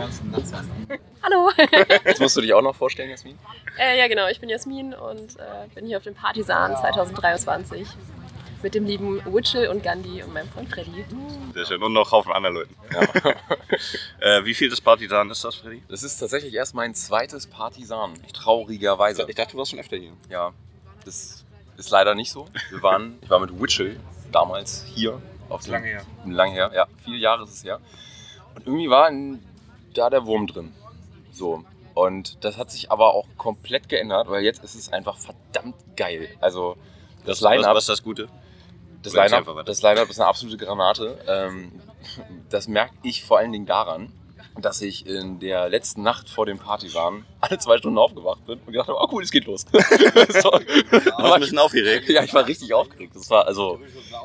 Hallo. 1.21 1.51
Jetzt 2.05 2.21
musst 2.21 2.37
du 2.37 2.41
dich 2.41 2.53
auch 2.53 2.61
noch 2.61 2.75
vorstellen, 2.75 3.09
Jasmin? 3.09 3.37
äh, 3.77 3.97
ja, 3.97 4.07
genau. 4.07 4.27
Ich 4.29 4.39
bin 4.39 4.47
Jasmin 4.47 4.93
und 4.93 5.37
äh, 5.37 5.67
bin 5.75 5.87
hier 5.87 5.97
auf 5.97 6.03
dem 6.03 6.15
Partisan 6.15 6.75
2023 6.77 7.85
mit 8.63 8.75
dem 8.75 8.85
lieben 8.85 9.21
Witchell 9.25 9.67
und 9.67 9.83
Gandhi 9.83 10.23
und 10.23 10.33
meinem 10.33 10.47
Freund 10.47 10.69
Freddy. 10.69 11.03
Sehr 11.53 11.65
schön. 11.65 11.83
Und 11.83 11.91
noch 11.91 12.11
Haufen 12.13 12.31
anderen 12.31 12.55
Leuten. 12.55 12.75
äh, 14.21 14.45
wie 14.45 14.53
viel 14.53 14.69
des 14.69 14.79
Partisan 14.79 15.29
ist 15.29 15.43
das, 15.43 15.55
Freddy? 15.55 15.83
Das 15.89 16.01
ist 16.01 16.17
tatsächlich 16.17 16.53
erst 16.53 16.73
mein 16.73 16.95
zweites 16.95 17.45
Partisan, 17.45 18.13
traurigerweise. 18.31 19.25
Ich 19.27 19.35
dachte, 19.35 19.51
du 19.51 19.57
warst 19.57 19.71
schon 19.71 19.79
öfter 19.79 19.97
hier. 19.97 20.13
Ja, 20.29 20.53
das 21.03 21.45
ist 21.75 21.89
leider 21.89 22.15
nicht 22.15 22.31
so. 22.31 22.47
Wir 22.69 22.81
waren, 22.81 23.19
ich 23.21 23.29
war 23.29 23.39
mit 23.39 23.51
Witchell 23.61 23.99
damals 24.31 24.83
hier. 24.93 25.21
Auf 25.49 25.63
dem, 25.63 25.71
Lange 25.71 25.87
her. 25.87 26.01
Lang 26.25 26.51
her, 26.51 26.71
ja. 26.73 26.87
Viele 27.03 27.17
Jahre 27.17 27.43
ist 27.43 27.51
es 27.51 27.63
her. 27.63 27.79
Und 28.55 28.67
irgendwie 28.67 28.89
war 28.89 29.07
in, 29.07 29.41
da 29.93 30.09
der 30.09 30.25
Wurm 30.25 30.47
drin. 30.47 30.73
So. 31.31 31.63
Und 31.93 32.43
das 32.43 32.57
hat 32.57 32.69
sich 32.69 32.91
aber 32.91 33.13
auch 33.13 33.25
komplett 33.37 33.89
geändert, 33.89 34.29
weil 34.29 34.43
jetzt 34.43 34.63
ist 34.63 34.75
es 34.75 34.91
einfach 34.91 35.17
verdammt 35.17 35.75
geil. 35.95 36.27
Also 36.41 36.75
das 37.25 37.41
was, 37.41 37.51
Line-Up 37.51 37.75
was 37.75 37.83
ist 37.83 37.89
das 37.89 38.03
Gute? 38.03 38.27
das 39.03 39.13
Line-Up 39.13 39.65
das 39.65 39.81
Line 39.81 40.01
ist 40.01 40.19
eine 40.19 40.27
absolute 40.27 40.57
Granate. 40.57 41.17
Ähm, 41.27 41.71
das 42.49 42.67
merke 42.67 42.93
ich 43.03 43.23
vor 43.23 43.37
allen 43.37 43.51
Dingen 43.51 43.65
daran, 43.65 44.11
dass 44.61 44.81
ich 44.81 45.05
in 45.05 45.39
der 45.39 45.69
letzten 45.69 46.03
Nacht 46.03 46.29
vor 46.29 46.45
dem 46.45 46.59
Partisan 46.59 47.25
alle 47.41 47.57
zwei 47.57 47.77
Stunden 47.77 47.97
aufgewacht 47.97 48.45
bin 48.45 48.59
und 48.59 48.71
gedacht 48.71 48.87
habe, 48.87 48.99
oh 48.99 49.07
cool, 49.11 49.23
es 49.23 49.31
geht 49.31 49.45
los. 49.45 49.65
so. 49.71 50.51
Du 50.51 51.13
warst 51.17 51.33
ein 51.33 51.39
bisschen 51.41 51.59
aufgeregt. 51.59 52.09
Ja, 52.09 52.23
ich 52.23 52.33
war 52.33 52.45
richtig 52.45 52.73
aufgeregt. 52.73 53.15
Das 53.15 53.29
war 53.29 53.45
also 53.45 53.79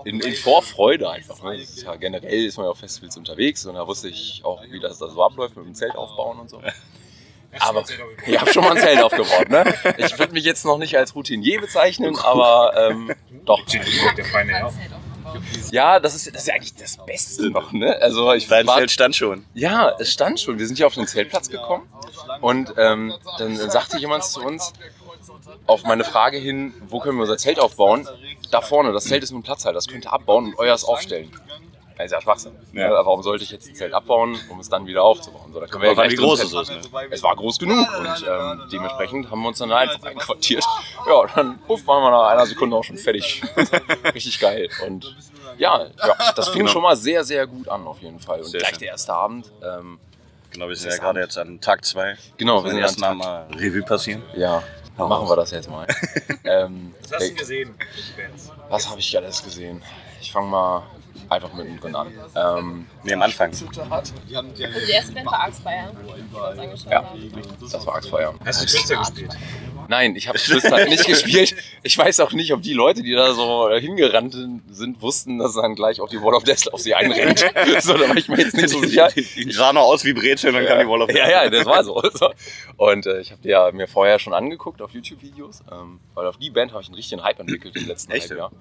in, 0.05 0.21
in 0.21 0.35
Vorfreude 0.35 1.11
einfach. 1.11 1.43
Ne? 1.43 1.57
Ist 1.57 1.83
ja, 1.83 1.97
generell 1.97 2.47
ist 2.47 2.57
man 2.57 2.67
ja 2.67 2.71
auf 2.71 2.79
Festivals 2.79 3.17
unterwegs 3.17 3.65
und 3.67 3.75
da 3.75 3.87
wusste 3.87 4.09
ich 4.09 4.43
auch, 4.45 4.63
wie 4.71 4.81
das 4.81 4.99
da 4.99 5.09
so 5.09 5.23
abläuft 5.23 5.57
mit 5.57 5.67
dem 5.67 5.75
Zelt 5.75 5.95
aufbauen 5.95 6.41
und 6.41 6.51
so. 6.51 6.61
Aber 7.59 7.85
ich 8.27 8.41
habe 8.41 8.53
schon 8.53 8.65
mal 8.65 8.73
ein 8.73 8.79
Zelt 8.79 9.03
aufgebaut. 9.03 9.51
Ne? 9.51 9.75
Ich 9.99 10.19
würde 10.19 10.33
mich 10.33 10.45
jetzt 10.45 10.65
noch 10.65 10.79
nicht 10.79 10.97
als 10.97 11.15
Routinier 11.15 11.61
bezeichnen, 11.61 12.17
aber 12.17 12.73
ähm, 12.77 13.13
doch. 13.45 13.61
Der 13.67 14.25
feine 14.25 14.53
Herr. 14.53 14.73
Ja, 15.71 16.01
das 16.01 16.15
ist, 16.15 16.35
das 16.35 16.43
ist 16.43 16.49
ja 16.49 16.55
eigentlich 16.55 16.75
das 16.75 16.99
Beste 17.05 17.51
noch. 17.51 17.73
Ne? 17.73 17.97
Also 18.01 18.33
ich 18.33 18.49
Dein 18.49 18.67
war, 18.67 18.79
Feld 18.79 18.91
stand 18.91 19.17
schon. 19.17 19.45
ja, 19.55 19.95
es 19.99 20.13
stand 20.13 20.41
schon. 20.41 20.59
Wir 20.59 20.67
sind 20.67 20.77
hier 20.77 20.87
auf 20.87 20.95
den 20.95 21.07
Zeltplatz 21.07 21.49
gekommen 21.49 21.89
und 22.41 22.75
ähm, 22.77 23.13
dann 23.39 23.57
sagte 23.71 23.99
jemand 23.99 24.25
zu 24.25 24.41
uns 24.43 24.73
auf 25.67 25.85
meine 25.85 26.05
Frage 26.05 26.39
hin, 26.39 26.75
wo 26.89 27.01
können 27.01 27.17
wir 27.19 27.23
unser 27.23 27.39
Zelt 27.39 27.59
aufbauen? 27.59 28.09
Da 28.51 28.61
vorne, 28.61 28.93
das 28.93 29.05
Zelt 29.05 29.23
ist 29.23 29.31
nur 29.31 29.41
ein 29.41 29.45
Platzhalter, 29.45 29.75
das 29.75 29.87
könnt 29.89 30.05
ihr 30.07 30.13
abbauen 30.13 30.47
und 30.47 30.59
euers 30.59 30.85
aufstellen. 30.85 31.31
Das 32.03 32.13
ist 32.13 32.13
ja 32.13 32.21
Schwachsinn. 32.21 32.53
Ja. 32.73 32.83
Ja. 32.83 32.91
Warum 33.05 33.23
sollte 33.23 33.45
ich 33.45 33.51
jetzt 33.51 33.69
ein 33.69 33.75
Zelt 33.75 33.93
abbauen, 33.95 34.39
um 34.51 34.61
es 34.61 34.69
dann 34.69 34.87
wieder 34.87 35.03
aufzubauen? 35.03 35.53
So, 35.53 35.61
da 35.61 35.67
können 35.67 35.83
wir 35.83 35.93
ja 35.93 35.99
Aber 35.99 36.11
wie 36.11 36.15
groß 36.17 36.43
ist 36.45 36.53
es? 36.53 36.69
Ne? 36.71 36.81
Es 37.11 37.23
war 37.23 37.35
groß 37.37 37.59
genug 37.59 37.87
und 37.99 38.27
ähm, 38.29 38.63
dementsprechend 38.73 39.31
haben 39.31 39.41
wir 39.43 39.49
uns 39.49 39.59
dann 39.59 39.69
da 39.69 39.77
einfach 39.79 40.03
einquartiert. 40.05 40.65
Ja, 41.07 41.25
dann 41.35 41.59
puff, 41.67 41.85
waren 41.87 42.03
wir 42.03 42.11
nach 42.11 42.29
einer 42.29 42.47
Sekunde 42.47 42.77
auch 42.77 42.85
schon 42.85 42.97
fertig. 42.97 43.43
Richtig 44.15 44.39
geil. 44.39 44.69
Und 44.87 45.17
ja, 45.59 45.85
ja 45.85 46.33
das 46.37 46.49
fing 46.49 46.61
Genau. 46.61 46.71
schon 46.73 46.83
mal 46.83 46.95
sehr, 46.97 47.25
sehr 47.25 47.47
gut 47.47 47.69
an 47.69 47.87
auf 47.87 48.01
jeden 48.01 48.21
Fall. 48.21 48.39
Und 48.41 48.47
Sehr 48.47 48.61
gleich 48.61 48.71
schön. 48.71 48.79
der 48.81 48.89
erste 48.89 49.13
Abend. 49.15 49.51
Ähm, 49.63 49.99
Genau, 50.51 50.69
wir 50.69 50.77
sind 50.77 50.91
ja 50.91 50.99
gerade 50.99 51.21
jetzt 51.21 51.39
an 51.39 51.61
Tag 51.63 51.83
2. 51.83 52.15
genau, 52.37 52.63
Wir 52.63 52.71
sind 52.73 52.81
erst 52.81 53.01
mal 53.01 53.47
Revue 53.57 53.83
passieren. 53.83 54.23
Ja, 54.37 54.63
dann 54.99 55.09
machen 55.09 55.27
wir 55.27 55.35
das 55.37 55.51
jetzt 55.51 55.71
mal. 55.71 55.87
ähm, 56.45 56.95
Was 57.05 57.13
hast 57.13 57.21
du 57.23 57.27
der- 57.29 57.35
gesehen? 57.37 57.75
Was 58.69 58.89
habe 58.91 59.01
ich 59.01 59.17
alles 59.17 59.43
gesehen? 59.43 59.83
Ich 60.21 60.31
fange 60.31 60.49
mal 60.49 60.83
einfach 61.33 61.53
mittendrin 61.55 61.95
an. 61.95 62.09
Ähm, 62.35 62.87
Nee, 63.05 63.15
am 63.15 63.23
Anfang. 63.23 63.51
Und 63.51 64.59
die 64.59 64.93
erste 64.93 65.13
Band 65.13 65.27
war 65.27 65.41
angeschaut 65.41 66.91
Ja. 66.91 67.13
das 67.61 67.87
war 67.87 67.97
Axtfeuer. 67.97 68.35
Hast 68.45 68.63
du 68.63 68.67
Twister 68.67 68.97
gespielt? 68.97 69.37
Nein, 69.89 70.15
ich 70.17 70.29
habe 70.29 70.39
Twister 70.39 70.85
nicht 70.87 71.05
gespielt. 71.07 71.55
Ich 71.83 71.99
weiß 71.99 72.21
auch 72.21 72.33
nicht, 72.33 72.53
ob 72.53 72.63
die 72.63 72.73
Leute, 72.73 73.03
die 73.03 73.13
da 73.15 73.35
so 73.35 73.69
hingerannt 73.75 74.35
sind, 74.71 75.03
wussten, 75.03 75.39
dass 75.39 75.55
dann 75.55 75.75
gleich 75.75 76.01
auch 76.01 76.09
die 76.09 76.23
Wall 76.23 76.35
of 76.35 76.45
Death 76.45 76.73
auf 76.73 76.81
sie 76.81 76.95
einrennt. 76.95 77.41
so, 77.81 77.95
da 77.95 78.09
war 78.09 78.17
ich 78.17 78.29
mir 78.29 78.39
jetzt 78.39 78.55
nicht 78.55 78.69
so 78.69 78.81
sicher. 78.81 79.09
Die 79.15 79.53
sah 79.53 79.73
noch 79.73 79.83
aus 79.83 80.05
wie 80.05 80.13
Brezel, 80.13 80.53
dann 80.53 80.65
kam 80.67 80.79
die 80.79 80.87
Wall 80.89 81.03
of 81.03 81.11
Ja, 81.13 81.29
ja, 81.29 81.51
das 81.51 81.67
war 81.67 81.83
so. 81.85 82.01
so. 82.15 82.31
Und 82.77 83.07
äh, 83.07 83.21
ich 83.21 83.33
habe 83.33 83.43
die 83.43 83.49
ja 83.49 83.71
mir 83.73 83.89
vorher 83.89 84.19
schon 84.19 84.33
angeguckt 84.35 84.81
auf 84.81 84.93
YouTube-Videos, 84.93 85.63
ähm, 85.71 85.99
weil 86.15 86.27
auf 86.27 86.37
die 86.37 86.51
Band 86.51 86.73
habe 86.73 86.83
ich 86.83 86.89
einen 86.89 86.95
richtigen 86.97 87.23
Hype 87.23 87.41
entwickelt 87.41 87.77
im 87.77 87.87
letzten 87.89 88.13
Echt? 88.13 88.31
Halbjahr. 88.31 88.53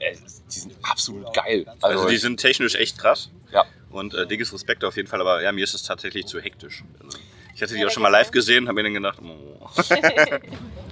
Äh, 0.00 0.16
die 0.52 0.58
sind 0.58 0.74
absolut 0.82 1.32
geil. 1.32 1.64
Also 1.80 2.08
die 2.08 2.16
ich- 2.16 2.20
sind 2.20 2.38
technisch 2.40 2.74
echt 2.74 2.98
krass. 2.98 3.30
ja, 3.52 3.64
Und 3.90 4.14
äh, 4.14 4.26
dickes 4.26 4.52
Respekt 4.52 4.82
auf 4.84 4.96
jeden 4.96 5.08
Fall, 5.08 5.20
aber 5.20 5.42
ja, 5.42 5.52
mir 5.52 5.62
ist 5.64 5.74
es 5.74 5.82
tatsächlich 5.82 6.26
zu 6.26 6.40
hektisch. 6.40 6.82
Also, 7.04 7.18
ich 7.54 7.62
hatte 7.62 7.74
die 7.74 7.84
auch 7.86 7.90
schon 7.90 8.02
mal 8.02 8.08
live 8.08 8.30
gesehen, 8.30 8.66
habe 8.68 8.76
mir 8.76 8.84
dann 8.84 8.94
gedacht, 8.94 9.18
oh, 9.22 9.68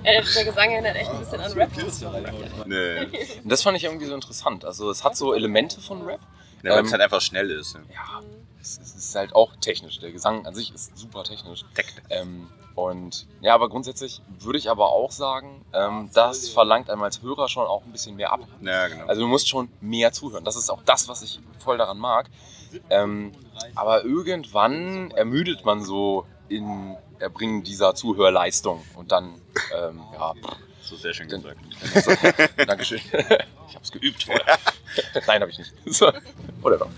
Äh, 0.05 0.23
der 0.35 0.45
Gesang 0.45 0.71
erinnert 0.71 0.97
echt 0.97 1.11
ein 1.11 1.19
bisschen 1.19 1.41
an 1.41 1.53
Rap. 1.53 1.71
nee. 2.67 3.01
und 3.43 3.49
das 3.51 3.63
fand 3.63 3.77
ich 3.77 3.85
irgendwie 3.85 4.07
so 4.07 4.15
interessant. 4.15 4.65
Also 4.65 4.91
es 4.91 5.03
hat 5.03 5.17
so 5.17 5.35
Elemente 5.35 5.81
von 5.81 6.03
Rap. 6.03 6.21
Ja, 6.63 6.71
weil 6.73 6.79
Ähm, 6.81 6.87
es 6.87 6.93
halt 6.93 7.03
einfach 7.03 7.21
schnell 7.21 7.51
ist. 7.51 7.75
Ne? 7.75 7.83
ja, 7.93 8.21
es, 8.61 8.79
ist 8.79 9.15
halt 9.15 9.35
auch 9.35 9.57
technisch. 9.57 9.99
Der 10.01 10.13
Gesang 10.13 10.47
an 10.47 10.55
sich 10.55 10.73
ist 10.75 10.97
super 10.97 11.25
technisch. 11.25 11.65
Ähm, 12.11 12.49
und 12.79 13.27
ja, 13.41 13.55
aber 13.55 13.69
grundsätzlich 13.69 14.23
würde 14.39 14.59
ich 14.59 14.71
aber 14.71 14.91
auch 14.93 15.11
sagen, 15.11 15.65
ähm, 15.73 16.11
das 16.15 16.49
verlangt 16.49 16.91
einem 16.91 17.03
als 17.03 17.23
Hörer 17.23 17.49
schon 17.49 17.67
auch 17.67 17.85
ein 17.85 17.91
bisschen 17.93 18.15
mehr 18.17 18.33
ab. 18.33 18.41
Ja, 18.61 18.87
genau. 18.89 19.07
Also 19.07 19.23
du 19.23 19.27
musst 19.27 19.49
schon 19.49 19.69
mehr 19.81 20.13
zuhören. 20.13 20.45
Das 20.45 20.55
ist 20.57 20.71
auch 20.71 20.83
das, 20.85 21.09
was 21.09 21.23
ich 21.23 21.41
voll 21.59 21.77
daran 21.77 21.99
mag. 21.99 22.27
Ähm, 22.89 23.33
aber 23.75 24.05
irgendwann 24.05 25.11
ermüdet 25.11 25.65
man 25.65 25.83
so 25.83 26.25
in 26.49 26.97
Erbringen 27.19 27.65
dieser 27.65 27.95
Zuhörleistung. 27.97 28.85
Und 28.95 29.11
dann, 29.11 29.41
ähm, 29.77 30.01
ja, 30.13 30.35
pff, 30.35 30.57
so 30.83 30.97
sehr 30.97 31.13
schön 31.15 31.29
dann, 31.29 31.43
gesagt. 31.43 31.61
dann, 32.57 32.67
Dankeschön. 32.69 33.01
Ich 33.01 33.75
habe 33.75 33.83
es 33.83 33.91
geübt 33.91 34.23
vorher. 34.23 34.57
Nein, 35.27 35.41
habe 35.41 35.51
ich 35.51 35.59
nicht. 35.59 35.73
So. 35.87 36.13
Oder 36.63 36.79
doch. 36.79 36.89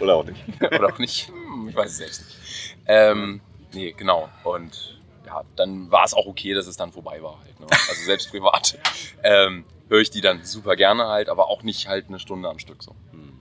Oder 0.00 0.16
auch 0.16 0.24
nicht. 0.24 0.42
Oder 0.62 0.92
auch 0.92 0.98
nicht. 0.98 1.28
Hm, 1.28 1.68
Ich 1.68 1.76
weiß 1.76 1.90
es 1.90 1.96
selbst 1.98 2.24
nicht. 2.24 2.76
Ähm, 2.86 3.40
nee, 3.72 3.92
genau. 3.92 4.28
Und 4.44 5.00
ja, 5.32 5.42
dann 5.56 5.90
war 5.90 6.04
es 6.04 6.14
auch 6.14 6.26
okay, 6.26 6.54
dass 6.54 6.66
es 6.66 6.76
dann 6.76 6.92
vorbei 6.92 7.22
war. 7.22 7.38
Halt, 7.40 7.58
ne? 7.60 7.66
Also 7.70 8.04
selbst 8.04 8.30
privat 8.30 8.78
ähm, 9.22 9.64
höre 9.88 10.00
ich 10.00 10.10
die 10.10 10.20
dann 10.20 10.44
super 10.44 10.76
gerne 10.76 11.06
halt, 11.06 11.28
aber 11.28 11.48
auch 11.48 11.62
nicht 11.62 11.88
halt 11.88 12.08
eine 12.08 12.18
Stunde 12.18 12.48
am 12.48 12.58
Stück 12.58 12.82
so. 12.82 12.94
Hm. 13.12 13.38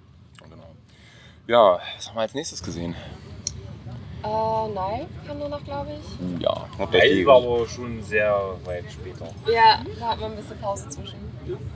Genau. 0.50 0.76
Ja, 1.48 1.80
was 1.96 2.08
haben 2.08 2.16
wir 2.16 2.22
als 2.22 2.34
nächstes 2.34 2.64
gesehen? 2.64 2.96
Äh, 4.24 4.74
nein, 4.74 5.08
kam 5.26 5.39
danach, 5.39 5.64
glaube 5.64 5.94
ich. 6.00 6.42
Ja, 6.42 6.68
Nein, 6.78 7.26
war 7.26 7.38
aber 7.38 7.68
schon 7.68 8.04
sehr 8.04 8.56
weit 8.66 8.86
später. 8.92 9.28
Ja, 9.52 9.84
da 10.00 10.10
hat 10.10 10.20
man 10.20 10.32
ein 10.32 10.38
bisschen 10.38 10.60
Pause 10.60 10.89
zwischen. 10.89 11.18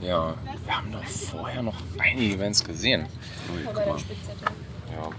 ja. 0.00 0.34
Wir 0.64 0.76
haben 0.76 0.92
doch 0.92 1.04
vorher 1.04 1.62
noch 1.62 1.74
einige 1.98 2.36
Events 2.36 2.62
gesehen. 2.62 3.06
Bei 3.74 3.84
der 3.84 3.98
Spitzette. 3.98 4.44
Ja. 4.96 5.10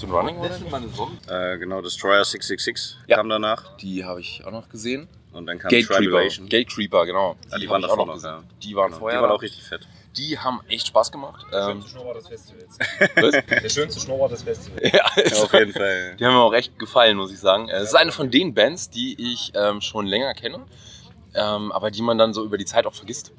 Hast 0.00 0.10
du 0.10 0.16
ein 0.16 0.18
Running 0.18 0.38
oder? 0.38 1.52
Äh, 1.52 1.58
genau, 1.58 1.82
Destroyer 1.82 2.24
666 2.24 2.96
Ja. 3.06 3.16
kam 3.16 3.28
danach. 3.28 3.76
Die 3.76 4.02
habe 4.02 4.20
ich 4.22 4.42
auch 4.46 4.50
noch 4.50 4.70
gesehen. 4.70 5.08
Und 5.32 5.44
dann 5.44 5.58
kam 5.58 5.68
Gate 5.68 5.86
Creeper. 5.86 5.98
Tribulation. 6.00 6.48
Gate 6.48 6.68
Creeper, 6.70 7.04
genau. 7.04 7.36
Ja, 7.50 7.58
die 7.58 7.66
hab 7.66 7.72
waren 7.72 7.80
ich 7.82 7.86
davor 7.86 8.02
auch 8.02 8.06
noch 8.06 8.14
gesehen. 8.14 8.30
ja. 8.30 8.42
Die 8.62 8.74
waren 8.76 8.86
Genau, 8.88 8.98
vorher. 8.98 9.18
Die 9.18 9.22
waren 9.22 9.30
auch 9.32 9.42
richtig 9.42 9.62
fett. 9.62 9.86
Die 10.16 10.38
haben 10.38 10.60
echt 10.68 10.86
Spaß 10.86 11.12
gemacht. 11.12 11.44
Der 11.52 11.58
Ähm, 11.60 11.66
schönste 11.82 11.90
Schnurrbart 11.90 12.16
des 12.16 12.28
Festivals. 12.28 12.78
was? 13.16 13.62
Der 13.62 13.68
schönste 13.68 14.00
Schnurrbart 14.00 14.32
des 14.32 14.42
Festivals. 14.42 14.90
ja, 14.90 15.04
Ja, 15.22 15.42
auf 15.42 15.52
jeden 15.52 15.72
Fall. 15.74 16.16
Die 16.18 16.24
haben 16.24 16.32
mir 16.32 16.40
auch 16.40 16.54
echt 16.54 16.78
gefallen, 16.78 17.18
muss 17.18 17.30
ich 17.30 17.38
sagen. 17.38 17.68
Äh, 17.68 17.76
Es 17.76 17.90
ist 17.90 17.94
eine 17.94 18.10
von 18.10 18.30
den 18.30 18.54
Bands, 18.54 18.88
die 18.88 19.32
ich 19.32 19.52
ähm, 19.54 19.82
schon 19.82 20.06
länger 20.06 20.32
kenne, 20.32 20.60
ähm, 21.34 21.72
aber 21.72 21.90
die 21.90 22.00
man 22.00 22.16
dann 22.16 22.32
so 22.32 22.42
über 22.42 22.56
die 22.56 22.64
Zeit 22.64 22.86
auch 22.86 22.94
vergisst. 22.94 23.32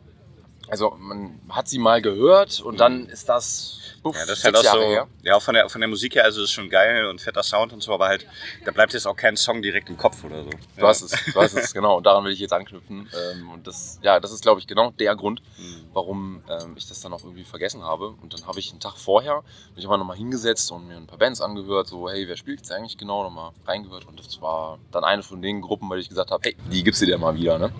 Also 0.71 0.95
man 0.97 1.37
hat 1.49 1.67
sie 1.67 1.79
mal 1.79 2.01
gehört 2.01 2.61
und 2.61 2.79
dann 2.79 3.07
ist 3.07 3.27
das, 3.27 3.77
buff, 4.01 4.15
Ja, 4.15 4.25
das 4.25 4.39
ist 4.39 4.45
halt 4.45 4.55
auch 4.55 4.63
Jahre 4.63 4.79
so, 4.83 4.87
her. 4.89 5.07
ja, 5.23 5.37
von 5.41 5.53
der, 5.53 5.67
von 5.67 5.81
der 5.81 5.89
Musik 5.89 6.15
her, 6.15 6.23
also 6.23 6.41
ist 6.43 6.51
schon 6.53 6.69
geil 6.69 7.05
und 7.07 7.19
fetter 7.19 7.43
Sound 7.43 7.73
und 7.73 7.83
so, 7.83 7.93
aber 7.93 8.07
halt, 8.07 8.25
da 8.63 8.71
bleibt 8.71 8.93
jetzt 8.93 9.05
auch 9.05 9.17
kein 9.17 9.35
Song 9.35 9.61
direkt 9.61 9.89
im 9.89 9.97
Kopf 9.97 10.23
oder 10.23 10.45
so. 10.45 10.49
Du 10.77 10.87
hast 10.87 11.01
es, 11.01 11.11
du 11.33 11.41
hast 11.41 11.53
es, 11.55 11.73
genau. 11.73 11.97
Und 11.97 12.05
daran 12.05 12.23
will 12.23 12.31
ich 12.31 12.39
jetzt 12.39 12.53
anknüpfen. 12.53 13.09
Ähm, 13.33 13.49
und 13.49 13.67
das, 13.67 13.99
ja, 14.01 14.21
das 14.21 14.31
ist, 14.31 14.43
glaube 14.43 14.61
ich, 14.61 14.67
genau 14.67 14.91
der 14.91 15.13
Grund, 15.17 15.41
Mhm. 15.57 15.87
warum 15.93 16.43
ähm, 16.49 16.73
ich 16.77 16.87
das 16.87 17.01
dann 17.01 17.11
auch 17.11 17.23
irgendwie 17.25 17.43
vergessen 17.43 17.83
habe. 17.83 18.15
Und 18.21 18.33
dann 18.33 18.47
habe 18.47 18.59
ich 18.59 18.71
einen 18.71 18.79
Tag 18.79 18.97
vorher 18.97 19.43
mich 19.75 19.85
aber 19.85 19.97
nochmal 19.97 20.15
hingesetzt 20.15 20.71
und 20.71 20.87
mir 20.87 20.95
ein 20.95 21.05
paar 21.05 21.17
Bands 21.19 21.41
angehört, 21.41 21.87
so, 21.87 22.09
hey, 22.09 22.27
wer 22.29 22.37
spielt 22.37 22.59
jetzt 22.59 22.71
eigentlich 22.71 22.97
genau? 22.97 23.23
Nochmal 23.23 23.51
reingehört. 23.67 24.07
Und 24.07 24.17
das 24.19 24.41
war 24.41 24.79
dann 24.91 25.03
eine 25.03 25.21
von 25.21 25.41
den 25.41 25.59
Gruppen, 25.59 25.89
weil 25.89 25.99
ich 25.99 26.07
gesagt 26.07 26.31
habe, 26.31 26.41
hey, 26.45 26.55
die 26.71 26.81
gibst 26.81 27.01
du 27.01 27.05
dir 27.05 27.17
mal 27.17 27.35
wieder, 27.35 27.59
ne? 27.59 27.71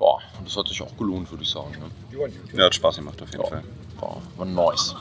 Ja, 0.00 0.18
das 0.44 0.56
hat 0.56 0.68
sich 0.68 0.80
auch 0.82 0.96
gelohnt, 0.96 1.30
würde 1.30 1.42
ich 1.44 1.50
sagen. 1.50 1.70
Ne? 1.72 2.28
Ja, 2.54 2.64
hat 2.64 2.74
Spaß 2.74 2.96
gemacht 2.96 3.20
auf 3.22 3.30
jeden 3.30 3.42
Ja. 3.42 3.48
Fall. 3.48 3.62
War, 4.00 4.22
war 4.36 4.46
nice. 4.46 4.94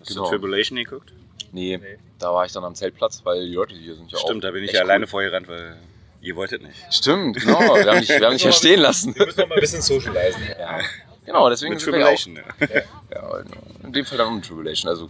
Hast 0.00 0.08
Genau. 0.08 0.24
du 0.24 0.30
Tribulation 0.30 0.76
geguckt? 0.76 1.12
Nee, 1.52 1.80
da 2.18 2.32
war 2.32 2.44
ich 2.44 2.52
dann 2.52 2.64
am 2.64 2.74
Zeltplatz, 2.74 3.20
weil 3.24 3.46
die 3.46 3.54
Leute 3.54 3.74
hier 3.74 3.94
sind 3.94 4.10
ja 4.10 4.18
auch. 4.18 4.22
Stimmt, 4.26 4.44
da 4.44 4.50
bin 4.50 4.64
ich 4.64 4.72
ja 4.72 4.80
alleine 4.82 5.04
cool. 5.04 5.10
vorgerannt, 5.10 5.48
weil 5.48 5.76
ihr 6.20 6.34
wolltet 6.36 6.62
nicht. 6.62 6.76
Stimmt, 6.90 7.38
genau. 7.40 7.58
Wir 7.60 7.86
haben 7.86 8.00
dich, 8.00 8.08
wir 8.08 8.24
haben 8.26 8.32
dich 8.34 8.42
ja 8.44 8.52
stehen 8.52 8.80
lassen. 8.80 9.14
Wir 9.16 9.26
müssen 9.26 9.40
noch 9.40 9.48
mal 9.48 9.54
ein 9.56 9.60
bisschen 9.60 9.82
socialisen. 9.82 10.42
Ja, 10.58 10.80
genau, 11.32 11.48
deswegen 11.50 11.72
Mit 11.74 11.80
sind 11.80 11.92
wir 11.92 12.00
ja 12.00 12.06
auch- 12.06 12.16
Tribulation, 12.16 12.56
ja. 12.70 12.82
Ja, 13.14 13.42
in 13.84 13.92
dem 13.92 14.04
Fall 14.04 14.18
dann 14.18 14.28
ohne 14.32 14.40
Tribulation. 14.42 14.88
Also, 14.90 15.08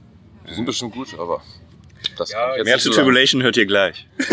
die 0.49 0.55
sind 0.55 0.65
bestimmt 0.65 0.93
gut, 0.95 1.19
aber 1.19 1.43
das 2.17 2.31
Ja, 2.33 2.57
jetzt 2.57 2.65
Mehr 2.65 2.79
zu. 2.79 2.91
Tribulation 2.91 3.43
hört 3.43 3.57
ihr 3.57 3.67
gleich. 3.67 4.07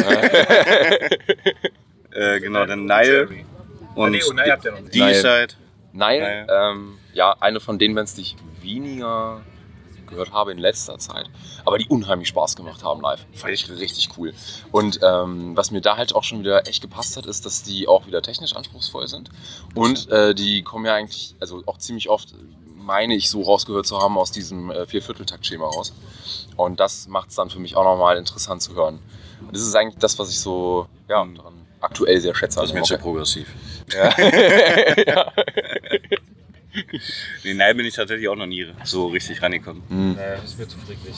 äh, 2.11 2.39
genau, 2.39 2.65
dann 2.65 2.85
Nile 2.85 3.27
und 3.95 4.11
nee, 4.11 4.23
und 4.23 4.35
Nile 4.35 4.51
habt 4.51 4.65
ihr 4.65 4.71
noch 4.71 4.79
nicht. 4.81 4.93
D-Side. 4.95 5.55
Nein, 5.93 6.21
Nein. 6.21 6.47
ähm, 6.49 6.97
ja, 7.13 7.35
eine 7.39 7.59
von 7.59 7.77
den 7.77 7.93
Bands, 7.93 8.15
die 8.15 8.21
ich 8.21 8.35
weniger 8.61 9.41
gehört 10.07 10.31
habe 10.31 10.51
in 10.51 10.57
letzter 10.57 10.97
Zeit, 10.97 11.29
aber 11.65 11.77
die 11.77 11.87
unheimlich 11.87 12.27
Spaß 12.29 12.55
gemacht 12.55 12.83
haben 12.83 13.01
live. 13.01 13.25
Fand 13.33 13.53
ich 13.53 13.69
richtig 13.69 14.09
cool. 14.17 14.33
Und 14.71 14.99
ähm, 15.03 15.55
was 15.55 15.71
mir 15.71 15.81
da 15.81 15.97
halt 15.97 16.13
auch 16.15 16.23
schon 16.23 16.39
wieder 16.39 16.67
echt 16.67 16.81
gepasst 16.81 17.17
hat, 17.17 17.25
ist, 17.25 17.45
dass 17.45 17.63
die 17.63 17.87
auch 17.87 18.05
wieder 18.07 18.21
technisch 18.21 18.55
anspruchsvoll 18.55 19.07
sind. 19.07 19.29
Und 19.75 20.09
äh, 20.09 20.33
die 20.35 20.63
kommen 20.63 20.85
ja 20.85 20.93
eigentlich, 20.95 21.35
also 21.39 21.63
auch 21.65 21.77
ziemlich 21.77 22.09
oft, 22.09 22.33
meine 22.75 23.15
ich, 23.15 23.29
so 23.29 23.41
rausgehört 23.41 23.85
zu 23.87 23.99
haben 23.99 24.17
aus 24.17 24.31
diesem 24.31 24.69
äh, 24.71 24.85
Viervierteltakt-Schema 24.85 25.65
raus. 25.65 25.93
Und 26.57 26.79
das 26.79 27.07
macht 27.07 27.29
es 27.29 27.35
dann 27.35 27.49
für 27.49 27.59
mich 27.59 27.75
auch 27.75 27.83
nochmal 27.83 28.17
interessant 28.17 28.61
zu 28.61 28.75
hören. 28.75 28.99
Und 29.41 29.53
das 29.55 29.61
ist 29.61 29.75
eigentlich 29.75 29.99
das, 29.99 30.19
was 30.19 30.29
ich 30.29 30.39
so 30.39 30.87
ja, 31.07 31.23
Mhm. 31.23 31.35
daran 31.35 31.52
aktuell 31.83 32.19
sehr 32.19 32.33
schätze. 32.35 32.59
Das 32.59 32.69
ist 32.69 32.73
mir 32.73 32.79
Also 32.81 32.95
zu 32.95 33.01
progressiv. 33.01 33.47
ja. 33.93 34.13
Den 37.43 37.57
Nile 37.57 37.75
bin 37.75 37.85
ich 37.85 37.93
tatsächlich 37.93 38.27
auch 38.27 38.35
noch 38.35 38.47
nie 38.47 38.65
so 38.83 39.07
richtig 39.07 39.41
reingekommen. 39.41 39.83
Hm, 39.89 40.13
Naja, 40.15 40.35
das 40.37 40.45
ist 40.51 40.59
mir 40.59 40.67
zu 40.67 40.77
friedlich. 40.79 41.15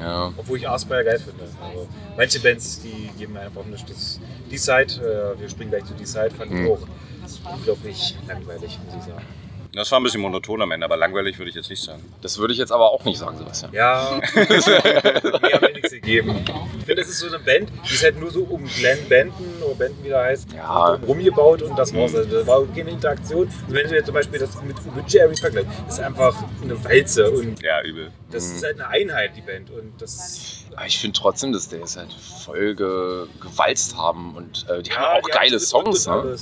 ja. 0.00 0.32
Obwohl 0.36 0.58
ich 0.58 0.68
Aspire 0.68 1.04
geil 1.04 1.18
finde. 1.20 1.44
Also, 1.62 1.88
manche 2.16 2.40
Bands, 2.40 2.80
die 2.82 3.08
geben 3.16 3.34
mir 3.34 3.40
einfach 3.40 3.64
nicht 3.66 3.88
das. 3.88 4.18
Die 4.50 4.58
Side, 4.58 4.94
äh, 5.36 5.40
wir 5.40 5.48
springen 5.48 5.70
gleich 5.70 5.84
zu 5.84 5.94
die 5.94 6.04
Side, 6.06 6.32
fand 6.36 6.50
ich 6.52 6.58
Mhm. 6.58 6.70
auch 6.72 7.52
unglaublich 7.54 8.16
langweilig, 8.26 8.78
muss 8.84 8.94
ich 8.96 9.02
sagen. 9.12 9.24
Das 9.72 9.90
war 9.92 10.00
ein 10.00 10.02
bisschen 10.02 10.20
monoton 10.20 10.60
am 10.62 10.70
Ende, 10.72 10.84
aber 10.84 10.96
langweilig 10.96 11.38
würde 11.38 11.50
ich 11.50 11.54
jetzt 11.54 11.70
nicht 11.70 11.82
sagen. 11.82 12.02
Das 12.22 12.38
würde 12.38 12.52
ich 12.52 12.58
jetzt 12.58 12.72
aber 12.72 12.90
auch 12.90 13.04
nicht 13.04 13.18
sagen, 13.18 13.38
Sebastian. 13.38 13.72
Ja, 13.72 14.20
mir 14.34 15.60
mir 15.60 15.72
nichts 15.74 15.90
gegeben. 15.92 16.44
Ich 16.80 16.84
finde, 16.86 17.02
das 17.02 17.08
ist 17.08 17.20
so 17.20 17.28
eine 17.28 17.38
Band, 17.38 17.70
die 17.88 17.94
ist 17.94 18.02
halt 18.02 18.18
nur 18.18 18.30
so 18.30 18.42
um 18.42 18.64
Glenn 18.66 18.98
Benton 19.08 19.46
oder 19.64 19.74
Benton, 19.76 20.04
wie 20.04 20.08
der 20.08 20.22
heißt, 20.24 20.52
Ja. 20.54 20.94
rumgebaut 21.06 21.62
und 21.62 21.78
das 21.78 21.94
war's. 21.94 22.14
Also, 22.14 22.40
da 22.40 22.46
war 22.46 22.66
keine 22.74 22.90
Interaktion. 22.90 23.42
Und 23.46 23.72
wenn 23.74 23.88
du 23.88 23.94
jetzt 23.94 24.06
zum 24.06 24.14
Beispiel 24.14 24.40
das 24.40 24.60
mit 24.62 24.76
Uwe 24.78 25.04
Jerry 25.06 25.36
vergleichst, 25.36 25.70
das 25.86 25.94
ist 25.98 26.00
einfach 26.04 26.36
eine 26.62 26.84
Walze 26.84 27.30
und 27.30 27.62
Ja, 27.62 27.80
übel. 27.82 28.10
das 28.32 28.48
Mhm. 28.48 28.56
ist 28.56 28.64
halt 28.64 28.80
eine 28.80 28.88
Einheit, 28.88 29.30
die 29.36 29.42
Band. 29.42 29.70
Und 29.70 29.92
das. 30.00 30.64
Aber 30.76 30.86
ich 30.86 30.98
finde 30.98 31.18
trotzdem, 31.18 31.52
dass 31.52 31.68
der 31.68 31.82
es 31.82 31.96
halt 31.96 32.12
voll 32.12 32.74
ge 32.74 33.26
gewalzt 33.40 33.96
haben 33.96 34.34
und 34.36 34.66
äh, 34.68 34.82
die 34.82 34.90
Ja, 34.90 34.96
haben 34.96 35.20
auch 35.20 35.26
die 35.26 35.32
geile 35.32 35.52
haben 35.56 35.60
Songs, 35.60 36.06
ne? 36.06 36.36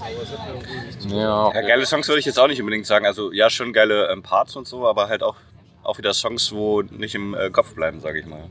Ja, 1.09 1.53
Ja, 1.53 1.61
geile 1.63 1.87
Songs 1.87 2.09
würde 2.09 2.21
ich 2.21 2.27
jetzt 2.27 2.39
auch 2.39 2.47
nicht 2.47 2.61
unbedingt 2.61 2.87
sagen. 2.87 3.07
Also 3.07 3.33
ja, 3.33 3.49
schon 3.51 3.73
geile 3.73 4.09
ähm, 4.11 4.23
Parts 4.23 4.57
und 4.57 4.67
so, 4.69 4.87
aber 4.87 5.09
halt 5.09 5.23
auch, 5.23 5.37
auch 5.83 5.99
wieder 5.99 6.13
Songs, 6.15 6.53
wo 6.53 6.83
nicht 6.83 7.15
im 7.15 7.35
äh, 7.35 7.51
Kopf 7.51 7.75
bleiben, 7.75 8.01
sage 8.01 8.21
ich 8.21 8.27
mal. 8.27 8.45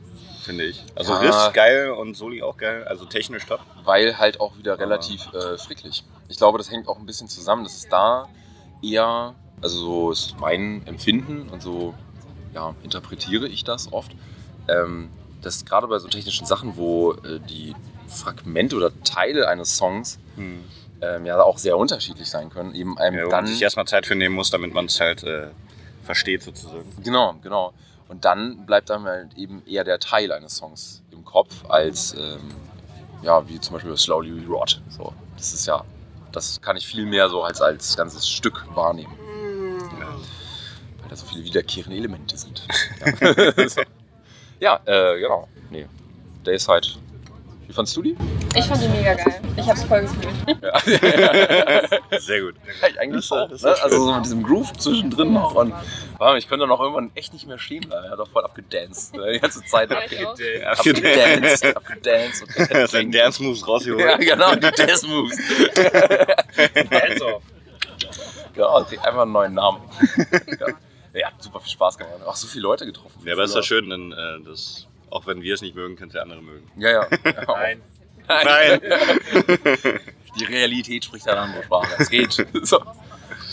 Finde 0.44 0.64
ich. 0.66 0.84
Also 0.96 1.14
Ja. 1.14 1.20
Riss 1.20 1.54
geil 1.54 1.92
und 1.92 2.16
Soli 2.16 2.42
auch 2.42 2.58
geil, 2.58 2.86
also 2.86 3.06
technisch 3.06 3.46
top. 3.46 3.60
weil 3.84 4.18
halt 4.18 4.40
auch 4.40 4.58
wieder 4.58 4.80
relativ 4.80 5.28
äh, 5.34 5.58
fricklich. 5.58 6.04
Ich 6.30 6.38
glaube, 6.38 6.58
das 6.58 6.72
hängt 6.72 6.88
auch 6.88 6.98
ein 6.98 7.06
bisschen 7.06 7.28
zusammen, 7.28 7.64
dass 7.64 7.76
es 7.76 7.88
da 7.90 8.28
eher, 8.82 9.36
also 9.62 9.78
so 9.78 10.12
ist 10.12 10.36
mein 10.40 10.86
Empfinden 10.88 11.50
und 11.50 11.62
so 11.62 11.94
ja, 12.54 12.74
interpretiere 12.82 13.48
ich 13.48 13.64
das 13.64 13.92
oft, 13.92 14.12
ähm, 14.70 15.10
dass 15.42 15.66
gerade 15.66 15.88
bei 15.88 16.00
so 16.00 16.08
technischen 16.08 16.46
Sachen, 16.46 16.78
wo 16.78 17.14
äh, 17.14 17.40
die 17.40 17.76
Fragmente 18.08 18.76
oder 18.76 18.92
Teile 19.04 19.48
eines 19.48 19.76
Songs 19.78 20.20
Hm. 20.36 20.64
ähm, 21.02 21.26
ja 21.26 21.42
auch 21.42 21.58
sehr 21.58 21.78
unterschiedlich 21.78 22.30
sein 22.30 22.50
können, 22.50 22.74
eben 22.74 22.98
einem 22.98 23.18
Ja, 23.18 23.26
wo 23.26 23.30
dann 23.30 23.46
man 23.46 23.54
sich 23.54 23.62
erstmal 23.62 23.86
Zeit 23.86 24.06
für 24.06 24.16
nehmen 24.16 24.36
muss, 24.36 24.50
damit 24.50 24.74
man 24.74 24.86
es 24.86 25.00
halt 25.00 25.24
äh, 25.24 25.48
versteht 26.04 26.44
sozusagen. 26.44 26.86
Genau, 27.04 27.36
genau. 27.42 27.74
Und 28.08 28.24
dann 28.24 28.66
bleibt 28.66 28.90
einem 28.90 29.06
halt 29.06 29.34
eben 29.36 29.62
eher 29.66 29.84
der 29.84 30.00
Teil 30.00 30.32
eines 30.32 30.56
Songs 30.56 31.04
im 31.12 31.26
Kopf, 31.26 31.66
als 31.68 32.14
ähm, 32.14 32.40
ja, 33.22 33.48
wie 33.50 33.60
zum 33.60 33.74
Beispiel 33.74 33.96
Slowly 33.98 34.34
We 34.34 34.48
Rot. 34.48 34.82
So, 34.90 35.14
das 35.36 35.54
ist 35.54 35.66
ja, 35.68 35.84
das 36.32 36.62
kann 36.62 36.78
ich 36.78 36.88
viel 36.88 37.06
mehr 37.06 37.30
so 37.30 37.44
als, 37.44 37.62
als 37.62 37.98
ganzes 37.98 38.30
Stück 38.30 38.66
wahrnehmen. 38.74 39.14
Weil 41.02 41.10
da 41.10 41.16
so 41.16 41.26
viele 41.26 41.44
wiederkehrende 41.44 41.98
Elemente 41.98 42.38
sind. 42.38 42.66
Ja, 43.22 43.68
so. 43.68 43.82
Ja 44.60 44.80
äh, 44.86 45.20
genau. 45.20 45.48
Nee. 45.70 45.86
Dayside. 46.44 46.88
Wie 47.68 47.74
fandst 47.74 47.98
du 47.98 48.02
die? 48.02 48.16
Ich 48.56 48.64
fand 48.66 48.82
die 48.82 48.88
mega 48.88 49.14
geil. 49.14 49.42
Ich 49.58 49.68
hab's 49.68 49.84
voll 49.84 50.02
gefühlt. 50.04 50.30
Sehr 52.22 52.42
gut. 52.42 52.56
Ja, 52.82 52.88
ich 52.88 52.98
eigentlich 53.00 53.30
auch. 53.30 53.50
Ne? 53.50 53.58
Also 53.84 54.06
so 54.06 54.14
mit 54.16 54.24
diesem 54.24 54.42
Groove 54.42 54.72
zwischendrin 54.74 55.34
noch. 55.34 55.54
Und 55.54 55.74
wow, 56.18 56.38
ich 56.38 56.48
könnte 56.48 56.66
noch 56.66 56.80
irgendwann 56.80 57.12
echt 57.16 57.34
nicht 57.34 57.46
mehr 57.46 57.60
stehen 57.60 57.82
bleiben. 57.90 58.06
Er 58.06 58.12
hat 58.12 58.20
doch 58.20 58.30
voll 58.30 58.46
abgedanced. 58.46 59.16
Ne? 59.18 59.34
Die 59.34 59.40
ganze 59.42 59.66
Zeit 59.66 59.92
Ja, 59.92 60.00
ich 60.10 60.26
auch. 60.26 60.32
abgedanced, 60.80 61.66
abgedanced. 61.76 62.44
Und 62.74 62.90
Sein 62.90 63.12
Dance 63.12 63.44
Moves 63.44 63.68
rausgeholt. 63.68 64.00
ja, 64.00 64.16
genau, 64.16 64.56
die 64.56 64.62
Dance 64.72 65.06
Moves. 65.06 65.38
Hands 66.90 67.22
off. 67.22 67.44
Genau, 68.54 68.84
kriegt 68.86 69.06
einfach 69.06 69.24
einen 69.24 69.32
neuen 69.34 69.54
Namen. 69.56 69.82
ja. 70.60 70.68
Ja, 71.18 71.28
hat 71.28 71.42
super 71.42 71.60
viel 71.60 71.72
Spaß 71.72 71.98
gemacht. 71.98 72.14
Auch 72.26 72.36
so 72.36 72.48
viele 72.48 72.64
Leute 72.64 72.86
getroffen. 72.86 73.22
Ja, 73.26 73.34
aber 73.34 73.44
ist 73.44 73.56
das 73.56 73.66
schön, 73.66 73.90
denn 73.90 74.12
äh, 74.12 74.40
das, 74.46 74.88
auch 75.10 75.26
wenn 75.28 75.42
wir 75.42 75.54
es 75.54 75.62
nicht 75.62 75.76
mögen, 75.76 75.96
können 75.96 76.10
es 76.10 76.16
ja 76.16 76.22
andere 76.22 76.42
mögen. 76.42 76.70
Ja, 76.78 76.90
ja. 76.92 77.08
ja. 77.26 77.46
Nein. 77.48 77.82
Nein. 78.28 78.82
Die 80.40 80.44
Realität 80.44 81.06
spricht 81.06 81.28
eine 81.28 81.40
andere 81.40 81.64
Sprache. 81.64 81.96
Es 81.98 82.10
geht. 82.10 82.34
so. 82.64 82.80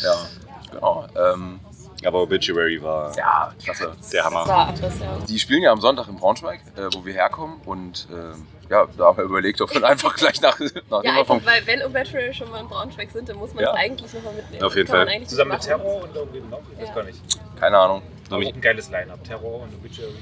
Ja, 0.03 0.29
genau. 0.71 1.07
Ähm, 1.17 1.61
Aber 2.05 2.23
Obituary 2.23 2.83
war 2.83 3.17
ja, 3.17 3.53
klasse. 3.63 3.93
der 4.13 4.25
Hammer. 4.25 4.47
War 4.47 4.69
Abriss, 4.69 5.01
ja. 5.01 5.19
Die 5.29 5.39
spielen 5.39 5.63
ja 5.63 5.73
am 5.73 5.81
Sonntag 5.81 6.09
in 6.09 6.17
Braunschweig, 6.17 6.61
äh, 6.77 6.89
wo 6.95 7.05
wir 7.05 7.13
herkommen. 7.15 7.61
Und 7.65 8.07
ähm, 8.13 8.47
ja, 8.71 8.87
da 8.97 9.05
haben 9.07 9.17
wir 9.19 9.25
überlegt, 9.25 9.61
ob 9.61 9.73
wir 9.75 9.85
einfach 9.89 10.15
gleich 10.17 10.41
nach, 10.41 10.59
nachdem 10.59 10.75
Ja, 10.91 11.13
einfach, 11.13 11.27
vom. 11.27 11.45
weil 11.47 11.67
wenn 11.67 11.83
Obituary 11.83 12.33
schon 12.35 12.51
mal 12.51 12.61
in 12.61 12.69
Braunschweig 12.69 13.11
sind, 13.11 13.29
dann 13.29 13.37
muss 13.37 13.55
man 13.55 13.65
es 13.65 13.71
Ja. 13.71 13.75
eigentlich 13.75 14.13
nochmal 14.13 14.35
mitnehmen. 14.35 14.63
Auf 14.63 14.77
jeden 14.77 14.89
Das 14.91 14.97
Fall. 15.09 15.27
Zusammen 15.27 15.51
mit. 15.53 15.61
Terror 15.61 16.03
und 16.03 16.15
irgendwie 16.15 16.41
noch? 16.51 16.61
Ich 16.73 16.81
weiß 16.81 16.89
Ja. 16.89 16.95
gar 16.95 17.05
nicht. 17.05 17.21
Keine 17.61 17.79
Ahnung. 17.79 18.03
Aber 18.31 18.45
auch 18.47 18.53
ein 18.55 18.61
geiles 18.61 18.91
Line-Up. 18.91 19.23
Terror 19.25 19.63
und 19.63 19.75
Obituary. 19.75 20.13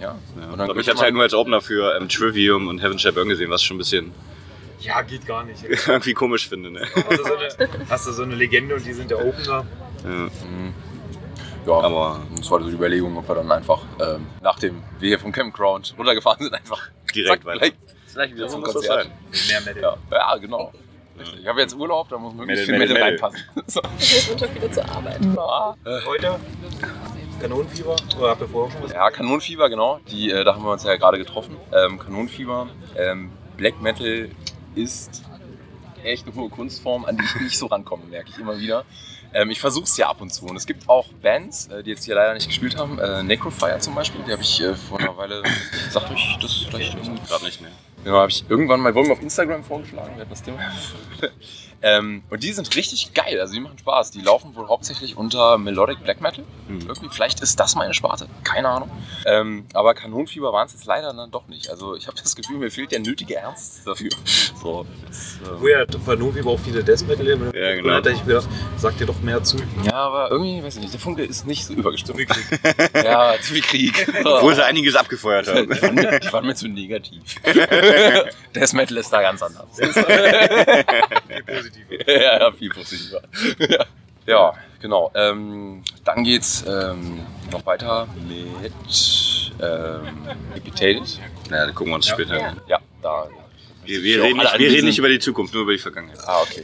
Ja. 0.00 0.14
Ja. 0.38 0.46
Und 0.50 0.58
dann 0.58 0.70
Aber 0.70 0.80
ich 0.80 0.86
hatte 0.88 0.96
man- 0.96 1.04
halt 1.04 1.14
nur 1.14 1.22
als 1.24 1.34
Opener 1.34 1.60
für 1.60 1.94
ähm, 1.96 2.08
Trivium 2.08 2.68
und 2.68 2.82
Heaven 2.82 2.98
Shall 2.98 3.12
Burn 3.12 3.28
gesehen, 3.28 3.50
was 3.50 3.60
ich 3.60 3.66
schon 3.66 3.76
ein 3.76 3.78
bisschen 3.78 4.12
Ja, 4.80 5.02
geht 5.02 5.26
gar 5.26 5.44
nicht. 5.44 5.62
irgendwie 5.86 6.14
komisch 6.14 6.48
finde. 6.48 6.70
Ne? 6.70 6.86
Hast 6.94 7.10
du, 7.18 7.22
so 7.24 7.34
eine, 7.36 7.48
hast 7.90 8.06
du 8.06 8.12
so 8.12 8.22
eine 8.22 8.34
Legende 8.34 8.74
und 8.76 8.86
die 8.86 8.94
sind 8.94 9.10
der 9.10 9.18
Opener? 9.24 9.66
Ja. 10.04 10.08
Mhm. 10.10 10.30
Ja, 11.66 11.72
Aber 11.74 12.20
das 12.36 12.50
war 12.50 12.60
so 12.60 12.68
die 12.68 12.74
Überlegung, 12.74 13.16
ob 13.16 13.28
wir 13.28 13.34
dann 13.34 13.50
einfach, 13.52 13.82
ähm, 14.00 14.26
nachdem 14.42 14.82
wir 14.98 15.08
hier 15.08 15.18
vom 15.18 15.32
Campground 15.32 15.94
runtergefahren 15.98 16.42
sind, 16.42 16.54
einfach 16.54 16.88
direkt 17.14 17.42
zack, 17.42 17.44
weiter. 17.44 17.58
gleich, 17.58 17.72
gleich 18.14 18.34
wieder 18.34 18.48
So 18.48 18.54
zum 18.56 18.62
Konzert. 18.64 19.04
sein. 19.04 19.12
Mehr 19.48 19.60
Metal. 19.74 19.96
Ja, 20.10 20.16
ja, 20.16 20.36
genau. 20.36 20.72
Richtig. 21.18 21.40
Ich 21.40 21.46
habe 21.46 21.60
jetzt 21.60 21.74
Urlaub, 21.74 22.08
da 22.08 22.16
muss 22.16 22.32
möglichst 22.34 22.64
viel 22.64 22.78
Metal, 22.78 22.96
reinpassen. 22.96 23.40
so. 23.66 23.80
Ich 23.98 24.14
muss 24.14 24.28
Montag 24.30 24.54
wieder 24.54 24.72
zur 24.72 24.84
Arbeit. 24.88 25.18
Heute 26.06 26.40
Kanonenfieber? 27.40 27.96
Oder 28.18 28.30
habt 28.30 28.40
ihr 28.42 28.48
vorher 28.48 28.72
schon 28.72 28.82
was? 28.84 28.92
Ja, 28.92 29.10
Kanonenfieber, 29.10 29.68
genau. 29.70 29.98
Die, 30.10 30.30
äh, 30.30 30.44
da 30.44 30.54
haben 30.54 30.62
wir 30.64 30.72
uns 30.72 30.84
ja 30.84 30.96
gerade 30.96 31.18
getroffen. 31.18 31.56
Ähm, 31.72 31.98
Kanonenfieber, 31.98 32.68
ähm, 32.96 33.30
Black 33.56 33.80
Metal 33.80 34.30
ist 34.74 35.22
echt 36.04 36.26
eine 36.26 36.34
hohe 36.34 36.48
Kunstform, 36.50 37.04
an 37.04 37.16
die 37.16 37.24
ich 37.24 37.40
nicht 37.40 37.58
so 37.58 37.66
rankomme, 37.66 38.04
merke 38.04 38.30
ich 38.30 38.38
immer 38.38 38.58
wieder. 38.58 38.84
Ähm, 39.32 39.50
ich 39.50 39.60
versuche 39.60 39.84
es 39.84 39.96
ja 39.96 40.08
ab 40.08 40.20
und 40.20 40.32
zu. 40.32 40.46
Und 40.46 40.56
es 40.56 40.66
gibt 40.66 40.88
auch 40.88 41.08
Bands, 41.22 41.68
äh, 41.68 41.82
die 41.82 41.90
jetzt 41.90 42.04
hier 42.04 42.14
leider 42.14 42.34
nicht 42.34 42.48
gespielt 42.48 42.76
haben. 42.76 42.98
Äh, 42.98 43.22
Necrofire 43.22 43.78
zum 43.78 43.94
Beispiel, 43.94 44.22
die 44.26 44.32
habe 44.32 44.42
ich 44.42 44.60
äh, 44.60 44.74
vor 44.74 44.98
einer 44.98 45.16
Weile, 45.16 45.42
sagt 45.90 46.10
euch 46.10 46.38
das 46.40 46.66
vielleicht? 46.68 46.92
Gerade 47.28 47.44
nicht 47.44 47.60
mehr. 47.60 47.70
Genau, 48.04 48.16
habe 48.16 48.30
ich 48.30 48.44
irgendwann 48.48 48.80
mal, 48.80 48.94
wurden 48.94 49.08
wir 49.08 49.12
auf 49.12 49.22
Instagram 49.22 49.62
vorgeschlagen, 49.62 50.14
wir 50.14 50.22
hatten 50.22 50.30
das 50.30 50.42
Thema. 50.42 50.58
ähm, 51.82 52.22
und 52.30 52.42
die 52.42 52.52
sind 52.52 52.74
richtig 52.76 53.14
geil, 53.14 53.40
also 53.40 53.54
die 53.54 53.60
machen 53.60 53.78
Spaß. 53.78 54.10
Die 54.10 54.20
laufen 54.20 54.54
wohl 54.54 54.68
hauptsächlich 54.68 55.16
unter 55.16 55.58
Melodic 55.58 56.02
Black 56.02 56.20
Metal. 56.20 56.44
Hm. 56.68 56.80
Irgendwie, 56.80 57.08
vielleicht 57.10 57.40
ist 57.40 57.58
das 57.58 57.74
meine 57.74 57.94
Sparte, 57.94 58.26
keine 58.44 58.68
Ahnung. 58.68 58.90
Ähm, 59.26 59.64
aber 59.72 59.94
Kanonenfieber 59.94 60.52
waren 60.52 60.66
es 60.66 60.74
jetzt 60.74 60.84
leider 60.84 61.12
dann 61.12 61.30
doch 61.30 61.48
nicht. 61.48 61.70
Also 61.70 61.96
ich 61.96 62.06
habe 62.06 62.16
das 62.22 62.36
Gefühl, 62.36 62.58
mir 62.58 62.70
fehlt 62.70 62.92
der 62.92 63.00
nötige 63.00 63.36
Ernst 63.36 63.86
dafür. 63.86 64.10
So, 64.60 64.86
das, 65.06 65.38
ähm, 65.46 65.60
Wo 65.60 65.68
ja 65.68 65.86
Kanonenfieber 65.86 66.50
auch 66.50 66.60
viele 66.60 66.84
Death 66.84 67.06
Metal 67.06 67.26
immer. 67.26 67.54
Ja, 67.54 67.74
genau. 67.74 67.94
Hätte 67.94 68.10
ich 68.10 68.24
gedacht, 68.24 68.48
sagt 68.76 69.00
dir 69.00 69.06
doch 69.06 69.20
mehr 69.20 69.42
zu. 69.42 69.56
ja, 69.84 69.94
aber 69.94 70.30
irgendwie, 70.30 70.62
weiß 70.62 70.76
ich 70.76 70.82
nicht, 70.82 70.92
der 70.92 71.00
Funke 71.00 71.24
ist 71.24 71.46
nicht 71.46 71.64
so 71.64 71.74
Krieg. 71.74 72.28
Ja, 72.94 73.34
zu 73.40 73.54
viel 73.54 73.62
Krieg. 73.62 74.06
Obwohl 74.24 74.54
sie 74.54 74.64
einiges 74.64 74.94
abgefeuert 74.96 75.48
haben. 75.48 75.68
Die 75.70 75.82
waren, 75.82 75.94
mir, 75.94 76.20
die 76.20 76.32
waren 76.32 76.46
mir 76.46 76.54
zu 76.54 76.68
negativ. 76.68 77.22
Death 78.54 78.72
Metal 78.74 78.96
ist 78.98 79.10
da 79.10 79.22
ganz 79.22 79.42
anders. 79.42 79.68
Positiver. 81.70 82.10
ja, 82.22 82.40
ja, 82.40 82.52
viel 82.52 82.70
positiver. 82.70 83.22
ja. 83.68 83.84
ja, 84.26 84.54
genau. 84.80 85.10
Ähm, 85.14 85.82
dann 86.04 86.24
geht's 86.24 86.64
ähm, 86.66 87.20
noch 87.52 87.64
weiter 87.66 88.08
mit 88.28 88.72
ähm, 89.60 90.28
Epitated. 90.54 91.20
Ja, 91.50 91.66
dann 91.66 91.74
gucken 91.74 91.92
wir 91.92 91.96
uns 91.96 92.06
später 92.08 92.38
Ja. 92.38 92.48
an. 92.48 92.60
Ja, 92.66 92.78
da. 93.02 93.28
Wir, 93.82 94.02
wir, 94.02 94.22
reden 94.22 94.38
nicht, 94.38 94.58
wir 94.58 94.70
reden 94.70 94.86
nicht 94.86 94.98
über 94.98 95.08
die 95.08 95.18
Zukunft, 95.18 95.54
nur 95.54 95.62
über 95.62 95.72
die 95.72 95.78
Vergangenheit. 95.78 96.18
Ah, 96.26 96.42
okay. 96.42 96.62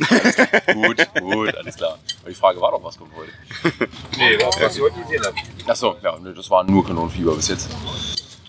Gut, 0.75 0.99
gut, 1.19 1.57
alles 1.57 1.75
klar. 1.77 1.99
Aber 2.21 2.29
die 2.29 2.37
Frage 2.37 2.61
war 2.61 2.71
doch, 2.71 2.85
was 2.85 2.99
kommt 2.99 3.13
heute? 3.17 3.33
Nee, 4.19 4.37
was, 4.41 4.61
was 4.61 4.77
ich 4.77 4.83
heute 4.83 5.01
gesehen 5.01 5.25
habe. 5.25 5.37
Achso, 5.67 5.97
ja, 6.03 6.17
nö, 6.19 6.35
das 6.35 6.49
war 6.51 6.63
nur 6.63 6.87
Kanonenfieber 6.87 7.35
bis 7.35 7.49
jetzt. 7.49 7.71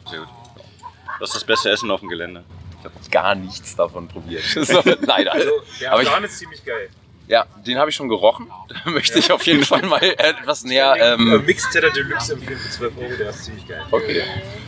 Sehr 0.09 0.19
gut. 0.19 0.27
Das 1.19 1.29
ist 1.29 1.35
das 1.37 1.43
beste 1.45 1.71
Essen 1.71 1.89
auf 1.89 2.01
dem 2.01 2.09
Gelände. 2.09 2.43
Ich 2.95 2.99
habe 3.01 3.09
gar 3.11 3.35
nichts 3.35 3.75
davon 3.75 4.07
probiert. 4.07 4.43
So, 4.61 4.81
leider. 5.01 5.33
Also, 5.33 5.51
der 5.81 5.91
Aber 5.93 6.01
ich, 6.01 6.07
Plan 6.09 6.23
ist 6.23 6.37
ziemlich 6.39 6.63
geil. 6.65 6.89
ja, 7.27 7.45
den 7.65 7.77
habe 7.77 7.89
ich 7.89 7.95
schon 7.95 8.09
gerochen. 8.09 8.47
Da 8.85 8.91
möchte 8.91 9.19
ich 9.19 9.31
auf 9.31 9.43
jeden 9.45 9.63
Fall 9.63 9.81
mal 9.83 10.01
etwas 10.03 10.63
näher. 10.63 10.95
äh, 10.97 11.13
Ähm, 11.13 11.43
Mixed 11.45 11.71
Cheddar 11.71 11.91
Deluxe 11.91 12.33
empfehlen 12.33 12.59
für 12.59 12.69
12 12.69 12.97
Euro, 12.97 13.17
der 13.17 13.29
ist 13.29 13.45
ziemlich 13.45 13.67
geil. 13.67 13.81
okay. 13.91 14.23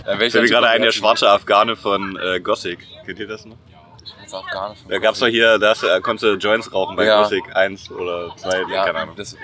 Dann 0.05 0.21
Ich 0.21 0.33
mir 0.33 0.45
gerade 0.47 0.67
ein, 0.69 0.81
der 0.81 0.91
schwarze 0.91 1.29
Afghane 1.29 1.75
von 1.75 2.17
äh, 2.17 2.39
Gothic. 2.39 2.79
Kennt 3.05 3.19
ihr 3.19 3.27
das 3.27 3.45
noch? 3.45 3.57
Da 4.87 4.99
gab 4.99 5.13
es 5.15 5.19
doch 5.19 5.27
hier, 5.27 5.57
da 5.57 5.71
äh, 5.71 6.01
konntest 6.01 6.23
du 6.23 6.33
Joints 6.35 6.71
rauchen 6.71 6.95
bei 6.95 7.05
Ja. 7.05 7.23
Gothic 7.23 7.43
1 7.55 7.89
oder 7.91 8.31
2, 8.37 8.61
Ja, 8.71 8.85
keine 8.85 8.99
Ahnung. 8.99 9.15
Das, 9.15 9.35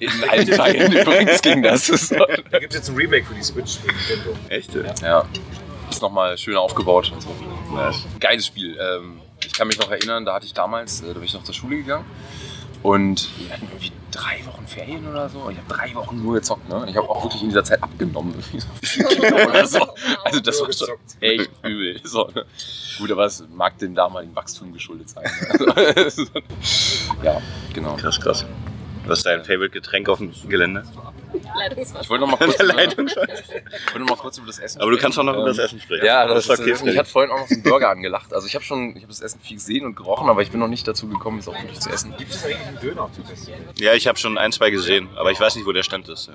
in 0.00 0.10
allen 0.28 0.46
Teilen 0.50 0.92
übrigens 0.96 1.42
ging 1.42 1.62
das. 1.62 1.86
Da 2.08 2.58
gibt 2.58 2.72
es 2.72 2.78
jetzt 2.80 2.88
ein 2.88 2.96
Remake 2.96 3.24
für 3.24 3.34
die 3.34 3.42
Switch. 3.44 3.78
Echt? 4.48 4.74
ja, 5.00 5.24
ist 5.90 6.02
nochmal 6.02 6.36
schön 6.38 6.56
aufgebaut 6.56 7.12
und 7.12 7.22
so. 7.22 7.28
Nice. 7.74 8.04
Geiles 8.20 8.46
Spiel. 8.46 8.78
Ähm, 8.80 9.20
ich 9.44 9.52
kann 9.52 9.68
mich 9.68 9.78
noch 9.78 9.90
erinnern, 9.90 10.24
da 10.24 10.34
hatte 10.34 10.46
ich 10.46 10.54
damals, 10.54 11.02
äh, 11.02 11.08
da 11.08 11.14
bin 11.14 11.24
ich 11.24 11.34
noch 11.34 11.44
zur 11.44 11.54
Schule 11.54 11.76
gegangen 11.76 12.04
und 12.82 13.30
wir 13.38 13.52
hatten 13.52 13.66
irgendwie 13.66 13.92
drei 14.12 14.44
Wochen 14.46 14.66
Ferien 14.66 15.06
oder 15.08 15.28
so. 15.28 15.50
Ich 15.50 15.58
habe 15.58 15.68
drei 15.68 15.94
Wochen 15.94 16.22
nur 16.22 16.34
gezockt. 16.34 16.68
Ne? 16.68 16.86
Ich 16.88 16.96
habe 16.96 17.08
auch 17.08 17.24
wirklich 17.24 17.42
in 17.42 17.48
dieser 17.48 17.64
Zeit 17.64 17.82
abgenommen. 17.82 18.34
So. 19.66 19.80
Also 20.24 20.40
das 20.40 20.60
war 20.60 20.72
schon 20.72 20.96
echt 21.20 21.50
übel. 21.64 22.00
So, 22.04 22.28
ne? 22.34 22.46
Gut, 22.98 23.10
aber 23.10 23.24
es 23.24 23.42
mag 23.52 23.76
dem 23.78 23.94
damaligen 23.94 24.34
Wachstum 24.36 24.72
geschuldet 24.72 25.10
sein. 25.10 25.24
Ne? 25.58 25.94
Also, 25.96 26.24
ja, 27.22 27.40
genau. 27.72 27.96
Krass, 27.96 28.20
krass. 28.20 28.44
Was 29.06 29.18
ist 29.20 29.26
dein 29.26 29.44
Favorite-Getränk 29.44 30.08
auf 30.08 30.18
dem 30.18 30.32
Gelände? 30.48 30.82
Leitungswasser. 31.56 32.00
Ich 32.02 32.10
wollte 32.10 32.26
noch 32.26 32.30
mal 32.30 32.36
kurz, 32.46 32.60
über, 32.60 32.80
ich 32.80 33.16
wollte 33.16 33.98
noch 34.00 34.08
mal 34.08 34.16
kurz 34.16 34.38
über 34.38 34.46
das 34.48 34.58
Essen 34.58 34.80
Aber 34.80 34.90
du 34.90 34.96
kannst 34.98 35.18
auch 35.18 35.22
noch 35.22 35.32
sprechen. 35.34 35.42
über 35.42 35.48
das 35.50 35.58
Ähm, 35.58 35.64
Essen 35.64 35.80
sprechen. 35.80 36.04
Ja, 36.06 36.26
das, 36.26 36.44
ist 36.44 36.50
ist 36.50 36.60
okay. 36.60 36.84
Mich 36.84 36.98
hat 36.98 37.06
vorhin 37.08 37.30
auch 37.30 37.38
noch 37.38 37.48
so 37.48 37.54
ein 37.54 37.62
Burger 37.62 37.88
angelacht. 37.90 38.32
Also 38.34 38.46
ich 38.46 38.54
habe 38.54 38.64
schon, 38.64 38.90
ich 38.90 39.02
habe 39.02 39.08
das 39.08 39.20
Essen 39.20 39.40
viel 39.40 39.56
gesehen 39.56 39.86
und 39.86 39.94
gerochen, 39.96 40.28
aber 40.28 40.42
ich 40.42 40.50
bin 40.50 40.60
noch 40.60 40.68
nicht 40.68 40.86
dazu 40.88 41.08
gekommen, 41.08 41.38
es 41.38 41.48
auch 41.48 41.54
wirklich 41.60 41.78
zu 41.80 41.88
essen. 41.90 42.14
Gibt 42.18 42.32
es 42.34 42.44
eigentlich 42.44 42.58
einen 42.66 42.80
Döner 42.80 43.02
auf 43.02 43.12
dem 43.14 43.24
Festival? 43.24 43.60
Ja, 43.78 43.94
ich 43.94 44.06
habe 44.08 44.18
schon 44.18 44.38
ein, 44.38 44.50
zwei 44.52 44.70
gesehen, 44.70 45.08
aber 45.16 45.30
ich 45.30 45.38
weiß 45.40 45.54
nicht, 45.56 45.66
wo 45.66 45.72
der 45.72 45.82
Stand 45.84 46.08
ist. 46.08 46.30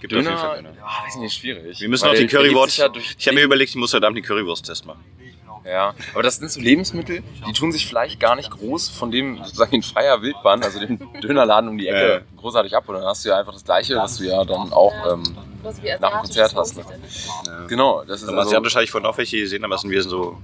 Gibt 0.00 0.14
auf 0.14 0.20
jeden 0.22 0.36
Fall 0.36 0.56
Döner, 0.56 0.70
Döner. 0.70 0.80
ja, 0.80 1.04
weiß 1.06 1.16
nicht, 1.16 1.34
schwierig. 1.36 1.80
Wir 1.80 1.88
müssen 1.88 2.04
Weil 2.04 2.10
auch 2.12 2.18
die 2.18 2.26
Currywurst. 2.26 2.78
ich 3.18 3.26
habe 3.28 3.34
mir 3.36 3.42
überlegt, 3.44 3.70
ich 3.70 3.76
muss 3.76 3.92
heute 3.94 4.06
Abend 4.06 4.18
die 4.18 4.22
Currywurst-Test 4.22 4.84
machen. 4.86 5.04
Ja, 5.64 5.94
aber 6.12 6.22
das 6.22 6.36
sind 6.36 6.50
so 6.50 6.60
Lebensmittel, 6.60 7.22
die 7.46 7.52
tun 7.52 7.72
sich 7.72 7.86
vielleicht 7.86 8.18
gar 8.20 8.36
nicht 8.36 8.50
groß 8.50 8.88
von 8.88 9.10
dem 9.10 9.38
sozusagen 9.38 9.74
in 9.74 9.82
freier 9.82 10.22
Wildbahn, 10.22 10.62
also 10.62 10.80
dem 10.80 10.98
Dönerladen 11.20 11.68
um 11.68 11.78
die 11.78 11.88
Ecke, 11.88 12.12
Ja. 12.14 12.40
großartig 12.40 12.76
ab. 12.76 12.88
Und 12.88 12.96
dann 12.96 13.04
hast 13.04 13.24
du 13.24 13.28
ja 13.28 13.38
einfach 13.38 13.52
das 13.52 13.64
Gleiche, 13.64 13.96
was 13.96 14.16
du 14.16 14.24
ja 14.24 14.44
dann 14.44 14.72
auch 14.72 14.92
ähm, 15.10 15.22
nach 16.00 16.10
dem 16.10 16.18
Konzert 16.20 16.54
hast. 16.56 16.76
Ne? 16.76 16.84
Ja. 17.46 17.66
Genau, 17.66 18.02
das 18.04 18.22
ist 18.22 18.28
Am 18.28 18.38
also, 18.38 18.48
Asiatisch 18.48 18.74
hatte 18.74 18.84
ich 18.84 18.90
vorhin 18.90 19.08
auch 19.08 19.16
welche 19.18 19.38
gesehen, 19.38 19.64
aber 19.64 19.76
es 19.76 19.82
sind 19.82 19.90
wieder 19.90 20.02
so 20.02 20.38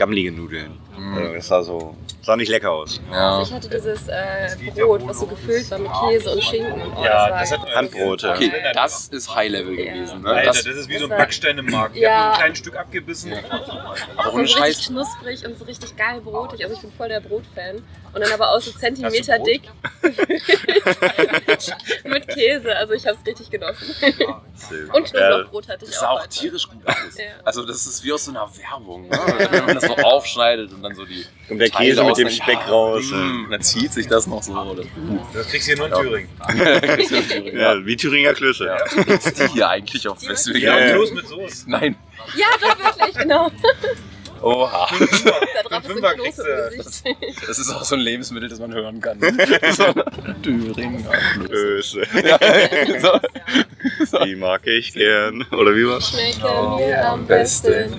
gammelige 0.00 0.32
Nudeln. 0.32 0.78
Mhm. 0.96 1.14
Also 1.18 1.34
das 1.34 1.48
sah 1.48 1.62
so, 1.62 1.94
sah 2.22 2.34
nicht 2.36 2.48
lecker 2.48 2.72
aus. 2.72 3.00
ja. 3.12 3.36
Also 3.38 3.50
ich 3.50 3.54
hatte 3.54 3.68
dieses 3.68 4.08
äh, 4.08 4.56
Brot, 4.74 5.06
was 5.06 5.20
so 5.20 5.26
gefüllt 5.26 5.70
war 5.70 5.78
mit 5.78 5.92
Käse 5.92 6.30
und 6.30 6.42
Schinken. 6.42 6.80
Oh, 6.96 7.04
Ja, 7.04 7.28
das 7.28 7.50
das 7.50 7.58
war 7.60 7.66
hat 7.68 7.76
Handbrot, 7.76 8.22
ja. 8.22 8.32
Okay, 8.34 8.50
das 8.74 9.08
ist 9.08 9.34
High 9.34 9.50
Level 9.50 9.76
gewesen. 9.76 10.22
Ne? 10.22 10.28
Alter, 10.30 10.46
Das, 10.48 10.64
das 10.64 10.74
ist 10.76 10.88
wie 10.88 10.96
so 10.98 11.04
ein 11.04 11.10
das 11.10 11.18
Backstein 11.18 11.58
im 11.58 11.66
Markt. 11.66 11.96
Ich 11.96 12.02
Ja. 12.02 12.24
hab 12.24 12.32
ein 12.32 12.38
kleines 12.38 12.58
Stück 12.58 12.76
abgebissen. 12.76 13.32
aber 13.34 14.24
so 14.24 14.30
ohne 14.32 14.42
richtig 14.42 14.56
Scheiß. 14.58 14.86
knusprig 14.86 15.46
und 15.46 15.58
so 15.58 15.64
richtig 15.66 15.94
geil 15.96 16.20
brotig. 16.22 16.62
Also 16.64 16.74
ich 16.76 16.80
bin 16.82 16.92
voll 16.92 17.08
der 17.08 17.20
Brotfan. 17.20 17.82
Und 18.12 18.24
dann 18.24 18.32
aber 18.32 18.50
auch 18.50 18.60
so 18.60 18.72
Zentimeter 18.72 19.38
dick. 19.38 19.62
mit 22.04 22.28
Käse. 22.28 22.74
Also 22.76 22.94
ich 22.94 23.06
habe 23.06 23.16
es 23.20 23.26
richtig 23.26 23.50
genossen. 23.50 23.94
Und 24.92 25.04
Knoblauchbrot 25.04 25.68
hatte 25.68 25.84
ich 25.84 25.90
Das 25.92 25.98
auch. 25.98 26.02
sah 26.02 26.08
auch 26.10 26.20
heute. 26.22 26.28
tierisch 26.30 26.68
gut 26.68 26.86
aus. 26.86 26.96
Ja. 27.16 27.24
Also 27.44 27.64
das 27.64 27.86
ist 27.86 28.02
wie 28.04 28.12
aus 28.12 28.24
so 28.24 28.30
einer 28.32 28.48
Werbung, 28.56 29.08
ne? 29.08 29.16
wenn 29.50 29.64
man 29.66 29.74
das 29.76 29.88
so 29.96 30.02
aufschneidet 30.02 30.72
und 30.72 30.82
dann 30.82 30.94
so 30.94 31.04
die 31.04 31.24
Und 31.48 31.58
der 31.58 31.70
Teile 31.70 31.90
Käse 31.90 32.04
mit 32.04 32.18
dem 32.18 32.30
Speck 32.30 32.68
raus. 32.68 33.04
Mm, 33.10 33.44
und 33.44 33.50
dann 33.50 33.62
zieht 33.62 33.92
sich 33.92 34.06
das 34.06 34.26
noch 34.26 34.42
so. 34.42 34.52
Oder? 34.52 34.84
Das 35.32 35.48
kriegst 35.48 35.68
du 35.68 35.74
hier 35.74 35.78
nur 35.78 35.86
in 35.86 35.92
Ja. 35.92 36.00
Thüringen. 36.00 36.28
Ja, 37.58 37.86
wie 37.86 37.96
Thüringer 37.96 38.34
Klöße. 38.34 38.66
Ja. 38.66 39.02
Gibt's 39.04 39.32
die 39.34 39.48
hier 39.48 39.68
eigentlich 39.68 40.06
auf 40.08 40.20
Festival? 40.20 40.60
Ja, 40.60 40.78
Ja, 40.78 40.86
ja. 40.86 40.92
Kloß 40.94 41.12
mit 41.12 41.26
Soße. 41.28 41.70
Nein. 41.70 41.96
Ja, 42.36 42.46
doch 42.60 42.78
wirklich, 42.98 43.16
genau. 43.16 43.50
Oha. 44.42 44.88
Da 44.90 45.62
drauf 45.68 45.82
ist 45.84 45.92
Fünfer 45.92 46.14
kriegst 46.14 46.38
du- 46.38 46.76
Gesicht. 46.76 47.14
Das 47.46 47.58
ist 47.58 47.70
auch 47.70 47.84
so 47.84 47.94
ein 47.94 48.00
Lebensmittel, 48.00 48.48
das 48.48 48.58
man 48.58 48.72
hören 48.72 49.00
kann. 49.00 49.18
so. 49.72 49.84
Thüringer 50.42 51.10
Klöße. 51.46 52.02
Ja. 52.24 52.38
So. 53.00 54.18
Die 54.24 54.36
mag 54.36 54.66
ich 54.66 54.92
gern. 54.92 55.42
Oder 55.52 55.74
wie 55.74 55.86
war's? 55.86 56.10
Schmecke 56.10 56.76
mir 56.78 57.04
am 57.08 57.26
besten. 57.26 57.94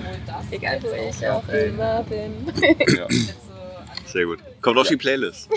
Egal 0.50 0.78
wo 0.82 0.88
ich 0.92 1.26
auch 1.28 1.48
immer 1.48 2.02
bin. 2.04 2.52
Ja. 2.96 3.06
Sehr 4.06 4.24
gut. 4.26 4.38
Kommt 4.60 4.78
auf 4.78 4.88
die 4.88 4.96
Playlist. 4.96 5.48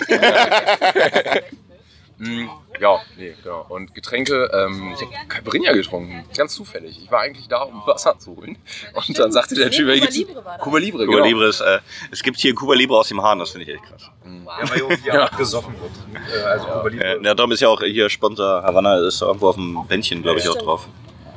Mm, 2.18 2.48
Ja, 2.80 2.98
nee, 3.16 3.34
genau. 3.42 3.66
Und 3.68 3.94
Getränke, 3.94 4.50
ähm, 4.52 4.92
ich 4.94 5.00
habe 5.02 5.12
Caipirinha 5.28 5.72
getrunken, 5.72 6.24
ganz 6.36 6.54
zufällig. 6.54 6.98
Ich 7.02 7.10
war 7.10 7.20
eigentlich 7.20 7.46
da, 7.48 7.62
um 7.62 7.86
Wasser 7.86 8.18
zu 8.18 8.36
holen. 8.36 8.56
Und 8.94 9.18
dann 9.18 9.32
sagte 9.32 9.54
der 9.54 9.70
Typ, 9.70 9.86
hier 9.88 10.00
gibt's. 10.00 10.18
Cuba 10.60 10.78
Libre, 10.78 11.04
Cuba 11.04 11.16
genau. 11.18 11.26
Libre 11.26 11.48
ist, 11.48 11.60
äh, 11.60 11.78
es 12.10 12.22
gibt 12.22 12.38
hier 12.38 12.54
Cuba 12.54 12.74
Libre 12.74 12.98
aus 12.98 13.08
dem 13.08 13.22
Hahn, 13.22 13.38
das 13.38 13.50
finde 13.50 13.66
ich 13.70 13.74
echt 13.74 13.84
krass. 13.84 14.10
Ja, 14.24 14.70
weil 14.70 14.96
hier 14.98 14.98
Ja. 15.14 15.26
auch 15.26 15.36
gesoffen 15.36 15.74
wird. 15.80 15.92
Äh, 16.34 16.42
Also 16.42 16.66
Cuba 16.66 16.88
Libre. 16.88 17.20
Ja, 17.22 17.34
darum 17.34 17.52
ist 17.52 17.60
ja 17.60 17.68
auch 17.68 17.82
hier 17.82 18.08
Sponsor 18.08 18.62
Havanna, 18.62 18.96
ist 19.06 19.20
irgendwo 19.20 19.48
auf 19.48 19.56
dem 19.56 19.86
Bändchen, 19.86 20.22
glaube 20.22 20.38
ich, 20.38 20.48
auch 20.48 20.56
drauf. 20.56 20.88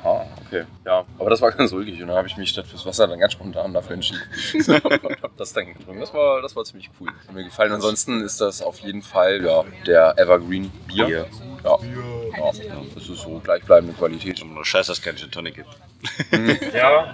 Ah, 0.10 0.26
okay. 0.46 0.66
Ja, 0.86 1.06
aber 1.20 1.30
das 1.30 1.42
war 1.42 1.52
ganz 1.52 1.72
ruhig 1.72 2.02
und 2.02 2.08
dann 2.08 2.18
habe 2.18 2.28
ich 2.28 2.36
mich 2.36 2.50
statt 2.50 2.66
fürs 2.66 2.86
Wasser 2.86 3.08
dann 3.08 3.20
ganz 3.20 3.34
spontan 3.34 3.74
dafür 3.74 3.94
entschieden. 3.94 4.22
und 5.04 5.22
hab 5.22 5.38
das 5.38 5.54
dann 5.54 5.74
getrunken. 5.74 6.00
Das 6.00 6.14
war, 6.14 6.42
das 6.42 6.56
war 6.56 6.64
ziemlich 6.64 6.90
cool. 7.00 7.10
Hat 7.28 7.34
mir 7.34 7.44
gefallen. 7.44 7.72
Ansonsten 7.72 8.22
ist 8.22 8.42
das 8.42 8.62
auf 8.62 8.80
jeden 8.80 9.04
Fall 9.04 9.44
ja, 9.44 9.64
der 9.86 10.18
Evergreen 10.18 10.72
Bier. 10.88 11.06
Bier. 11.06 11.26
Ja. 11.64 11.78
Ja, 12.38 12.52
das 12.96 13.10
ist 13.10 13.22
so 13.22 13.40
gleichbleibende 13.44 13.94
Qualität. 13.94 14.44
Nur 14.44 14.66
scheiße, 14.66 14.92
dass 14.92 15.00
es 15.00 15.04
keinen 15.04 15.18
Gin 15.18 15.32
Tonic 15.32 15.56
gibt. 15.56 15.70
Ja, 16.74 17.14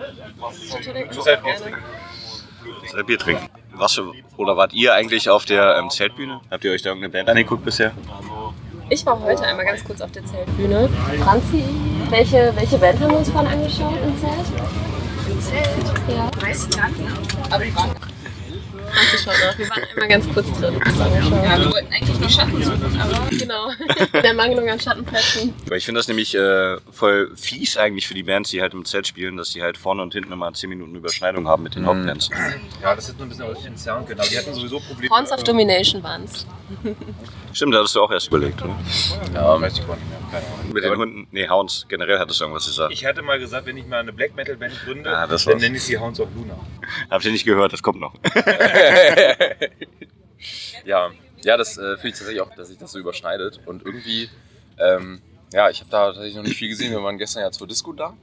Entschuldigung, 0.75 1.15
muss 1.15 1.25
halt 1.25 1.43
Bier 1.43 1.55
trinken. 1.55 1.83
Soll 2.91 3.03
Bier 3.03 3.19
trinken. 3.19 3.49
Was, 3.73 3.99
oder 4.37 4.57
wart 4.57 4.73
ihr 4.73 4.93
eigentlich 4.93 5.29
auf 5.29 5.45
der 5.45 5.77
ähm, 5.77 5.89
Zeltbühne? 5.89 6.39
Habt 6.49 6.63
ihr 6.63 6.71
euch 6.71 6.81
da 6.81 6.89
irgendeine 6.89 7.11
Band 7.11 7.29
angeguckt 7.29 7.65
bisher? 7.65 7.93
Ich 8.87 9.03
war 9.03 9.19
heute 9.19 9.41
einmal 9.43 9.65
ganz 9.65 9.83
kurz 9.83 9.99
auf 10.01 10.11
der 10.11 10.23
Zeltbühne. 10.23 10.87
Franzi, 11.23 11.63
welche, 12.11 12.53
welche 12.55 12.77
Band 12.77 12.99
haben 12.99 13.11
wir 13.11 13.17
uns 13.17 13.29
vorhin 13.29 13.51
angeschaut 13.51 13.97
im 14.05 14.15
Zelt? 14.19 14.45
Im 15.27 15.41
Zelt? 15.41 15.93
Ja. 16.07 16.29
Weiß 16.39 16.67
ich 16.67 16.77
gar 16.77 16.89
nicht. 16.89 17.01
Aber 17.49 17.63
Franzi 18.95 19.23
schaut 19.23 19.33
nach. 19.45 19.57
Wir 19.57 19.69
waren 19.69 19.83
einmal 19.83 20.07
ganz 20.07 20.33
kurz 20.33 20.47
drin. 20.59 20.73
Ja, 21.43 21.59
wir 21.59 21.71
wollten 21.71 21.93
eigentlich 21.93 22.17
die 22.27 22.33
Schatten 22.33 22.63
suchen, 22.63 22.99
aber 23.01 23.27
Genau. 23.29 23.69
Der 24.23 24.33
Mangelung 24.33 24.69
an 24.69 24.79
Schattenplätzen. 24.79 25.53
Weil 25.67 25.77
ich 25.77 25.85
finde 25.85 25.99
das 25.99 26.07
nämlich 26.07 26.33
äh, 26.35 26.77
voll 26.91 27.31
fies 27.35 27.77
eigentlich 27.77 28.07
für 28.07 28.13
die 28.13 28.23
Bands, 28.23 28.49
die 28.49 28.61
halt 28.61 28.73
im 28.73 28.85
Zelt 28.85 29.07
spielen, 29.07 29.37
dass 29.37 29.51
die 29.51 29.61
halt 29.61 29.77
vorne 29.77 30.01
und 30.01 30.13
hinten 30.13 30.31
immer 30.31 30.51
10 30.53 30.69
Minuten 30.69 30.95
Überschneidung 30.95 31.47
haben 31.47 31.63
mit 31.63 31.75
den 31.75 31.83
Mhm. 31.83 31.87
Hauptbands. 31.87 32.29
Ja, 32.81 32.95
das 32.95 33.07
hätten 33.09 33.19
wir 33.19 33.25
ein 33.25 33.29
bisschen 33.53 33.65
entzerren 33.67 34.05
können. 34.05 34.19
Aber 34.19 34.29
die 34.29 34.37
hatten 34.37 34.53
sowieso 34.53 34.79
Probleme. 34.79 35.13
Horns 35.13 35.31
of 35.31 35.43
Domination 35.43 36.01
waren's. 36.01 36.45
Stimmt, 37.53 37.73
da 37.73 37.79
hattest 37.79 37.95
du 37.95 38.01
auch 38.01 38.11
erst 38.11 38.27
überlegt, 38.27 38.61
oder? 38.61 38.75
Ja, 39.33 39.59
Weiß 39.61 39.77
ich 39.77 39.85
gar 39.87 39.95
nicht 39.95 40.09
mehr. 40.09 40.14
Keine 40.35 40.47
Ahnung. 40.47 40.73
Mit 40.73 40.83
den 40.83 40.97
Hunden, 40.97 41.27
nee, 41.31 41.47
Hounds, 41.47 41.85
generell 41.87 42.19
hattest 42.19 42.41
du 42.41 42.43
irgendwas 42.43 42.65
gesagt. 42.65 42.91
Ich 42.91 43.05
hatte 43.05 43.21
mal 43.21 43.39
gesagt, 43.39 43.65
wenn 43.67 43.77
ich 43.77 43.87
mal 43.87 43.99
eine 44.01 44.11
Black 44.11 44.35
Metal 44.35 44.57
Band 44.57 44.73
gründe, 44.83 45.09
Ah, 45.09 45.27
dann 45.27 45.57
nenne 45.59 45.77
ich 45.77 45.83
sie 45.83 45.97
Hounds 45.97 46.19
of 46.19 46.27
Luna. 46.35 46.59
Habt 47.09 47.23
ihr 47.23 47.31
nicht 47.31 47.45
gehört, 47.45 47.71
das 47.71 47.81
kommt 47.81 48.01
noch. 48.01 48.13
ja, 50.85 51.09
ja, 51.41 51.57
das 51.57 51.77
äh, 51.77 51.95
finde 51.95 52.07
ich 52.09 52.13
tatsächlich 52.15 52.41
auch, 52.41 52.53
dass 52.55 52.67
sich 52.67 52.77
das 52.77 52.91
so 52.91 52.99
überschneidet. 52.99 53.61
Und 53.65 53.85
irgendwie, 53.85 54.29
ähm, 54.77 55.21
ja, 55.53 55.69
ich 55.69 55.79
habe 55.79 55.89
da 55.89 56.07
tatsächlich 56.07 56.35
noch 56.35 56.43
nicht 56.43 56.57
viel 56.57 56.67
gesehen. 56.69 56.91
Wir 56.91 57.01
waren 57.01 57.17
gestern 57.17 57.43
ja 57.43 57.51
zur 57.51 57.67
Disco 57.67 57.93
da. 57.93 58.13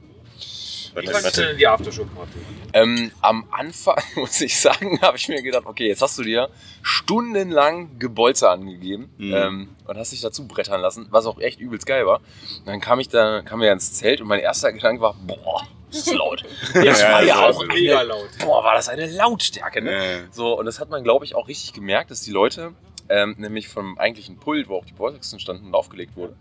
Wie 0.95 1.07
fandest 1.07 1.37
du 1.37 1.41
denn 1.41 1.57
die 1.57 1.67
Aftershow-Party? 1.67 2.39
Ähm, 2.73 3.11
am 3.21 3.45
Anfang, 3.51 4.01
muss 4.15 4.41
ich 4.41 4.59
sagen, 4.59 4.99
habe 5.01 5.17
ich 5.17 5.27
mir 5.27 5.41
gedacht, 5.41 5.65
okay, 5.65 5.87
jetzt 5.87 6.01
hast 6.01 6.17
du 6.17 6.23
dir 6.23 6.49
stundenlang 6.81 7.99
Gebolze 7.99 8.49
angegeben 8.49 9.09
Mhm. 9.17 9.33
ähm, 9.33 9.69
und 9.85 9.97
hast 9.97 10.11
dich 10.11 10.21
dazu 10.21 10.47
brettern 10.47 10.81
lassen, 10.81 11.07
was 11.09 11.25
auch 11.25 11.39
echt 11.39 11.59
übelst 11.59 11.85
geil 11.85 12.05
war. 12.05 12.17
Und 12.59 12.67
dann 12.67 12.79
kam 12.79 12.99
ich 12.99 13.09
da, 13.09 13.41
kam 13.41 13.59
wir 13.61 13.71
ins 13.71 13.93
Zelt 13.93 14.21
und 14.21 14.27
mein 14.27 14.39
erster 14.39 14.71
Gedanke 14.71 15.01
war, 15.01 15.13
boah, 15.25 15.67
das 15.89 16.07
ist 16.07 16.13
laut. 16.13 16.43
Das 16.73 17.01
Ja, 17.01 17.11
war 17.11 17.23
ja 17.23 17.47
das 17.47 17.57
auch 17.57 17.65
Mega 17.67 18.01
laut. 18.01 18.29
boah, 18.39 18.63
war 18.63 18.73
das 18.75 18.89
eine 18.89 19.05
Lautstärke, 19.07 19.81
ne? 19.81 19.91
Äh, 19.95 20.19
So, 20.31 20.57
und 20.57 20.65
das 20.65 20.79
hat 20.79 20.89
man, 20.89 21.03
glaube 21.03 21.25
ich, 21.25 21.35
auch 21.35 21.47
richtig 21.47 21.73
gemerkt, 21.73 22.09
dass 22.11 22.21
die 22.21 22.31
Leute 22.31 22.73
ähm, 23.09 23.35
nämlich 23.37 23.67
vom 23.67 23.97
eigentlichen 23.99 24.37
Pult, 24.37 24.69
wo 24.69 24.77
auch 24.77 24.85
die 24.85 24.93
Boxen 24.93 25.39
standen 25.39 25.67
und 25.67 25.75
aufgelegt 25.75 26.15
wurde, 26.15 26.35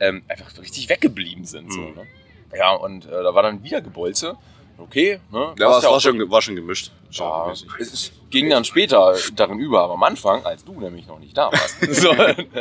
ähm, 0.00 0.22
einfach 0.28 0.50
richtig 0.58 0.88
weggeblieben 0.88 1.44
sind. 1.44 1.72
So, 1.72 1.80
Mhm. 1.80 1.94
ne? 1.94 2.06
Ja, 2.56 2.72
und 2.72 3.06
äh, 3.06 3.10
da 3.22 3.34
war 3.34 3.42
dann 3.42 3.62
wieder 3.62 3.80
Gebolze. 3.80 4.36
Okay, 4.78 5.20
ne? 5.30 5.54
ja, 5.58 5.66
aber 5.66 5.76
es 5.78 5.84
war 5.84 6.00
schon, 6.00 6.30
war 6.30 6.40
schon 6.40 6.56
gemischt. 6.56 6.90
Ja, 7.10 7.52
es 7.78 8.12
ging 8.30 8.48
dann 8.48 8.64
später 8.64 9.14
darin 9.34 9.58
über, 9.58 9.82
aber 9.82 9.92
am 9.92 10.02
Anfang, 10.04 10.42
als 10.46 10.64
du 10.64 10.80
nämlich 10.80 11.06
noch 11.06 11.18
nicht 11.18 11.36
da 11.36 11.52
warst. 11.52 11.80
so, 11.94 12.10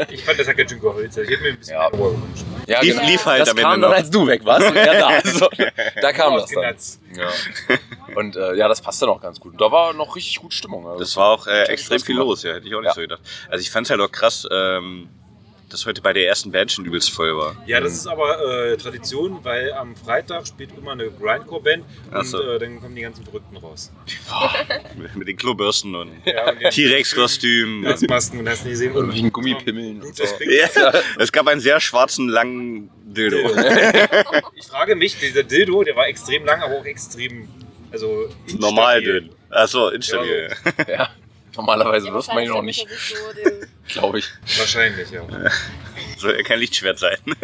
Ich 0.10 0.26
fand, 0.26 0.38
das 0.38 0.46
hat 0.50 0.58
ganz 0.58 0.70
schön 0.70 0.82
geholzt. 0.82 1.18
Ich 1.18 1.30
hätte 1.30 1.42
mir 1.44 1.50
ein 1.52 1.58
bisschen 1.58 1.76
Ja. 1.76 1.88
Ruhe 1.88 2.12
gewünscht. 2.16 2.44
ja, 2.68 2.82
Lief- 2.82 3.02
lief 3.08 3.26
halt 3.26 3.42
das 3.44 3.52
am 3.52 3.58
Ende 3.58 3.62
kam 3.70 3.82
dann, 3.82 3.90
noch. 3.92 3.98
als 3.98 4.10
du 4.10 4.28
weg 4.28 4.44
warst 4.44 4.68
und 4.70 4.76
er 4.76 5.00
da. 5.00 5.22
So, 5.30 5.48
da 6.02 6.12
kam 6.12 6.34
das 6.36 6.52
dann. 6.52 6.76
Ja. 7.16 7.30
Und 8.18 8.36
äh, 8.36 8.54
ja, 8.56 8.68
das 8.68 8.82
passte 8.82 9.06
noch 9.06 9.22
ganz 9.22 9.40
gut. 9.40 9.54
Und 9.54 9.62
da 9.62 9.72
war 9.72 9.94
noch 9.94 10.14
richtig 10.18 10.40
gut 10.42 10.54
Stimmung. 10.54 10.86
Also, 10.88 11.00
Das 11.00 11.16
war 11.16 11.28
auch 11.30 11.48
äh, 11.48 11.64
extrem 11.70 12.02
viel 12.02 12.18
los, 12.18 12.44
ja, 12.44 12.54
hätte 12.56 12.68
ich 12.68 12.76
auch 12.76 12.82
nicht 12.82 12.88
Ja. 12.90 12.94
so 12.96 13.02
gedacht. 13.02 13.22
Also 13.50 13.62
ich 13.62 13.72
fand 13.72 13.88
es 13.88 13.92
halt 13.92 14.02
auch 14.02 14.12
krass, 14.12 14.46
ähm, 14.52 15.08
dass 15.70 15.86
heute 15.86 16.02
bei 16.02 16.14
der 16.14 16.28
ersten 16.28 16.52
Band 16.52 16.72
schon 16.72 16.86
übelst 16.86 17.12
voll 17.12 17.36
war. 17.38 17.56
Ja, 17.66 17.80
das 17.80 17.94
ist 17.94 18.08
aber 18.08 18.72
äh, 18.72 18.78
Tradition, 18.78 19.40
weil 19.44 19.72
am 19.74 19.96
Freitag 19.96 20.48
spielt 20.48 20.72
immer 20.78 20.92
eine 20.94 21.10
Grindcore-Band 21.10 21.86
und 22.12 22.26
so. 22.26 22.42
äh, 22.42 22.60
dann 22.60 22.82
kommen 22.82 22.96
die 22.96 23.02
ganzen 23.04 23.24
Verrückten 23.24 23.58
raus. 23.58 23.92
Mit, 24.98 25.16
mit 25.16 25.28
den 25.28 25.38
Klobürsten 25.38 25.96
und 25.96 26.12
Ja, 26.26 26.50
und 26.50 26.60
die 26.60 26.70
T-Rex-Kostüm. 26.70 27.82
Gasmasken 27.84 28.40
und 28.40 28.50
hast 28.50 28.64
nicht 28.64 28.72
gesehen. 28.72 28.94
Und 28.94 29.14
wegen 29.14 29.32
Gummipimmeln 29.32 30.02
und 30.02 30.16
so. 30.16 30.24
Ja, 30.24 30.92
es 31.18 31.32
gab 31.32 31.48
einen 31.48 31.62
sehr 31.62 31.80
schwarzen, 31.80 32.30
langen 32.30 32.90
Dildo. 33.06 33.38
Ich 34.56 34.68
frage 34.68 34.96
mich, 34.96 35.18
dieser 35.20 35.44
Dildo, 35.44 35.84
der 35.84 35.96
war 35.96 36.08
extrem 36.08 36.46
lang, 36.46 36.62
aber 36.62 36.80
auch 36.80 36.86
extrem, 36.86 37.48
also 37.92 38.30
Normal 38.58 39.02
dünn. 39.02 39.30
Achso, 39.50 39.90
instabil. 39.90 40.50
Ja. 40.88 41.10
Normalerweise 41.60 42.08
Ja, 42.08 42.14
wirft 42.14 42.30
man 42.30 42.44
ihn 42.44 42.50
noch 42.50 42.56
wahrscheinlich 42.56 42.86
nicht, 42.86 43.10
so 43.10 43.16
glaube 44.00 44.20
ich. 44.20 44.30
Wahrscheinlich, 44.58 45.12
ja. 45.12 45.22
Soll 46.18 46.38
ja 46.38 46.44
kein 46.44 46.60
Lichtschwert 46.60 47.00
sein. 47.00 47.18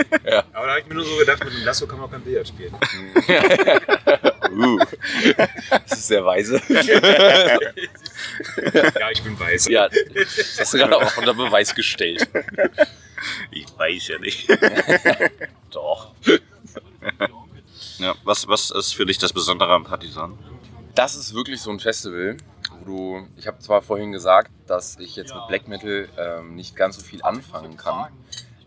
Aber 0.54 0.68
da 0.68 0.72
habe 0.72 0.80
ich 0.80 0.86
mir 0.88 0.94
nur 0.96 1.04
so 1.04 1.18
gedacht, 1.18 1.44
mit 1.44 1.54
dem 1.54 1.66
Lasso 1.66 1.86
kann 1.86 1.98
man 1.98 2.08
auch 2.08 2.12
kein 2.12 2.22
Billard 2.22 2.48
spielen. 2.48 2.74
Uh. 4.56 4.80
Das 5.70 5.92
ist 6.00 6.08
sehr 6.08 6.24
weise. 6.24 6.62
Ja, 6.70 6.82
ich 9.12 9.22
bin 9.22 9.38
weiß. 9.38 9.68
Ja, 9.68 9.90
das 9.90 10.60
hast 10.60 10.74
du 10.74 10.78
gerade 10.78 10.96
auch 10.96 11.18
unter 11.18 11.34
Beweis 11.34 11.76
gestellt. 11.76 12.26
Ich 13.52 13.66
weiß 13.78 14.08
ja 14.08 14.20
nicht. 14.20 14.48
Doch. 15.72 16.14
Ja, 17.98 18.16
was, 18.24 18.48
was 18.48 18.72
ist 18.72 18.94
für 18.94 19.06
dich 19.06 19.18
das 19.18 19.34
Besondere 19.34 19.74
am 19.74 19.84
Partisan? 19.84 20.40
Das 20.94 21.18
ist 21.18 21.34
wirklich 21.34 21.60
so 21.60 21.72
ein 21.72 21.82
Festival, 21.82 22.38
du. 22.86 23.28
Ich 23.38 23.48
habe 23.48 23.60
zwar 23.60 23.82
vorhin 23.82 24.12
gesagt, 24.12 24.52
dass 24.68 24.98
ich 25.00 25.16
jetzt 25.16 25.34
mit 25.34 25.48
Black 25.48 25.68
Metal 25.68 26.08
ähm, 26.18 26.56
nicht 26.56 26.76
ganz 26.76 26.98
so 26.98 27.04
viel 27.04 27.22
anfangen 27.24 27.76
kann, 27.78 28.08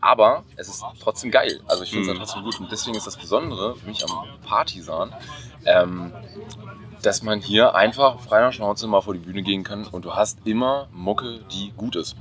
aber 0.00 0.44
es 0.56 0.68
ist 0.68 0.82
trotzdem 1.00 1.30
geil. 1.30 1.60
Also 1.66 1.82
ich 1.84 1.90
finde 1.90 2.08
es 2.10 2.14
Mhm. 2.14 2.18
trotzdem 2.18 2.42
gut 2.44 2.60
und 2.60 2.70
deswegen 2.70 2.96
ist 2.96 3.06
das 3.06 3.16
Besondere 3.16 3.76
für 3.76 3.86
mich 3.86 4.04
am 4.04 4.26
Partisan, 4.46 5.14
ähm, 5.64 6.12
dass 7.02 7.22
man 7.22 7.40
hier 7.40 7.74
einfach 7.74 8.20
frei 8.20 8.40
nach 8.40 8.52
Schnauze 8.52 8.86
mal 8.86 9.00
vor 9.00 9.14
die 9.14 9.20
Bühne 9.20 9.42
gehen 9.42 9.64
kann 9.64 9.86
und 9.86 10.04
du 10.04 10.14
hast 10.14 10.38
immer 10.44 10.88
Mucke, 10.92 11.40
die 11.52 11.72
gut 11.76 11.96
ist. 11.96 12.16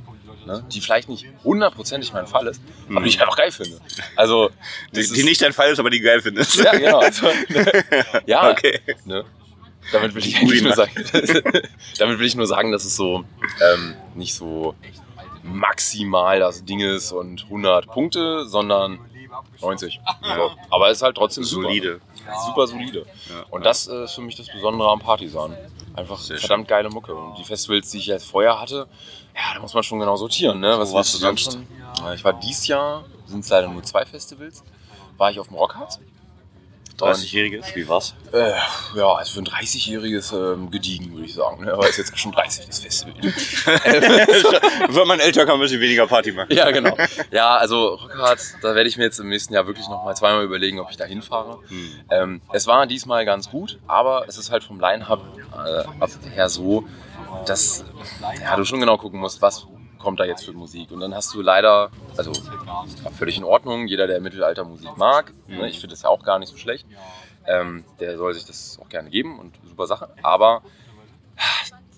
Ne? 0.45 0.63
Die 0.71 0.79
vielleicht 0.79 1.09
nicht 1.09 1.25
hundertprozentig 1.43 2.13
mein 2.13 2.25
Fall 2.25 2.47
ist, 2.47 2.61
aber 2.89 3.01
die 3.01 3.09
ich 3.09 3.19
einfach 3.19 3.35
geil 3.35 3.51
finde. 3.51 3.81
Also, 4.15 4.49
Die, 4.93 5.05
die 5.05 5.23
nicht 5.23 5.41
dein 5.41 5.51
Fall 5.51 5.71
ist, 5.71 5.79
aber 5.79 5.89
die 5.89 5.99
geil 5.99 6.21
findest. 6.21 6.55
Ja, 6.55 6.71
genau. 6.71 6.99
Also, 6.99 7.27
ja, 8.25 8.51
Okay. 8.51 8.79
Ne? 9.03 9.25
Damit 9.91 10.13
will 10.15 10.25
ich 10.25 10.37
eigentlich 10.37 10.61
nur 10.61 10.73
sagen, 10.73 10.91
damit 11.99 12.19
will 12.19 12.25
ich 12.25 12.35
nur 12.35 12.47
sagen, 12.47 12.71
dass 12.71 12.85
es 12.85 12.95
so 12.95 13.23
ähm, 13.73 13.95
nicht 14.15 14.33
so 14.33 14.75
maximal 15.43 16.39
das 16.39 16.65
Ding 16.65 16.79
ist 16.79 17.11
und 17.11 17.43
100 17.45 17.87
Punkte, 17.87 18.45
sondern 18.47 18.99
90. 19.61 19.99
So. 20.35 20.51
Aber 20.69 20.89
es 20.89 20.97
ist 20.97 21.03
halt 21.03 21.15
trotzdem 21.15 21.43
super. 21.43 21.67
Solide. 21.67 22.01
Super 22.45 22.67
solide. 22.67 23.05
Ja. 23.29 23.45
Und 23.49 23.65
das 23.65 23.87
äh, 23.87 24.03
ist 24.03 24.13
für 24.13 24.21
mich 24.21 24.35
das 24.35 24.47
Besondere 24.51 24.89
am 24.89 24.99
Partisan. 24.99 25.55
Einfach 25.95 26.19
Sehr 26.19 26.37
verdammt 26.37 26.67
geile 26.67 26.89
Mucke. 26.89 27.13
Und 27.15 27.37
die 27.37 27.43
Festivals, 27.43 27.89
die 27.91 27.99
ich 27.99 28.07
jetzt 28.07 28.29
vorher 28.29 28.59
hatte, 28.59 28.87
ja, 29.35 29.53
da 29.55 29.59
muss 29.61 29.73
man 29.73 29.83
schon 29.83 29.99
genau 29.99 30.15
sortieren. 30.15 30.59
Ne? 30.59 30.77
Was 30.77 30.93
warst 30.93 31.13
du 31.13 31.17
sonst? 31.17 31.59
Ja, 31.99 32.13
Ich 32.13 32.23
war 32.23 32.33
dieses 32.33 32.67
Jahr, 32.67 33.05
sind 33.25 33.39
es 33.39 33.49
leider 33.49 33.67
nur 33.67 33.83
zwei 33.83 34.05
Festivals, 34.05 34.63
war 35.17 35.31
ich 35.31 35.39
auf 35.39 35.47
dem 35.47 35.55
Rockharz. 35.55 35.99
30-Jähriges, 36.97 37.75
wie 37.75 37.87
war's? 37.87 38.15
Äh, 38.31 38.51
ja, 38.95 39.13
also 39.13 39.33
für 39.33 39.39
ein 39.39 39.45
30-jähriges 39.45 40.33
ähm, 40.33 40.71
gediegen, 40.71 41.13
würde 41.13 41.25
ich 41.25 41.33
sagen. 41.33 41.63
Ne? 41.63 41.73
Aber 41.73 41.87
ist 41.87 41.97
jetzt 41.97 42.17
schon 42.17 42.31
30 42.31 42.65
das 42.65 42.79
Festival. 42.79 43.13
Wenn 44.89 45.07
man 45.07 45.19
älter 45.19 45.45
kann, 45.45 45.55
ein 45.55 45.61
bisschen 45.61 45.81
weniger 45.81 46.07
Party 46.07 46.31
machen. 46.31 46.51
ja, 46.51 46.71
genau. 46.71 46.97
Ja, 47.31 47.55
also 47.55 47.95
Rockharz, 47.95 48.55
da 48.61 48.73
werde 48.73 48.89
ich 48.89 48.97
mir 48.97 49.03
jetzt 49.03 49.19
im 49.19 49.29
nächsten 49.29 49.53
Jahr 49.53 49.67
wirklich 49.67 49.87
noch 49.87 50.03
mal 50.03 50.15
zweimal 50.15 50.43
überlegen, 50.43 50.79
ob 50.79 50.89
ich 50.89 50.97
da 50.97 51.05
hinfahre. 51.05 51.59
Hm. 51.67 51.91
Ähm, 52.09 52.41
es 52.51 52.65
war 52.67 52.87
diesmal 52.87 53.25
ganz 53.25 53.49
gut, 53.49 53.77
aber 53.87 54.25
es 54.27 54.37
ist 54.37 54.51
halt 54.51 54.63
vom 54.63 54.79
Line-Up 54.79 55.21
äh, 55.65 56.29
her 56.31 56.49
so, 56.49 56.85
dass 57.45 57.85
ja, 58.41 58.55
du 58.55 58.65
schon 58.65 58.79
genau 58.79 58.97
gucken 58.97 59.19
musst, 59.19 59.41
was 59.41 59.67
kommt 59.97 60.19
da 60.19 60.25
jetzt 60.25 60.45
für 60.45 60.53
Musik. 60.53 60.91
Und 60.91 60.99
dann 60.99 61.13
hast 61.15 61.33
du 61.33 61.41
leider, 61.41 61.91
also 62.15 62.31
völlig 63.17 63.37
in 63.37 63.43
Ordnung, 63.43 63.87
jeder, 63.87 64.07
der 64.07 64.19
Mittelaltermusik 64.21 64.97
mag, 64.97 65.33
ne, 65.47 65.67
ich 65.67 65.79
finde 65.79 65.93
das 65.93 66.03
ja 66.03 66.09
auch 66.09 66.23
gar 66.23 66.39
nicht 66.39 66.49
so 66.49 66.57
schlecht, 66.57 66.85
ähm, 67.45 67.83
der 67.99 68.17
soll 68.17 68.33
sich 68.33 68.45
das 68.45 68.79
auch 68.81 68.89
gerne 68.89 69.09
geben 69.09 69.39
und 69.39 69.55
super 69.65 69.87
Sache. 69.87 70.09
Aber 70.23 70.61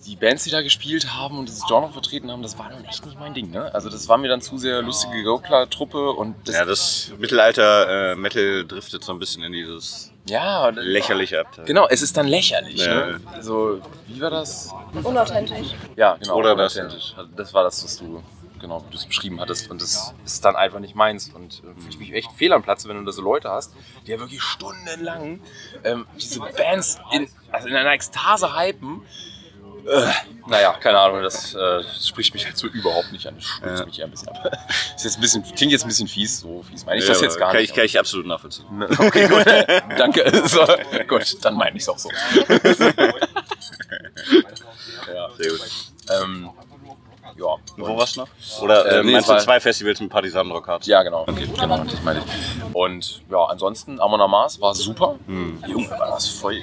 die 0.05 0.15
Bands, 0.15 0.43
die 0.43 0.49
da 0.49 0.61
gespielt 0.61 1.13
haben 1.13 1.37
und 1.37 1.47
dieses 1.47 1.65
Genre 1.67 1.91
vertreten 1.91 2.31
haben, 2.31 2.41
das 2.41 2.57
war 2.57 2.69
dann 2.69 2.83
echt 2.85 3.05
nicht 3.05 3.19
mein 3.19 3.33
Ding. 3.33 3.51
Ne? 3.51 3.73
Also 3.73 3.89
das 3.89 4.07
war 4.07 4.17
mir 4.17 4.27
dann 4.27 4.41
zu 4.41 4.57
sehr 4.57 4.81
lustige 4.81 5.23
Gaukler-Truppe 5.23 6.11
und 6.11 6.35
das, 6.47 6.55
Ja, 6.55 6.65
das 6.65 7.11
Mittelalter-Metal 7.19 8.65
driftet 8.65 9.03
so 9.03 9.11
ein 9.11 9.19
bisschen 9.19 9.43
in 9.43 9.51
dieses 9.51 10.11
ja, 10.29 10.71
das- 10.71 10.83
lächerliche 10.85 11.41
ab. 11.41 11.47
Genau, 11.65 11.87
es 11.89 12.01
ist 12.01 12.15
dann 12.17 12.27
lächerlich. 12.27 12.77
Ja. 12.85 13.07
Ne? 13.07 13.21
Also, 13.33 13.81
wie 14.07 14.21
war 14.21 14.29
das? 14.29 14.73
Unauthentisch. 15.03 15.73
Ja, 15.95 16.15
genau. 16.15 16.35
Oder 16.37 16.55
das, 16.55 16.75
unauthentisch. 16.75 17.15
Das 17.35 17.53
war 17.53 17.63
das, 17.63 17.83
was 17.83 17.97
du 17.97 18.23
genau 18.59 18.83
wie 18.85 18.91
du 18.91 18.97
es 18.97 19.05
beschrieben 19.05 19.39
hattest. 19.39 19.69
Und 19.71 19.81
das 19.81 20.13
ist 20.25 20.43
dann 20.45 20.55
einfach 20.55 20.79
nicht 20.79 20.95
meins. 20.95 21.29
Und 21.29 21.59
äh, 21.63 21.79
fühle 21.79 21.89
ich 21.89 21.99
mich 21.99 22.13
echt 22.13 22.31
fehl 22.33 22.53
am 22.53 22.61
Platze, 22.61 22.89
wenn 22.89 22.97
du 22.97 23.03
da 23.05 23.11
so 23.11 23.21
Leute 23.21 23.49
hast, 23.49 23.73
die 24.05 24.11
ja 24.11 24.19
wirklich 24.19 24.41
stundenlang 24.41 25.39
ähm, 25.83 26.05
diese 26.19 26.39
Bands 26.41 26.99
in, 27.11 27.27
also 27.51 27.67
in 27.67 27.75
einer 27.75 27.91
Ekstase 27.93 28.57
hypen. 28.57 29.01
Äh, 29.87 30.11
naja, 30.47 30.73
keine 30.79 30.99
Ahnung, 30.99 31.21
das 31.23 31.53
äh, 31.53 31.83
spricht 32.01 32.33
mich 32.33 32.45
halt 32.45 32.57
so 32.57 32.67
überhaupt 32.67 33.11
nicht 33.11 33.25
an. 33.27 33.35
Das 33.35 33.45
stößt 33.45 33.79
Ja. 33.79 33.85
mich 33.85 33.99
eher 33.99 34.05
ein 34.05 34.11
bisschen 34.11 34.29
ab. 34.29 34.51
Ist 34.95 35.03
jetzt 35.05 35.17
ein 35.17 35.21
bisschen, 35.21 35.43
klingt 35.55 35.71
jetzt 35.71 35.83
ein 35.85 35.87
bisschen 35.89 36.07
fies, 36.07 36.39
so 36.39 36.63
fies 36.63 36.85
meine 36.85 36.99
ich 36.99 37.05
Ja, 37.07 37.13
das 37.13 37.21
jetzt 37.21 37.37
gar 37.37 37.51
kann 37.51 37.61
nicht. 37.61 37.69
Ich, 37.71 37.75
kann 37.75 37.85
ich 37.85 37.99
absolut 37.99 38.25
nachvollziehen. 38.27 38.65
Ne, 38.77 38.87
Okay, 38.97 39.27
gut. 39.27 39.45
Danke. 39.97 40.47
So, 40.47 40.65
gut, 41.07 41.37
dann 41.45 41.55
meine 41.55 41.77
ich 41.77 41.83
es 41.83 41.89
auch 41.89 41.97
so. 41.99 42.09
ja. 45.13 45.29
Sehr 45.37 45.49
gut. 45.51 45.61
Ähm, 46.23 46.49
ja. 47.37 47.55
Wo 47.77 47.97
warst 47.97 48.15
du 48.17 48.21
noch? 48.21 48.27
Oder 48.61 48.85
Äh, 48.85 48.99
äh, 48.99 49.03
nee, 49.03 49.11
meinst 49.13 49.29
du 49.29 49.37
zwei 49.37 49.59
Festivals 49.59 49.99
mit 50.01 50.09
Partisan 50.09 50.51
Rockharz? 50.51 50.85
Ja, 50.87 51.03
genau. 51.03 51.25
genau, 51.25 51.83
das 51.83 52.01
meine 52.03 52.19
ich. 52.19 52.25
Und 52.75 53.21
ja, 53.29 53.45
ansonsten, 53.45 53.99
Amon 54.01 54.19
Amas 54.21 54.59
war 54.59 54.75
super. 54.75 55.15
Hm. 55.27 55.63
Junge, 55.67 55.89
war 55.91 56.09
das 56.11 56.27
voll 56.27 56.61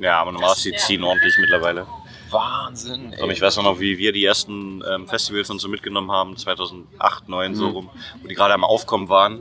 Ja, 0.00 0.20
aber 0.20 0.32
normal 0.32 0.54
die 0.62 0.72
ziehen 0.74 1.04
ordentlich 1.04 1.36
mittlerweile. 1.38 1.86
Wahnsinn. 2.30 3.12
Ey. 3.12 3.22
Aber 3.22 3.32
ich 3.32 3.40
weiß 3.40 3.58
auch 3.58 3.62
noch, 3.62 3.80
wie 3.80 3.98
wir 3.98 4.12
die 4.12 4.24
ersten 4.24 4.82
ähm, 4.88 5.06
Festivals 5.08 5.50
und 5.50 5.60
so 5.60 5.68
mitgenommen 5.68 6.10
haben, 6.10 6.36
2008, 6.36 7.26
2009 7.26 7.54
so 7.54 7.68
Mhm. 7.68 7.72
rum, 7.72 7.90
wo 8.22 8.28
die 8.28 8.34
gerade 8.34 8.54
am 8.54 8.64
Aufkommen 8.64 9.08
waren 9.08 9.40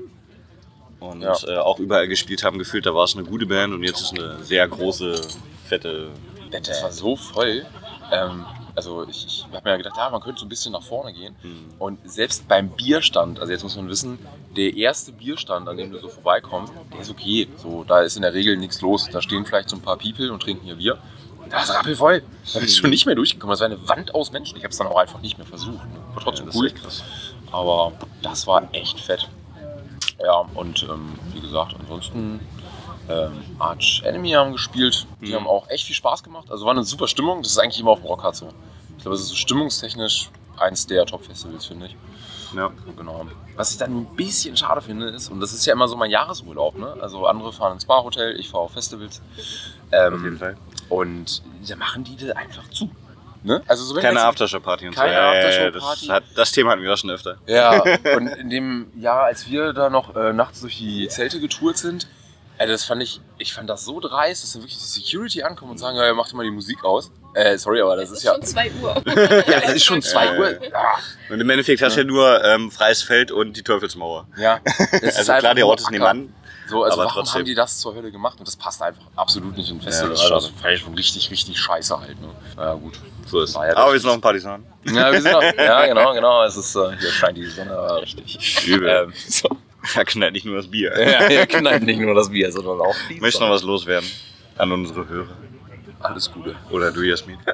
und 1.00 1.22
Ja. 1.22 1.36
äh, 1.48 1.58
auch 1.58 1.80
überall 1.80 2.08
gespielt 2.08 2.44
haben, 2.44 2.58
gefühlt, 2.60 2.86
da 2.86 2.94
war 2.96 3.04
es 3.04 3.16
eine 3.16 3.26
gute 3.26 3.46
Band 3.46 3.74
und 3.74 3.84
jetzt 3.84 4.02
ist 4.02 4.20
eine 4.20 4.44
sehr 4.44 4.68
große, 4.68 5.22
fette 5.66 6.10
das 6.52 6.82
war 6.84 6.92
so 6.92 7.16
voll. 7.18 7.66
Ähm, 8.12 8.46
also 8.76 9.06
ich, 9.10 9.26
ich 9.26 9.46
habe 9.52 9.70
mir 9.70 9.78
gedacht, 9.78 9.96
ja, 9.98 10.10
man 10.10 10.22
könnte 10.22 10.40
so 10.40 10.46
ein 10.46 10.50
bisschen 10.50 10.72
nach 10.72 10.84
vorne 10.84 11.12
gehen. 11.14 11.36
Hm. 11.42 11.66
Und 11.80 12.00
selbst 12.10 12.48
beim 12.48 12.70
Bierstand, 12.70 13.40
also 13.40 13.52
jetzt 13.52 13.64
muss 13.64 13.76
man 13.76 13.90
wissen, 13.90 14.20
der 14.56 14.74
erste 14.76 15.12
Bierstand, 15.12 15.68
an 15.68 15.76
dem 15.78 15.92
du 15.92 15.98
so 16.00 16.08
vorbeikommst, 16.08 16.72
der 16.94 17.02
ist 17.02 17.10
okay. 17.10 17.48
So, 17.58 17.84
da 17.84 18.02
ist 18.02 18.16
in 18.16 18.22
der 18.22 18.34
Regel 18.34 18.58
nichts 18.58 18.82
los. 18.82 19.10
Da 19.12 19.22
stehen 19.22 19.46
vielleicht 19.46 19.70
so 19.70 19.76
ein 19.76 19.82
paar 19.82 19.98
People 19.98 20.32
und 20.32 20.42
trinken 20.42 20.66
hier 20.66 20.76
Bier. 20.76 20.98
Und 21.56 21.68
Da 21.70 21.74
ist 21.74 21.74
rappelvoll. 21.80 22.24
Da 22.54 22.60
bin 22.60 22.68
ich 22.68 22.76
schon 22.76 22.90
nicht 22.90 23.06
mehr 23.06 23.16
durchgekommen. 23.16 23.52
Das 23.54 23.60
war 23.62 23.66
eine 23.68 23.88
Wand 23.88 24.14
aus 24.14 24.32
Menschen. 24.32 24.58
Ich 24.58 24.64
habe 24.64 24.72
es 24.72 24.78
dann 24.78 24.88
auch 24.88 24.98
einfach 24.98 25.22
nicht 25.22 25.38
mehr 25.38 25.48
versucht. 25.48 25.80
War 26.14 26.24
trotzdem 26.24 26.48
Ja, 26.48 26.54
cool. 26.56 26.72
Aber 27.52 27.92
das 28.22 28.46
war 28.48 28.68
echt 28.74 29.00
fett. 29.00 29.30
Ja, 30.24 30.46
und 30.54 30.84
ähm, 30.84 31.14
wie 31.34 31.40
gesagt, 31.42 31.76
ansonsten 31.80 32.40
ähm, 33.10 33.34
Arch 33.60 34.02
Enemy 34.06 34.32
haben 34.32 34.52
gespielt. 34.54 35.06
Die 35.22 35.28
Mhm. 35.32 35.36
haben 35.36 35.48
auch 35.48 35.70
echt 35.70 35.86
viel 35.86 35.96
Spaß 35.96 36.24
gemacht. 36.24 36.50
Also 36.50 36.66
war 36.66 36.72
eine 36.72 36.84
super 36.84 37.08
Stimmung. 37.08 37.42
Das 37.44 37.52
ist 37.52 37.58
eigentlich 37.60 37.80
immer 37.80 37.92
auf 37.92 38.00
dem 38.00 38.08
Rockhard 38.08 38.36
so. 38.36 38.50
Ich 38.98 39.04
glaube, 39.04 39.16
es 39.16 39.22
ist 39.22 39.30
so 39.30 39.36
stimmungstechnisch 39.36 40.30
eins 40.58 40.88
der 40.88 41.06
Top-Festivals, 41.06 41.66
finde 41.66 41.88
ich. 41.88 41.96
Ja. 42.56 42.72
Genau. 42.98 43.26
Was 43.56 43.72
ich 43.72 43.78
dann 43.78 43.96
ein 43.96 44.06
bisschen 44.16 44.56
schade 44.56 44.82
finde, 44.82 45.08
ist, 45.10 45.30
und 45.30 45.40
das 45.42 45.52
ist 45.54 45.66
ja 45.66 45.74
immer 45.74 45.88
so 45.88 45.98
mein 45.98 46.10
Jahresurlaub, 46.12 46.78
ne? 46.78 46.96
Also 47.02 47.26
andere 47.28 47.52
fahren 47.52 47.74
ins 47.74 47.84
Spa-Hotel, 47.84 48.40
ich 48.40 48.50
fahre 48.50 48.64
auf 48.64 48.72
Festivals. 48.72 49.22
Ähm, 49.92 50.14
Auf 50.14 50.22
jeden 50.24 50.38
Fall. 50.38 50.56
Und 50.90 51.42
da 51.68 51.76
machen 51.76 52.04
die 52.04 52.16
das 52.16 52.36
einfach 52.36 52.68
zu. 52.70 52.90
Ne? 53.44 53.62
Also 53.68 53.84
so 53.84 53.94
Keine 53.96 54.22
Aftershow-Party 54.24 54.88
und 54.88 54.96
Keine 54.96 55.10
so. 55.10 55.14
Ja, 55.20 55.30
Aftershow-Party. 55.32 56.08
Das, 56.08 56.16
hat, 56.16 56.24
das 56.36 56.52
Thema 56.52 56.72
hatten 56.72 56.82
wir 56.82 56.92
auch 56.92 56.98
schon 56.98 57.12
öfter. 57.12 57.38
Ja, 57.46 57.80
und 58.16 58.28
in 58.28 58.50
dem 58.50 58.88
Jahr, 59.00 59.26
als 59.26 59.48
wir 59.48 59.72
da 59.74 59.90
noch 59.90 60.16
äh, 60.16 60.34
nachts 60.34 60.62
durch 60.62 60.78
die 60.78 61.08
Zelte 61.10 61.40
getourt 61.40 61.78
sind, 61.78 62.08
ey, 62.58 62.68
das 62.68 62.86
fand 62.86 63.04
ich, 63.04 63.22
ich 63.38 63.54
fand 63.54 63.70
das 63.70 63.86
so 63.86 64.00
dreist, 64.00 64.44
dass 64.44 64.54
dann 64.54 64.64
wirklich 64.64 64.78
die 64.80 64.84
Security 64.86 65.44
ankommt 65.44 65.72
und 65.72 65.78
sagen, 65.78 65.96
ja, 65.98 66.12
mach 66.16 66.28
doch 66.28 66.34
mal 66.34 66.44
die 66.44 66.50
Musik 66.52 66.84
aus. 66.84 67.12
Äh, 67.36 67.58
sorry, 67.58 67.82
aber 67.82 67.98
das 67.98 68.06
Es 68.10 68.12
ist, 68.12 68.18
ist 68.20 68.24
ja, 68.24 68.34
schon 68.34 68.44
2 68.44 68.72
Uhr. 68.82 69.04
ja, 69.48 69.58
es 69.60 69.74
ist 69.74 69.84
schon 69.84 70.02
2 70.02 70.26
Ja, 70.26 70.40
Uhr. 70.40 70.64
Ja, 70.64 70.94
Und 71.30 71.40
im 71.40 71.50
Endeffekt 71.50 71.82
hast 71.84 71.98
du 71.98 72.02
ja 72.02 72.08
nur 72.08 72.44
ähm, 72.46 72.72
freies 72.72 73.04
Feld 73.04 73.32
und 73.32 73.58
die 73.58 73.64
Teufelsmauer. 73.64 74.26
ja. 74.38 74.60
Also 75.04 75.34
klar, 75.34 75.54
der 75.54 75.68
Ort 75.68 75.82
ist 75.82 75.92
nebenan. 75.92 76.34
So, 76.68 76.84
also 76.84 76.94
aber 77.02 77.10
warum 77.10 77.24
trotzdem. 77.24 77.40
haben 77.40 77.46
die 77.46 77.56
das 77.56 77.80
zur 77.80 77.96
Hölle 77.96 78.12
gemacht? 78.12 78.40
Und 78.40 78.48
das 78.48 78.56
passt 78.56 78.82
einfach 78.82 79.04
absolut 79.16 79.56
nicht 79.56 79.70
in 79.70 79.78
Ja, 79.78 79.84
Festival. 79.84 80.10
das 80.12 80.24
ist 80.24 80.32
also, 80.32 80.50
das 80.50 80.64
war 80.64 80.76
schon 80.78 80.94
richtig, 80.96 81.30
richtig 81.32 81.60
scheiße 81.60 82.00
halt. 82.00 82.20
Ne? 82.22 82.30
Ja, 82.58 82.74
gut. 82.74 83.00
So 83.28 83.42
ist 83.42 83.56
ja 83.56 83.76
Aber 83.76 83.94
wir 83.94 84.00
sind 84.00 84.08
noch 84.08 84.16
ein 84.16 84.22
Partisan. 84.22 84.64
Ja, 84.86 85.12
wir 85.12 85.22
sind 85.22 85.32
noch, 85.32 85.42
ja, 85.58 85.86
genau, 85.88 86.14
genau. 86.14 86.44
Es 86.44 86.56
ist, 86.58 86.76
äh, 86.76 86.96
hier 87.00 87.12
scheint 87.12 87.38
die 87.38 87.46
Sonne 87.46 87.78
aber 87.78 88.02
richtig. 88.02 88.66
Übel. 88.68 88.88
Ähm, 88.88 89.14
so. 89.28 89.50
Da 89.94 90.04
knallt 90.04 90.34
nicht 90.34 90.46
nur 90.46 90.56
das 90.58 90.68
Bier. 90.68 90.92
Ja, 91.00 91.28
ihr 91.30 91.46
knallt 91.46 91.84
nicht 91.84 92.00
nur 92.00 92.16
das 92.16 92.30
Bier, 92.30 92.52
sondern 92.52 92.82
auch 92.82 92.96
die 93.10 93.20
Möchtest 93.20 93.42
du 93.42 93.46
noch 93.46 93.52
was 93.54 93.62
loswerden 93.64 94.10
an 94.58 94.72
unsere 94.72 95.08
Hörer? 95.08 95.28
Alles 96.06 96.32
Gute. 96.32 96.56
Oder 96.72 96.92
du, 96.92 97.02
Jasmin? 97.02 97.38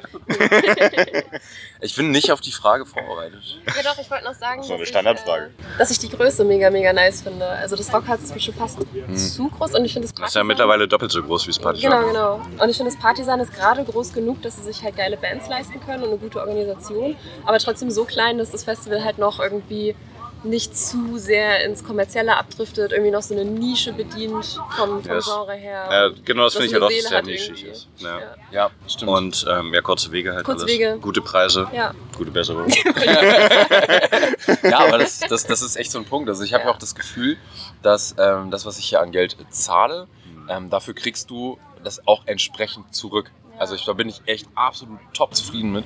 Ich 1.80 1.96
bin 1.96 2.10
nicht 2.12 2.30
auf 2.30 2.40
die 2.40 2.52
Frage 2.52 2.86
vorbereitet. 2.86 3.42
Ja 3.66 3.82
doch, 3.82 3.98
ich 4.00 4.08
wollte 4.10 4.24
noch 4.24 4.34
sagen, 4.34 4.58
Das 4.58 4.66
ist 4.66 4.70
eine 4.70 4.78
dass 4.80 4.88
Standardfrage. 4.88 5.50
Ich, 5.58 5.64
äh, 5.64 5.78
dass 5.78 5.90
ich 5.90 5.98
die 5.98 6.08
Größe 6.10 6.44
mega, 6.44 6.70
mega 6.70 6.92
nice 6.92 7.22
finde. 7.22 7.44
Also 7.44 7.74
das 7.74 7.92
Rockharz 7.92 8.22
ist 8.22 8.34
mir 8.34 8.40
schon 8.40 8.54
fast 8.54 8.78
zu 8.78 9.48
groß 9.48 9.74
und 9.74 9.84
ich 9.84 9.92
finde 9.92 10.06
das 10.06 10.14
Das 10.14 10.28
ist 10.28 10.34
ja 10.34 10.40
Partisan- 10.42 10.46
mittlerweile 10.46 10.86
doppelt 10.86 11.10
so 11.10 11.22
groß 11.22 11.46
wie 11.46 11.50
das 11.50 11.58
Partisan. 11.58 11.90
Genau, 11.90 12.06
genau. 12.38 12.62
Und 12.62 12.68
ich 12.68 12.76
finde, 12.76 12.92
das 12.92 13.00
Partisan 13.00 13.40
ist 13.40 13.52
gerade 13.52 13.84
groß 13.84 14.12
genug, 14.12 14.40
dass 14.42 14.56
sie 14.56 14.62
sich 14.62 14.82
halt 14.82 14.96
geile 14.96 15.16
Bands 15.16 15.48
leisten 15.48 15.80
können 15.84 16.04
und 16.04 16.10
eine 16.10 16.18
gute 16.18 16.38
Organisation, 16.40 17.16
aber 17.44 17.58
trotzdem 17.58 17.90
so 17.90 18.04
klein, 18.04 18.38
dass 18.38 18.50
das 18.52 18.62
Festival 18.62 19.02
halt 19.04 19.18
noch 19.18 19.40
irgendwie 19.40 19.96
nicht 20.44 20.76
zu 20.76 21.18
sehr 21.18 21.64
ins 21.64 21.84
Kommerzielle 21.84 22.36
abdriftet, 22.36 22.92
irgendwie 22.92 23.10
noch 23.10 23.22
so 23.22 23.34
eine 23.34 23.44
Nische 23.44 23.92
bedient 23.92 24.44
vom, 24.76 25.02
vom 25.02 25.12
Yes. 25.14 25.24
Genre 25.24 25.52
her. 25.54 25.88
Ja, 25.90 26.08
genau, 26.24 26.44
das 26.44 26.54
finde 26.54 26.66
ich 26.68 26.74
eine 26.74 26.82
halt 26.84 26.92
auch, 26.92 26.96
Seele 26.96 27.02
dass 27.02 27.04
es 27.04 27.08
sehr 27.10 27.22
nischig 27.22 27.64
ist. 27.64 27.88
Ja. 27.98 28.18
Ja. 28.18 28.34
Ja, 28.50 28.70
stimmt. 28.88 29.10
Und 29.10 29.46
ähm, 29.48 29.72
ja, 29.74 29.80
kurze 29.82 30.10
Wege 30.12 30.32
halt 30.34 30.44
Kurze 30.44 30.64
alles. 30.64 30.74
Wege. 30.74 30.98
Gute 31.00 31.20
Preise, 31.22 31.68
Ja. 31.72 31.92
gute 32.16 32.30
Besserung. 32.30 32.68
ja, 34.62 34.78
aber 34.80 34.98
das, 34.98 35.20
das, 35.20 35.46
das 35.46 35.62
ist 35.62 35.76
echt 35.76 35.90
so 35.90 35.98
ein 35.98 36.04
Punkt. 36.04 36.28
Also 36.28 36.42
ich 36.44 36.52
habe 36.54 36.64
ja 36.64 36.70
auch 36.70 36.78
das 36.78 36.94
Gefühl, 36.94 37.36
dass 37.82 38.14
ähm, 38.18 38.50
das, 38.50 38.66
was 38.66 38.78
ich 38.78 38.86
hier 38.86 39.00
an 39.00 39.12
Geld 39.12 39.36
zahle, 39.50 40.06
ähm, 40.48 40.70
dafür 40.70 40.94
kriegst 40.94 41.30
du 41.30 41.58
das 41.84 42.06
auch 42.06 42.22
entsprechend 42.26 42.94
zurück. 42.94 43.30
Also 43.58 43.74
ich, 43.74 43.84
da 43.84 43.92
bin 43.92 44.08
ich 44.08 44.22
echt 44.26 44.46
absolut 44.54 44.98
top 45.14 45.34
zufrieden 45.34 45.72
mit. 45.72 45.84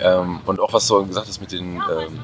Ähm, 0.00 0.40
und 0.46 0.60
auch 0.60 0.72
was 0.72 0.86
du 0.86 1.06
gesagt 1.06 1.28
hast 1.28 1.40
mit 1.40 1.52
den, 1.52 1.76
ähm, 1.76 2.20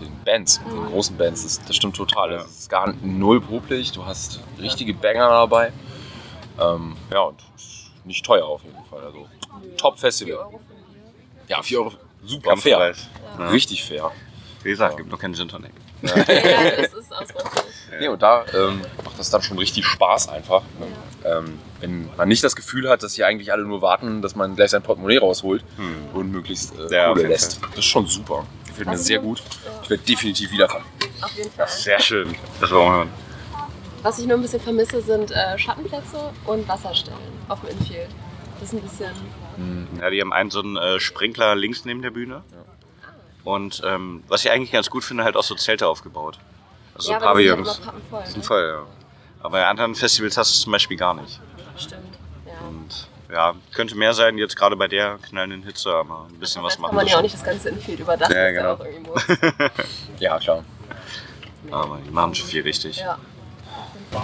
den 0.00 0.24
Bands, 0.24 0.60
mit 0.64 0.72
den 0.72 0.86
großen 0.86 1.16
Bands, 1.16 1.42
das, 1.42 1.60
das 1.66 1.76
stimmt 1.76 1.96
total. 1.96 2.30
Das 2.30 2.46
ist 2.50 2.70
gar 2.70 2.92
null 3.02 3.40
popelig. 3.40 3.92
Du 3.92 4.04
hast 4.04 4.40
richtige 4.58 4.94
Banger 4.94 5.28
dabei. 5.28 5.72
Ähm, 6.60 6.96
ja, 7.10 7.20
und 7.22 7.38
nicht 8.04 8.24
teuer 8.24 8.44
auf 8.46 8.62
jeden 8.64 8.84
Fall. 8.84 9.02
Also 9.04 9.26
top 9.76 9.98
Festival. 9.98 10.38
Ja, 11.48 11.62
4 11.62 11.78
Euro. 11.78 11.92
Super 12.24 12.56
fair. 12.56 12.78
Kampfpreis. 12.78 13.08
Ja. 13.38 13.48
Richtig 13.48 13.84
fair. 13.84 14.10
Wie 14.62 14.70
gesagt, 14.70 14.96
gibt 14.98 15.10
noch 15.10 15.18
keinen 15.18 15.34
Gin 15.34 15.48
Tonic. 15.48 15.72
ja, 16.02 16.14
das 16.16 16.92
ist 16.94 17.12
ausbaufähig. 17.12 17.62
Nee, 17.98 18.08
und 18.08 18.22
da 18.22 18.44
ähm, 18.54 18.82
macht 19.04 19.18
das 19.18 19.30
dann 19.30 19.42
schon 19.42 19.58
richtig 19.58 19.84
Spaß 19.84 20.28
einfach. 20.28 20.62
Ne? 20.78 20.86
Ähm, 21.24 21.58
wenn 21.80 22.08
man 22.16 22.28
nicht 22.28 22.44
das 22.44 22.54
Gefühl 22.56 22.88
hat, 22.88 23.02
dass 23.02 23.14
hier 23.14 23.26
eigentlich 23.26 23.52
alle 23.52 23.64
nur 23.64 23.82
warten, 23.82 24.22
dass 24.22 24.36
man 24.36 24.54
gleich 24.54 24.70
sein 24.70 24.82
Portemonnaie 24.82 25.18
rausholt 25.18 25.64
und 26.14 26.30
möglichst 26.30 26.74
äh, 26.74 26.82
Hm. 26.84 26.92
Ja, 26.92 27.12
lässt. 27.12 27.60
Das 27.62 27.78
ist 27.78 27.84
schon 27.86 28.06
super. 28.06 28.46
Gefällt 28.80 28.98
mir 28.98 28.98
sehr 28.98 29.18
gut. 29.18 29.38
ja. 29.64 29.80
Ich 29.82 29.90
werde 29.90 30.02
definitiv 30.02 30.50
wiederkommen. 30.50 30.84
Auf 31.22 31.36
jeden 31.36 31.50
Fall. 31.50 31.68
Sehr 31.68 32.00
schön. 32.00 32.34
Das 32.60 32.70
wollen 32.70 32.86
wir 32.86 32.92
hören. 32.92 33.10
Was 34.02 34.18
ich 34.18 34.26
nur 34.26 34.36
ein 34.38 34.42
bisschen 34.42 34.60
vermisse, 34.60 35.02
sind 35.02 35.30
äh, 35.30 35.58
Schattenplätze 35.58 36.32
und 36.46 36.66
Wasserstellen 36.66 37.18
auf 37.48 37.60
dem 37.60 37.70
Infield. 37.78 38.08
Das 38.58 38.72
ist 38.72 38.78
ein 38.78 38.82
bisschen. 38.82 39.10
Ja, 40.00 40.08
die 40.10 40.20
haben 40.20 40.32
einen 40.32 40.50
so 40.50 40.60
einen 40.62 40.76
äh, 40.76 40.98
Sprinkler 41.00 41.54
links 41.54 41.84
neben 41.84 42.00
der 42.00 42.10
Bühne. 42.10 42.42
Und 43.44 43.82
ähm, 43.84 44.22
was 44.28 44.44
ich 44.44 44.50
eigentlich 44.50 44.72
ganz 44.72 44.88
gut 44.90 45.04
finde, 45.04 45.24
halt 45.24 45.36
auch 45.36 45.42
so 45.42 45.54
Zelte 45.54 45.86
aufgebaut. 45.86 46.38
Also 46.94 47.12
ja, 47.12 47.18
sind 47.18 47.26
Pavillons. 47.26 47.80
sind 48.24 48.36
Ne? 48.38 48.42
voll, 48.42 48.66
ja. 48.68 48.86
Aber 49.40 49.50
bei 49.50 49.66
anderen 49.66 49.94
Festivals 49.94 50.36
hast 50.36 50.50
du 50.50 50.54
es 50.56 50.60
zum 50.62 50.72
Beispiel 50.72 50.96
gar 50.96 51.14
nicht. 51.14 51.40
Stimmt. 51.76 52.09
Ja. 53.32 53.54
Könnte 53.74 53.94
mehr 53.96 54.12
sein, 54.14 54.38
jetzt 54.38 54.56
gerade 54.56 54.76
bei 54.76 54.88
der 54.88 55.18
knallenden 55.28 55.62
Hitze, 55.62 55.92
aber 55.94 56.26
ein 56.28 56.38
bisschen 56.40 56.62
was 56.62 56.78
machen 56.78 56.90
kann 56.90 56.96
man 56.96 57.06
wir 57.06 57.12
ja 57.12 57.18
auch 57.18 57.22
nicht 57.22 57.34
das 57.34 57.44
ganze 57.44 57.68
Infield 57.68 58.00
überdachen. 58.00 58.34
Ja, 58.34 58.50
genau. 58.50 58.78
Ja, 60.18 60.38
klar. 60.38 60.64
Aber 61.70 61.98
die 62.04 62.10
machen 62.10 62.34
schon 62.34 62.48
viel 62.48 62.62
richtig. 62.62 62.98
Ja. 62.98 63.18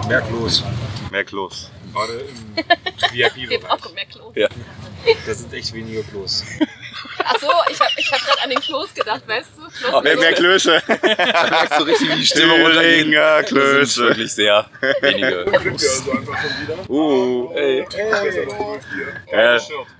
Mehr 0.07 0.21
Klos. 0.21 0.63
Mehr 1.11 1.23
Klos. 1.23 1.71
Gerade 1.93 2.13
im 2.13 2.65
Wir 3.13 3.31
VIP-Bereich. 3.35 3.61
brauchen 3.61 3.93
mehr 3.95 4.05
Klos. 4.05 4.33
Ja. 4.35 4.47
Da 5.25 5.33
sind 5.33 5.53
echt 5.53 5.73
weniger 5.73 6.03
Klos. 6.03 6.43
Achso, 7.23 7.47
ich 7.69 7.79
habe 7.79 7.91
ich 7.97 8.11
hab 8.11 8.19
gerade 8.21 8.41
an 8.43 8.49
den 8.49 8.59
Klos 8.59 8.93
gedacht, 8.93 9.21
weißt 9.27 9.49
du? 9.57 9.67
Klos 9.69 10.03
Mehr, 10.03 10.13
mit 10.13 10.19
mehr 10.19 10.29
so- 10.35 10.41
Klöße. 10.41 10.81
Da 10.87 11.49
merkst 11.49 11.79
du 11.79 11.83
richtig, 11.83 12.09
wie 12.11 12.15
die 12.15 12.25
Stimme 12.25 12.53
runtergeht. 12.53 13.03
Thüringer 13.05 13.41
Das 13.41 13.49
sind 13.49 13.57
Klöße. 13.59 14.01
wirklich 14.07 14.33
sehr 14.33 14.65
wenige. 15.01 15.45
Uh. 16.89 17.51
Äh, 17.53 17.85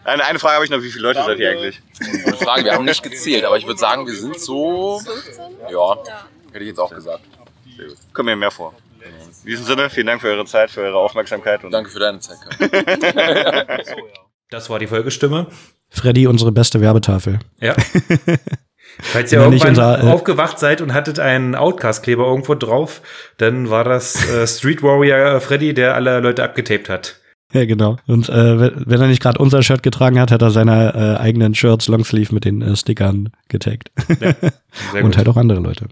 eine, 0.04 0.26
eine 0.26 0.40
Frage 0.40 0.56
habe 0.56 0.66
ich 0.66 0.72
noch, 0.72 0.82
wie 0.82 0.90
viele 0.92 1.04
Leute 1.04 1.24
seid 1.24 1.40
ihr 1.40 1.52
eigentlich? 1.52 1.82
Gute 2.24 2.38
Frage, 2.38 2.66
wir 2.66 2.74
haben 2.74 2.86
nicht 2.86 3.04
gezählt, 3.04 3.44
aber 3.46 3.58
ich 3.58 3.66
würde 3.66 3.80
sagen, 3.80 4.06
wir 4.08 4.14
sind 4.16 4.40
so. 4.40 5.00
15? 5.00 5.44
Ja, 5.64 5.70
Ja. 5.70 5.98
hätte 6.52 6.64
ich 6.64 6.70
jetzt 6.70 6.80
auch 6.80 6.90
gesagt. 6.94 7.22
Sehr 7.76 7.88
gut. 7.88 7.98
Kommt 8.14 8.26
mir 8.28 8.36
mehr 8.36 8.52
vor. 8.52 8.74
In 9.44 9.52
diesem 9.52 9.66
Sinne, 9.66 9.90
vielen 9.90 10.08
Dank 10.08 10.22
für 10.22 10.28
eure 10.30 10.46
Zeit, 10.46 10.72
für 10.72 10.82
eure 10.82 10.98
Aufmerksamkeit. 10.98 11.64
Und 11.64 11.72
Danke 11.72 11.90
für 11.90 12.00
deine 12.00 12.20
Zeit, 12.20 12.38
Kai. 12.42 13.84
Das 14.50 14.70
war 14.70 14.80
die 14.80 14.88
Folgestimme. 14.88 15.48
Freddy, 15.90 16.28
unsere 16.28 16.52
beste 16.52 16.82
Werbetafel. 16.82 17.40
Ja. 17.60 17.76
Falls 19.00 19.32
ihr 19.32 19.40
irgendwann 19.40 19.70
unser, 19.70 20.04
äh, 20.04 20.08
aufgewacht 20.08 20.58
seid 20.58 20.82
und 20.82 20.94
hattet 20.94 21.20
einen 21.20 21.56
Outcast-Kleber 21.56 22.26
irgendwo 22.26 22.56
drauf, 22.56 23.02
dann 23.38 23.70
war 23.70 23.84
das 23.84 24.28
äh, 24.30 24.48
Street 24.48 24.82
Warrior 24.82 25.40
Freddy, 25.40 25.74
der 25.74 25.96
alle 25.96 26.20
Leute 26.20 26.44
abgetaped 26.44 26.90
hat. 26.90 27.20
Ja, 27.54 27.66
genau. 27.66 27.98
Und 28.08 28.28
äh, 28.28 28.72
wenn 28.88 29.02
er 29.02 29.08
nicht 29.08 29.22
gerade 29.22 29.40
unser 29.40 29.64
Shirt 29.64 29.82
getragen 29.82 30.20
hat, 30.20 30.32
hat 30.32 30.42
er 30.42 30.52
seine 30.52 30.94
äh, 30.94 31.22
eigenen 31.22 31.56
Shirts 31.56 31.88
Longsleeve 31.88 32.34
mit 32.34 32.44
den 32.44 32.62
äh, 32.62 32.76
Stickern 32.76 33.30
getaggt. 33.48 33.92
Sehr 34.92 34.94
Und 35.04 35.16
halt 35.16 35.30
auch 35.30 35.38
andere 35.38 35.60
Leute. 35.60 35.86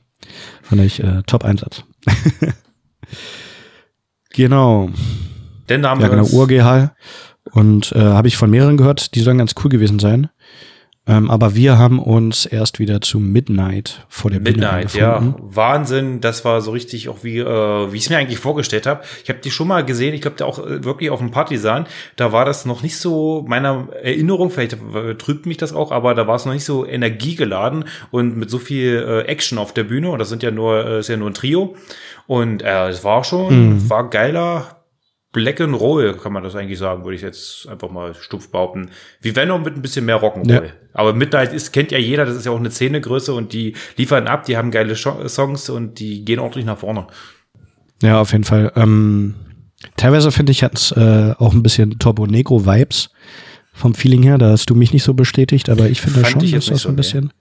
Fand 0.64 0.82
ich 0.82 1.02
äh, 1.02 1.22
Top-Einsatz. 1.26 1.84
genau. 4.32 4.89
Denn 5.70 5.82
da 5.82 5.91
haben 5.91 6.02
Ja, 6.02 6.12
wir 6.12 6.18
genau, 6.18 6.28
URGH. 6.28 6.93
Und 7.52 7.91
äh, 7.91 8.00
habe 8.00 8.28
ich 8.28 8.38
von 8.38 8.50
mehreren 8.50 8.78
gehört, 8.78 9.16
die 9.16 9.22
sollen 9.22 9.38
ganz 9.38 9.54
cool 9.64 9.70
gewesen 9.70 10.00
sein. 10.00 10.30
Ähm, 11.08 11.30
aber 11.30 11.54
wir 11.54 11.78
haben 11.78 12.00
uns 12.00 12.48
erst 12.48 12.80
wieder 12.80 13.00
zu 13.00 13.20
Midnight 13.20 14.08
vor 14.10 14.32
der 14.32 14.39
Bühne 14.39 14.58
Midnight, 14.58 14.96
ja. 14.96 15.18
eingefunden. 15.18 15.56
Wahnsinn. 15.56 16.20
Das 16.20 16.43
war 16.46 16.62
so 16.62 16.72
richtig 16.72 17.10
auch 17.10 17.24
wie, 17.24 17.38
äh, 17.38 17.91
wie 17.91 17.96
ich 17.96 18.06
es 18.06 18.10
mir 18.10 18.18
eigentlich 18.18 18.39
vorgestellt 18.39 18.88
habe. 18.88 19.04
Ich 19.24 19.30
habe 19.30 19.38
die 19.38 19.52
schon 19.52 19.68
mal 19.68 19.86
gesehen, 19.86 20.16
ich 20.16 20.22
glaube, 20.22 20.43
auch 20.43 20.58
äh, 20.58 20.84
wirklich 20.84 21.12
auf 21.12 21.20
dem 21.20 21.30
Partisan. 21.30 21.86
Da 22.16 22.32
war 22.32 22.43
das 22.43 22.66
noch 22.66 22.82
nicht 22.82 22.98
so 22.98 23.46
meiner 23.48 23.88
Erinnerung, 24.02 24.50
vielleicht 24.50 24.78
trübt 25.20 25.46
mich 25.46 25.58
das 25.58 25.74
auch, 25.74 25.91
aber 25.91 26.16
da 26.16 26.26
war 26.26 26.38
es 26.38 26.46
noch 26.46 26.54
nicht 26.54 26.66
so 26.66 26.88
energiegeladen 26.88 27.86
und 28.10 28.36
mit 28.36 28.50
so 28.50 28.58
viel 28.58 29.06
äh, 29.08 29.30
Action 29.30 29.60
auf 29.60 29.76
der 29.76 29.84
Bühne. 29.84 30.10
Und 30.10 30.18
das 30.18 30.30
sind 30.30 30.41
ja 30.41 30.50
nur, 30.50 30.84
äh, 30.88 31.00
ist 31.02 31.10
ja 31.10 31.18
nur 31.18 31.30
ein 31.30 31.36
Trio. 31.36 31.76
Und 32.26 32.64
äh, 32.64 32.89
es 32.89 33.04
war 33.04 33.24
schon, 33.24 33.76
Mhm. 33.76 33.89
war 33.91 34.10
geiler. 34.10 34.74
Black 35.36 35.60
and 35.60 35.78
Roll, 35.78 36.14
kann 36.14 36.32
man 36.32 36.44
das 36.44 36.56
eigentlich 36.56 36.80
sagen, 36.80 37.04
würde 37.04 37.18
ich 37.18 37.22
jetzt 37.22 37.68
einfach 37.68 37.92
mal 37.92 38.14
stumpf 38.14 38.50
behaupten. 38.52 38.90
Wie 39.20 39.36
Venom 39.36 39.64
mit 39.64 39.76
ein 39.76 39.82
bisschen 39.82 40.06
mehr 40.06 40.22
Rock'n'Roll. 40.22 40.64
Ja. 40.64 40.72
Aber 40.94 41.12
Midnight 41.12 41.52
ist, 41.52 41.74
kennt 41.74 41.92
ja 41.92 41.98
jeder, 41.98 42.24
das 42.24 42.38
ist 42.38 42.46
ja 42.46 42.54
auch 42.54 42.60
eine 42.60 42.72
Szenegröße 42.72 43.34
und 43.34 43.52
die 43.52 43.76
liefern 43.98 44.28
ab, 44.28 44.46
die 44.46 44.56
haben 44.56 44.72
geile 44.72 44.96
Songs 44.96 45.70
und 45.70 46.00
die 46.00 46.24
gehen 46.24 46.40
ordentlich 46.40 46.64
nach 46.64 46.78
vorne. 46.78 47.08
Ja, 48.02 48.22
auf 48.22 48.32
jeden 48.32 48.46
Fall. 48.46 48.72
Ähm, 48.78 49.36
teilweise 49.98 50.32
finde 50.32 50.54
ich, 50.54 50.64
hat 50.64 50.76
es 50.76 50.94
äh, 50.94 51.34
auch 51.38 51.54
ein 51.54 51.64
bisschen 51.64 52.00
Turbo 52.00 52.28
Negro 52.28 52.66
Vibes 52.66 53.10
vom 53.76 53.93
Feeling 53.93 54.23
her. 54.23 54.38
Da 54.38 54.49
hast 54.49 54.69
du 54.69 54.76
mich 54.76 54.93
nicht 54.93 55.03
so 55.03 55.13
bestätigt, 55.13 55.69
aber 55.69 55.88
ich 55.88 56.01
finde 56.01 56.21
Fand 56.21 56.41
schon, 56.43 56.51
dass 56.51 56.65
das 56.65 56.82
so 56.82 56.89
ein 56.89 56.95
bisschen 56.95 57.32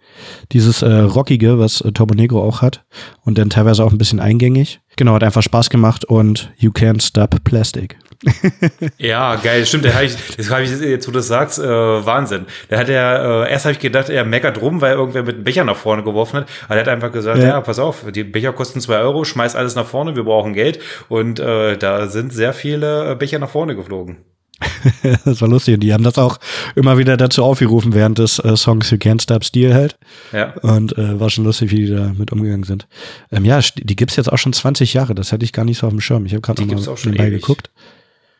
dieses 0.52 0.82
äh, 0.82 0.92
Rockige, 0.92 1.58
was 1.58 1.80
äh, 1.80 1.92
Turbo 1.92 2.14
Negro 2.14 2.42
auch 2.42 2.60
hat 2.60 2.84
und 3.22 3.38
dann 3.38 3.50
teilweise 3.50 3.84
auch 3.84 3.92
ein 3.92 3.98
bisschen 3.98 4.20
eingängig. 4.20 4.80
Genau, 4.96 5.14
hat 5.14 5.24
einfach 5.24 5.42
Spaß 5.42 5.70
gemacht 5.70 6.04
und 6.04 6.52
You 6.56 6.70
Can't 6.70 7.02
Stop 7.02 7.42
Plastic. 7.44 7.96
Ja, 8.98 9.36
geil, 9.36 9.66
stimmt. 9.66 9.84
Da 9.84 9.94
hab 9.94 10.02
ich, 10.02 10.14
das 10.36 10.50
habe 10.50 10.62
ich 10.62 10.70
jetzt, 10.70 11.06
wo 11.06 11.12
du 11.12 11.18
das 11.18 11.26
sagst, 11.26 11.58
äh, 11.58 11.64
Wahnsinn. 11.64 12.46
Da 12.68 12.78
hat 12.78 12.88
er, 12.88 13.44
äh, 13.44 13.50
erst 13.50 13.64
habe 13.64 13.72
ich 13.72 13.78
gedacht, 13.78 14.08
er 14.08 14.24
meckert 14.24 14.60
rum, 14.60 14.80
weil 14.80 14.94
irgendwer 14.94 15.22
mit 15.22 15.34
einem 15.36 15.44
Becher 15.44 15.64
nach 15.64 15.76
vorne 15.76 16.02
geworfen 16.02 16.38
hat. 16.38 16.48
Aber 16.66 16.76
er 16.76 16.80
hat 16.80 16.88
einfach 16.88 17.12
gesagt, 17.12 17.38
ja. 17.38 17.48
Ja. 17.48 17.60
pass 17.60 17.78
auf, 17.78 18.04
die 18.14 18.24
Becher 18.24 18.52
kosten 18.52 18.80
zwei 18.80 18.98
Euro, 18.98 19.24
schmeiß 19.24 19.56
alles 19.56 19.74
nach 19.74 19.86
vorne, 19.86 20.16
wir 20.16 20.24
brauchen 20.24 20.54
Geld. 20.54 20.78
Und 21.08 21.38
äh, 21.40 21.76
da 21.76 22.06
sind 22.06 22.32
sehr 22.32 22.54
viele 22.54 23.12
äh, 23.12 23.14
Becher 23.14 23.38
nach 23.38 23.50
vorne 23.50 23.76
geflogen. 23.76 24.18
das 25.24 25.40
war 25.40 25.48
lustig. 25.48 25.74
Und 25.74 25.80
die 25.80 25.92
haben 25.92 26.04
das 26.04 26.16
auch 26.18 26.38
immer 26.74 26.96
wieder 26.98 27.16
dazu 27.16 27.42
aufgerufen 27.44 27.92
während 27.92 28.18
des 28.18 28.38
äh, 28.38 28.56
Songs 28.56 28.90
You 28.90 28.96
Can't 28.98 29.22
Stop 29.22 29.44
Steel 29.44 29.74
halt. 29.74 29.96
Ja. 30.32 30.54
Und 30.62 30.96
äh, 30.96 31.18
war 31.20 31.30
schon 31.30 31.44
lustig, 31.44 31.70
wie 31.70 31.86
die 31.86 31.90
da 31.94 32.12
mit 32.16 32.32
umgegangen 32.32 32.64
sind. 32.64 32.86
Ähm, 33.32 33.44
ja, 33.44 33.60
die 33.60 33.96
gibt's 33.96 34.16
jetzt 34.16 34.32
auch 34.32 34.38
schon 34.38 34.52
20 34.52 34.94
Jahre. 34.94 35.14
Das 35.14 35.32
hätte 35.32 35.44
ich 35.44 35.52
gar 35.52 35.64
nicht 35.64 35.78
so 35.78 35.86
auf 35.86 35.92
dem 35.92 36.00
Schirm. 36.00 36.24
Ich 36.26 36.32
habe 36.32 36.40
gerade 36.42 36.62
Die 36.62 36.66
noch 36.66 36.74
gibt's 36.74 36.86
mal 36.86 36.92
auch 36.92 36.98
schon 36.98 37.12
nebenbei 37.12 37.28
ewig. 37.30 37.40
geguckt. 37.42 37.70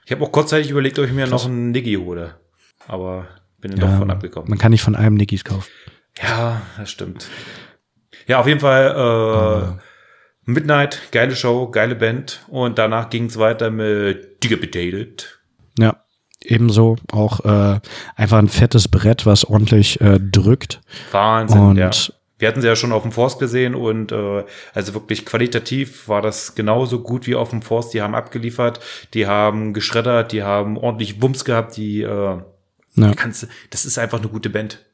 Ich 0.06 0.12
habe 0.12 0.22
auch 0.24 0.32
kurzzeitig 0.32 0.70
überlegt, 0.70 0.98
ob 0.98 1.06
ich 1.06 1.12
mir 1.12 1.26
noch 1.26 1.44
einen 1.46 1.70
Niggi 1.72 1.94
hole. 1.94 2.34
Aber 2.86 3.26
bin 3.60 3.70
dann 3.72 3.80
doch 3.80 3.88
Ja, 3.88 3.98
von 3.98 4.10
abgekommen. 4.10 4.48
man 4.50 4.58
kann 4.58 4.70
nicht 4.70 4.82
von 4.82 4.94
einem 4.94 5.16
Nickys 5.16 5.44
kaufen. 5.44 5.68
Ja, 6.22 6.62
das 6.78 6.90
stimmt. 6.90 7.26
Ja, 8.26 8.38
auf 8.40 8.46
jeden 8.46 8.60
Fall 8.60 9.74
äh, 10.46 10.50
Midnight, 10.50 11.00
geile 11.10 11.34
Show, 11.34 11.68
geile 11.70 11.94
Band. 11.94 12.44
Und 12.48 12.78
danach 12.78 13.08
ging 13.10 13.24
es 13.26 13.38
weiter 13.38 13.70
mit 13.70 14.44
Decapitated. 14.44 15.40
Ja, 15.78 16.03
ebenso 16.44 16.96
auch 17.10 17.40
äh, 17.44 17.80
einfach 18.16 18.38
ein 18.38 18.48
fettes 18.48 18.88
Brett, 18.88 19.26
was 19.26 19.44
ordentlich 19.44 20.00
äh, 20.00 20.18
drückt. 20.20 20.80
Wahnsinn, 21.12 21.60
Und 21.60 21.76
ja. 21.76 21.90
Wir 22.36 22.48
hatten 22.48 22.60
sie 22.60 22.66
ja 22.66 22.74
schon 22.74 22.92
auf 22.92 23.02
dem 23.02 23.12
Forst 23.12 23.38
gesehen 23.38 23.76
und 23.76 24.10
äh, 24.10 24.44
also 24.74 24.92
wirklich 24.92 25.24
qualitativ 25.24 26.08
war 26.08 26.20
das 26.20 26.56
genauso 26.56 27.00
gut 27.00 27.26
wie 27.28 27.36
auf 27.36 27.50
dem 27.50 27.62
Forst. 27.62 27.94
Die 27.94 28.02
haben 28.02 28.14
abgeliefert, 28.14 28.80
die 29.14 29.26
haben 29.28 29.72
geschreddert, 29.72 30.32
die 30.32 30.42
haben 30.42 30.76
ordentlich 30.76 31.22
Wumms 31.22 31.44
gehabt, 31.44 31.76
die 31.76 32.02
äh, 32.02 32.38
Ja. 32.96 33.14
kannst, 33.14 33.46
das 33.70 33.84
ist 33.84 33.98
einfach 33.98 34.18
eine 34.18 34.28
gute 34.28 34.50
Band. 34.50 34.84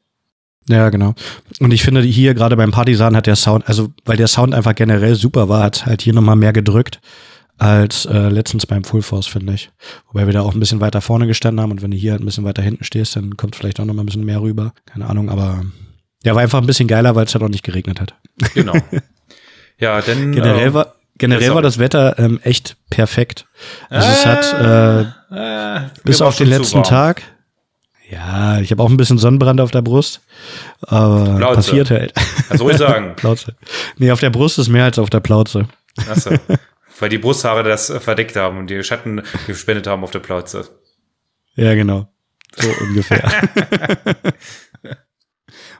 Ja, 0.69 0.89
genau. 0.89 1.15
Und 1.59 1.71
ich 1.73 1.81
finde 1.83 2.01
hier 2.01 2.35
gerade 2.35 2.55
beim 2.55 2.71
Partisan 2.71 3.15
hat 3.15 3.25
der 3.25 3.35
Sound, 3.35 3.67
also 3.67 3.89
weil 4.05 4.17
der 4.17 4.27
Sound 4.27 4.53
einfach 4.53 4.75
generell 4.75 5.15
super 5.15 5.49
war, 5.49 5.63
hat 5.63 5.87
halt 5.87 6.03
hier 6.03 6.13
nochmal 6.13 6.35
mehr 6.35 6.53
gedrückt 6.53 7.01
als 7.61 8.05
äh, 8.05 8.29
letztens 8.29 8.65
beim 8.65 8.83
Full 8.83 9.03
Force, 9.03 9.27
finde 9.27 9.53
ich. 9.53 9.69
Wobei 10.07 10.25
wir 10.25 10.33
da 10.33 10.41
auch 10.41 10.55
ein 10.55 10.59
bisschen 10.59 10.81
weiter 10.81 10.99
vorne 10.99 11.27
gestanden 11.27 11.61
haben 11.61 11.69
und 11.69 11.83
wenn 11.83 11.91
du 11.91 11.97
hier 11.97 12.13
halt 12.13 12.21
ein 12.21 12.25
bisschen 12.25 12.43
weiter 12.43 12.63
hinten 12.63 12.83
stehst, 12.83 13.15
dann 13.15 13.37
kommt 13.37 13.55
vielleicht 13.55 13.79
auch 13.79 13.85
nochmal 13.85 14.03
ein 14.03 14.07
bisschen 14.07 14.25
mehr 14.25 14.41
rüber. 14.41 14.73
Keine 14.87 15.07
Ahnung, 15.07 15.29
aber 15.29 15.63
ja, 16.23 16.33
war 16.33 16.41
einfach 16.41 16.59
ein 16.59 16.65
bisschen 16.65 16.87
geiler, 16.87 17.15
weil 17.15 17.25
es 17.25 17.35
halt 17.35 17.43
auch 17.43 17.49
nicht 17.49 17.63
geregnet 17.63 18.01
hat. 18.01 18.15
Genau. 18.55 18.73
ja, 19.79 20.01
denn 20.01 20.31
Generell 20.31 20.69
äh, 20.69 20.73
war 20.73 20.95
generell 21.19 21.43
sorry. 21.43 21.55
war 21.55 21.61
das 21.61 21.77
Wetter 21.77 22.17
ähm, 22.17 22.39
echt 22.43 22.77
perfekt. 22.89 23.45
Also 23.89 24.07
es 24.07 24.25
hat 24.25 25.11
äh, 25.29 25.75
äh, 25.75 25.81
bis 26.03 26.23
auf 26.23 26.37
den 26.37 26.47
letzten. 26.47 26.81
Tag. 26.81 27.21
Ja, 28.09 28.59
ich 28.59 28.71
habe 28.71 28.81
auch 28.81 28.89
ein 28.89 28.97
bisschen 28.97 29.19
Sonnenbrand 29.19 29.61
auf 29.61 29.69
der 29.69 29.83
Brust. 29.83 30.21
Aber 30.81 31.35
Plauze. 31.37 31.55
passiert 31.55 31.91
halt. 31.91 32.13
Kannst 32.47 32.63
ruhig 32.63 32.77
sagen. 32.77 33.13
Plauze. 33.15 33.55
Nee, 33.97 34.11
auf 34.11 34.19
der 34.19 34.31
Brust 34.31 34.57
ist 34.57 34.67
mehr 34.67 34.85
als 34.85 34.97
auf 34.97 35.11
der 35.11 35.19
Plauze. 35.19 35.67
Achso. 36.09 36.31
Weil 37.01 37.09
die 37.09 37.17
Brusthaare 37.17 37.63
das 37.63 37.89
äh, 37.89 37.99
verdeckt 37.99 38.35
haben 38.35 38.57
und 38.59 38.69
die 38.69 38.83
Schatten 38.83 39.21
gespendet 39.47 39.87
haben 39.87 40.03
auf 40.03 40.11
der 40.11 40.19
Plauze. 40.19 40.69
Ja, 41.55 41.73
genau. 41.75 42.07
So 42.57 42.69
ungefähr. 42.81 43.29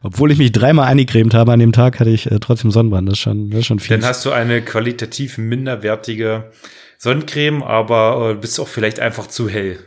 Obwohl 0.03 0.31
ich 0.31 0.37
mich 0.39 0.51
dreimal 0.51 0.87
eingecremt 0.87 1.33
habe 1.33 1.51
an 1.53 1.59
dem 1.59 1.71
Tag, 1.73 1.99
hatte 1.99 2.09
ich 2.09 2.29
äh, 2.31 2.39
trotzdem 2.39 2.71
Sonnenbrand. 2.71 3.07
Das 3.07 3.13
ist 3.13 3.19
schon, 3.19 3.49
das 3.51 3.59
ist 3.61 3.65
schon 3.67 3.79
viel. 3.79 3.97
Dann 3.97 4.07
hast 4.09 4.25
du 4.25 4.31
eine 4.31 4.61
qualitativ 4.63 5.37
minderwertige 5.37 6.51
Sonnencreme, 6.97 7.61
aber 7.63 8.31
äh, 8.31 8.33
bist 8.35 8.59
auch 8.59 8.67
vielleicht 8.67 8.99
einfach 8.99 9.27
zu 9.27 9.47
hell. 9.47 9.79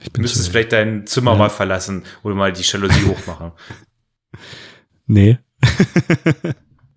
ich 0.00 0.12
Du 0.12 0.20
müsstest 0.20 0.48
vielleicht 0.50 0.72
dein 0.72 1.06
Zimmer 1.06 1.32
Ja. 1.32 1.38
mal 1.38 1.48
verlassen 1.50 2.04
oder 2.22 2.34
mal 2.34 2.52
die 2.52 2.62
Jalousie 2.62 3.04
hochmachen. 3.06 3.52
Nee. 5.06 5.36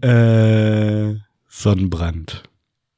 äh, 0.01 1.15
Sonnenbrand. 1.49 2.43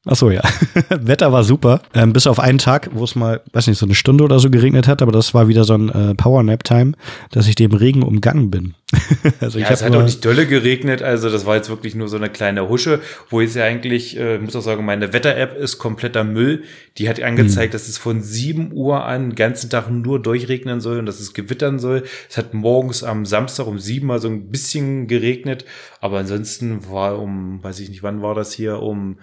Ach 0.08 0.16
so, 0.16 0.32
ja. 0.32 0.41
Wetter 0.89 1.32
war 1.32 1.43
super. 1.43 1.82
Ähm, 1.93 2.14
bis 2.14 2.28
auf 2.28 2.39
einen 2.39 2.58
Tag, 2.58 2.89
wo 2.93 3.03
es 3.03 3.16
mal, 3.16 3.41
weiß 3.51 3.68
nicht, 3.68 3.78
so 3.78 3.86
eine 3.86 3.95
Stunde 3.95 4.24
oder 4.24 4.39
so 4.39 4.49
geregnet 4.49 4.88
hat, 4.88 5.01
aber 5.01 5.12
das 5.12 5.34
war 5.34 5.47
wieder 5.47 5.66
so 5.66 5.74
ein 5.74 5.89
äh, 5.89 6.16
Power-Nap-Time, 6.16 6.93
dass 7.32 7.47
ich 7.47 7.55
dem 7.55 7.74
Regen 7.74 8.03
umgangen 8.03 8.49
bin. 8.49 8.74
also 9.41 9.60
ich 9.60 9.66
Ja, 9.66 9.72
es 9.72 9.84
hat 9.84 9.93
auch 9.95 10.03
nicht 10.03 10.24
dolle 10.24 10.47
geregnet, 10.47 11.01
also 11.01 11.30
das 11.30 11.45
war 11.45 11.58
jetzt 11.58 11.70
wirklich 11.70 11.93
nur 11.93 12.08
so 12.08 12.16
eine 12.16 12.30
kleine 12.30 12.70
Husche, 12.70 13.01
wo 13.30 13.41
jetzt 13.41 13.55
ja 13.55 13.66
eigentlich, 13.66 14.18
äh, 14.18 14.38
ich 14.38 14.41
muss 14.41 14.55
auch 14.55 14.62
sagen, 14.62 14.86
meine 14.86 15.12
Wetter-App 15.12 15.58
ist 15.58 15.78
kompletter 15.78 16.24
Müll. 16.24 16.64
Die 16.97 17.10
hat 17.10 17.22
angezeigt, 17.22 17.74
dass 17.74 17.88
es 17.88 17.97
von 17.97 18.22
7 18.22 18.72
Uhr 18.72 19.03
an 19.03 19.30
den 19.30 19.36
ganzen 19.36 19.70
Tag 19.70 19.89
nur 19.91 20.22
durchregnen 20.22 20.80
soll 20.80 20.99
und 20.99 21.05
dass 21.05 21.20
es 21.20 21.34
gewittern 21.34 21.80
soll. 21.80 22.03
Es 22.30 22.38
hat 22.38 22.53
morgens 22.53 23.03
am 23.03 23.26
Samstag 23.26 23.68
um 23.68 23.78
7 23.78 24.08
mal 24.08 24.20
so 24.20 24.30
ein 24.30 24.49
bisschen 24.49 25.08
geregnet, 25.08 25.66
aber 25.99 26.20
ansonsten 26.20 26.89
war 26.89 27.20
um, 27.20 27.62
weiß 27.62 27.80
ich 27.82 27.89
nicht, 27.89 28.03
wann 28.03 28.22
war 28.22 28.36
das 28.36 28.53
hier, 28.53 28.82
um 28.82 29.18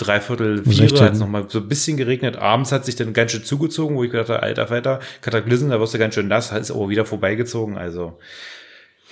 dreiviertel 0.00 0.64
vier 0.64 0.88
16. 0.88 1.00
hat 1.00 1.12
es 1.14 1.18
nochmal 1.18 1.44
so 1.48 1.58
ein 1.58 1.68
bisschen 1.68 1.96
geregnet. 1.96 2.36
Abends 2.36 2.72
hat 2.72 2.84
sich 2.84 2.96
dann 2.96 3.12
ganz 3.12 3.32
schön 3.32 3.44
zugezogen, 3.44 3.96
wo 3.96 4.04
ich 4.04 4.10
gedacht 4.10 4.28
habe, 4.28 4.42
alter 4.42 4.66
Falter, 4.66 5.00
Kataklysm, 5.20 5.70
da 5.70 5.80
wirst 5.80 5.94
du 5.94 5.98
ganz 5.98 6.14
schön 6.14 6.28
nass, 6.28 6.52
ist 6.52 6.70
aber 6.70 6.88
wieder 6.88 7.04
vorbeigezogen, 7.04 7.78
also 7.78 8.18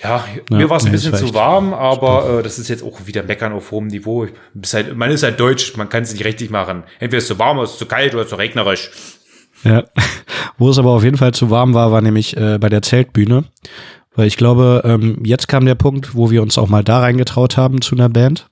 ja, 0.01 0.23
Ja, 0.49 0.57
mir 0.57 0.69
war 0.69 0.77
es 0.77 0.85
ein 0.85 0.91
bisschen 0.91 1.13
zu 1.13 1.33
warm, 1.33 1.73
aber 1.73 2.39
äh, 2.39 2.43
das 2.43 2.57
ist 2.57 2.69
jetzt 2.69 2.83
auch 2.83 3.05
wieder 3.05 3.23
meckern 3.23 3.51
auf 3.51 3.71
hohem 3.71 3.87
Niveau. 3.87 4.25
Ich, 4.25 4.73
halt, 4.73 4.95
man 4.95 5.11
ist 5.11 5.23
halt 5.23 5.39
deutsch, 5.39 5.75
man 5.75 5.89
kann 5.89 6.03
es 6.03 6.13
nicht 6.13 6.23
richtig 6.23 6.49
machen. 6.49 6.83
Entweder 6.99 7.17
ist 7.17 7.25
es 7.25 7.27
zu 7.29 7.39
warm, 7.39 7.57
oder 7.57 7.65
es 7.65 7.71
ist 7.73 7.79
zu 7.79 7.85
kalt 7.85 8.13
oder 8.13 8.21
es 8.21 8.27
ist 8.27 8.31
zu 8.31 8.37
regnerisch. 8.37 8.91
Ja. 9.63 9.83
Wo 10.57 10.69
es 10.69 10.77
aber 10.77 10.91
auf 10.91 11.03
jeden 11.03 11.17
Fall 11.17 11.33
zu 11.33 11.49
warm 11.49 11.73
war, 11.73 11.91
war 11.91 12.01
nämlich 12.01 12.35
äh, 12.37 12.57
bei 12.59 12.69
der 12.69 12.81
Zeltbühne. 12.81 13.45
Weil 14.15 14.27
ich 14.27 14.37
glaube, 14.37 14.81
ähm, 14.85 15.23
jetzt 15.23 15.47
kam 15.47 15.65
der 15.65 15.75
Punkt, 15.75 16.15
wo 16.15 16.29
wir 16.29 16.41
uns 16.41 16.57
auch 16.57 16.67
mal 16.67 16.83
da 16.83 16.99
reingetraut 16.99 17.55
haben 17.55 17.81
zu 17.81 17.95
einer 17.95 18.09
Band. 18.09 18.49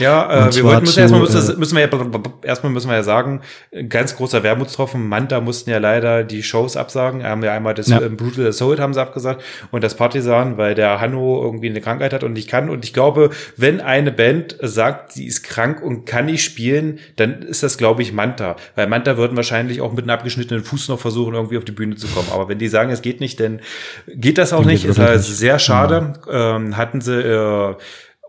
Ja, 0.00 0.48
äh, 0.48 0.54
wir 0.54 0.64
wollten 0.64 0.82
müssen 0.82 1.00
erstmal 1.00 1.20
müssen, 1.20 1.54
äh, 1.54 1.56
müssen 1.56 1.76
wir 1.76 1.82
ja 1.82 2.20
erstmal 2.42 2.72
müssen 2.72 2.88
wir 2.88 2.96
ja 2.96 3.02
sagen, 3.02 3.42
ein 3.74 3.88
ganz 3.88 4.16
großer 4.16 4.42
Wermutstropfen. 4.42 5.08
Manta 5.08 5.40
mussten 5.40 5.70
ja 5.70 5.78
leider 5.78 6.24
die 6.24 6.42
Shows 6.42 6.76
absagen. 6.76 7.22
Haben 7.22 7.44
ja 7.44 7.52
einmal 7.52 7.74
das 7.74 7.88
Ja. 7.88 8.00
äh, 8.00 8.08
Brutal 8.08 8.46
Assault 8.46 8.80
haben 8.80 8.94
sie 8.94 9.00
abgesagt 9.00 9.42
und 9.70 9.84
das 9.84 9.94
Partisan, 9.96 10.56
weil 10.56 10.74
der 10.74 11.00
Hanno 11.00 11.42
irgendwie 11.42 11.68
eine 11.68 11.80
Krankheit 11.80 12.12
hat 12.12 12.24
und 12.24 12.32
nicht 12.32 12.48
kann. 12.48 12.70
Und 12.70 12.84
ich 12.84 12.92
glaube, 12.92 13.30
wenn 13.56 13.80
eine 13.80 14.10
Band 14.10 14.56
sagt, 14.60 15.12
sie 15.12 15.26
ist 15.26 15.42
krank 15.42 15.82
und 15.82 16.06
kann 16.06 16.26
nicht 16.26 16.42
spielen, 16.44 16.98
dann 17.16 17.42
ist 17.42 17.62
das, 17.62 17.78
glaube 17.78 18.02
ich, 18.02 18.12
Manta. 18.12 18.56
Weil 18.74 18.86
Manta 18.86 19.16
würden 19.16 19.36
wahrscheinlich 19.36 19.80
auch 19.80 19.92
mit 19.92 20.04
einem 20.04 20.10
abgeschnittenen 20.10 20.64
Fuß 20.64 20.88
noch 20.88 20.98
versuchen, 20.98 21.34
irgendwie 21.34 21.58
auf 21.58 21.64
die 21.64 21.72
Bühne 21.72 21.96
zu 21.96 22.06
kommen. 22.08 22.28
Aber 22.32 22.48
wenn 22.48 22.58
die 22.58 22.68
sagen, 22.68 22.90
es 22.90 23.02
geht 23.02 23.20
nicht, 23.20 23.38
dann 23.40 23.60
geht 24.08 24.38
das 24.38 24.52
auch 24.52 24.60
Dann 24.60 24.68
nicht. 24.68 24.84
Ist 24.84 24.98
halt 24.98 25.22
sehr 25.22 25.58
schade. 25.58 26.14
Ähm, 26.30 26.76
hatten 26.76 27.00
sie 27.00 27.20
äh, 27.20 27.74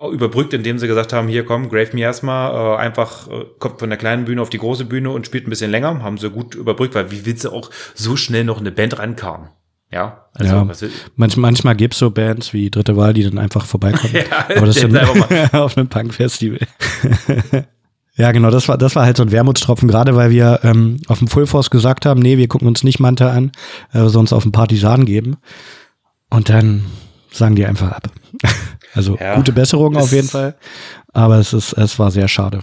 überbrückt, 0.09 0.53
indem 0.53 0.79
sie 0.79 0.87
gesagt 0.87 1.13
haben, 1.13 1.27
hier 1.27 1.45
komm, 1.45 1.69
Grave 1.69 1.89
Miasma, 1.93 2.75
äh, 2.75 2.77
einfach 2.77 3.27
äh, 3.27 3.45
kommt 3.59 3.79
von 3.79 3.89
der 3.89 3.97
kleinen 3.97 4.25
Bühne 4.25 4.41
auf 4.41 4.49
die 4.49 4.57
große 4.57 4.85
Bühne 4.85 5.11
und 5.11 5.25
spielt 5.25 5.47
ein 5.47 5.49
bisschen 5.49 5.71
länger. 5.71 6.01
Haben 6.01 6.17
sie 6.17 6.29
gut 6.29 6.55
überbrückt, 6.55 6.95
weil 6.95 7.11
wie 7.11 7.25
willst 7.25 7.45
du 7.45 7.51
auch 7.51 7.69
so 7.93 8.15
schnell 8.15 8.43
noch 8.43 8.59
eine 8.59 8.71
Band 8.71 8.97
rankarren? 8.97 9.49
Ja, 9.91 10.25
also 10.33 10.55
Ja. 10.55 10.67
was 10.67 10.85
Manch, 11.15 11.35
manchmal 11.35 11.75
gibt's 11.75 11.99
so 11.99 12.11
Bands 12.11 12.53
wie 12.53 12.69
Dritte 12.69 12.95
Wahl, 12.95 13.13
die 13.13 13.23
dann 13.23 13.37
einfach 13.37 13.65
vorbeikommen. 13.65 14.13
Ja, 14.29 14.55
Aber 14.55 14.65
das 14.65 14.77
ist 14.77 14.85
auf 15.53 15.77
einem 15.77 15.89
Punk-Festival. 15.89 16.59
ja, 18.15 18.31
genau, 18.31 18.51
das 18.51 18.69
war, 18.69 18.77
das 18.77 18.95
war 18.95 19.05
halt 19.05 19.17
so 19.17 19.23
ein 19.23 19.31
Wermutstropfen, 19.31 19.89
gerade 19.89 20.15
weil 20.15 20.31
wir 20.31 20.61
ähm, 20.63 21.01
auf 21.07 21.19
dem 21.19 21.27
Full 21.27 21.45
Force 21.45 21.69
gesagt 21.69 22.05
haben, 22.05 22.21
nee, 22.21 22.37
wir 22.37 22.47
gucken 22.47 22.67
uns 22.69 22.83
nicht 22.85 22.99
Manta 22.99 23.31
an, 23.31 23.51
äh, 23.93 24.07
sonst 24.07 24.31
auf 24.31 24.43
dem 24.43 24.53
Partisan 24.53 25.05
geben. 25.05 25.37
Und 26.29 26.47
dann 26.47 26.85
sagen 27.31 27.55
die 27.55 27.65
einfach 27.65 27.91
ab. 27.91 28.07
also 28.93 29.17
Ja, 29.17 29.35
gute 29.35 29.53
Besserung 29.53 29.95
auf 29.97 30.11
jeden 30.11 30.27
Fall. 30.27 30.55
Aber 31.13 31.39
es 31.39 31.53
ist, 31.53 31.73
es 31.73 31.97
war 31.99 32.11
sehr 32.11 32.27
schade. 32.27 32.61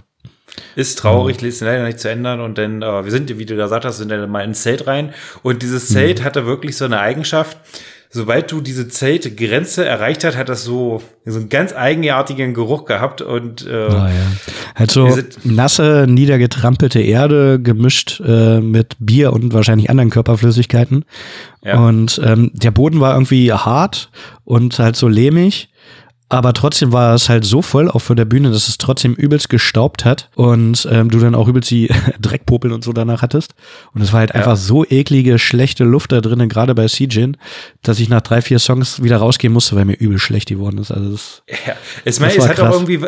ist 0.75 0.99
traurig, 0.99 1.41
ist 1.43 1.61
leider 1.61 1.85
nicht 1.85 1.99
zu 1.99 2.09
ändern. 2.09 2.39
Und 2.39 2.57
dann, 2.57 2.81
äh, 2.81 3.03
wir 3.03 3.11
sind, 3.11 3.29
wie 3.37 3.45
du 3.45 3.55
da 3.55 3.63
gesagt 3.63 3.85
hast, 3.85 3.97
sind 3.97 4.09
dann 4.09 4.29
mal 4.29 4.43
ins 4.43 4.63
Zelt 4.63 4.87
rein. 4.87 5.13
Und 5.43 5.61
dieses 5.61 5.89
Zelt 5.89 6.23
hatte 6.23 6.45
wirklich 6.45 6.77
so 6.77 6.85
eine 6.85 6.99
Eigenschaft. 6.99 7.57
Sobald 8.11 8.51
du 8.51 8.59
diese 8.59 8.87
Zeltgrenze 8.87 9.85
erreicht 9.85 10.23
hast, 10.23 10.35
hat 10.35 10.49
das 10.49 10.63
so, 10.63 11.03
so 11.25 11.39
einen 11.39 11.49
ganz 11.49 11.73
eigenartigen 11.73 12.55
Geruch 12.55 12.85
gehabt. 12.85 13.21
Und 13.21 13.67
äh, 13.67 13.71
Ah, 13.71 14.09
ja. 14.09 14.13
Halt 14.75 14.89
so 14.89 15.15
nasse, 15.43 16.07
niedergetrampelte 16.09 17.01
Erde 17.01 17.59
gemischt 17.61 18.19
äh, 18.25 18.61
mit 18.61 18.95
Bier 18.99 19.31
und 19.31 19.53
wahrscheinlich 19.53 19.91
anderen 19.91 20.09
Körperflüssigkeiten. 20.09 21.05
Ja. 21.63 21.85
Und 21.85 22.19
ähm, 22.23 22.49
der 22.53 22.71
Boden 22.71 22.99
war 22.99 23.13
irgendwie 23.13 23.53
hart 23.53 24.09
und 24.43 24.79
halt 24.79 24.95
so 24.95 25.07
lehmig. 25.07 25.69
Aber 26.31 26.53
trotzdem 26.53 26.93
war 26.93 27.15
es 27.15 27.27
halt 27.27 27.43
so 27.43 27.63
voll 27.63 27.89
auch 27.89 27.99
vor 27.99 28.15
der 28.15 28.25
Bühne, 28.25 28.51
dass 28.51 28.67
es 28.67 28.77
trotzdem 28.77 29.15
übelst 29.15 29.49
gestaubt 29.49 30.05
hat 30.05 30.29
und 30.35 30.87
ähm, 30.91 31.09
du 31.09 31.19
dann 31.19 31.33
auch 31.33 31.47
übelst 31.47 31.71
die 31.71 31.89
Dreckpopeln 32.21 32.71
und 32.71 32.83
so 32.83 32.93
danach 32.93 33.23
hattest. 33.23 33.55
Und 33.95 34.01
es 34.01 34.13
war 34.13 34.19
halt 34.19 34.35
einfach 34.35 34.55
so 34.55 34.85
eklige, 34.85 35.39
schlechte 35.39 35.83
Luft 35.85 36.11
da 36.11 36.21
drinnen, 36.21 36.47
gerade 36.47 36.75
bei 36.75 36.87
Sijin, 36.87 37.35
dass 37.81 37.99
ich 37.99 38.09
nach 38.09 38.21
drei, 38.21 38.43
vier 38.43 38.59
Songs 38.59 39.01
wieder 39.01 39.17
rausgehen 39.17 39.51
musste, 39.51 39.75
weil 39.75 39.85
mir 39.85 39.97
übel 39.97 40.19
schlecht 40.19 40.49
geworden 40.49 40.77
ist. 40.77 40.91
Also 40.91 41.11
das, 41.11 41.41
Ja, 41.65 41.73
meine, 42.19 42.35
Das 42.35 42.43
es 42.45 42.49
hat 42.49 42.59
auch 42.59 42.65
krass. 42.65 42.75
irgendwie, 42.75 42.99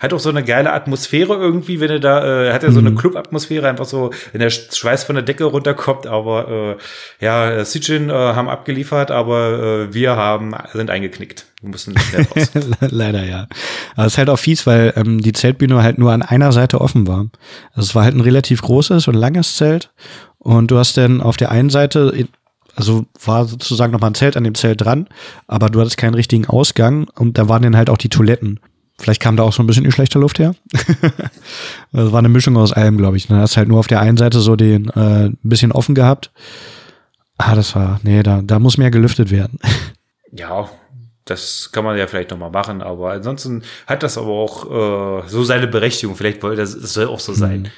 hat 0.00 0.12
auch 0.12 0.18
so 0.18 0.30
eine 0.30 0.42
geile 0.42 0.72
Atmosphäre 0.72 1.34
irgendwie, 1.34 1.80
wenn 1.80 1.90
er 1.90 2.00
da, 2.00 2.46
äh, 2.48 2.52
hat 2.52 2.64
er 2.64 2.72
so 2.72 2.78
eine 2.80 2.90
Mhm. 2.90 2.96
Club-Atmosphäre, 2.96 3.68
einfach 3.68 3.84
so, 3.84 4.10
wenn 4.32 4.40
der 4.40 4.50
Schweiß 4.50 5.04
von 5.04 5.14
der 5.14 5.24
Decke 5.24 5.44
runterkommt, 5.44 6.06
aber 6.06 6.76
äh, 7.20 7.24
ja, 7.24 7.64
Sitchin 7.64 8.10
äh, 8.10 8.12
haben 8.12 8.48
abgeliefert, 8.48 9.10
aber 9.10 9.86
äh, 9.88 9.94
wir 9.94 10.16
haben, 10.16 10.54
sind 10.72 10.90
eingeknickt. 10.90 11.46
Wir 11.60 11.70
mussten 11.70 11.94
raus. 11.96 12.50
Leider 12.80 13.24
ja. 13.24 13.46
Aber 13.96 14.06
es 14.06 14.14
ist 14.14 14.18
halt 14.18 14.28
auch 14.30 14.38
fies, 14.38 14.66
weil 14.66 14.92
ähm, 14.96 15.20
die 15.22 15.32
Zeltbühne 15.32 15.82
halt 15.82 15.98
nur 15.98 16.12
an 16.12 16.22
einer 16.22 16.52
Seite 16.52 16.80
offen 16.80 17.06
war. 17.06 17.26
Also 17.72 17.88
es 17.88 17.94
war 17.94 18.04
halt 18.04 18.14
ein 18.14 18.20
relativ 18.20 18.60
großes 18.62 19.08
und 19.08 19.14
langes 19.14 19.56
Zelt 19.56 19.90
und 20.38 20.70
du 20.70 20.78
hast 20.78 20.96
dann 20.96 21.20
auf 21.22 21.36
der 21.38 21.50
einen 21.50 21.70
Seite, 21.70 22.26
also 22.76 23.06
war 23.24 23.44
sozusagen 23.46 23.92
noch 23.92 24.00
mal 24.00 24.08
ein 24.08 24.14
Zelt 24.14 24.36
an 24.36 24.44
dem 24.44 24.54
Zelt 24.54 24.82
dran, 24.82 25.08
aber 25.46 25.70
du 25.70 25.80
hattest 25.80 25.96
keinen 25.96 26.14
richtigen 26.14 26.46
Ausgang 26.46 27.08
und 27.14 27.38
da 27.38 27.48
waren 27.48 27.62
dann 27.62 27.76
halt 27.76 27.88
auch 27.88 27.98
die 27.98 28.08
Toiletten. 28.10 28.60
Vielleicht 28.98 29.20
kam 29.20 29.36
da 29.36 29.42
auch 29.42 29.52
so 29.52 29.62
ein 29.62 29.66
bisschen 29.66 29.84
die 29.84 29.92
schlechte 29.92 30.18
Luft 30.18 30.38
her. 30.38 30.54
das 31.92 32.12
war 32.12 32.18
eine 32.20 32.28
Mischung 32.28 32.56
aus 32.56 32.72
allem, 32.72 32.96
glaube 32.96 33.16
ich. 33.16 33.26
Dann 33.26 33.38
hast 33.40 33.56
halt 33.56 33.68
nur 33.68 33.78
auf 33.80 33.86
der 33.88 34.00
einen 34.00 34.16
Seite 34.16 34.40
so 34.40 34.54
den 34.56 34.88
äh, 34.90 35.26
ein 35.26 35.38
bisschen 35.42 35.72
offen 35.72 35.94
gehabt. 35.94 36.30
Ah, 37.36 37.54
das 37.56 37.74
war, 37.74 37.98
nee, 38.04 38.22
da, 38.22 38.40
da 38.42 38.58
muss 38.60 38.78
mehr 38.78 38.90
gelüftet 38.92 39.30
werden. 39.32 39.58
ja, 40.32 40.68
das 41.24 41.70
kann 41.72 41.84
man 41.84 41.96
ja 41.98 42.06
vielleicht 42.06 42.30
noch 42.30 42.38
mal 42.38 42.50
machen, 42.50 42.82
aber 42.82 43.12
ansonsten 43.12 43.62
hat 43.86 44.02
das 44.04 44.16
aber 44.16 44.28
auch 44.28 45.24
äh, 45.24 45.28
so 45.28 45.42
seine 45.42 45.66
Berechtigung. 45.66 46.14
Vielleicht 46.14 46.42
wollte 46.42 46.60
das, 46.60 46.74
es 46.74 46.92
soll 46.92 47.06
auch 47.08 47.18
so 47.20 47.32
sein. 47.32 47.68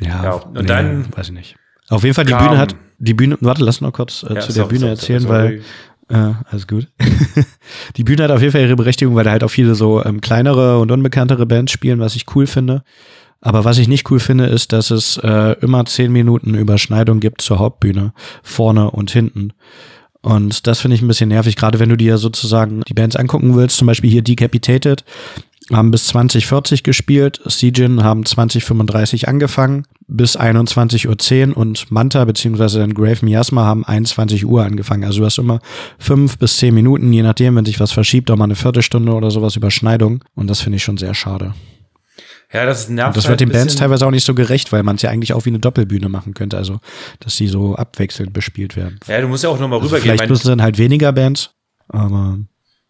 Ja, 0.00 0.22
Ja, 0.22 0.32
und 0.34 0.70
dann 0.70 1.06
weiß 1.16 1.28
ich 1.28 1.32
nicht. 1.34 1.56
Auf 1.88 2.04
jeden 2.04 2.14
Fall 2.14 2.26
die 2.26 2.32
kam- 2.32 2.46
Bühne 2.46 2.58
hat 2.58 2.76
die 3.00 3.14
Bühne. 3.14 3.36
Warte, 3.40 3.64
lass 3.64 3.80
noch 3.80 3.92
kurz 3.92 4.22
äh, 4.22 4.34
Ja, 4.34 4.40
zu 4.40 4.48
der 4.52 4.64
sorry, 4.64 4.68
Bühne 4.74 4.88
erzählen, 4.90 5.20
sorry, 5.20 5.32
weil 5.32 5.62
äh, 6.08 6.32
alles 6.50 6.66
gut. 6.66 6.88
die 7.96 8.04
Bühne 8.04 8.24
hat 8.24 8.30
auf 8.30 8.40
jeden 8.40 8.52
Fall 8.52 8.62
ihre 8.62 8.76
Berechtigung, 8.76 9.14
weil 9.14 9.24
da 9.24 9.30
halt 9.30 9.44
auch 9.44 9.50
viele 9.50 9.74
so 9.74 10.04
ähm, 10.04 10.20
kleinere 10.20 10.78
und 10.78 10.90
unbekanntere 10.90 11.46
Bands 11.46 11.72
spielen, 11.72 12.00
was 12.00 12.16
ich 12.16 12.34
cool 12.34 12.46
finde. 12.46 12.82
Aber 13.40 13.64
was 13.64 13.78
ich 13.78 13.88
nicht 13.88 14.10
cool 14.10 14.18
finde, 14.18 14.46
ist, 14.46 14.72
dass 14.72 14.90
es 14.90 15.16
äh, 15.18 15.56
immer 15.60 15.84
zehn 15.84 16.10
Minuten 16.10 16.54
Überschneidung 16.54 17.20
gibt 17.20 17.40
zur 17.40 17.58
Hauptbühne, 17.58 18.12
vorne 18.42 18.90
und 18.90 19.10
hinten. 19.10 19.52
Und 20.20 20.66
das 20.66 20.80
finde 20.80 20.96
ich 20.96 21.02
ein 21.02 21.08
bisschen 21.08 21.28
nervig, 21.28 21.54
gerade 21.54 21.78
wenn 21.78 21.88
du 21.88 21.96
dir 21.96 22.18
sozusagen 22.18 22.82
die 22.88 22.94
Bands 22.94 23.14
angucken 23.14 23.54
willst, 23.54 23.76
zum 23.76 23.86
Beispiel 23.86 24.10
hier 24.10 24.22
Decapitated, 24.22 25.04
haben 25.72 25.90
bis 25.90 26.06
2040 26.06 26.82
gespielt, 26.82 27.40
Siegen 27.44 28.02
haben 28.02 28.24
2035 28.24 29.28
angefangen, 29.28 29.84
bis 30.06 30.38
21.10 30.38 31.50
Uhr 31.50 31.56
und 31.56 31.90
Manta 31.90 32.24
beziehungsweise 32.24 32.78
dann 32.78 32.94
Grave 32.94 33.24
Miasma 33.24 33.64
haben 33.64 33.84
21 33.84 34.46
Uhr 34.46 34.64
angefangen. 34.64 35.04
Also 35.04 35.20
du 35.20 35.26
hast 35.26 35.38
immer 35.38 35.60
fünf 35.98 36.38
bis 36.38 36.56
zehn 36.56 36.74
Minuten, 36.74 37.12
je 37.12 37.22
nachdem, 37.22 37.56
wenn 37.56 37.64
sich 37.64 37.80
was 37.80 37.92
verschiebt, 37.92 38.30
auch 38.30 38.36
mal 38.36 38.44
eine 38.44 38.54
Viertelstunde 38.56 39.12
oder 39.12 39.30
sowas 39.30 39.56
Überschneidung. 39.56 40.24
Und 40.34 40.48
das 40.48 40.60
finde 40.60 40.76
ich 40.76 40.84
schon 40.84 40.96
sehr 40.96 41.14
schade. 41.14 41.54
Ja, 42.52 42.64
das 42.64 42.88
nervt 42.88 43.08
Und 43.08 43.16
das 43.18 43.24
halt 43.24 43.40
wird 43.40 43.40
den 43.40 43.52
Bands 43.52 43.74
teilweise 43.74 44.06
auch 44.06 44.10
nicht 44.10 44.24
so 44.24 44.34
gerecht, 44.34 44.72
weil 44.72 44.82
man 44.82 44.96
es 44.96 45.02
ja 45.02 45.10
eigentlich 45.10 45.34
auch 45.34 45.44
wie 45.44 45.50
eine 45.50 45.58
Doppelbühne 45.58 46.08
machen 46.08 46.32
könnte, 46.32 46.56
also 46.56 46.80
dass 47.20 47.36
sie 47.36 47.46
so 47.46 47.76
abwechselnd 47.76 48.32
bespielt 48.32 48.74
werden. 48.74 48.98
Ja, 49.06 49.20
du 49.20 49.28
musst 49.28 49.44
ja 49.44 49.50
auch 49.50 49.58
noch 49.58 49.68
mal 49.68 49.76
Also 49.76 49.88
rübergehen. 49.88 50.16
vielleicht 50.16 50.30
müssen 50.30 50.48
dann 50.48 50.62
halt 50.62 50.78
weniger 50.78 51.12
Bands, 51.12 51.50
aber 51.88 52.38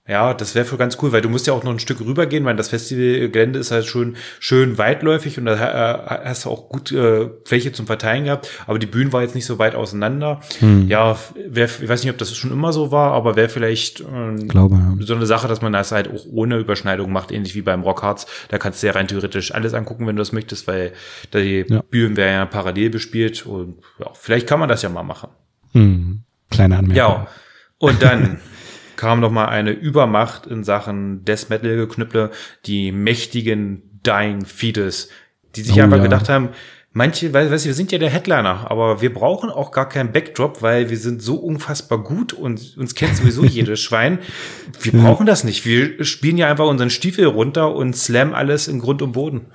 Ja, 0.08 0.32
das 0.32 0.54
wäre 0.54 0.64
für 0.64 0.78
ganz 0.78 0.96
cool, 1.02 1.12
weil 1.12 1.20
du 1.20 1.28
musst 1.28 1.46
ja 1.46 1.52
auch 1.52 1.64
noch 1.64 1.70
ein 1.70 1.78
Stück 1.78 2.00
rübergehen, 2.00 2.42
weil 2.46 2.56
das 2.56 2.70
Festivalgelände 2.70 3.58
ist 3.58 3.70
halt 3.70 3.84
schon 3.84 4.16
schön 4.40 4.78
weitläufig 4.78 5.38
und 5.38 5.44
da 5.44 5.54
äh, 5.54 6.28
hast 6.28 6.46
du 6.46 6.50
auch 6.50 6.70
gut 6.70 6.90
äh, 6.92 7.28
Fläche 7.44 7.72
zum 7.72 7.86
Verteilen 7.86 8.24
gehabt, 8.24 8.48
aber 8.66 8.78
die 8.78 8.86
Bühne 8.86 9.12
war 9.12 9.20
jetzt 9.20 9.34
nicht 9.34 9.44
so 9.44 9.58
weit 9.58 9.74
auseinander. 9.74 10.40
Hm. 10.60 10.88
Ja, 10.88 11.18
wär, 11.46 11.66
ich 11.66 11.86
weiß 11.88 12.02
nicht, 12.02 12.10
ob 12.10 12.16
das 12.16 12.34
schon 12.34 12.50
immer 12.50 12.72
so 12.72 12.90
war, 12.90 13.12
aber 13.12 13.36
wäre 13.36 13.50
vielleicht 13.50 14.00
ähm, 14.00 14.48
glaube 14.48 14.76
ja. 14.76 14.96
so 15.00 15.14
eine 15.14 15.26
Sache, 15.26 15.46
dass 15.46 15.60
man 15.60 15.74
das 15.74 15.92
halt 15.92 16.08
auch 16.08 16.24
ohne 16.32 16.56
Überschneidung 16.56 17.12
macht, 17.12 17.30
ähnlich 17.30 17.54
wie 17.54 17.62
beim 17.62 17.82
Rockharz. 17.82 18.26
Da 18.48 18.56
kannst 18.56 18.82
du 18.82 18.86
ja 18.86 18.94
rein 18.94 19.08
theoretisch 19.08 19.52
alles 19.52 19.74
angucken, 19.74 20.06
wenn 20.06 20.16
du 20.16 20.20
das 20.20 20.32
möchtest, 20.32 20.66
weil 20.66 20.92
die 21.34 21.66
Ja. 21.68 21.82
Bühnen 21.82 22.16
werden 22.16 22.32
ja 22.32 22.46
parallel 22.46 22.88
bespielt 22.88 23.44
und 23.44 23.82
ja, 23.98 24.06
vielleicht 24.14 24.46
kann 24.46 24.58
man 24.58 24.70
das 24.70 24.80
ja 24.80 24.88
mal 24.88 25.02
machen. 25.02 25.28
Hm. 25.72 26.22
Kleine 26.50 26.78
Anmerkung. 26.78 26.96
Ja, 26.96 27.26
und 27.76 28.02
dann 28.02 28.38
kam 28.98 29.20
noch 29.20 29.30
mal 29.30 29.46
eine 29.46 29.70
Übermacht 29.70 30.46
in 30.46 30.64
Sachen 30.64 31.24
Death 31.24 31.48
Metal 31.48 31.76
Geknüpple, 31.76 32.30
die 32.66 32.92
mächtigen 32.92 34.00
Dying 34.04 34.44
Fetus, 34.44 35.08
die 35.56 35.62
sich 35.62 35.78
Oh, 35.78 35.84
einfach 35.84 35.96
ja. 35.96 36.02
gedacht 36.02 36.28
haben, 36.28 36.50
manche, 36.92 37.32
weil, 37.32 37.50
weißt 37.50 37.64
du, 37.64 37.68
wir 37.68 37.74
sind 37.74 37.92
ja 37.92 37.98
der 37.98 38.10
Headliner, 38.10 38.70
aber 38.70 39.00
wir 39.00 39.14
brauchen 39.14 39.50
auch 39.50 39.70
gar 39.70 39.88
keinen 39.88 40.12
Backdrop, 40.12 40.62
weil 40.62 40.90
wir 40.90 40.98
sind 40.98 41.22
so 41.22 41.36
unfassbar 41.36 42.02
gut 42.02 42.32
und 42.32 42.76
uns 42.76 42.94
kennt 42.94 43.16
sowieso 43.16 43.44
jedes 43.46 43.80
Schwein. 43.80 44.18
Wir 44.82 44.92
brauchen 44.92 45.26
das 45.26 45.44
nicht. 45.44 45.64
Wir 45.64 46.04
spielen 46.04 46.36
ja 46.36 46.50
einfach 46.50 46.66
unseren 46.66 46.90
Stiefel 46.90 47.26
runter 47.26 47.74
und 47.74 47.96
slam 47.96 48.34
alles 48.34 48.68
in 48.68 48.80
Grund 48.80 49.00
und 49.00 49.12
Boden. 49.12 49.46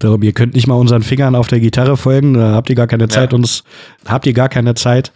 Darum, 0.00 0.22
ihr 0.22 0.32
könnt 0.32 0.54
nicht 0.54 0.66
mal 0.66 0.74
unseren 0.74 1.02
Fingern 1.02 1.34
auf 1.36 1.46
der 1.46 1.60
Gitarre 1.60 1.96
folgen, 1.96 2.34
da 2.34 2.52
habt 2.52 2.68
ihr 2.70 2.74
gar 2.76 2.86
keine 2.88 3.06
Zeit, 3.08 3.32
Ja. 3.32 3.36
uns, 3.36 3.64
habt 4.06 4.26
ihr 4.26 4.32
gar 4.32 4.48
keine 4.48 4.74
Zeit, 4.74 5.12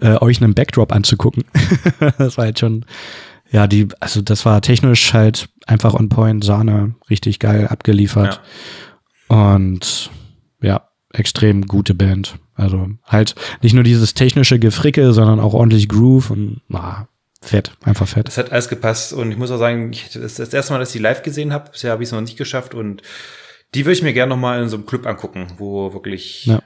äh, 0.00 0.16
euch 0.20 0.40
einen 0.42 0.54
Backdrop 0.54 0.92
anzugucken. 0.92 1.44
das 2.18 2.38
war 2.38 2.46
halt 2.46 2.58
schon, 2.58 2.86
ja, 3.50 3.66
die, 3.66 3.88
also 4.00 4.22
das 4.22 4.46
war 4.46 4.62
technisch 4.62 5.12
halt 5.12 5.48
einfach 5.66 5.92
on 5.92 6.08
point, 6.08 6.44
Sahne, 6.44 6.94
richtig 7.10 7.38
geil 7.40 7.66
abgeliefert. 7.66 8.40
Und 9.28 10.10
ja, 10.60 10.88
extrem 11.12 11.66
gute 11.66 11.94
Band. 11.94 12.38
Also 12.54 12.88
halt 13.04 13.34
nicht 13.62 13.74
nur 13.74 13.84
dieses 13.84 14.14
technische 14.14 14.58
Gefricke, 14.58 15.12
sondern 15.12 15.40
auch 15.40 15.54
ordentlich 15.54 15.88
Groove 15.88 16.30
und 16.30 16.60
ah, 16.72 17.06
fett, 17.40 17.72
einfach 17.84 18.08
fett. 18.08 18.26
Das 18.28 18.38
hat 18.38 18.52
alles 18.52 18.68
gepasst 18.68 19.12
und 19.12 19.30
ich 19.30 19.36
muss 19.38 19.50
auch 19.50 19.58
sagen, 19.58 19.92
ich, 19.92 20.06
das 20.06 20.16
ist 20.16 20.38
das 20.38 20.54
erste 20.54 20.72
Mal, 20.72 20.78
dass 20.80 20.90
ich 20.90 20.94
die 20.94 21.02
live 21.02 21.22
gesehen 21.22 21.52
habe. 21.52 21.70
Bisher 21.70 21.92
habe 21.92 22.02
ich 22.02 22.08
es 22.08 22.12
noch 22.12 22.20
nicht 22.20 22.36
geschafft 22.36 22.74
und 22.74 23.02
die 23.74 23.84
würde 23.84 23.92
ich 23.94 24.02
mir 24.02 24.12
gerne 24.12 24.30
noch 24.30 24.40
mal 24.40 24.62
in 24.62 24.68
so 24.68 24.76
einem 24.76 24.86
Club 24.86 25.06
angucken, 25.06 25.48
wo 25.58 25.92
wirklich 25.92 26.46
Ja. 26.46 26.60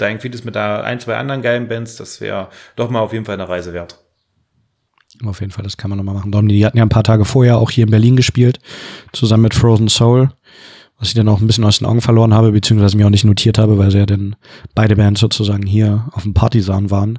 Dying 0.00 0.20
Fetus 0.20 0.44
mit 0.44 0.54
da 0.54 0.82
ein, 0.82 1.00
zwei 1.00 1.16
anderen 1.16 1.42
geilen 1.42 1.68
Bands, 1.68 1.96
das 1.96 2.20
wäre 2.20 2.48
doch 2.76 2.88
mal 2.88 3.00
auf 3.00 3.12
jeden 3.12 3.24
Fall 3.24 3.34
eine 3.34 3.48
Reise 3.48 3.72
wert. 3.72 3.98
Auf 5.24 5.40
jeden 5.40 5.52
Fall, 5.52 5.64
das 5.64 5.76
kann 5.76 5.90
man 5.90 5.96
nochmal 5.96 6.14
machen. 6.14 6.48
Die 6.48 6.64
hatten 6.64 6.76
ja 6.76 6.84
ein 6.84 6.90
paar 6.90 7.02
Tage 7.02 7.24
vorher 7.24 7.58
auch 7.58 7.70
hier 7.70 7.84
in 7.84 7.90
Berlin 7.90 8.14
gespielt, 8.14 8.60
zusammen 9.12 9.44
mit 9.44 9.54
Frozen 9.54 9.88
Soul, 9.88 10.30
was 10.98 11.08
ich 11.08 11.14
dann 11.14 11.28
auch 11.28 11.40
ein 11.40 11.46
bisschen 11.46 11.64
aus 11.64 11.78
den 11.78 11.86
Augen 11.86 12.00
verloren 12.00 12.34
habe, 12.34 12.52
beziehungsweise 12.52 12.96
mir 12.96 13.06
auch 13.06 13.10
nicht 13.10 13.24
notiert 13.24 13.58
habe, 13.58 13.78
weil 13.78 13.90
sie 13.90 13.98
ja 13.98 14.06
dann 14.06 14.36
beide 14.74 14.96
Bands 14.96 15.20
sozusagen 15.20 15.66
hier 15.66 16.08
auf 16.12 16.22
dem 16.22 16.34
Partisan 16.34 16.90
waren. 16.90 17.18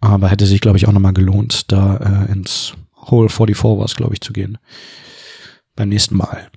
Aber 0.00 0.28
hätte 0.28 0.46
sich, 0.46 0.60
glaube 0.60 0.76
ich, 0.78 0.86
auch 0.86 0.92
nochmal 0.92 1.14
gelohnt, 1.14 1.72
da 1.72 2.26
äh, 2.28 2.32
ins 2.32 2.74
Hole 2.94 3.28
44 3.28 3.64
war 3.78 3.84
es, 3.84 3.96
glaube 3.96 4.14
ich, 4.14 4.20
zu 4.20 4.32
gehen. 4.32 4.58
Beim 5.74 5.88
nächsten 5.88 6.16
Mal. 6.16 6.48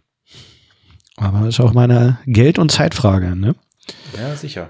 Aber 1.19 1.47
ist 1.47 1.59
auch 1.59 1.73
meine 1.73 2.19
Geld- 2.25 2.59
und 2.59 2.71
Zeitfrage, 2.71 3.35
ne? 3.35 3.55
Ja, 4.17 4.35
sicher. 4.35 4.69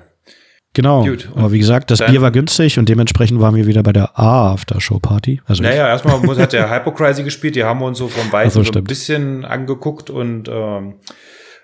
Genau. 0.74 1.04
Gut, 1.04 1.30
Aber 1.36 1.52
wie 1.52 1.60
gesagt, 1.60 1.89
das 1.89 2.00
Bier 2.00 2.22
war 2.22 2.32
günstig 2.32 2.78
und 2.78 2.88
dementsprechend 2.88 3.41
waren 3.41 3.56
wir 3.56 3.66
wieder 3.66 3.82
bei 3.82 3.91
der 3.91 4.18
A-After-Show-Party. 4.20 5.41
Also 5.45 5.64
Naja, 5.64 5.88
erstmal 5.88 6.22
hat 6.38 6.54
der 6.54 6.70
Hypocrisy 6.76 7.24
gespielt, 7.24 7.56
die 7.56 7.64
haben 7.64 7.80
wir 7.80 7.88
uns 7.88 7.97
so 7.97 8.08
vom 8.08 8.22
Ach 8.28 8.28
so, 8.28 8.34
Weißen 8.34 8.64
so 8.66 8.72
ein 8.80 8.84
bisschen 8.84 9.45
angeguckt 9.45 10.12
und 10.12 10.47
ähm, 10.47 10.95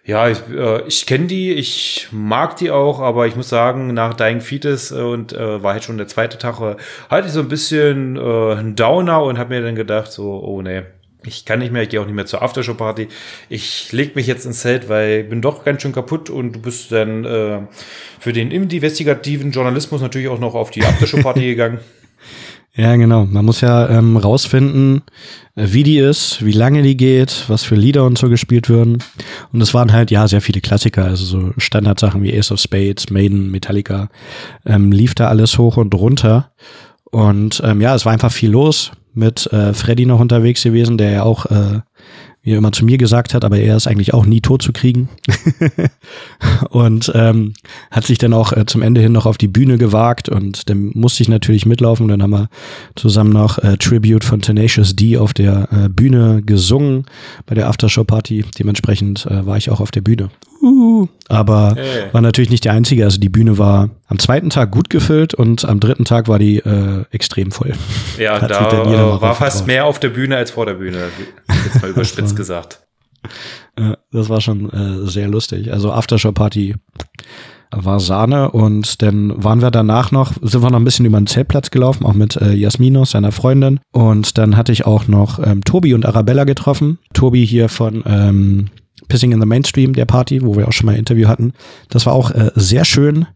ja, 0.04 0.28
ich, 0.28 0.40
äh, 0.50 0.84
ich 0.88 1.06
kenne 1.06 1.28
die, 1.28 1.54
ich 1.54 2.10
mag 2.12 2.58
die 2.58 2.72
auch, 2.72 3.00
aber 3.00 3.28
ich 3.28 3.36
muss 3.36 3.50
sagen, 3.50 3.94
nach 3.94 4.16
Dying 4.16 4.42
Fetus 4.42 4.92
äh, 4.92 4.96
und 4.96 5.34
äh, 5.34 5.64
war 5.64 5.74
halt 5.74 5.84
schon 5.84 5.98
der 5.98 6.08
zweite 6.08 6.38
Tag, 6.38 6.60
äh, 6.62 6.76
hatte 7.10 7.28
ich 7.28 7.34
so 7.34 7.40
ein 7.40 7.48
bisschen 7.48 8.16
äh, 8.16 8.56
einen 8.56 8.76
Downer 8.76 9.24
und 9.24 9.38
habe 9.38 9.56
mir 9.56 9.62
dann 9.64 9.76
gedacht, 9.76 10.12
so, 10.12 10.44
oh 10.44 10.62
nee, 10.62 10.84
ich 11.26 11.46
kann 11.46 11.60
nicht 11.60 11.72
mehr, 11.72 11.84
ich 11.84 11.90
gehe 11.90 12.02
auch 12.02 12.06
nicht 12.06 12.16
mehr 12.16 12.26
zur 12.26 12.42
Aftershow-Party. 12.42 13.08
Ich 13.50 13.92
leg 13.92 14.16
mich 14.16 14.28
jetzt 14.28 14.46
ins 14.46 14.60
Zelt, 14.60 14.90
weil 14.90 15.22
ich 15.22 15.30
bin 15.30 15.42
doch 15.42 15.64
ganz 15.64 15.82
schön 15.82 15.92
kaputt 15.92 16.30
und 16.30 16.54
du 16.54 16.60
bist 16.60 16.92
dann 16.92 17.26
äh, 17.26 17.62
für 18.20 18.34
den 18.34 18.52
investigativen 18.52 19.52
Journalismus 19.52 20.02
natürlich 20.02 20.28
auch 20.28 20.40
noch 20.40 20.56
auf 20.56 20.72
die 20.72 20.84
Aftershow-Party 20.84 21.42
gegangen. 21.46 21.80
Ja, 22.78 22.94
genau. 22.98 23.26
Man 23.26 23.46
muss 23.46 23.62
ja 23.62 23.88
ähm, 23.90 24.18
rausfinden, 24.18 25.02
äh, 25.56 25.68
wie 25.70 25.84
die 25.84 25.98
ist, 25.98 26.44
wie 26.44 26.52
lange 26.52 26.82
die 26.82 26.98
geht, 26.98 27.46
was 27.48 27.64
für 27.64 27.76
Lieder 27.76 28.04
und 28.06 28.18
so 28.18 28.28
gespielt 28.28 28.68
würden. 28.68 29.02
Und 29.54 29.62
es 29.62 29.74
waren 29.74 29.94
halt, 29.94 30.12
ja, 30.12 30.28
sehr 30.28 30.42
viele 30.42 30.60
Klassiker, 30.60 31.06
also 31.06 31.24
so 31.24 31.54
Standardsachen 31.58 32.22
wie 32.22 32.38
Ace 32.38 32.52
of 32.52 32.60
Spades, 32.60 33.10
Maiden, 33.10 33.50
Metallica, 33.50 34.10
ähm, 34.66 34.92
lief 34.92 35.16
da 35.16 35.30
alles 35.30 35.58
hoch 35.58 35.78
und 35.78 35.96
runter. 35.96 36.52
Und 37.12 37.62
ähm, 37.64 37.80
ja, 37.80 37.96
es 37.96 38.06
war 38.06 38.12
einfach 38.12 38.32
viel 38.32 38.52
los 38.52 38.92
mit 39.16 39.52
äh, 39.52 39.74
Freddy 39.74 40.06
noch 40.06 40.20
unterwegs 40.20 40.64
gewesen, 40.64 40.98
der 40.98 41.12
ja 41.12 41.24
auch, 41.24 41.46
äh, 41.48 41.82
wie 42.42 42.52
er 42.52 42.58
immer 42.58 42.72
zu 42.72 42.86
mir 42.86 42.98
gesagt 42.98 43.34
hat, 43.34 43.44
aber 43.44 43.58
er 43.58 43.76
ist 43.76 43.88
eigentlich 43.88 44.14
auch 44.14 44.26
nie 44.26 44.42
tot 44.42 44.62
zu 44.62 44.72
kriegen. 44.72 45.10
und 46.70 47.12
ähm, 47.16 47.54
hat 47.92 48.06
sich 48.06 48.18
dann 48.18 48.34
auch 48.34 48.54
äh, 48.54 48.66
zum 48.66 48.82
Ende 48.82 49.02
hin 49.02 49.12
noch 49.12 49.26
auf 49.26 49.38
die 49.38 49.48
Bühne 49.48 49.78
gewagt 49.78 50.30
und 50.30 50.70
dann 50.70 50.92
musste 50.94 51.24
ich 51.24 51.30
natürlich 51.30 51.66
mitlaufen. 51.66 52.04
Und 52.04 52.10
dann 52.10 52.24
haben 52.24 52.32
wir 52.32 52.50
zusammen 52.96 53.32
noch 53.32 53.58
äh, 53.60 53.78
Tribute 53.78 54.24
von 54.24 54.42
Tenacious 54.42 54.96
D 54.96 55.18
auf 55.18 55.34
der 55.34 55.68
äh, 55.72 55.90
Bühne 55.90 56.42
gesungen 56.46 57.06
bei 57.46 57.56
der 57.56 57.68
Aftershow-Party. 57.68 58.46
Dementsprechend 58.60 59.26
äh, 59.26 59.46
war 59.46 59.58
ich 59.58 59.70
auch 59.70 59.80
auf 59.80 59.92
der 59.92 60.02
Bühne. 60.02 60.30
Uh, 60.66 61.08
aber 61.30 61.76
Hey. 61.76 62.12
war 62.12 62.22
natürlich 62.22 62.50
nicht 62.50 62.66
der 62.66 62.74
einzige. 62.74 63.04
Also 63.04 63.20
die 63.20 63.30
Bühne 63.30 63.60
war 63.60 63.92
am 64.08 64.18
zweiten 64.18 64.50
Tag 64.50 64.72
gut 64.72 64.90
gefüllt 64.90 65.36
und 65.36 65.64
am 65.64 65.80
dritten 65.80 66.06
Tag 66.06 66.28
war 66.28 66.40
die 66.40 66.58
äh, 66.58 67.06
extrem 67.12 67.52
voll. 67.52 67.74
Ja, 68.18 68.42
Hat 68.42 68.50
da 68.50 69.22
war 69.22 69.36
fast 69.36 69.68
mehr 69.68 69.86
auf 69.86 70.00
der 70.00 70.10
Bühne 70.10 70.38
als 70.38 70.50
vor 70.52 70.66
der 70.66 70.74
Bühne. 70.74 70.98
Jetzt 71.66 71.82
mal 71.84 71.92
überspitzt 71.92 72.36
gesagt. 72.36 72.80
Ja, 73.78 73.98
das 74.12 74.30
war 74.30 74.42
schon 74.42 74.72
äh, 74.72 75.08
sehr 75.08 75.28
lustig. 75.28 75.72
Also 75.72 75.92
Aftershow-Party 75.92 76.76
war 77.72 78.00
Sahne 78.00 78.52
und 78.52 79.02
dann 79.02 79.44
waren 79.44 79.62
wir 79.62 79.70
danach 79.72 80.12
noch, 80.12 80.34
sind 80.42 80.64
wir 80.64 80.70
noch 80.72 80.80
ein 80.80 80.84
bisschen 80.86 81.06
über 81.06 81.20
den 81.20 81.28
Zeltplatz 81.28 81.70
gelaufen, 81.72 82.06
auch 82.06 82.14
mit 82.14 82.38
äh, 82.38 82.54
Jasminos, 82.54 83.12
seiner 83.12 83.32
Freundin. 83.32 83.80
Und 83.92 84.38
dann 84.38 84.58
hatte 84.58 84.72
ich 84.72 84.86
auch 84.86 85.08
noch 85.08 85.46
ähm, 85.46 85.64
Tobi 85.64 85.94
und 85.94 86.06
Arabella 86.06 86.44
getroffen. 86.46 86.98
Tobi 87.14 87.46
hier 87.46 87.70
von 87.70 88.04
ähm, 88.08 88.68
Pissing 89.08 89.32
in 89.34 89.40
the 89.40 89.46
Mainstream, 89.46 89.94
der 89.94 90.06
Party, 90.06 90.42
wo 90.42 90.56
wir 90.56 90.68
auch 90.68 90.74
schon 90.74 90.86
mal 90.86 90.94
ein 90.94 91.00
Interview 91.00 91.28
hatten. 91.28 91.54
Das 91.90 92.06
war 92.06 92.14
auch 92.14 92.32
äh, 92.32 92.52
sehr 92.56 92.86
schön. 92.86 93.28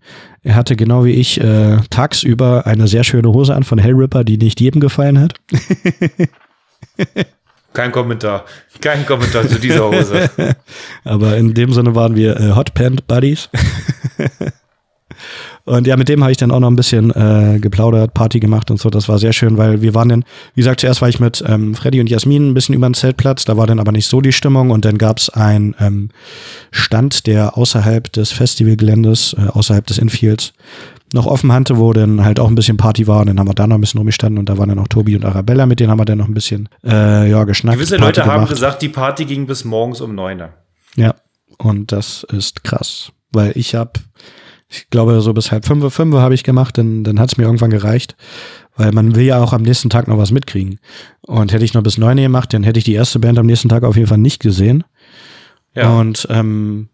Er 0.41 0.56
hatte 0.56 0.76
genau 0.76 1.03
wie 1.03 1.11
ich 1.11 1.40
äh, 1.41 1.77
tagsüber 1.90 2.65
eine 2.65 2.88
sehr 2.88 3.03
schöne 3.03 3.30
Hose 3.30 3.53
an 3.53 3.64
von 3.64 3.77
Hellripper, 3.77 4.23
die 4.23 4.38
nicht 4.38 4.61
jedem 4.61 4.80
gefallen 4.80 5.19
hat. 5.19 5.34
Kein 7.73 7.91
Kommentar. 7.91 8.45
Kein 8.81 9.06
Kommentar 9.06 9.48
zu 9.48 9.60
dieser 9.60 9.91
Hose. 9.91 10.30
Aber 11.03 11.38
in 11.38 11.53
dem 11.53 11.73
Sinne 11.73 11.94
waren 11.94 12.15
wir 12.15 12.40
äh, 12.40 12.52
Hot 12.56 12.73
Pant 12.73 13.06
Buddies. 13.07 13.49
Und 15.65 15.88
ja, 15.88 15.98
mit 15.98 16.10
dem 16.10 16.22
habe 16.22 16.31
ich 16.31 16.38
dann 16.38 16.52
auch 16.52 16.60
noch 16.60 16.69
ein 16.69 16.76
bisschen 16.76 17.11
äh, 17.11 17.60
geplaudert, 17.60 18.14
Party 18.14 18.40
gemacht 18.40 18.72
und 18.72 18.80
so. 18.80 18.90
Das 18.90 19.07
war 19.07 19.19
sehr 19.19 19.34
schön, 19.34 19.57
weil 19.57 19.81
wir 19.81 19.94
waren 19.94 20.10
dann, 20.10 20.23
wie 20.56 20.61
gesagt, 20.61 20.81
zuerst 20.81 21.02
war 21.02 21.10
ich 21.10 21.19
mit 21.19 21.44
ähm, 21.48 21.76
Freddy 21.76 21.99
und 21.99 22.10
Jasmin 22.10 22.49
ein 22.49 22.53
bisschen 22.53 22.76
über 22.76 22.90
den 22.90 22.94
Zeltplatz. 22.94 23.45
Da 23.45 23.57
war 23.57 23.68
dann 23.68 23.80
aber 23.80 23.91
nicht 23.91 24.07
so 24.07 24.22
die 24.22 24.31
Stimmung. 24.31 24.72
Und 24.72 24.86
dann 24.86 24.98
gab 24.98 25.19
es 25.19 25.30
einen 25.30 25.76
ähm, 25.80 26.10
Stand, 26.72 27.27
der 27.27 27.57
außerhalb 27.57 28.11
des 28.11 28.31
Festivalgeländes, 28.31 29.36
äh, 29.38 29.49
außerhalb 29.49 29.86
des 29.86 29.98
Infields, 29.98 30.53
noch 31.14 31.26
offen 31.26 31.52
hatte, 31.52 31.77
wo 31.77 31.91
dann 31.94 32.23
halt 32.23 32.40
auch 32.40 32.48
ein 32.48 32.56
bisschen 32.56 32.77
Party 32.77 33.07
war. 33.07 33.22
Und 33.22 33.27
dann 33.27 33.40
haben 33.40 33.48
wir 33.48 33.53
da 33.53 33.68
noch 33.68 33.76
ein 33.76 33.81
bisschen 33.81 33.99
rumgestanden. 33.99 34.40
Und 34.40 34.49
da 34.49 34.57
waren 34.57 34.69
dann 34.69 34.80
auch 34.80 34.88
Tobi 34.88 35.15
und 35.15 35.26
Arabella, 35.26 35.65
mit 35.65 35.80
denen 35.80 35.91
haben 35.91 35.99
wir 35.99 36.06
dann 36.06 36.19
noch 36.19 36.27
ein 36.27 36.34
bisschen 36.34 36.69
äh, 36.84 37.30
ja, 37.30 37.44
geschnackt. 37.44 37.77
Gewisse 37.77 37.98
Party 37.98 38.19
Leute 38.19 38.26
haben 38.26 38.34
gemacht. 38.41 38.53
gesagt, 38.53 38.81
die 38.81 38.90
Party 38.90 39.26
ging 39.26 39.48
bis 39.48 39.65
morgens 39.65 40.02
um 40.02 40.15
neun. 40.15 40.44
Ja, 40.95 41.15
und 41.57 41.91
das 41.91 42.23
ist 42.31 42.64
krass, 42.64 43.11
weil 43.31 43.52
ich 43.56 43.76
habe, 43.76 43.94
ich 44.70 44.90
glaube, 44.91 45.20
so 45.22 45.34
bis 45.34 45.52
halb 45.52 45.66
fünf, 45.66 45.94
fünf 45.94 46.16
habe 46.16 46.36
ich 46.36 46.44
gemacht, 46.44 46.78
dann, 46.78 47.04
dann 47.04 47.20
hat 47.20 47.32
es 47.32 47.38
mir 47.38 47.46
irgendwann 47.46 47.72
gereicht, 47.72 48.16
weil 48.78 48.91
man 48.91 49.16
will 49.16 49.26
ja 49.26 49.41
auch 49.41 49.52
am 49.52 49.64
nächsten 49.64 49.90
Tag 49.90 50.08
noch 50.08 50.18
was 50.18 50.32
mitkriegen. 50.32 50.80
Und 51.22 51.52
hätte 51.52 51.66
ich 51.66 51.74
noch 51.74 51.82
bis 51.82 51.98
neun 51.98 52.18
gemacht, 52.18 52.54
dann 52.54 52.64
hätte 52.64 52.78
ich 52.78 52.86
die 52.86 52.94
erste 52.94 53.20
Band 53.20 53.40
am 53.40 53.48
nächsten 53.48 53.70
Tag 53.70 53.84
auf 53.84 53.96
jeden 53.96 54.08
Fall 54.08 54.20
nicht 54.20 54.41
gesehen. 54.41 54.84
Ja. 55.74 56.00
Und 56.00 56.28
ähm, 56.30 56.90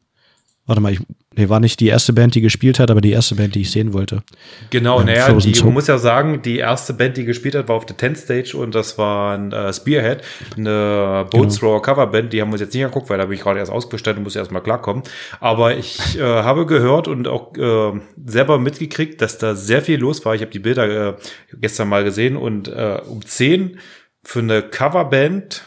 warte 0.66 0.82
mal, 0.82 0.94
ich, 0.94 1.02
nee, 1.36 1.50
war 1.50 1.60
nicht 1.60 1.80
die 1.80 1.88
erste 1.88 2.14
Band, 2.14 2.36
die 2.36 2.42
gespielt 2.42 2.80
hat, 2.80 2.92
aber 2.92 3.02
die 3.02 3.12
erste 3.12 3.36
Band, 3.36 3.56
die 3.56 3.62
ich 3.62 3.72
sehen 3.72 3.94
wollte. 3.94 4.24
Genau, 4.70 5.00
Ähm, 5.00 5.08
naja, 5.08 5.32
die, 5.34 5.64
man 5.64 5.74
muss 5.74 5.88
ja 5.88 5.98
sagen, 5.98 6.42
die 6.42 6.58
erste 6.58 6.94
Band, 6.94 7.18
die 7.18 7.26
gespielt 7.26 7.56
hat, 7.56 7.68
war 7.68 7.76
auf 7.76 7.86
der 7.86 7.98
10 7.98 8.16
Stage 8.16 8.58
und 8.58 8.76
das 8.76 8.98
war 8.98 9.38
ein 9.38 9.52
äh, 9.52 9.72
Spearhead, 9.74 10.22
eine 10.56 11.26
Genau. 11.32 11.46
Thrower 11.46 11.82
Coverband, 11.82 12.34
die 12.34 12.42
haben 12.42 12.50
wir 12.50 12.54
uns 12.54 12.62
jetzt 12.62 12.74
nicht 12.74 12.84
angeguckt, 12.84 13.10
weil 13.10 13.18
da 13.18 13.26
bin 13.26 13.36
ich 13.36 13.42
gerade 13.42 13.60
erst 13.60 13.72
ausgestellt 13.72 14.18
und 14.18 14.24
muss 14.24 14.36
erst 14.36 14.52
mal 14.52 14.62
klarkommen. 14.62 15.04
Aber 15.40 15.76
ich 15.76 16.00
äh, 16.20 16.22
habe 16.22 16.66
gehört 16.66 17.08
und 17.08 17.28
auch 17.28 17.56
äh, 17.56 18.00
selber 18.26 18.60
mitgekriegt, 18.60 19.22
dass 19.22 19.38
da 19.38 19.56
sehr 19.56 19.82
viel 19.82 20.00
los 20.00 20.26
war. 20.26 20.36
Ich 20.36 20.42
habe 20.42 20.52
die 20.52 20.60
Bilder 20.60 21.10
äh, 21.10 21.14
gestern 21.60 21.90
mal 21.90 22.04
gesehen 22.04 22.38
und 22.38 22.68
äh, 22.68 23.00
um 23.08 23.26
10 23.26 23.80
für 24.24 24.40
eine 24.40 24.62
Coverband 24.64 25.64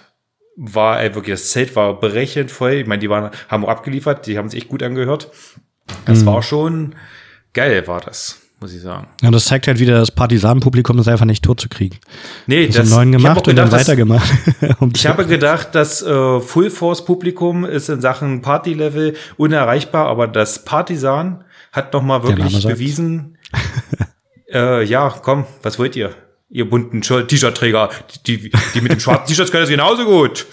war 0.61 1.01
ey, 1.01 1.15
wirklich, 1.15 1.35
das 1.35 1.51
Zelt 1.51 1.77
war 1.77 2.01
berechnet 2.01 2.51
voll. 2.51 2.73
Ich 2.73 2.87
meine, 2.87 2.99
die 2.99 3.09
waren, 3.09 3.31
haben 3.49 3.65
auch 3.65 3.69
abgeliefert, 3.69 4.27
die 4.27 4.37
haben 4.37 4.49
sich 4.49 4.63
echt 4.63 4.69
gut 4.69 4.83
angehört. 4.83 5.31
Das 6.05 6.23
Mhm. 6.23 6.27
war 6.27 6.43
schon 6.43 6.95
geil, 7.55 7.87
war 7.87 8.01
das, 8.01 8.39
muss 8.61 8.75
ich 8.75 8.83
sagen. 8.83 9.07
Und 9.23 9.33
das 9.33 9.45
zeigt 9.45 9.69
halt 9.69 9.79
wieder, 9.79 9.99
das 10.01 10.11
Partisanenpublikum 10.11 10.99
ist 10.99 11.07
einfach 11.09 11.25
nicht 11.27 11.45
tot 11.45 11.61
zu 11.61 11.69
kriegen. 11.69 11.97
Nee, 12.47 12.67
Das 12.67 12.79
haben 12.79 12.89
neun 12.91 13.09
ich 13.11 13.15
hab 13.15 13.23
gemacht 13.23 13.39
auch 13.39 13.47
und 13.51 13.57
dann 13.57 13.67
gedacht, 13.67 13.81
weitergemacht. 13.83 14.31
Um 14.81 14.91
Ich 14.95 15.07
habe 15.07 15.27
gedacht, 15.27 15.69
das 15.73 16.03
äh, 16.03 16.41
Full 16.41 16.71
Force 16.71 17.05
Publikum 17.05 17.65
ist 17.65 17.89
in 17.89 18.01
Sachen 18.01 18.43
Party-Level 18.43 19.15
unerreichbar, 19.37 20.07
aber 20.09 20.27
das 20.27 20.65
Partisan 20.65 21.45
hat 21.73 21.93
noch 21.93 22.03
mal 22.03 22.21
Der 22.21 22.31
Name 22.31 22.43
wirklich 22.51 22.67
bewiesen. 22.67 23.39
äh, 24.53 24.83
ja, 24.85 25.15
komm, 25.23 25.45
was 25.63 25.79
wollt 25.79 25.95
ihr? 25.97 26.15
Ihr 26.51 26.69
bunten 26.69 27.03
Shirt- 27.03 27.29
T-Shirt-Träger, 27.29 27.91
die, 28.27 28.51
die, 28.75 28.81
mit 28.81 28.93
dem 28.93 29.01
schwarzen 29.01 29.27
T-Shirt 29.29 29.51
können 29.51 29.63
das 29.63 29.71
genauso 29.71 30.05
gut. 30.05 30.47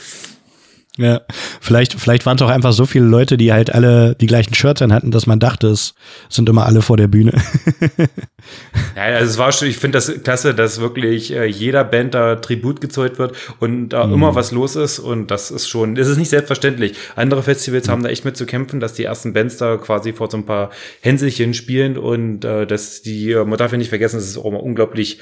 Ja, 0.97 1.21
vielleicht, 1.59 1.93
vielleicht 1.99 2.25
waren 2.25 2.37
es 2.37 2.41
auch 2.41 2.49
einfach 2.49 2.71
so 2.71 2.85
viele 2.85 3.03
Leute, 3.05 3.35
die 3.35 3.51
halt 3.51 3.73
alle 3.73 4.15
die 4.15 4.27
gleichen 4.27 4.53
Shirts 4.53 4.81
an 4.81 4.93
hatten, 4.93 5.11
dass 5.11 5.27
man 5.27 5.41
dachte, 5.41 5.67
es 5.67 5.93
sind 6.29 6.47
immer 6.47 6.65
alle 6.65 6.81
vor 6.81 6.95
der 6.97 7.07
Bühne. 7.07 7.33
Ja, 8.95 9.01
also 9.01 9.31
es 9.31 9.37
war 9.39 9.51
schon, 9.51 9.67
ich 9.67 9.77
finde 9.77 9.97
das 9.97 10.21
klasse, 10.23 10.53
dass 10.53 10.79
wirklich 10.79 11.33
äh, 11.33 11.45
jeder 11.45 11.83
Band 11.83 12.13
da 12.13 12.35
Tribut 12.35 12.79
gezollt 12.79 13.17
wird 13.17 13.35
und 13.59 13.89
da 13.89 14.03
immer 14.03 14.35
was 14.35 14.51
los 14.51 14.75
ist 14.75 14.99
und 14.99 15.31
das 15.31 15.49
ist 15.51 15.67
schon, 15.67 15.95
das 15.95 16.07
ist 16.07 16.17
nicht 16.17 16.29
selbstverständlich. 16.29 16.95
Andere 17.15 17.41
Festivals 17.43 17.89
haben 17.89 18.03
da 18.03 18.09
echt 18.09 18.23
mit 18.23 18.37
zu 18.37 18.45
kämpfen, 18.45 18.79
dass 18.79 18.93
die 18.93 19.03
ersten 19.03 19.33
Bands 19.33 19.57
da 19.57 19.77
quasi 19.77 20.13
vor 20.13 20.29
so 20.29 20.37
ein 20.37 20.45
paar 20.45 20.69
Hänselchen 21.01 21.53
spielen 21.55 21.97
und 21.97 22.45
äh, 22.45 22.67
dass 22.67 23.01
die, 23.01 23.31
äh, 23.31 23.43
man 23.43 23.57
darf 23.57 23.71
ja 23.71 23.77
nicht 23.79 23.89
vergessen, 23.89 24.17
es 24.19 24.27
ist 24.27 24.37
auch 24.37 24.45
immer 24.45 24.61
unglaublich 24.63 25.19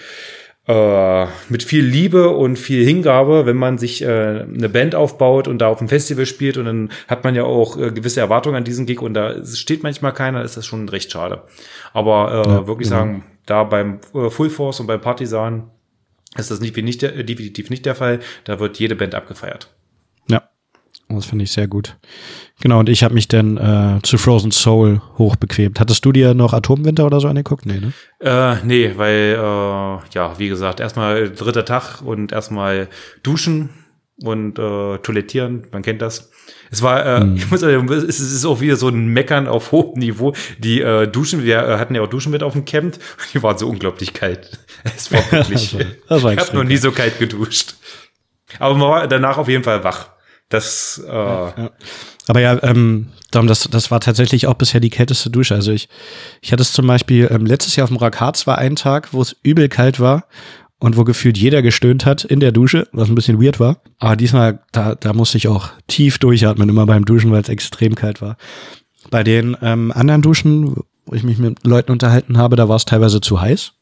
äh, 0.68 1.26
mit 1.50 1.64
viel 1.64 1.84
Liebe 1.84 2.30
und 2.30 2.58
viel 2.58 2.86
Hingabe, 2.86 3.46
wenn 3.46 3.58
man 3.58 3.78
sich 3.78 4.02
äh, 4.02 4.06
eine 4.08 4.70
Band 4.70 4.96
aufbaut 4.96 5.48
und 5.48 5.60
da 5.60 5.68
auf 5.68 5.80
dem 5.80 5.90
Festival 5.90 6.26
spielt 6.26 6.58
und 6.58 6.66
dann 6.66 6.90
hat 7.08 7.24
man 7.24 7.36
ja 7.36 7.44
auch 7.44 7.78
äh, 7.78 7.92
gewisse 7.92 8.22
Erwartungen 8.22 8.56
an 8.56 8.64
diesen 8.64 8.86
Gig 8.86 9.02
und 9.02 9.14
da 9.14 9.44
steht 9.46 9.84
manchmal 9.84 10.14
keiner, 10.14 10.42
ist 10.44 10.56
das 10.56 10.66
schon 10.66 10.88
recht 10.88 11.12
schade. 11.12 11.44
Aber 11.92 12.46
äh, 12.46 12.50
Ja, 12.50 12.68
wirklich 12.68 12.88
genau. 12.88 13.00
sagen, 13.02 13.24
da 13.46 13.64
beim 13.66 14.00
äh, 14.14 14.30
Full 14.30 14.50
Force 14.50 14.80
und 14.80 14.88
beim 14.88 15.02
Partisan 15.02 15.70
ist 16.38 16.50
das 16.50 16.62
nicht, 16.62 16.76
nicht 16.78 17.02
der, 17.02 17.24
definitiv 17.24 17.70
nicht 17.70 17.86
der 17.86 17.96
Fall. 17.96 18.20
Da 18.46 18.60
wird 18.60 18.80
jede 18.80 18.96
Band 18.96 19.16
abgefeiert. 19.16 19.70
Das 21.16 21.26
finde 21.26 21.44
ich 21.44 21.52
sehr 21.52 21.68
gut. 21.68 21.96
Genau, 22.62 22.80
und 22.80 22.90
ich 22.90 23.04
habe 23.04 23.14
mich 23.14 23.28
dann 23.28 23.58
äh, 23.58 24.00
zu 24.04 24.18
Frozen 24.18 24.52
Soul 24.52 25.02
hochbequemt. 25.18 25.80
Hattest 25.80 26.06
du 26.06 26.12
dir 26.12 26.34
noch 26.34 26.54
Atomwinter 26.54 27.06
oder 27.06 27.20
so 27.20 27.28
angeguckt? 27.28 27.66
Nee, 27.66 27.80
ne? 27.80 27.94
Äh, 28.20 28.56
nee, 28.66 28.94
weil, 28.96 29.34
äh, 29.38 29.38
ja, 30.14 30.38
wie 30.38 30.50
gesagt, 30.50 30.80
erstmal 30.80 31.30
dritter 31.30 31.66
Tag 31.66 32.02
und 32.04 32.32
erstmal 32.32 32.88
duschen 33.24 33.70
und 34.22 34.60
äh, 34.60 34.98
toilettieren, 35.00 35.66
man 35.72 35.82
kennt 35.82 36.02
das. 36.02 36.30
Es 36.70 36.82
war, 36.82 37.06
äh, 37.06 37.26
ich 37.36 37.50
muss 37.52 37.60
sagen, 37.62 37.92
es 37.92 38.20
ist 38.20 38.46
auch 38.46 38.62
wieder 38.62 38.76
so 38.76 38.88
ein 38.88 39.08
Meckern 39.08 39.48
auf 39.48 39.72
hohem 39.72 40.00
Niveau. 40.00 40.34
Die 40.60 40.82
äh, 40.82 41.08
Duschen, 41.08 41.44
wir 41.44 41.58
äh, 41.68 41.78
hatten 41.78 41.96
ja 41.96 42.02
auch 42.02 42.08
Duschen 42.08 42.32
mit 42.32 42.44
auf 42.44 42.54
dem 42.54 42.64
Camp, 42.66 42.98
die 43.34 43.42
waren 43.44 43.58
so 43.58 43.68
unglaublich 43.68 44.14
kalt. 44.14 44.60
Es 44.96 45.12
war 45.12 45.20
wirklich, 45.32 45.72
Das 45.72 45.80
war- 45.80 45.86
das 46.10 46.24
war 46.24 46.34
ich 46.34 46.40
habe 46.40 46.56
noch 46.58 46.64
nie 46.64 46.78
so 46.78 46.92
kalt 46.92 47.20
geduscht. 47.20 47.76
Aber 48.60 48.76
man 48.76 48.90
war 48.90 49.08
danach 49.08 49.38
auf 49.40 49.50
jeden 49.50 49.64
Fall 49.64 49.84
wach. 49.84 50.10
Das, 50.54 51.02
äh, 51.04 51.12
Aber 52.28 52.40
ja, 52.40 52.62
ähm, 52.62 53.08
Dom, 53.32 53.48
das, 53.48 53.68
das 53.72 53.90
war 53.90 54.00
tatsächlich 54.00 54.46
auch 54.46 54.54
bisher 54.54 54.80
die 54.80 54.92
kälteste 54.92 55.32
Dusche. 55.32 55.56
Also 55.56 55.72
ich, 55.72 55.90
ich 56.42 56.52
hatte 56.52 56.62
es 56.62 56.74
zum 56.74 56.86
Beispiel 56.86 57.28
ähm, 57.32 57.48
letztes 57.48 57.76
Jahr 57.76 57.86
auf 57.86 57.90
dem 57.90 58.00
Harz 58.00 58.46
war 58.46 58.60
ein 58.60 58.76
Tag, 58.76 59.14
wo 59.14 59.22
es 59.24 59.36
übel 59.42 59.68
kalt 59.68 60.00
war 60.00 60.28
und 60.78 60.96
wo 60.96 61.06
gefühlt 61.06 61.40
jeder 61.40 61.64
gestöhnt 61.64 62.06
hat 62.06 62.24
in 62.24 62.40
der 62.40 62.52
Dusche, 62.52 62.88
was 62.92 63.10
ein 63.10 63.16
bisschen 63.16 63.42
weird 63.42 63.60
war. 63.60 63.78
Aber 63.98 64.16
diesmal, 64.16 64.60
da, 64.72 64.94
da 64.94 65.14
musste 65.14 65.40
ich 65.40 65.48
auch 65.48 65.70
tief 65.88 66.20
durchatmen, 66.20 66.70
immer 66.70 66.86
beim 66.86 67.04
Duschen, 67.04 67.32
weil 67.32 67.42
es 67.42 67.50
extrem 67.50 67.96
kalt 67.96 68.22
war. 68.22 68.38
Bei 69.10 69.24
den 69.24 69.58
ähm, 69.64 69.92
anderen 69.92 70.22
Duschen, 70.22 70.76
wo 71.06 71.14
ich 71.16 71.24
mich 71.24 71.38
mit 71.38 71.66
Leuten 71.66 71.92
unterhalten 71.92 72.38
habe, 72.38 72.56
da 72.56 72.70
war 72.70 72.76
es 72.78 72.86
teilweise 72.86 73.20
zu 73.22 73.42
heiß. 73.42 73.74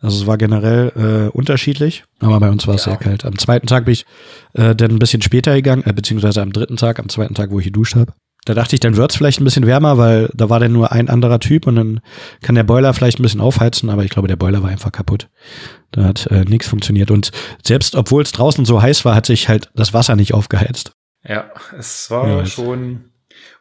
Also 0.00 0.22
es 0.22 0.26
war 0.26 0.38
generell 0.38 1.28
äh, 1.32 1.36
unterschiedlich, 1.36 2.04
aber 2.20 2.40
bei 2.40 2.48
uns 2.50 2.66
war 2.66 2.76
es 2.76 2.84
sehr 2.84 2.96
kalt. 2.96 3.24
Am 3.24 3.36
zweiten 3.38 3.66
Tag 3.66 3.84
bin 3.84 3.92
ich 3.92 4.06
äh, 4.54 4.74
dann 4.74 4.92
ein 4.92 4.98
bisschen 4.98 5.20
später 5.22 5.54
gegangen, 5.54 5.82
äh, 5.84 5.92
beziehungsweise 5.92 6.40
am 6.42 6.52
dritten 6.52 6.76
Tag, 6.76 6.98
am 6.98 7.08
zweiten 7.08 7.34
Tag, 7.34 7.50
wo 7.50 7.58
ich 7.58 7.66
geduscht 7.66 7.96
habe. 7.96 8.12
Da 8.46 8.54
dachte 8.54 8.74
ich, 8.74 8.80
dann 8.80 8.96
wird's 8.96 9.16
vielleicht 9.16 9.38
ein 9.40 9.44
bisschen 9.44 9.66
wärmer, 9.66 9.98
weil 9.98 10.30
da 10.34 10.48
war 10.48 10.58
dann 10.60 10.72
nur 10.72 10.92
ein 10.92 11.10
anderer 11.10 11.40
Typ 11.40 11.66
und 11.66 11.76
dann 11.76 12.00
kann 12.40 12.54
der 12.54 12.64
Boiler 12.64 12.94
vielleicht 12.94 13.18
ein 13.20 13.22
bisschen 13.22 13.42
aufheizen, 13.42 13.90
aber 13.90 14.02
ich 14.04 14.10
glaube, 14.10 14.28
der 14.28 14.36
Boiler 14.36 14.62
war 14.62 14.70
einfach 14.70 14.92
kaputt. 14.92 15.28
Da 15.90 16.04
hat 16.04 16.26
äh, 16.28 16.44
nichts 16.46 16.66
funktioniert. 16.66 17.10
Und 17.10 17.32
selbst 17.62 17.94
obwohl 17.96 18.22
es 18.22 18.32
draußen 18.32 18.64
so 18.64 18.80
heiß 18.80 19.04
war, 19.04 19.14
hat 19.14 19.26
sich 19.26 19.50
halt 19.50 19.68
das 19.74 19.92
Wasser 19.92 20.16
nicht 20.16 20.32
aufgeheizt. 20.32 20.92
Ja, 21.28 21.50
es 21.78 22.10
war 22.10 22.26
Ja, 22.28 22.40
es- 22.40 22.52
schon. 22.52 23.09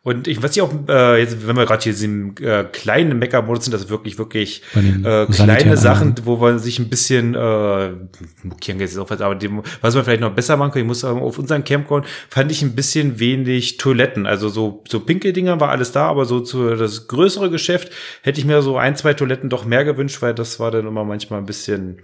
Und 0.01 0.29
ich 0.29 0.41
weiß 0.41 0.55
nicht 0.55 0.61
auch, 0.61 0.71
äh, 0.87 1.19
jetzt, 1.19 1.45
wenn 1.45 1.57
wir 1.57 1.65
gerade 1.65 1.83
hier 1.83 1.91
in 1.91 1.95
diesem 1.97 2.35
äh, 2.41 2.63
kleinen 2.63 3.19
Mecker-Modus 3.19 3.65
sind, 3.65 3.73
das 3.73 3.89
wirklich, 3.89 4.17
wirklich 4.17 4.61
äh, 4.73 5.25
kleine 5.25 5.75
Sachen, 5.75 6.15
wo 6.23 6.37
man 6.37 6.57
sich 6.57 6.79
ein 6.79 6.87
bisschen, 6.89 7.35
äh, 7.35 7.91
mokieren 8.43 8.79
jetzt 8.79 8.97
auch 8.97 9.09
was, 9.09 9.19
aber 9.19 9.35
dem, 9.35 9.61
was 9.81 9.95
man 9.95 10.05
vielleicht 10.05 10.21
noch 10.21 10.31
besser 10.33 10.55
machen 10.55 10.71
kann, 10.71 10.81
ich 10.81 10.87
muss 10.87 11.01
sagen, 11.01 11.19
auf 11.21 11.37
unseren 11.37 11.65
Campground 11.65 12.05
fand 12.29 12.49
ich 12.49 12.61
ein 12.61 12.75
bisschen 12.75 13.19
wenig 13.19 13.75
Toiletten. 13.75 14.25
Also 14.25 14.47
so, 14.47 14.83
so 14.87 15.01
Pinkeldinger 15.01 15.59
war 15.59 15.69
alles 15.69 15.91
da, 15.91 16.07
aber 16.07 16.23
so 16.23 16.39
zu 16.39 16.75
das 16.75 17.07
größere 17.09 17.49
Geschäft 17.49 17.91
hätte 18.21 18.39
ich 18.39 18.45
mir 18.45 18.61
so 18.61 18.77
ein, 18.77 18.95
zwei 18.95 19.13
Toiletten 19.13 19.49
doch 19.49 19.65
mehr 19.65 19.83
gewünscht, 19.83 20.21
weil 20.21 20.33
das 20.33 20.61
war 20.61 20.71
dann 20.71 20.87
immer 20.87 21.03
manchmal 21.03 21.39
ein 21.39 21.45
bisschen, 21.45 22.01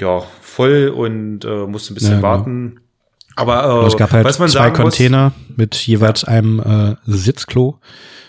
ja, 0.00 0.24
voll 0.40 0.88
und 0.88 1.44
äh, 1.44 1.66
musste 1.66 1.92
ein 1.92 1.94
bisschen 1.94 2.10
Ja, 2.10 2.16
genau. 2.16 2.28
warten. 2.28 2.80
Aber 3.36 3.82
äh, 3.84 3.86
es 3.86 3.96
gab 3.96 4.12
halt 4.12 4.24
was 4.24 4.38
man 4.38 4.48
zwei 4.48 4.60
sagen 4.64 4.82
muss- 4.82 4.94
Container 4.96 5.32
mit 5.56 5.74
jeweils 5.74 6.24
einem 6.24 6.60
äh, 6.60 6.96
Sitzklo 7.06 7.78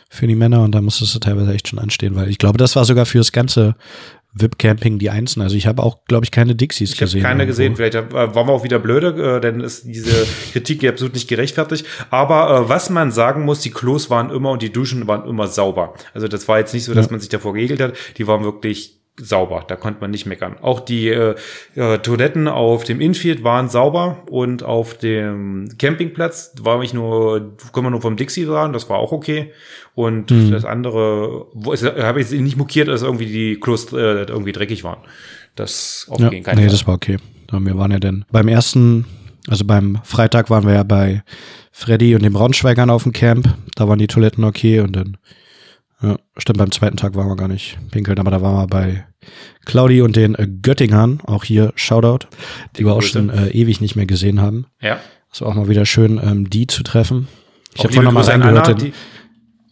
für 0.10 0.28
die 0.28 0.36
Männer 0.36 0.62
und 0.62 0.74
da 0.74 0.82
musstest 0.82 1.16
du 1.16 1.20
teilweise 1.20 1.54
echt 1.54 1.68
schon 1.68 1.80
anstehen, 1.80 2.16
weil 2.16 2.30
ich 2.30 2.38
glaube, 2.38 2.58
das 2.58 2.76
war 2.76 2.86
sogar 2.86 3.06
fürs 3.06 3.32
ganze 3.32 3.76
VIP-Camping 4.36 4.98
die 4.98 5.10
Einzelnen. 5.12 5.44
Also 5.44 5.56
ich 5.56 5.68
habe 5.68 5.84
auch, 5.84 6.06
glaube 6.06 6.26
ich, 6.26 6.32
keine 6.32 6.56
Dixies 6.56 6.92
Ich 6.94 6.98
habe 6.98 7.06
gesehen. 7.06 7.22
keine 7.22 7.44
irgendwo. 7.44 7.52
gesehen. 7.52 7.76
Vielleicht 7.76 7.94
äh, 7.96 8.12
waren 8.12 8.48
wir 8.48 8.54
auch 8.54 8.64
wieder 8.64 8.80
blöde, 8.80 9.38
äh, 9.38 9.40
denn 9.42 9.60
ist 9.60 9.86
diese 9.86 10.26
Kritik 10.52 10.84
absolut 10.88 11.14
nicht 11.14 11.28
gerechtfertigt. 11.28 11.86
Aber 12.10 12.50
äh, 12.66 12.70
was 12.70 12.90
man 12.90 13.12
sagen 13.12 13.46
muss, 13.46 13.60
die 13.60 13.70
Klos 13.70 14.10
waren 14.10 14.32
immer 14.32 14.50
und 14.52 14.62
die 14.64 14.72
Duschen 14.72 15.08
waren 15.08 15.28
immer 15.28 15.48
sauber. 15.48 15.94
Also 16.16 16.28
das 16.28 16.48
war 16.48 16.58
jetzt 16.60 16.74
nicht 16.74 16.84
so, 16.86 16.94
dass 16.96 17.06
Ja. 17.08 17.12
man 17.12 17.20
sich 17.20 17.30
davor 17.30 17.54
geregelt 17.54 17.80
hat. 17.82 17.94
Die 18.18 18.26
waren 18.28 18.44
wirklich 18.44 19.00
sauber. 19.18 19.64
Da 19.68 19.76
konnte 19.76 20.02
man 20.02 20.12
nicht 20.12 20.26
meckern. 20.26 20.58
Auch 20.62 20.80
die 20.80 21.10
äh, 21.10 21.36
äh, 21.76 22.00
Toiletten 22.00 22.48
auf 22.48 22.84
dem 22.84 23.00
Infield 23.00 23.44
waren 23.44 23.70
sauber 23.70 24.24
und 24.30 24.64
auf 24.64 24.98
dem 24.98 25.70
Campingplatz 25.78 26.54
war 26.62 26.82
ich 26.82 26.94
nur, 26.94 27.56
können 27.74 27.86
wir 27.86 27.92
nur 27.92 28.02
vom 28.02 28.16
Dixie 28.16 28.46
sagen, 28.46 28.74
das 28.74 28.90
war 28.90 28.98
auch 28.98 29.12
okay. 29.12 29.52
Und 29.96 30.32
Mhm. 30.32 30.52
das 30.52 30.66
andere, 30.66 31.46
es 31.72 31.84
habe 31.84 32.22
ich 32.22 32.32
nicht 32.32 32.58
mokiert, 32.58 32.88
dass 32.88 33.04
irgendwie 33.04 33.28
die 33.28 33.60
Klos 33.60 33.94
äh, 33.94 34.24
irgendwie 34.24 34.52
dreckig 34.52 34.84
waren. 34.84 35.00
Das 35.56 36.08
auf 36.10 36.20
Ja, 36.20 36.30
keinen 36.30 36.40
nee, 36.42 36.64
Fall. 36.64 36.68
das 36.70 36.88
war 36.88 36.96
okay. 36.96 37.18
Wir 37.52 37.78
waren 37.78 37.92
ja 37.92 38.00
dann 38.00 38.26
beim 38.32 38.48
ersten, 38.48 39.06
also 39.48 39.64
beim 39.66 40.00
Freitag 40.04 40.50
waren 40.50 40.66
wir 40.66 40.74
ja 40.74 40.82
bei 40.84 41.24
Freddy 41.72 42.16
und 42.16 42.24
den 42.24 42.34
Braunschweigern 42.34 42.90
auf 42.90 43.04
dem 43.04 43.14
Camp. 43.14 43.48
Da 43.76 43.88
waren 43.88 44.00
die 44.00 44.08
Toiletten 44.08 44.44
okay 44.44 44.80
und 44.80 44.96
dann, 44.96 45.18
ja, 46.04 46.18
stimmt, 46.38 46.58
beim 46.58 46.72
zweiten 46.72 46.98
Tag 46.98 47.16
waren 47.16 47.28
wir 47.28 47.38
gar 47.38 47.48
nicht 47.48 47.78
pinkeln, 47.92 48.20
aber 48.20 48.30
da 48.30 48.42
waren 48.42 48.56
wir 48.56 48.68
bei 48.68 49.06
Claudi 49.66 50.02
und 50.02 50.16
den 50.16 50.36
äh, 50.36 50.48
Göttingern, 50.48 51.22
auch 51.26 51.46
hier 51.46 51.72
Shoutout, 51.76 52.28
die 52.76 52.86
wir 52.86 52.94
auch 52.94 53.02
schon 53.02 53.30
äh, 53.30 53.48
ewig 53.50 53.80
nicht 53.80 53.96
mehr 53.96 54.06
gesehen 54.06 54.42
haben. 54.42 54.66
Ja. 54.82 55.00
Es 55.32 55.42
war 55.42 55.48
auch 55.48 55.56
mal 55.56 55.70
wieder 55.70 55.86
schön, 55.86 56.20
ähm, 56.22 56.50
die 56.50 56.68
zu 56.68 56.84
treffen. 56.84 57.28
Ich 57.74 57.84
habe 57.84 57.94
vorhin 57.94 58.04
noch 58.06 58.12
mal 58.12 58.20
Grüße 58.20 58.34
an 58.34 58.42
reingehört. 58.42 58.68
Anna, 58.68 58.78
die, 58.78 58.94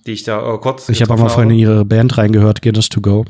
die 0.07 0.11
ich 0.11 0.23
da 0.23 0.55
äh, 0.55 0.57
kurz. 0.57 0.87
ich 0.89 1.01
habe 1.01 1.13
auch 1.13 1.19
mal 1.19 1.29
vorhin 1.29 1.51
in 1.51 1.59
ihre 1.59 1.85
Band 1.85 2.17
reingehört, 2.17 2.61
Guinness 2.61 2.89
to 2.89 3.01
Go. 3.01 3.25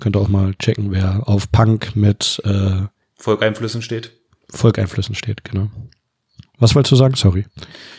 Könnt 0.00 0.16
ihr 0.16 0.20
auch 0.20 0.28
mal 0.28 0.54
checken, 0.54 0.92
wer 0.92 1.28
auf 1.28 1.50
Punk 1.50 1.94
mit 1.96 2.40
äh, 2.44 2.86
Volkeinflüssen 3.16 3.82
steht. 3.82 4.12
Volkeinflüssen 4.50 5.14
steht, 5.14 5.44
genau. 5.44 5.70
Was 6.58 6.74
wolltest 6.74 6.92
du 6.92 6.96
sagen? 6.96 7.14
Sorry. 7.14 7.46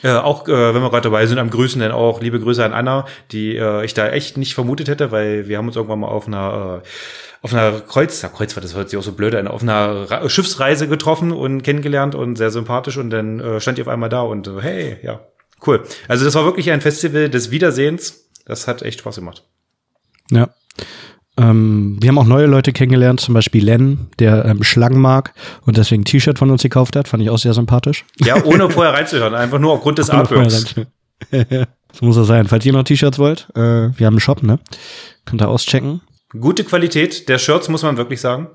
Äh, 0.02 0.12
auch 0.12 0.48
äh, 0.48 0.74
wenn 0.74 0.82
wir 0.82 0.90
gerade 0.90 1.04
dabei 1.04 1.26
sind 1.26 1.40
am 1.40 1.50
Grüßen, 1.50 1.82
dann 1.82 1.92
auch 1.92 2.22
liebe 2.22 2.40
Grüße 2.40 2.64
an 2.64 2.74
Anna, 2.74 3.06
die 3.32 3.58
äh, 3.58 3.84
ich 3.84 3.94
da 3.94 4.08
echt 4.10 4.38
nicht 4.38 4.54
vermutet 4.54 4.88
hätte, 4.88 5.12
weil 5.12 5.48
wir 5.48 5.58
haben 5.58 5.68
uns 5.68 5.76
irgendwann 5.76 6.00
mal 6.00 6.08
auf 6.08 6.28
einer 6.28 6.82
äh, 6.84 6.88
auf 7.42 7.54
einer 7.54 7.80
Kreuz, 7.82 8.24
na, 8.24 8.30
Kreuzfahrt, 8.30 8.64
das 8.64 8.74
hört 8.74 8.90
sich 8.90 8.98
auch 8.98 9.04
so 9.04 9.12
blöd 9.12 9.36
an, 9.36 9.48
auf 9.48 9.62
einer 9.62 10.10
Ra 10.10 10.28
Schiffsreise 10.30 10.88
getroffen 10.88 11.32
und 11.32 11.62
kennengelernt 11.62 12.16
und 12.16 12.38
sehr 12.38 12.50
sympathisch 12.50 12.98
und 12.98 13.12
dann 13.12 13.40
äh, 13.40 13.60
stand 13.62 13.78
die 13.78 13.84
auf 13.84 13.88
einmal 13.88 14.10
da 14.10 14.22
und 14.22 14.48
äh, 14.48 14.62
hey, 14.62 14.98
ja, 15.04 15.20
cool. 15.68 15.84
Also 16.08 16.26
das 16.26 16.34
war 16.34 16.46
wirklich 16.46 16.72
ein 16.72 16.82
Festival 16.82 17.30
des 17.30 17.52
Wiedersehens. 17.52 18.32
Das 18.46 18.68
hat 18.68 18.82
echt 18.82 19.00
Spaß 19.00 19.18
gemacht. 19.18 19.44
Ja. 20.32 20.50
Ähm, 21.38 21.98
wir 22.00 22.10
haben 22.10 22.18
auch 22.18 22.26
neue 22.26 22.46
Leute 22.46 22.72
kennengelernt, 22.72 23.20
zum 23.20 23.34
Beispiel 23.34 23.64
Len, 23.64 24.08
der 24.20 24.46
ähm, 24.46 24.64
Schlangen 24.64 25.00
mag 25.00 25.34
und 25.66 25.78
deswegen 25.78 26.02
ein 26.02 26.06
T-Shirt 26.06 26.40
von 26.40 26.50
uns 26.50 26.64
gekauft 26.64 26.96
hat. 26.96 27.08
Fand 27.08 27.22
ich 27.24 27.30
auch 27.30 27.38
sehr 27.38 27.54
sympathisch. 27.54 28.06
Ja, 28.20 28.44
ohne 28.44 28.70
vorher 28.70 28.94
reinzuhören, 28.94 29.36
einfach 29.36 29.60
nur 29.60 29.74
aufgrund 29.74 29.98
des 29.98 30.10
Artworks. 30.10 30.76
so 31.92 32.06
muss 32.06 32.18
er 32.18 32.26
sein. 32.26 32.48
Falls 32.48 32.66
ihr 32.66 32.74
noch 32.74 32.84
T-Shirts 32.84 33.20
wollt, 33.20 33.48
äh, 33.56 33.60
wir 33.60 34.08
haben 34.08 34.14
einen 34.14 34.20
Shop, 34.20 34.44
ne? 34.44 34.60
Könnt 35.26 35.42
ihr 35.42 35.50
auschecken. 35.50 36.02
Gute 36.40 36.64
Qualität 36.64 37.28
der 37.28 37.38
Shirts, 37.38 37.70
muss 37.70 37.84
man 37.84 37.98
wirklich 37.98 38.22
sagen. 38.22 38.48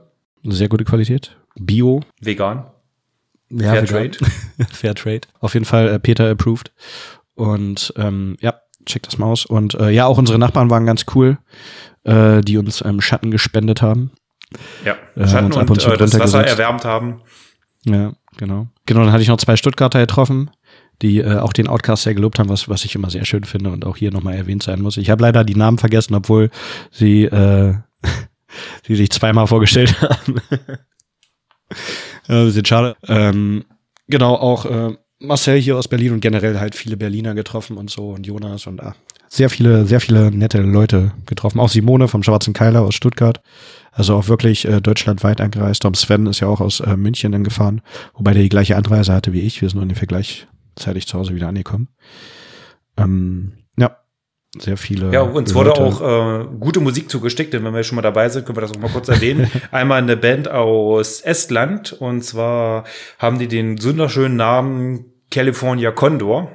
Sehr 0.44 0.68
gute 0.68 0.84
Qualität. 0.84 1.36
Bio. 1.56 2.00
Vegan. 2.20 2.64
Ja, 3.50 3.72
Fair 3.72 3.82
vegan. 3.82 4.12
Trade. 4.12 4.30
Fair 4.72 4.94
Trade. 4.94 5.20
Auf 5.40 5.54
jeden 5.54 5.66
Fall 5.66 5.88
äh, 5.88 5.98
Peter 5.98 6.30
approved. 6.30 6.72
Und 7.34 7.92
ähm, 7.96 8.36
ja, 8.40 8.54
checkt 8.86 9.06
das 9.06 9.18
mal 9.18 9.26
aus. 9.26 9.44
Und 9.46 9.74
äh, 9.74 9.90
ja, 9.90 10.06
auch 10.06 10.18
unsere 10.18 10.38
Nachbarn 10.38 10.70
waren 10.70 10.86
ganz 10.86 11.04
cool, 11.14 11.38
äh, 12.04 12.40
die 12.40 12.58
uns 12.58 12.82
ähm, 12.84 13.00
Schatten 13.00 13.30
gespendet 13.30 13.82
haben. 13.82 14.12
Ja, 14.84 14.96
Äh, 15.16 15.28
Schatten 15.28 15.46
uns 15.46 15.56
ab 15.56 15.62
und, 15.62 15.70
und 15.70 15.80
zu 15.80 15.90
äh, 15.92 15.96
das 15.96 16.18
Wasser 16.18 16.44
erwärmt 16.46 16.84
haben. 16.84 17.22
Ja, 17.84 18.12
genau. 18.36 18.68
Genau, 18.86 19.00
dann 19.00 19.12
hatte 19.12 19.22
ich 19.22 19.28
noch 19.28 19.38
zwei 19.38 19.56
Stuttgarter 19.56 20.00
getroffen, 20.00 20.50
die 21.02 21.18
äh, 21.18 21.38
auch 21.38 21.52
den 21.52 21.68
Outcast 21.68 22.02
sehr 22.02 22.14
gelobt 22.14 22.38
haben, 22.38 22.48
was, 22.48 22.68
was 22.68 22.84
ich 22.84 22.94
immer 22.94 23.10
sehr 23.10 23.24
schön 23.24 23.44
finde 23.44 23.70
und 23.70 23.86
auch 23.86 23.96
hier 23.96 24.10
nochmal 24.12 24.34
erwähnt 24.34 24.62
sein 24.62 24.82
muss. 24.82 24.96
Ich 24.96 25.08
habe 25.10 25.22
leider 25.22 25.44
die 25.44 25.54
Namen 25.54 25.78
vergessen, 25.78 26.14
obwohl 26.14 26.50
sie, 26.90 27.24
äh, 27.24 27.74
sie 28.86 28.96
sich 28.96 29.10
zweimal 29.10 29.46
vorgestellt 29.46 30.00
haben. 30.02 30.40
ja, 32.28 32.40
ein 32.40 32.46
bisschen 32.46 32.64
schade. 32.64 32.96
Ähm, 33.06 33.64
genau, 34.08 34.34
auch 34.34 34.66
äh, 34.66 34.96
Marcel 35.20 35.60
hier 35.60 35.76
aus 35.76 35.88
Berlin 35.88 36.12
und 36.12 36.20
generell 36.20 36.58
halt 36.58 36.74
viele 36.74 36.96
Berliner 36.96 37.34
getroffen 37.34 37.76
und 37.76 37.90
so 37.90 38.10
und 38.10 38.26
Jonas 38.26 38.66
und 38.66 38.82
ah, 38.82 38.94
sehr 39.28 39.50
viele, 39.50 39.86
sehr 39.86 40.00
viele 40.00 40.32
nette 40.32 40.60
Leute 40.60 41.12
getroffen. 41.26 41.60
Auch 41.60 41.68
Simone 41.68 42.08
vom 42.08 42.22
Schwarzen 42.22 42.52
Keiler 42.52 42.82
aus 42.82 42.94
Stuttgart. 42.94 43.40
Also 43.92 44.14
auch 44.16 44.28
wirklich 44.28 44.66
äh, 44.66 44.80
deutschlandweit 44.80 45.40
angereist. 45.40 45.82
Tom 45.82 45.94
Sven 45.94 46.26
ist 46.26 46.40
ja 46.40 46.48
auch 46.48 46.60
aus 46.60 46.80
äh, 46.80 46.96
München 46.96 47.32
dann 47.32 47.44
gefahren, 47.44 47.82
wobei 48.14 48.32
der 48.32 48.42
die 48.42 48.48
gleiche 48.48 48.76
Anreise 48.76 49.12
hatte 49.12 49.32
wie 49.32 49.40
ich. 49.40 49.60
Wir 49.60 49.68
sind 49.68 49.80
ungefähr 49.80 50.08
gleichzeitig 50.08 51.06
zu 51.06 51.18
Hause 51.18 51.34
wieder 51.34 51.48
angekommen. 51.48 51.88
Ähm, 52.96 53.52
sehr 54.58 54.76
viele. 54.76 55.12
Ja, 55.12 55.20
uns 55.22 55.54
wurde 55.54 55.70
Leute. 55.70 55.82
auch 55.82 56.00
äh, 56.00 56.46
gute 56.58 56.80
Musik 56.80 57.08
zugesteckt, 57.10 57.54
denn 57.54 57.64
wenn 57.64 57.72
wir 57.74 57.84
schon 57.84 57.96
mal 57.96 58.02
dabei 58.02 58.28
sind, 58.28 58.46
können 58.46 58.56
wir 58.56 58.62
das 58.62 58.72
auch 58.72 58.78
mal 58.80 58.90
kurz 58.90 59.08
erwähnen. 59.08 59.50
Einmal 59.70 59.98
eine 60.02 60.16
Band 60.16 60.50
aus 60.50 61.20
Estland 61.20 61.92
und 61.92 62.22
zwar 62.24 62.84
haben 63.18 63.38
die 63.38 63.46
den 63.48 63.82
wunderschönen 63.82 64.36
Namen 64.36 65.04
California 65.30 65.92
Condor. 65.92 66.50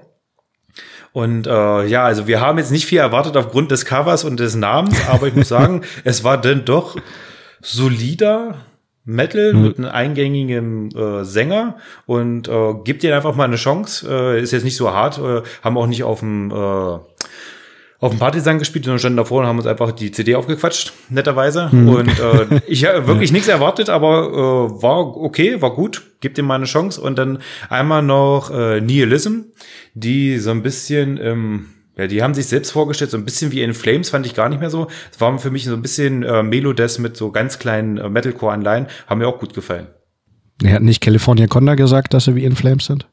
Und 1.13 1.47
äh, 1.47 1.85
ja, 1.85 2.03
also 2.03 2.27
wir 2.27 2.41
haben 2.41 2.57
jetzt 2.57 2.72
nicht 2.72 2.85
viel 2.85 2.97
erwartet 2.99 3.38
aufgrund 3.38 3.72
des 3.72 3.85
Covers 3.85 4.26
und 4.26 4.38
des 4.41 4.55
Namens, 4.55 4.97
aber 5.07 5.27
ich 5.27 5.35
muss 5.35 5.47
sagen, 5.57 5.84
es 6.03 6.26
war 6.26 6.39
dann 6.39 6.65
doch 6.65 6.97
solider 7.61 8.55
Metal 9.05 9.53
Mhm. 9.53 9.61
mit 9.61 9.77
einem 9.77 9.89
eingängigen 9.91 10.89
äh, 10.91 11.23
Sänger 11.23 11.77
und 12.07 12.47
äh, 12.47 12.73
gibt 12.84 13.03
dir 13.03 13.15
einfach 13.15 13.35
mal 13.35 13.43
eine 13.45 13.55
Chance. 13.55 14.07
Äh, 14.09 14.41
ist 14.41 14.51
jetzt 14.51 14.63
nicht 14.63 14.76
so 14.77 14.91
hart, 14.91 15.19
äh, 15.19 15.43
haben 15.63 15.77
auch 15.77 15.85
nicht 15.88 16.03
auf 16.03 16.19
dem 16.22 16.49
äh, 16.51 16.97
auf 17.99 18.11
dem 18.11 18.19
Partisan 18.19 18.59
gespielt, 18.59 18.85
sondern 18.85 18.99
standen 18.99 19.17
davor 19.17 19.41
und 19.41 19.47
haben 19.47 19.57
uns 19.57 19.67
einfach 19.67 19.91
die 19.91 20.11
CD 20.11 20.35
aufgequatscht, 20.35 20.93
netterweise. 21.09 21.69
Und 21.72 22.19
äh, 22.19 22.61
ich 22.67 22.85
habe 22.85 23.07
wirklich 23.07 23.31
nichts 23.31 23.47
erwartet, 23.47 23.89
aber 23.89 24.27
äh, 24.27 24.81
war 24.81 25.17
okay, 25.17 25.61
war 25.61 25.73
gut, 25.73 26.03
gebt 26.19 26.38
ihm 26.38 26.45
mal 26.45 26.55
eine 26.55 26.65
Chance. 26.65 26.99
Und 26.99 27.17
dann 27.17 27.39
einmal 27.69 28.01
noch 28.01 28.51
äh, 28.51 28.81
Nihilism, 28.81 29.41
die 29.93 30.38
so 30.39 30.51
ein 30.51 30.61
bisschen, 30.61 31.17
ähm, 31.22 31.67
ja, 31.97 32.07
die 32.07 32.22
haben 32.22 32.34
sich 32.34 32.47
selbst 32.47 32.72
vorgestellt, 32.72 33.11
so 33.11 33.17
ein 33.17 33.26
bisschen 33.26 33.51
wie 33.53 33.61
in 33.61 33.73
Flames, 33.73 34.09
fand 34.09 34.26
ich 34.26 34.35
gar 34.35 34.49
nicht 34.49 34.59
mehr 34.59 34.69
so. 34.69 34.88
Es 35.11 35.22
war 35.22 35.38
für 35.39 35.51
mich 35.51 35.63
so 35.63 35.73
ein 35.73 35.81
bisschen 35.81 36.23
äh, 36.23 36.43
Melodes 36.43 36.99
mit 36.99 37.15
so 37.15 37.31
ganz 37.31 37.59
kleinen 37.59 37.97
äh, 37.97 38.09
Metalcore-Anleihen, 38.09 38.88
haben 39.07 39.19
mir 39.19 39.27
auch 39.27 39.39
gut 39.39 39.53
gefallen. 39.53 39.88
Er 40.63 40.73
hat 40.73 40.84
nicht 40.84 41.01
California 41.01 41.47
Conda 41.47 41.76
gesagt, 41.76 42.13
dass 42.13 42.26
sie 42.26 42.35
wie 42.35 42.43
In 42.43 42.55
Flames 42.55 42.85
sind? 42.85 43.07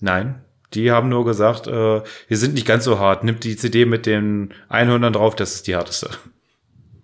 Nein. 0.00 0.42
Die 0.74 0.90
haben 0.90 1.08
nur 1.08 1.24
gesagt, 1.24 1.66
äh, 1.66 1.70
wir 2.28 2.36
sind 2.36 2.54
nicht 2.54 2.66
ganz 2.66 2.84
so 2.84 2.98
hart. 2.98 3.24
Nimmt 3.24 3.42
die 3.44 3.56
CD 3.56 3.84
mit 3.86 4.06
den 4.06 4.50
Einhörnern 4.68 5.12
drauf, 5.12 5.34
das 5.34 5.54
ist 5.54 5.66
die 5.66 5.74
härteste. 5.74 6.10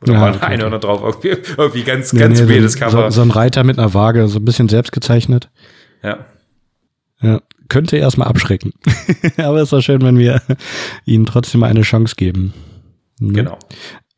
Oder 0.03 0.13
Ja, 0.13 0.21
waren 0.21 0.41
Einhörner 0.43 0.79
drauf. 0.79 1.01
Irgendwie, 1.25 1.53
irgendwie 1.57 1.83
ganz, 1.83 2.13
Nee, 2.13 2.21
ganz 2.21 2.41
nee, 2.41 2.49
weirdes 2.49 2.75
so, 2.75 2.79
Cover. 2.79 3.11
so, 3.11 3.17
so 3.17 3.23
ein 3.23 3.31
Reiter 3.31 3.65
mit 3.65 3.79
einer 3.79 3.93
Waage, 3.95 4.29
so 4.29 4.39
ein 4.39 4.45
bisschen 4.45 4.69
selbst 4.69 4.93
gezeichnet. 4.93 5.51
ja. 6.03 6.25
Ja, 7.23 7.41
könnte 7.71 7.97
erstmal 7.97 8.29
abschrecken. 8.29 8.75
Aber 9.39 9.63
es 9.63 9.73
war 9.73 9.81
schön, 9.81 10.03
wenn 10.03 10.19
wir 10.19 10.43
ihnen 11.07 11.25
trotzdem 11.25 11.61
mal 11.61 11.71
eine 11.71 11.81
Chance 11.81 12.15
geben. 12.15 12.53
Ne? 13.19 13.33
Genau. 13.33 13.59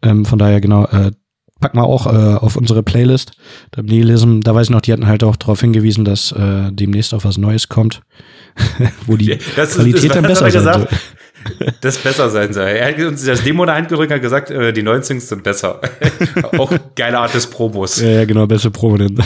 Ähm, 0.03 0.25
von 0.25 0.37
daher, 0.41 0.61
genau, 0.61 0.85
äh, 0.87 1.13
packen 1.61 1.79
wir 1.79 1.85
auch 1.85 2.07
äh, 2.09 2.35
auf 2.37 2.57
unsere 2.57 2.83
Playlist. 2.83 3.37
Da, 3.71 3.83
Nihilism, 3.83 4.41
da 4.41 4.53
weiß 4.53 4.67
ich 4.67 4.71
noch, 4.71 4.81
die 4.81 4.93
hatten 4.93 5.07
halt 5.07 5.23
auch 5.23 5.37
darauf 5.37 5.61
hingewiesen, 5.61 6.05
dass 6.05 6.33
äh, 6.33 6.73
demnächst 6.73 7.15
auch 7.15 7.23
was 7.23 7.39
Neues 7.39 7.69
kommt, 7.69 8.03
wo 9.07 9.17
die 9.17 9.39
Das 9.57 9.75
Qualität 9.75 10.11
das- 10.11 10.15
dann 10.15 10.23
besser 10.25 10.45
er 10.47 10.51
sein 10.51 10.63
soll. 10.81 10.89
Das 11.81 11.97
besser 11.99 12.29
sein 12.29 12.53
soll. 12.53 12.65
Er 12.67 12.89
hat 12.89 12.99
uns 13.01 13.25
das 13.25 13.43
Demo 13.43 13.63
in 13.63 13.69
der 13.69 13.77
Hand 13.77 13.89
gedrückt 13.89 14.11
und 14.11 14.17
hat 14.17 14.23
gesagt, 14.23 14.51
äh, 14.51 14.73
die 14.73 14.83
neuen 14.83 15.03
Songs 15.03 15.29
sind 15.29 15.45
besser. 15.45 15.81
Auch 16.59 16.71
geile 16.95 17.19
Art 17.21 17.33
des 17.33 17.47
Promos. 17.47 18.01
Ja, 18.03 18.09
ja, 18.09 18.25
genau, 18.27 18.47
beste 18.47 18.71
Promo 18.71 18.99
denn. 18.99 19.23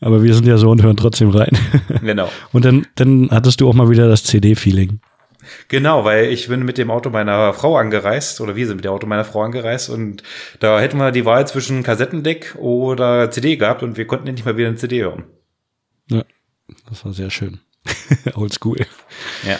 Aber 0.00 0.22
wir 0.22 0.34
sind 0.34 0.46
ja 0.46 0.56
so 0.56 0.70
und 0.70 0.82
hören 0.82 0.96
trotzdem 0.96 1.28
rein. 1.30 1.50
Genau. 2.02 2.28
Und 2.52 2.64
dann, 2.64 2.86
dann 2.96 3.28
hattest 3.30 3.60
du 3.60 3.68
auch 3.68 3.74
mal 3.74 3.88
wieder 3.90 4.08
das 4.08 4.24
CD-Feeling. 4.24 5.00
Genau, 5.68 6.04
weil 6.04 6.26
ich 6.32 6.48
bin 6.48 6.64
mit 6.64 6.78
dem 6.78 6.90
Auto 6.90 7.10
meiner 7.10 7.52
Frau 7.52 7.76
angereist, 7.76 8.40
oder 8.40 8.56
wir 8.56 8.66
sind 8.66 8.76
mit 8.76 8.84
dem 8.84 8.92
Auto 8.92 9.06
meiner 9.06 9.24
Frau 9.24 9.42
angereist 9.42 9.90
und 9.90 10.22
da 10.60 10.80
hätten 10.80 10.96
wir 10.98 11.12
die 11.12 11.24
Wahl 11.24 11.46
zwischen 11.46 11.82
Kassettendeck 11.82 12.56
oder 12.58 13.30
CD 13.30 13.56
gehabt 13.56 13.82
und 13.82 13.96
wir 13.96 14.06
konnten 14.06 14.26
endlich 14.26 14.44
mal 14.44 14.56
wieder 14.56 14.68
eine 14.68 14.76
CD 14.76 15.02
hören. 15.02 15.24
Ja, 16.10 16.24
das 16.88 17.04
war 17.04 17.12
sehr 17.12 17.30
schön. 17.30 17.60
Oldschool. 18.34 18.78
Ja. 19.46 19.56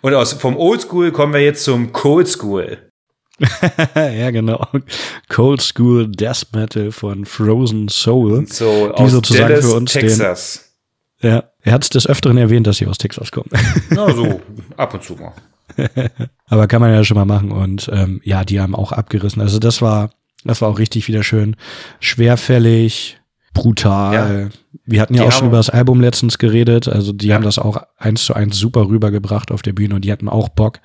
Und 0.00 0.14
aus, 0.14 0.34
vom 0.34 0.56
Oldschool 0.56 1.12
kommen 1.12 1.32
wir 1.32 1.40
jetzt 1.42 1.64
zum 1.64 1.92
Cold 1.92 2.28
School. 2.28 2.78
ja, 3.94 4.30
genau. 4.30 4.66
Cold 5.28 5.62
School 5.62 6.08
Death 6.08 6.46
Metal 6.52 6.90
von 6.92 7.24
Frozen 7.24 7.88
Soul. 7.88 8.46
So 8.48 8.88
Die 8.88 8.92
aus 8.94 9.12
sozusagen 9.12 9.48
Dallas, 9.48 9.64
für 9.66 9.74
uns 9.76 9.92
den- 9.92 10.00
Texas. 10.02 10.64
Ja, 11.20 11.44
er 11.62 11.72
hat 11.72 11.82
es 11.82 11.88
des 11.90 12.06
Öfteren 12.06 12.36
erwähnt, 12.38 12.66
dass 12.68 12.76
sie 12.76 12.86
aus 12.86 12.98
Texas 12.98 13.32
kommen. 13.32 13.50
Na 13.90 14.12
so, 14.14 14.40
ab 14.76 14.94
und 14.94 15.02
zu 15.02 15.14
mal. 15.14 15.32
Aber 16.46 16.66
kann 16.68 16.80
man 16.80 16.92
ja 16.92 17.02
schon 17.04 17.16
mal 17.16 17.24
machen. 17.24 17.50
Und 17.50 17.90
ähm, 17.92 18.20
ja, 18.24 18.44
die 18.44 18.60
haben 18.60 18.74
auch 18.76 18.92
abgerissen. 18.92 19.42
Also 19.42 19.58
das 19.58 19.82
war 19.82 20.10
Das 20.44 20.60
war 20.62 20.68
auch 20.68 20.78
richtig 20.78 21.08
wieder 21.08 21.24
schön. 21.24 21.56
Schwerfällig, 21.98 23.17
brutal. 23.62 24.50
Wir 24.84 25.00
hatten 25.02 25.14
ja 25.14 25.22
Die 25.22 25.28
auch 25.28 25.32
schon 25.32 25.48
über 25.48 25.56
das 25.58 25.68
Album 25.70 26.00
letztens 26.00 26.38
geredet. 26.38 26.88
Also 26.88 27.12
die 27.12 27.28
Ja. 27.28 27.34
haben 27.34 27.44
das 27.44 27.58
auch 27.58 27.82
eins 27.98 28.24
zu 28.24 28.34
eins 28.34 28.56
super 28.56 28.88
rübergebracht 28.88 29.50
auf 29.52 29.62
der 29.62 29.72
Bühne 29.72 29.94
und 29.94 30.04
die 30.04 30.12
hatten 30.12 30.28
auch 30.28 30.48
Bock. 30.48 30.80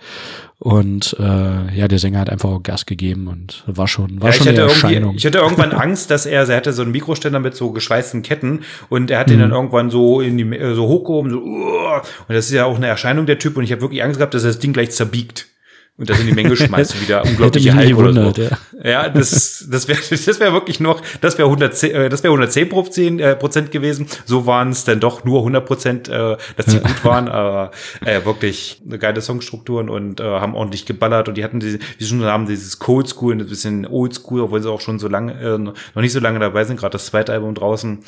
Und 0.60 1.16
äh, 1.20 1.78
ja, 1.78 1.88
der 1.90 2.00
Sänger 2.00 2.20
hat 2.20 2.30
einfach 2.30 2.50
auch 2.50 2.64
Gas 2.64 2.86
gegeben 2.86 3.28
und 3.28 3.64
war 3.68 3.88
schon, 3.88 4.22
war 4.22 4.30
Ja, 4.30 4.34
schon 4.34 4.48
ich, 4.48 4.54
eine 4.54 4.62
Erscheinung. 4.62 5.16
ich 5.16 5.26
hatte 5.26 5.40
irgendwann 5.40 5.72
Angst, 5.74 6.10
dass 6.12 6.26
er, 6.26 6.48
er 6.50 6.56
hatte 6.58 6.72
so 6.74 6.82
einen 6.84 6.92
Mikroständer 6.92 7.40
mit 7.40 7.56
so 7.56 7.72
geschweißten 7.72 8.22
Ketten 8.22 8.62
und 8.90 9.12
er 9.12 9.20
hat 9.20 9.28
Mhm. 9.28 9.32
den 9.32 9.40
dann 9.42 9.52
irgendwann 9.52 9.90
so 9.90 10.22
in 10.22 10.38
die 10.38 10.44
äh, 10.56 10.74
so 10.76 10.88
hochgehoben, 10.88 11.32
so 11.32 11.40
und 11.40 12.02
das 12.36 12.46
ist 12.46 12.52
ja 12.54 12.66
auch 12.66 12.78
eine 12.78 12.88
Erscheinung 12.88 13.26
der 13.26 13.40
Typ 13.40 13.58
und 13.58 13.64
ich 13.66 13.72
habe 13.72 13.82
wirklich 13.82 14.04
Angst 14.04 14.18
gehabt, 14.20 14.34
dass 14.34 14.44
er 14.44 14.50
das 14.52 14.60
Ding 14.60 14.72
gleich 14.74 14.92
zerbiegt 14.92 15.48
und 15.96 16.10
das 16.10 16.20
in 16.20 16.26
die 16.26 16.34
Menge 16.34 16.56
schmeißt 16.56 16.96
und 16.96 17.02
wieder 17.02 17.24
unglaubliche 17.26 17.74
nicht 17.74 17.90
Hype 17.90 17.98
oder 17.98 18.14
so. 18.14 18.42
ja. 18.42 18.58
Ja, 18.84 19.10
das, 19.10 19.68
das 19.70 19.88
wäre 19.88 20.00
das 20.10 20.40
wäre 20.40 20.52
wirklich 20.52 20.80
noch, 20.80 21.02
das 21.22 21.38
wäre 21.38 21.48
110, 21.48 21.92
äh, 21.92 22.10
das 22.10 22.24
wäre 22.24 22.34
110 22.34 22.70
Prozent, 22.70 23.22
äh, 23.22 23.36
Prozent 23.36 23.72
gewesen. 23.72 24.08
So 24.26 24.48
waren 24.48 24.70
es 24.70 24.86
dann 24.86 25.00
doch 25.00 25.24
nur 25.24 25.40
100 25.40 25.66
Prozent, 25.66 26.10
äh, 26.10 26.38
dass 26.58 26.66
die 26.66 26.80
gut 26.80 27.06
waren. 27.06 27.28
Aber 27.30 27.72
äh, 28.04 28.26
wirklich 28.26 28.82
eine 28.86 28.98
geile 28.98 29.22
Songstrukturen 29.22 29.88
und 29.88 30.20
äh, 30.20 30.24
haben 30.24 30.56
ordentlich 30.56 30.86
geballert 30.86 31.30
und 31.30 31.38
die 31.38 31.44
hatten 31.44 31.60
diese, 31.60 31.78
wie 32.00 32.06
schon 32.06 32.24
haben 32.24 32.48
dieses 32.48 32.80
Cold 32.80 33.08
School, 33.08 33.34
ein 33.34 33.48
bisschen 33.48 33.86
Old 33.86 34.16
School, 34.16 34.42
obwohl 34.42 34.62
sie 34.62 34.72
auch 34.72 34.82
schon 34.82 34.98
so 34.98 35.08
lange, 35.08 35.34
äh, 35.40 35.58
noch 35.60 35.76
nicht 35.96 36.14
so 36.14 36.20
lange 36.20 36.40
dabei 36.40 36.64
sind, 36.64 36.80
gerade 36.80 36.94
das 36.94 37.06
zweite 37.06 37.34
Album 37.34 37.54
draußen. 37.54 38.00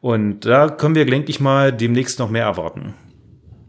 Und 0.00 0.40
da 0.46 0.68
können 0.68 0.94
wir 0.94 1.04
gelegentlich 1.04 1.40
mal 1.40 1.72
demnächst 1.72 2.18
noch 2.18 2.30
mehr 2.30 2.44
erwarten. 2.44 2.94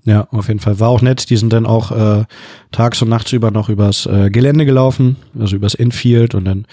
Ja, 0.07 0.27
auf 0.31 0.47
jeden 0.49 0.59
Fall. 0.59 0.79
War 0.79 0.89
auch 0.89 1.01
nett. 1.01 1.29
Die 1.31 1.37
sind 1.37 1.51
dann 1.51 1.65
auch 1.65 1.91
äh, 1.91 2.25
tags 2.71 3.01
und 3.01 3.09
nachts 3.09 3.33
über 3.33 3.49
noch 3.49 3.69
übers 3.69 4.05
äh, 4.05 4.29
Gelände 4.29 4.65
gelaufen, 4.65 5.15
also 5.39 5.55
übers 5.55 5.73
Infield 5.73 6.35
und 6.35 6.45
dann 6.45 6.65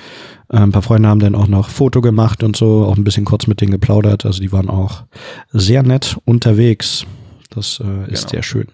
äh, 0.50 0.58
ein 0.58 0.70
paar 0.70 0.82
Freunde 0.82 1.08
haben 1.08 1.20
dann 1.20 1.34
auch 1.34 1.48
noch 1.48 1.70
Foto 1.70 2.02
gemacht 2.02 2.42
und 2.42 2.56
so, 2.56 2.84
auch 2.84 2.96
ein 2.96 3.04
bisschen 3.04 3.24
kurz 3.24 3.46
mit 3.46 3.62
denen 3.62 3.70
geplaudert. 3.72 4.26
Also 4.26 4.40
die 4.42 4.52
waren 4.52 4.68
auch 4.68 5.04
sehr 5.50 5.82
nett 5.82 6.18
unterwegs. 6.26 7.06
Das 7.50 7.80
äh, 7.82 8.12
ist 8.12 8.20
Genau. 8.22 8.30
sehr 8.32 8.42
schön. 8.42 8.68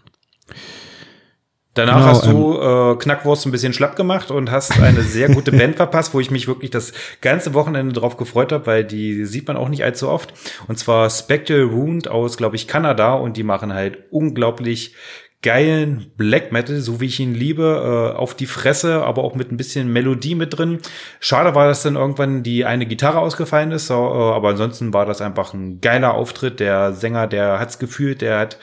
Danach 1.79 1.95
Genau, 1.95 2.07
hast 2.07 2.27
du 2.27 2.61
äh, 2.61 2.97
Knackwurst 2.97 3.47
ein 3.47 3.53
bisschen 3.53 3.73
schlapp 3.73 3.95
gemacht 3.95 4.33
und 4.33 4.51
hast 4.51 4.81
eine 4.81 5.03
sehr 5.03 5.29
gute 5.29 5.53
Band 5.53 5.77
verpasst, 5.77 6.13
wo 6.13 6.19
ich 6.19 6.31
mich 6.31 6.49
wirklich 6.49 6.71
das 6.71 6.93
ganze 7.21 7.55
Wochenende 7.55 7.93
drauf 7.93 8.17
gefreut 8.17 8.51
habe, 8.51 8.67
weil 8.67 8.85
die 8.85 9.25
sieht 9.25 9.47
man 9.47 9.57
auch 9.57 9.69
nicht 9.69 9.85
allzu 9.85 10.09
oft. 10.09 10.35
Und 10.67 10.77
zwar 10.77 11.09
Spectral 11.09 11.73
Wound 11.73 12.09
aus, 12.09 12.37
glaube 12.37 12.57
ich, 12.57 12.67
Kanada 12.67 13.15
und 13.15 13.37
die 13.37 13.45
machen 13.45 13.73
halt 13.73 13.99
unglaublich 14.11 14.97
geilen 15.43 16.10
Black 16.16 16.51
Metal, 16.51 16.81
so 16.81 17.01
wie 17.01 17.06
ich 17.06 17.20
ihn 17.20 17.35
liebe, 17.35 18.12
äh, 18.15 18.16
auf 18.16 18.35
die 18.35 18.47
Fresse, 18.47 19.05
aber 19.05 19.23
auch 19.23 19.36
mit 19.36 19.52
ein 19.52 19.56
bisschen 19.56 19.93
Melodie 19.93 20.35
mit 20.35 20.59
drin. 20.59 20.81
Schade 21.20 21.55
war, 21.55 21.69
dass 21.69 21.82
dann 21.82 21.94
irgendwann 21.94 22.43
die 22.43 22.65
eine 22.65 22.86
Gitarre 22.86 23.19
ausgefallen 23.19 23.70
ist, 23.70 23.90
äh, 23.90 23.94
aber 23.94 24.48
ansonsten 24.48 24.93
war 24.93 25.06
das 25.06 25.20
einfach 25.20 25.55
ein 25.55 25.81
geiler 25.81 26.15
Auftritt. 26.15 26.59
Der 26.59 26.93
Sänger, 26.93 27.28
der 27.28 27.60
hat's 27.60 27.78
gefühlt, 27.78 28.20
der 28.20 28.39
hat 28.39 28.59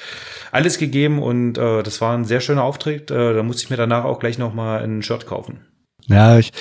alles 0.52 0.77
gegeben 0.77 1.22
und 1.22 1.57
äh, 1.57 1.81
das 1.81 2.02
war 2.02 2.15
ein 2.15 2.26
sehr 2.26 2.41
schöner 2.41 2.64
Auftritt. 2.64 3.10
Äh, 3.10 3.34
da 3.34 3.43
musste 3.43 3.64
ich 3.64 3.69
mir 3.69 3.77
danach 3.77 4.03
auch 4.03 4.19
gleich 4.19 4.38
noch 4.38 4.53
mal 4.53 4.84
ein 4.84 5.02
Shirt 5.02 5.26
kaufen. 5.26 5.65
Ja, 6.07 6.38
ich, 6.38 6.52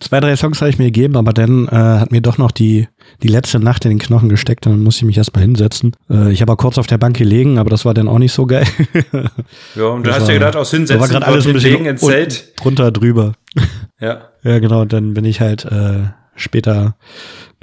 zwei, 0.00 0.20
drei 0.20 0.34
Songs 0.36 0.60
habe 0.60 0.70
ich 0.70 0.78
mir 0.78 0.86
gegeben, 0.86 1.16
aber 1.16 1.32
dann 1.32 1.68
äh, 1.68 1.70
hat 1.72 2.10
mir 2.12 2.20
doch 2.20 2.38
noch 2.38 2.50
die, 2.50 2.88
die 3.22 3.28
letzte 3.28 3.58
Nacht 3.60 3.84
in 3.84 3.90
den 3.90 3.98
Knochen 3.98 4.28
gesteckt 4.28 4.66
und 4.66 4.72
dann 4.72 4.82
musste 4.82 5.00
ich 5.00 5.06
mich 5.06 5.18
erstmal 5.18 5.42
hinsetzen. 5.44 5.94
Äh, 6.10 6.32
ich 6.32 6.40
habe 6.40 6.52
auch 6.52 6.56
kurz 6.56 6.78
auf 6.78 6.86
der 6.86 6.98
Bank 6.98 7.16
gelegen, 7.16 7.58
aber 7.58 7.70
das 7.70 7.84
war 7.84 7.94
dann 7.94 8.08
auch 8.08 8.18
nicht 8.18 8.32
so 8.32 8.46
geil. 8.46 8.66
Ja, 9.74 9.84
und 9.86 10.04
du 10.04 10.10
Das 10.10 10.20
hast 10.20 10.28
dir 10.28 10.34
gedacht, 10.34 10.56
aus 10.56 10.70
da 10.70 10.76
war 10.76 10.78
Hinsetzen, 10.78 11.08
gerade 11.10 11.26
alles 11.26 11.46
ein 11.46 11.52
bisschen 11.52 11.86
ins 11.86 12.00
Zelt. 12.00 12.52
drunter 12.60 12.90
drüber. 12.90 13.32
Ja. 14.00 14.22
Ja, 14.44 14.58
genau. 14.58 14.84
Dann 14.84 15.14
bin 15.14 15.24
ich 15.24 15.40
halt 15.40 15.64
äh, 15.66 16.00
später 16.34 16.96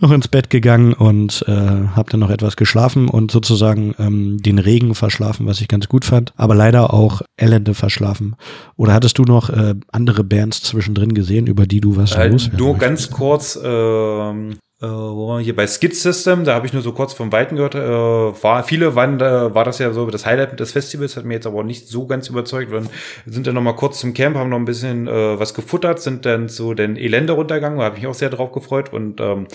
noch 0.01 0.11
ins 0.11 0.27
Bett 0.27 0.49
gegangen 0.49 0.93
und 0.93 1.43
äh, 1.47 1.51
habe 1.51 2.09
dann 2.09 2.19
noch 2.19 2.29
etwas 2.29 2.55
geschlafen 2.55 3.07
und 3.07 3.31
sozusagen 3.31 3.95
ähm, 3.99 4.41
den 4.41 4.59
Regen 4.59 4.95
verschlafen, 4.95 5.45
was 5.45 5.61
ich 5.61 5.67
ganz 5.67 5.87
gut 5.87 6.05
fand, 6.05 6.33
aber 6.37 6.55
leider 6.55 6.93
auch 6.93 7.21
Elende 7.37 7.73
verschlafen. 7.73 8.35
Oder 8.75 8.93
hattest 8.93 9.17
du 9.17 9.23
noch 9.23 9.49
äh, 9.49 9.75
andere 9.91 10.23
Bands 10.23 10.61
zwischendrin 10.63 11.13
gesehen, 11.13 11.47
über 11.47 11.65
die 11.65 11.81
du 11.81 11.95
was 11.95 12.13
Äh, 12.13 12.29
loswerden 12.29 12.57
nur 12.57 12.77
ganz 12.77 13.09
kurz, 13.09 13.59
ähm, 13.61 14.57
äh, 14.81 14.87
wo 14.87 15.27
wir 15.27 15.41
hier 15.41 15.55
bei 15.55 15.67
Skid 15.67 15.93
System, 15.93 16.45
da 16.45 16.53
habe 16.53 16.65
ich 16.65 16.71
nur 16.71 16.81
so 16.81 16.93
kurz 16.93 17.13
vom 17.13 17.33
Weiten 17.33 17.57
gehört, 17.57 17.75
äh, 17.75 17.79
war, 17.81 18.63
viele 18.63 18.95
waren, 18.95 19.19
äh, 19.19 19.53
war 19.53 19.65
das 19.65 19.79
ja 19.79 19.91
so 19.91 20.05
das 20.05 20.25
Highlight 20.25 20.57
des 20.57 20.71
Festivals, 20.71 21.17
hat 21.17 21.25
mir 21.25 21.33
jetzt 21.33 21.47
aber 21.47 21.63
nicht 21.63 21.89
so 21.89 22.07
ganz 22.07 22.29
überzeugt. 22.29 22.71
Wir 22.71 22.83
sind 23.25 23.45
dann 23.45 23.55
noch 23.55 23.61
mal 23.61 23.73
kurz 23.73 23.99
zum 23.99 24.13
Camp, 24.13 24.37
haben 24.37 24.49
noch 24.49 24.57
ein 24.57 24.63
bisschen 24.63 25.07
äh, 25.07 25.37
was 25.37 25.53
gefuttert, 25.53 26.01
sind 26.01 26.25
dann 26.25 26.47
zu 26.47 26.73
den 26.75 26.95
Elende 26.95 27.33
runtergegangen, 27.33 27.79
da 27.79 27.85
habe 27.85 27.97
ich 27.97 28.03
mich 28.03 28.09
auch 28.09 28.15
sehr 28.15 28.29
drauf 28.29 28.53
gefreut 28.53 28.93
und 28.93 29.19
ähm, 29.19 29.47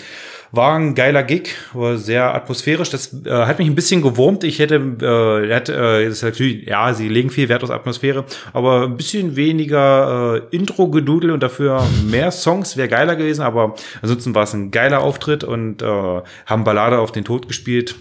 war 0.53 0.77
ein 0.77 0.95
geiler 0.95 1.23
Gig, 1.23 1.55
war 1.73 1.97
sehr 1.97 2.33
atmosphärisch. 2.35 2.91
Das 2.91 3.13
äh, 3.25 3.31
hat 3.31 3.59
mich 3.59 3.67
ein 3.67 3.75
bisschen 3.75 4.03
gewurmt. 4.03 4.45
Ich 4.45 4.61
hätte, 4.61 4.77
äh, 4.77 5.53
hat, 5.53 5.69
äh, 5.69 6.05
das 6.05 6.19
ist 6.19 6.23
natürlich, 6.23 6.67
ja, 6.67 6.95
sie 6.95 7.09
legen 7.09 7.31
viel 7.31 7.49
Wert 7.49 7.65
auf 7.65 7.71
Atmosphäre, 7.71 8.25
aber 8.53 8.85
ein 8.85 8.97
bisschen 8.97 9.37
weniger 9.37 10.43
äh, 10.53 10.57
Intro-Gedudel 10.57 11.33
und 11.33 11.43
dafür 11.43 11.83
mehr 12.09 12.31
Songs 12.31 12.77
wäre 12.77 12.89
geiler 12.89 13.17
gewesen. 13.17 13.43
Aber 13.43 13.75
ansonsten 14.01 14.35
war 14.35 14.45
es 14.45 14.53
ein 14.53 14.71
geiler 14.71 15.01
Auftritt 15.01 15.14
und 15.45 15.83
äh, 15.83 16.23
haben 16.47 16.65
Ballade 16.65 16.99
auf 16.99 17.13
den 17.13 17.25
Tod 17.25 17.49
gespielt. 17.49 17.95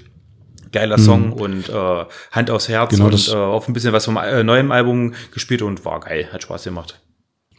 Geiler 0.72 0.98
Song 0.98 1.34
und 1.34 1.70
äh, 1.70 2.06
Hand 2.32 2.50
aufs 2.50 2.68
Herz 2.68 2.90
Genau, 2.90 3.06
und 3.06 3.28
äh, 3.30 3.36
auf 3.36 3.68
ein 3.68 3.74
bisschen 3.74 3.94
was 3.94 4.06
vom 4.06 4.18
äh, 4.18 4.44
neuen 4.44 4.72
Album 4.72 5.14
gespielt 5.32 5.62
und 5.62 5.86
war 5.86 6.00
geil, 6.00 6.28
hat 6.34 6.42
Spaß 6.42 6.64
gemacht. 6.64 7.00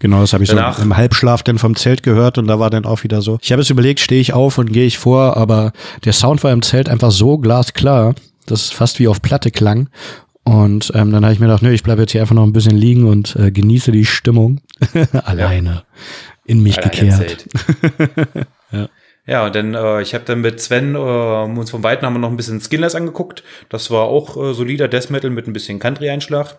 Genau, 0.01 0.21
das 0.21 0.33
habe 0.33 0.43
ich 0.43 0.51
Danach- 0.51 0.79
so 0.79 0.83
im 0.83 0.97
Halbschlaf 0.97 1.45
dann 1.45 1.59
vom 1.59 1.77
Zelt 1.77 2.03
gehört 2.03 2.39
und 2.39 2.49
da 2.49 2.59
war 2.59 2.71
dann 2.71 2.85
auch 2.85 3.05
wieder 3.05 3.23
so. 3.23 3.39
Ich 3.41 3.53
habe 3.53 3.63
es 3.63 3.71
überlegt, 3.71 4.01
stehe 4.01 4.21
ich 4.21 4.33
auf 4.33 4.59
und 4.59 4.73
gehe 4.73 4.85
ich 4.87 4.99
vor, 4.99 5.37
aber 5.37 5.73
der 6.05 6.13
Sound 6.13 6.43
war 6.43 6.51
im 6.53 6.63
Zelt 6.63 6.89
einfach 6.89 7.13
so 7.13 7.39
glasklar, 7.39 8.17
dass 8.47 8.63
es 8.65 8.71
fast 8.73 8.99
wie 8.99 9.07
auf 9.07 9.23
Platte 9.23 9.53
klang. 9.53 9.89
Und 10.43 10.91
ähm, 10.97 11.13
dann 11.13 11.25
habe 11.25 11.33
ich 11.33 11.39
mir 11.41 11.47
gedacht, 11.47 11.63
nö, 11.63 11.71
ich 11.71 11.85
bleibe 11.85 12.03
jetzt 12.03 12.11
hier 12.11 12.21
einfach 12.21 12.35
noch 12.35 12.43
ein 12.43 12.53
bisschen 12.53 12.77
liegen 12.77 13.07
und 13.07 13.37
äh, 13.37 13.53
genieße 13.53 13.93
die 13.93 14.05
Stimmung. 14.05 14.61
Alleine. 15.25 15.85
In 16.45 16.63
mich 16.65 16.77
Allein 16.79 16.91
gekehrt. 16.91 17.47
erzählt. 17.93 18.47
ja. 19.27 19.47
und 19.47 19.55
dann, 19.55 19.75
äh, 19.75 20.03
ich 20.03 20.15
habe 20.15 20.25
dann 20.25 20.41
mit 20.41 20.61
Sven 20.61 20.95
äh, 20.95 20.99
uns 20.99 21.71
vom 21.71 21.83
Weiten 21.83 22.05
haben 22.05 22.15
wir 22.15 22.19
noch 22.19 22.31
ein 22.31 22.37
bisschen 22.37 22.61
Skinless 22.61 22.95
angeguckt. 22.95 23.43
Das 23.69 23.91
war 23.91 24.05
auch 24.05 24.37
äh, 24.37 24.55
solider 24.55 24.89
Death 24.89 25.11
Metal 25.11 25.31
mit 25.31 25.47
ein 25.47 25.53
bisschen 25.53 25.79
Country-Einschlag. 25.79 26.59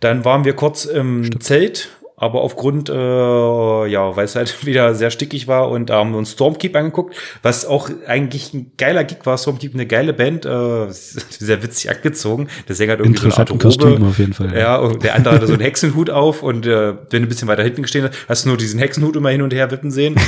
Dann 0.00 0.24
waren 0.24 0.44
wir 0.44 0.54
kurz 0.54 0.86
im 0.86 1.40
Zelt, 1.40 1.88
aber 2.20 2.42
aufgrund, 2.42 2.90
äh, 2.90 2.92
ja, 2.92 4.14
weil 4.14 4.26
es 4.26 4.36
halt 4.36 4.66
wieder 4.66 4.94
sehr 4.94 5.10
stickig 5.10 5.48
war 5.48 5.70
und 5.70 5.88
da 5.88 5.96
haben 5.96 6.12
wir 6.12 6.18
uns 6.18 6.32
Stormkeep 6.32 6.76
angeguckt, 6.76 7.16
was 7.42 7.64
auch 7.64 7.90
eigentlich 8.06 8.52
ein 8.52 8.72
geiler 8.76 9.04
Gig 9.04 9.18
war. 9.24 9.38
Stormkeep 9.38 9.72
eine 9.72 9.86
geile 9.86 10.12
Band, 10.12 10.44
äh, 10.44 10.86
sehr 10.90 11.62
witzig 11.62 11.90
angezogen. 11.90 12.48
Der 12.68 12.76
Sänger 12.76 12.92
hat 12.92 13.00
irgendwie 13.00 13.20
so 13.20 13.26
eine 13.26 13.38
Art. 13.38 13.58
Kostüm 13.58 14.06
auf 14.06 14.18
jeden 14.18 14.34
Fall. 14.34 14.56
Ja, 14.56 14.76
und 14.76 15.02
der 15.02 15.14
andere 15.14 15.34
hatte 15.34 15.46
so 15.46 15.54
einen 15.54 15.62
Hexenhut 15.62 16.10
auf 16.10 16.42
und 16.42 16.66
äh, 16.66 16.94
wenn 17.10 17.22
du 17.22 17.26
ein 17.26 17.28
bisschen 17.28 17.48
weiter 17.48 17.62
hinten 17.62 17.82
gestehen 17.82 18.04
hast, 18.04 18.28
hast 18.28 18.44
du 18.44 18.50
nur 18.50 18.58
diesen 18.58 18.78
Hexenhut 18.78 19.16
immer 19.16 19.30
hin 19.30 19.40
und 19.40 19.54
her 19.54 19.70
wippen 19.70 19.90
sehen. 19.90 20.16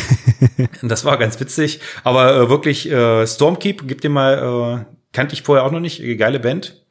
Das 0.82 1.05
war 1.05 1.16
ganz 1.19 1.39
witzig. 1.39 1.81
Aber 2.02 2.36
äh, 2.36 2.48
wirklich, 2.48 2.90
äh, 2.90 3.27
Stormkeep, 3.27 3.86
gib 3.86 4.01
dir 4.01 4.10
mal, 4.10 4.85
äh, 4.85 4.94
kannte 5.12 5.35
ich 5.35 5.43
vorher 5.43 5.64
auch 5.64 5.70
noch 5.70 5.81
nicht, 5.81 6.02
geile 6.19 6.40
Band. 6.40 6.82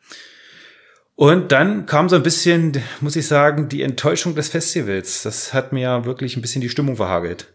Und 1.16 1.52
dann 1.52 1.86
kam 1.86 2.10
so 2.10 2.16
ein 2.16 2.24
bisschen, 2.24 2.74
muss 3.00 3.16
ich 3.16 3.28
sagen, 3.28 3.70
die 3.70 3.84
Enttäuschung 3.84 4.34
des 4.34 4.50
Festivals. 4.50 5.24
Das 5.24 5.54
hat 5.54 5.72
mir 5.72 6.06
wirklich 6.06 6.36
ein 6.36 6.42
bisschen 6.42 6.62
die 6.62 6.70
Stimmung 6.70 6.96
verhagelt. 6.96 7.54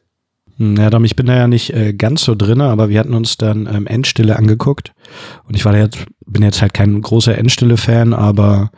Ja, 0.59 0.89
Dom, 0.89 1.05
ich 1.05 1.17
bin 1.17 1.27
da 1.27 1.37
ja 1.37 1.49
nicht 1.49 1.75
äh, 1.75 1.93
ganz 1.93 2.25
so 2.25 2.35
drinne, 2.35 2.65
aber 2.65 2.89
wir 2.89 2.99
hatten 2.99 3.13
uns 3.13 3.37
dann 3.37 3.67
ähm, 3.67 3.87
Endstille 3.87 4.37
angeguckt 4.37 4.93
und 5.47 5.55
ich 5.55 5.67
war 5.67 5.77
jetzt, 5.77 5.99
bin 6.25 6.43
jetzt 6.43 6.63
halt 6.63 6.73
kein 6.73 7.03
großer 7.03 7.37
Endstille-Fan, 7.37 8.15
aber 8.15 8.71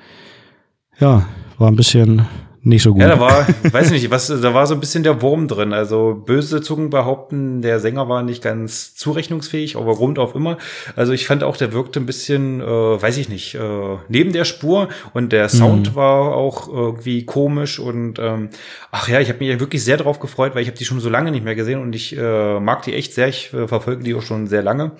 ja, 0.98 1.28
war 1.56 1.68
ein 1.68 1.76
bisschen 1.76 2.26
nicht 2.62 2.82
so 2.82 2.92
gut. 2.92 3.02
Ja, 3.02 3.08
da 3.08 3.20
war, 3.20 3.46
weiß 3.72 3.90
nicht, 3.90 4.10
was, 4.10 4.28
da 4.28 4.54
war 4.54 4.66
so 4.66 4.74
ein 4.74 4.80
bisschen 4.80 5.02
der 5.02 5.22
Wurm 5.22 5.48
drin. 5.48 5.72
Also 5.72 6.22
böse 6.26 6.60
Zungen 6.60 6.90
behaupten, 6.90 7.62
der 7.62 7.80
Sänger 7.80 8.08
war 8.08 8.22
nicht 8.22 8.42
ganz 8.42 8.94
zurechnungsfähig, 8.94 9.76
aber 9.76 9.92
rund 9.92 10.18
auf 10.18 10.34
immer. 10.34 10.58
Also 10.96 11.12
ich 11.12 11.26
fand 11.26 11.44
auch, 11.44 11.56
der 11.56 11.72
wirkte 11.72 12.00
ein 12.00 12.06
bisschen, 12.06 12.60
äh, 12.60 12.64
weiß 12.64 13.16
ich 13.18 13.28
nicht, 13.28 13.54
äh, 13.54 13.96
neben 14.08 14.32
der 14.32 14.44
Spur 14.44 14.88
und 15.14 15.32
der 15.32 15.48
Sound 15.48 15.94
war 15.94 16.34
auch 16.34 16.68
irgendwie 16.68 17.24
komisch 17.24 17.78
und 17.78 18.18
ähm, 18.18 18.50
ach 18.90 19.08
ja, 19.08 19.20
ich 19.20 19.28
habe 19.28 19.38
mich 19.38 19.60
wirklich 19.60 19.84
sehr 19.84 19.96
drauf 19.96 20.18
gefreut, 20.18 20.54
weil 20.54 20.62
ich 20.62 20.68
habe 20.68 20.78
die 20.78 20.84
schon 20.84 21.00
so 21.00 21.08
lange 21.08 21.30
nicht 21.30 21.44
mehr 21.44 21.54
gesehen 21.54 21.80
und 21.80 21.94
ich 21.94 22.16
äh, 22.16 22.60
mag 22.60 22.82
die 22.82 22.94
echt 22.94 23.14
sehr. 23.14 23.28
Ich 23.28 23.52
äh, 23.52 23.68
verfolge 23.68 24.02
die 24.02 24.14
auch 24.14 24.22
schon 24.22 24.46
sehr 24.46 24.62
lange. 24.62 24.92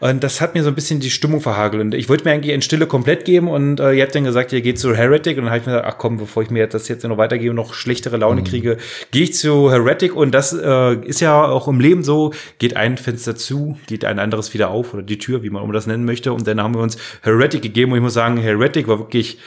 Und 0.00 0.24
das 0.24 0.40
hat 0.40 0.54
mir 0.54 0.62
so 0.62 0.70
ein 0.70 0.74
bisschen 0.74 0.98
die 0.98 1.10
Stimmung 1.10 1.42
verhagelt. 1.42 1.82
Und 1.82 1.94
ich 1.94 2.08
wollte 2.08 2.24
mir 2.24 2.32
eigentlich 2.32 2.54
in 2.54 2.62
Stille 2.62 2.86
komplett 2.86 3.26
geben 3.26 3.48
und 3.48 3.80
äh, 3.80 3.92
ihr 3.92 4.02
habt 4.02 4.14
dann 4.14 4.24
gesagt, 4.24 4.50
ihr 4.52 4.62
geht 4.62 4.78
zu 4.78 4.96
Heretic. 4.96 5.36
Und 5.36 5.44
dann 5.44 5.50
habe 5.50 5.60
ich 5.60 5.66
mir 5.66 5.72
gedacht, 5.74 5.92
ach 5.94 5.98
komm, 5.98 6.16
bevor 6.16 6.42
ich 6.42 6.50
mir 6.50 6.66
das 6.66 6.88
jetzt 6.88 7.04
noch 7.04 7.18
weitergebe 7.18 7.50
und 7.50 7.56
noch 7.56 7.74
schlechtere 7.74 8.16
Laune 8.16 8.42
kriege, 8.42 8.78
gehe 9.10 9.24
ich 9.24 9.34
zu 9.34 9.70
Heretic. 9.70 10.16
Und 10.16 10.32
das 10.32 10.54
äh, 10.54 10.94
ist 11.04 11.20
ja 11.20 11.44
auch 11.44 11.68
im 11.68 11.80
Leben 11.80 12.02
so, 12.02 12.32
geht 12.58 12.76
ein 12.76 12.96
Fenster 12.96 13.36
zu, 13.36 13.76
geht 13.86 14.06
ein 14.06 14.18
anderes 14.18 14.54
wieder 14.54 14.70
auf 14.70 14.94
oder 14.94 15.02
die 15.02 15.18
Tür, 15.18 15.42
wie 15.42 15.50
man 15.50 15.62
immer 15.62 15.74
das 15.74 15.86
nennen 15.86 16.06
möchte. 16.06 16.32
Und 16.32 16.46
dann 16.46 16.62
haben 16.62 16.74
wir 16.74 16.80
uns 16.80 16.96
Heretic 17.20 17.60
gegeben 17.60 17.92
und 17.92 17.98
ich 17.98 18.02
muss 18.02 18.14
sagen, 18.14 18.38
Heretic 18.38 18.88
war 18.88 18.98
wirklich 18.98 19.38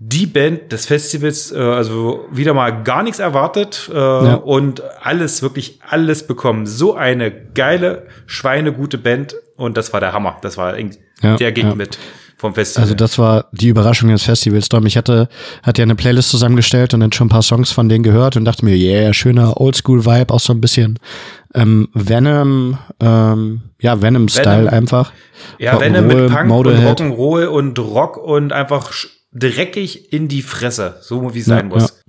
die 0.00 0.26
Band 0.26 0.70
des 0.70 0.86
Festivals, 0.86 1.50
äh, 1.50 1.58
also 1.58 2.26
wieder 2.30 2.54
mal 2.54 2.82
gar 2.84 3.02
nichts 3.02 3.18
erwartet 3.18 3.90
äh, 3.92 3.96
Ja. 3.96 4.34
und 4.34 4.82
alles, 5.02 5.42
wirklich 5.42 5.80
alles 5.88 6.26
bekommen. 6.26 6.66
So 6.66 6.94
eine 6.94 7.32
geile, 7.32 8.06
schweinegute 8.26 8.96
Band 8.98 9.34
und 9.56 9.76
das 9.76 9.92
war 9.92 10.00
der 10.00 10.12
Hammer. 10.12 10.36
Das 10.42 10.56
war 10.56 10.78
irgendwie 10.78 10.98
Ja, 11.22 11.36
der 11.36 11.50
Gig 11.50 11.64
ja. 11.64 11.74
mit 11.74 11.98
vom 12.36 12.54
Festival. 12.54 12.84
Also 12.84 12.94
das 12.94 13.18
war 13.18 13.46
die 13.50 13.66
Überraschung 13.66 14.10
des 14.10 14.22
Festivals. 14.22 14.68
Dom. 14.68 14.86
Ich 14.86 14.96
hatte, 14.96 15.28
hatte 15.64 15.82
ja 15.82 15.84
eine 15.84 15.96
Playlist 15.96 16.30
zusammengestellt 16.30 16.94
und 16.94 17.00
dann 17.00 17.10
schon 17.10 17.26
ein 17.26 17.30
paar 17.30 17.42
Songs 17.42 17.72
von 17.72 17.88
denen 17.88 18.04
gehört 18.04 18.36
und 18.36 18.44
dachte 18.44 18.64
mir, 18.64 18.76
yeah, 18.76 19.12
schöner 19.12 19.60
Oldschool-Vibe, 19.60 20.32
auch 20.32 20.38
so 20.38 20.52
ein 20.52 20.60
bisschen 20.60 21.00
ähm, 21.54 21.88
Venom, 21.94 22.78
ähm, 23.00 23.62
ja, 23.80 24.00
Venom-Style 24.00 24.66
Venom. 24.66 24.68
einfach. 24.74 25.10
ja, 25.58 25.80
Venom 25.80 26.06
mit 26.06 26.16
Rock'n'Roll, 26.16 26.28
Punk 26.28 26.40
und 26.42 26.48
Motorhead. 26.48 27.00
Rock'n'Roll 27.00 27.46
und 27.46 27.78
Rock 27.80 28.16
und 28.16 28.52
einfach 28.52 28.92
dreckig 29.38 30.12
in 30.12 30.28
die 30.28 30.42
Fresse, 30.42 30.96
so 31.00 31.34
wie 31.34 31.40
es 31.40 31.46
Ja, 31.46 31.56
sein 31.56 31.68
muss. 31.68 32.02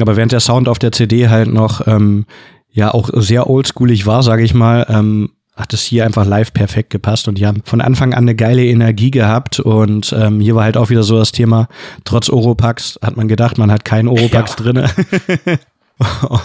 Aber 0.00 0.16
während 0.16 0.32
der 0.32 0.40
Sound 0.40 0.68
auf 0.68 0.78
der 0.78 0.92
CD 0.92 1.28
halt 1.28 1.52
noch 1.52 1.86
ähm, 1.86 2.26
ja 2.70 2.92
auch 2.92 3.10
sehr 3.14 3.48
oldschoolig 3.50 4.06
war, 4.06 4.22
sage 4.22 4.42
ich 4.44 4.54
mal, 4.54 4.86
ähm, 4.88 5.30
hat 5.56 5.74
es 5.74 5.82
hier 5.82 6.04
einfach 6.04 6.24
live 6.24 6.52
perfekt 6.52 6.90
gepasst 6.90 7.26
und 7.26 7.36
die 7.38 7.46
haben 7.46 7.62
von 7.64 7.80
Anfang 7.80 8.12
an 8.14 8.20
eine 8.24 8.36
geile 8.36 8.64
Energie 8.64 9.10
gehabt 9.10 9.58
und 9.58 10.14
ähm, 10.16 10.38
hier 10.40 10.54
war 10.54 10.62
halt 10.62 10.76
auch 10.76 10.88
wieder 10.88 11.02
so 11.02 11.18
das 11.18 11.32
Thema, 11.32 11.66
trotz 12.04 12.30
Oropax 12.30 13.00
hat 13.02 13.16
man 13.16 13.26
gedacht, 13.26 13.58
man 13.58 13.72
hat 13.72 13.84
keinen 13.84 14.06
Oropax 14.06 14.52
Ja. 14.52 14.56
drinne. 14.56 14.90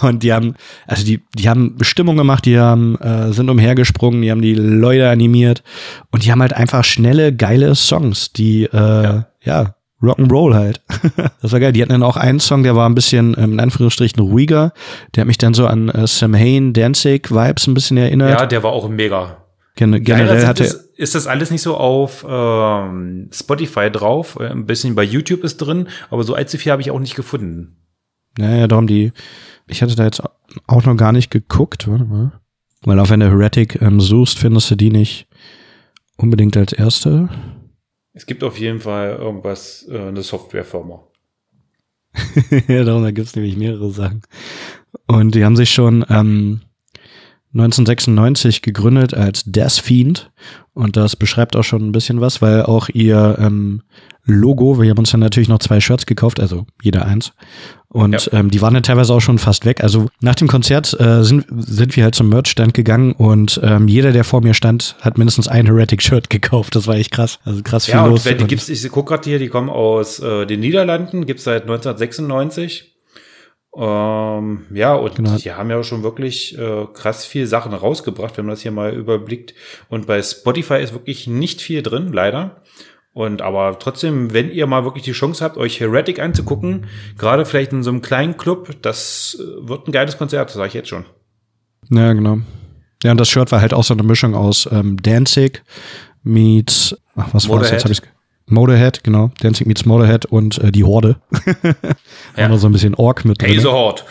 Und 0.02 0.24
die 0.24 0.32
haben, 0.32 0.54
also 0.88 1.04
die, 1.04 1.20
die 1.36 1.48
haben 1.48 1.76
Bestimmung 1.76 2.16
gemacht, 2.16 2.44
die 2.44 2.58
haben, 2.58 2.96
äh, 2.96 3.32
sind 3.32 3.48
umhergesprungen, 3.48 4.20
die 4.20 4.32
haben 4.32 4.42
die 4.42 4.54
Leute 4.54 5.08
animiert 5.08 5.62
und 6.10 6.24
die 6.24 6.32
haben 6.32 6.40
halt 6.42 6.54
einfach 6.54 6.82
schnelle, 6.82 7.32
geile 7.32 7.76
Songs, 7.76 8.32
die, 8.32 8.64
äh, 8.64 8.72
ja, 8.72 9.26
Ja. 9.44 9.74
Rock'n'Roll 10.04 10.54
halt. 10.54 10.82
das 11.42 11.52
war 11.52 11.60
geil. 11.60 11.72
Die 11.72 11.82
hatten 11.82 11.92
dann 11.92 12.02
auch 12.02 12.16
einen 12.16 12.40
Song, 12.40 12.62
der 12.62 12.76
war 12.76 12.88
ein 12.88 12.94
bisschen, 12.94 13.34
ähm, 13.38 13.54
in 13.54 13.60
Anführungsstrichen, 13.60 14.22
ruhiger. 14.22 14.72
Der 15.14 15.22
hat 15.22 15.28
mich 15.28 15.38
dann 15.38 15.54
so 15.54 15.66
an 15.66 15.88
äh, 15.88 16.06
Sam 16.06 16.34
Hain, 16.34 16.72
Danzig 16.72 17.30
Vibes 17.30 17.66
ein 17.66 17.74
bisschen 17.74 17.96
erinnert. 17.96 18.40
Ja, 18.40 18.46
der 18.46 18.62
war 18.62 18.72
auch 18.72 18.88
mega. 18.88 19.38
Gen 19.76 20.04
generell 20.04 20.38
sind 20.38 20.48
hatte, 20.48 20.64
es, 20.64 20.74
ist 20.74 21.14
das 21.16 21.26
alles 21.26 21.50
nicht 21.50 21.62
so 21.62 21.76
auf 21.76 22.24
ähm, 22.28 23.28
Spotify 23.32 23.90
drauf. 23.90 24.38
Äh, 24.38 24.46
Ein 24.46 24.66
bisschen 24.66 24.94
bei 24.94 25.02
YouTube 25.02 25.42
ist 25.42 25.56
drin, 25.56 25.88
aber 26.10 26.22
so 26.22 26.34
allzu 26.34 26.58
viel 26.58 26.70
habe 26.70 26.82
ich 26.82 26.90
auch 26.90 27.00
nicht 27.00 27.16
gefunden. 27.16 27.76
Naja, 28.38 28.68
darum 28.68 28.86
die, 28.86 29.12
ich 29.66 29.82
hatte 29.82 29.96
da 29.96 30.04
jetzt 30.04 30.22
auch 30.66 30.84
noch 30.84 30.96
gar 30.96 31.12
nicht 31.12 31.30
geguckt, 31.30 31.88
warte 31.88 32.04
mal. 32.04 32.32
Weil 32.82 33.00
auch 33.00 33.10
wenn 33.10 33.20
du 33.20 33.30
Heretic 33.30 33.80
ähm, 33.80 34.00
suchst, 34.00 34.38
findest 34.38 34.70
du 34.70 34.76
die 34.76 34.90
nicht 34.90 35.26
unbedingt 36.16 36.56
als 36.56 36.72
erste. 36.72 37.28
Es 38.14 38.26
gibt 38.26 38.44
auf 38.44 38.58
jeden 38.58 38.80
Fall 38.80 39.16
irgendwas, 39.16 39.86
äh, 39.90 39.98
eine 39.98 40.22
Softwarefirma. 40.22 41.02
ja, 42.68 42.84
darum, 42.84 43.02
da 43.02 43.10
gibt's 43.10 43.34
nämlich 43.34 43.56
mehrere 43.56 43.90
Sachen. 43.90 44.22
Und 45.06 45.34
die 45.34 45.44
haben 45.44 45.56
sich 45.56 45.70
schon 45.70 46.04
ähm, 46.08 46.60
1996 47.54 48.62
gegründet 48.62 49.14
als 49.14 49.44
Death 49.44 49.80
Fiend. 49.82 50.30
Und 50.74 50.96
das 50.96 51.14
beschreibt 51.16 51.54
auch 51.56 51.62
schon 51.62 51.86
ein 51.86 51.92
bisschen 51.92 52.20
was, 52.20 52.42
weil 52.42 52.62
auch 52.62 52.88
ihr 52.88 53.36
ähm, 53.38 53.82
Logo, 54.26 54.80
wir 54.80 54.90
haben 54.90 54.98
uns 54.98 55.10
dann 55.10 55.20
natürlich 55.20 55.48
noch 55.48 55.58
zwei 55.60 55.80
Shirts 55.80 56.06
gekauft, 56.06 56.40
also 56.40 56.66
jeder 56.82 57.04
eins. 57.06 57.32
Und 57.88 58.26
Ja. 58.26 58.40
ähm, 58.40 58.50
die 58.50 58.60
waren 58.62 58.74
dann 58.74 58.82
teilweise 58.82 59.12
auch 59.14 59.20
schon 59.20 59.38
fast 59.38 59.66
weg. 59.66 59.84
Also 59.84 60.08
nach 60.20 60.34
dem 60.34 60.48
Konzert 60.48 60.98
äh, 60.98 61.22
sind, 61.22 61.44
sind 61.50 61.94
wir 61.94 62.02
halt 62.04 62.14
zum 62.16 62.28
Merchstand 62.30 62.74
gegangen 62.74 63.12
und 63.12 63.60
ähm, 63.62 63.86
jeder, 63.86 64.10
der 64.12 64.24
vor 64.24 64.40
mir 64.40 64.54
stand, 64.54 64.96
hat 65.00 65.16
mindestens 65.18 65.46
ein 65.46 65.66
Heretic-Shirt 65.66 66.30
gekauft. 66.30 66.74
Das 66.74 66.86
war 66.88 66.96
echt 66.96 67.12
krass. 67.12 67.38
Also 67.44 67.62
krass 67.62 67.84
viel 67.84 67.94
Ja, 67.94 68.06
los. 68.06 68.20
und 68.20 68.32
wenn 68.32 68.38
die 68.38 68.46
gibt's, 68.46 68.68
ich 68.68 68.88
gucke 68.90 69.10
gerade 69.14 69.28
hier, 69.28 69.38
die 69.38 69.48
kommen 69.48 69.68
aus 69.68 70.18
äh, 70.18 70.46
den 70.46 70.60
Niederlanden, 70.60 71.26
gibt's 71.26 71.44
seit 71.44 71.62
1996. 71.64 72.93
Ähm, 73.76 74.66
ja, 74.72 74.94
und 74.94 75.16
Genau. 75.16 75.36
die 75.36 75.52
haben 75.52 75.70
ja 75.70 75.82
schon 75.82 76.02
wirklich 76.02 76.56
äh, 76.58 76.86
krass 76.92 77.24
viel 77.26 77.46
Sachen 77.46 77.72
rausgebracht, 77.74 78.36
wenn 78.36 78.46
man 78.46 78.52
das 78.54 78.62
hier 78.62 78.70
mal 78.70 78.94
überblickt. 78.94 79.54
Und 79.88 80.06
bei 80.06 80.22
Spotify 80.22 80.80
ist 80.80 80.92
wirklich 80.92 81.26
nicht 81.26 81.60
viel 81.60 81.82
drin, 81.82 82.12
leider. 82.12 82.62
Und 83.12 83.42
aber 83.42 83.78
trotzdem, 83.78 84.32
wenn 84.32 84.50
ihr 84.50 84.66
mal 84.66 84.84
wirklich 84.84 85.04
die 85.04 85.12
Chance 85.12 85.44
habt, 85.44 85.56
euch 85.56 85.78
Heretic 85.80 86.18
anzugucken, 86.20 86.86
gerade 87.16 87.44
vielleicht 87.46 87.72
in 87.72 87.82
so 87.82 87.90
einem 87.90 88.02
kleinen 88.02 88.36
Club, 88.36 88.70
das 88.82 89.38
äh, 89.40 89.68
wird 89.68 89.88
ein 89.88 89.92
geiles 89.92 90.18
Konzert, 90.18 90.48
das 90.50 90.54
sage 90.56 90.68
ich 90.68 90.74
jetzt 90.74 90.88
schon. 90.88 91.04
Ja, 91.90 92.12
genau. 92.12 92.38
Ja, 93.02 93.10
und 93.10 93.20
das 93.20 93.28
Shirt 93.28 93.52
war 93.52 93.60
halt 93.60 93.74
auch 93.74 93.84
so 93.84 93.94
eine 93.94 94.02
Mischung 94.02 94.34
aus 94.34 94.68
ähm, 94.72 94.96
Danzig 95.02 95.62
meets, 96.22 96.96
ach, 97.16 97.28
was 97.32 97.48
war 97.48 97.58
das 97.58 97.70
jetzt? 97.70 97.84
Hab 97.84 97.90
ich's 97.90 98.02
Motorhead, 98.46 99.02
genau. 99.04 99.30
Danzig 99.40 99.66
meets 99.66 99.84
Motorhead 99.86 100.26
und 100.26 100.58
äh, 100.58 100.70
die 100.72 100.84
Horde. 100.84 101.16
Ja. 102.36 102.42
War 102.44 102.48
noch 102.50 102.58
so 102.58 102.66
ein 102.68 102.72
bisschen 102.72 102.94
Ork 102.94 103.24
mit 103.24 103.42
Hey, 103.42 103.56
drin. 103.56 103.72
hart. 103.72 104.04